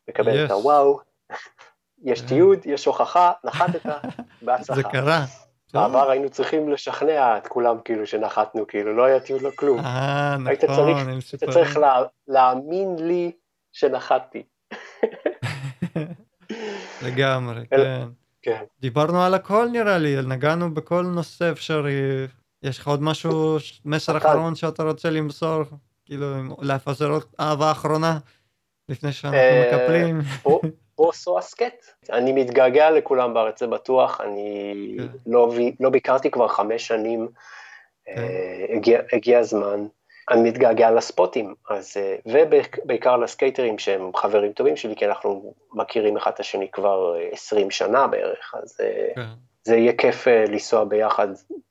מקבל 0.10 0.44
yes. 0.44 0.46
את 0.46 0.52
הוואו, 0.52 1.00
יש 2.10 2.22
תיעוד, 2.22 2.60
יש 2.66 2.86
הוכחה, 2.86 3.32
נחתת, 3.44 3.86
בהצלחה. 4.42 4.76
זה 4.76 4.84
קרה. 4.84 5.26
בעבר 5.82 6.10
היינו 6.10 6.30
צריכים 6.30 6.70
לשכנע 6.70 7.38
את 7.38 7.48
כולם 7.48 7.78
כאילו 7.86 8.08
שנחתנו, 8.08 8.68
כאילו 8.68 8.94
לא 8.94 9.06
היה 9.06 9.20
טיול, 9.20 9.42
לא 9.42 9.50
כלום. 9.56 9.80
אה, 9.80 10.36
נכון, 10.36 10.48
היית 10.48 10.66
צריך, 10.66 10.98
היית 11.08 11.54
צריך 11.54 11.78
לה, 11.78 12.04
להאמין 12.28 12.96
לי 13.00 13.32
שנחתתי. 13.74 14.44
לגמרי, 17.06 17.62
כן. 17.70 18.08
כן. 18.42 18.64
דיברנו 18.80 19.24
על 19.24 19.34
הכל 19.34 19.68
נראה 19.72 19.98
לי, 19.98 20.16
נגענו 20.28 20.74
בכל 20.74 21.02
נושא 21.02 21.52
אפשרי. 21.52 21.94
יש 22.64 22.80
לך 22.80 22.88
עוד 22.88 23.02
משהו, 23.02 23.58
מסר 23.86 24.18
אחרון 24.18 24.56
שאתה 24.56 24.84
רוצה 24.84 25.10
למסור? 25.10 25.64
כאילו, 26.06 26.28
לפזר 26.62 27.10
עוד 27.10 27.24
אהבה 27.40 27.72
אחרונה 27.72 28.18
לפני 28.90 29.12
שאנחנו 29.12 29.38
אה, 29.38 29.72
מקפלים? 29.74 30.22
בוס 30.98 31.28
או 31.28 31.38
הסכת. 31.38 31.86
אני 32.12 32.32
מתגעגע 32.32 32.92
לכולם 32.92 33.34
בארץ, 33.34 33.60
זה 33.60 33.68
בטוח, 33.68 34.22
אני 34.22 34.96
כן. 35.00 35.08
לא, 35.26 35.54
לא 35.80 35.90
ביקרתי 35.90 36.32
כבר 36.32 36.48
חמש 36.48 36.88
שנים, 36.88 37.28
כן. 38.06 38.16
uh, 38.16 38.76
הגיע, 38.76 39.02
הגיע 39.14 39.40
הזמן, 39.40 39.88
אני 40.32 40.50
מתגעגע 40.50 40.92
לספוטים, 40.92 41.56
אז, 41.70 41.98
אה, 41.98 42.16
ובעיקר 42.26 43.18
לסקייטרים 43.18 43.80
שהם 43.80 44.16
חברים 44.16 44.52
טובים 44.54 44.76
שלי, 44.76 44.96
כי 44.96 45.06
אנחנו 45.06 45.54
מכירים 45.74 46.18
אחד 46.18 46.32
את 46.32 46.40
השני 46.40 46.72
כבר 46.72 47.16
20 47.32 47.72
שנה 47.72 48.08
בערך, 48.08 48.56
אז 48.64 48.78
כן. 49.16 49.22
זה 49.64 49.76
יהיה 49.76 49.94
כיף 49.98 50.28
לנסוע 50.28 50.84
ביחד, 50.84 51.28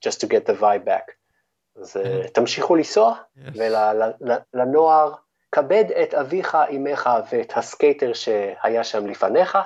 just 0.06 0.18
to 0.24 0.26
get 0.26 0.50
the 0.50 0.60
vibe 0.60 0.86
back. 0.86 1.12
אז 1.80 1.92
כן. 1.92 2.26
תמשיכו 2.32 2.76
לנסוע, 2.76 3.14
yes. 3.38 3.40
ולנוער, 4.54 5.12
כבד 5.52 5.84
את 6.02 6.14
אביך, 6.14 6.56
אמך 6.76 7.10
ואת 7.32 7.52
הסקייטר 7.56 8.12
שהיה 8.12 8.84
שם 8.84 9.06
לפניך, 9.06 9.58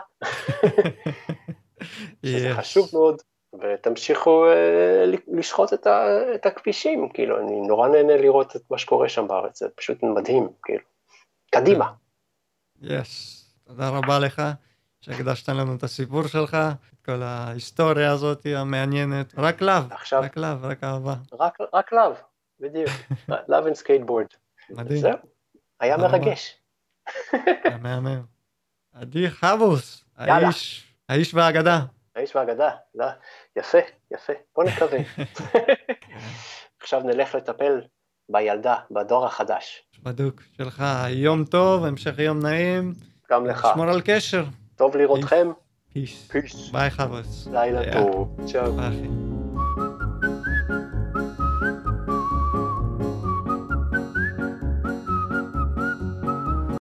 שזה 2.26 2.50
yes. 2.52 2.54
חשוב 2.54 2.88
מאוד, 2.92 3.22
ותמשיכו 3.60 4.46
uh, 4.46 5.18
לשחוט 5.28 5.72
את, 5.72 5.86
ה, 5.86 6.06
את 6.34 6.46
הכבישים, 6.46 7.08
כאילו, 7.08 7.40
אני 7.40 7.60
נורא 7.60 7.88
נהנה 7.88 8.16
לראות 8.16 8.56
את 8.56 8.62
מה 8.70 8.78
שקורה 8.78 9.08
שם 9.08 9.28
בארץ, 9.28 9.58
זה 9.58 9.68
פשוט 9.74 10.02
מדהים, 10.02 10.48
כאילו. 10.62 10.84
קדימה. 11.50 11.92
יש, 12.82 12.90
yes. 12.92 13.68
תודה 13.68 13.88
רבה 13.88 14.18
לך 14.18 14.42
שהקדשת 15.00 15.48
לנו 15.48 15.74
את 15.74 15.82
הסיפור 15.82 16.26
שלך, 16.26 16.54
את 16.94 17.04
כל 17.04 17.22
ההיסטוריה 17.22 18.12
הזאת 18.12 18.46
המעניינת, 18.56 19.34
רק 19.38 19.60
לאו, 19.60 19.74
עכשיו, 19.90 20.22
רק 20.22 20.36
לאו, 20.36 20.56
רק 20.62 20.84
אהבה. 20.84 21.14
רק, 21.32 21.58
רק 21.74 21.92
לאו, 21.92 22.12
בדיוק, 22.60 22.90
לאו 23.48 23.68
and 23.68 23.78
skateboard. 23.82 24.36
מדהים. 24.70 25.00
זהו, 25.00 25.18
היה 25.80 25.96
מרגש. 25.96 26.56
היה 27.32 27.78
מהמם. 27.82 28.22
עדי 28.92 29.30
חבוס, 29.30 30.04
האיש, 30.16 30.86
האיש 31.08 31.34
והאגדה. 31.34 31.80
האיש 32.16 32.36
והאגדה, 32.36 32.70
לא, 32.94 33.06
יפה, 33.56 33.78
יפה, 34.14 34.32
בוא 34.56 34.64
נקווה. 34.64 34.98
עכשיו 36.80 37.00
נלך 37.00 37.34
לטפל 37.34 37.80
בילדה, 38.28 38.76
בדור 38.90 39.26
החדש. 39.26 39.82
בדוק, 40.02 40.42
שלך 40.56 40.84
יום 41.08 41.44
טוב, 41.44 41.84
המשך 41.84 42.18
יום 42.18 42.40
נעים. 42.42 42.92
גם 43.30 43.46
לך. 43.46 43.68
שמור 43.74 43.88
על 43.88 44.00
קשר. 44.04 44.44
טוב 44.76 44.96
לראותכם. 44.96 45.50
Peace. 45.92 46.28
Peace. 46.30 46.70
Bye 46.70 46.90
חבוס. 46.90 47.48
לילה 47.52 47.92
טוב. 47.92 48.36
צ'או. 48.52 49.29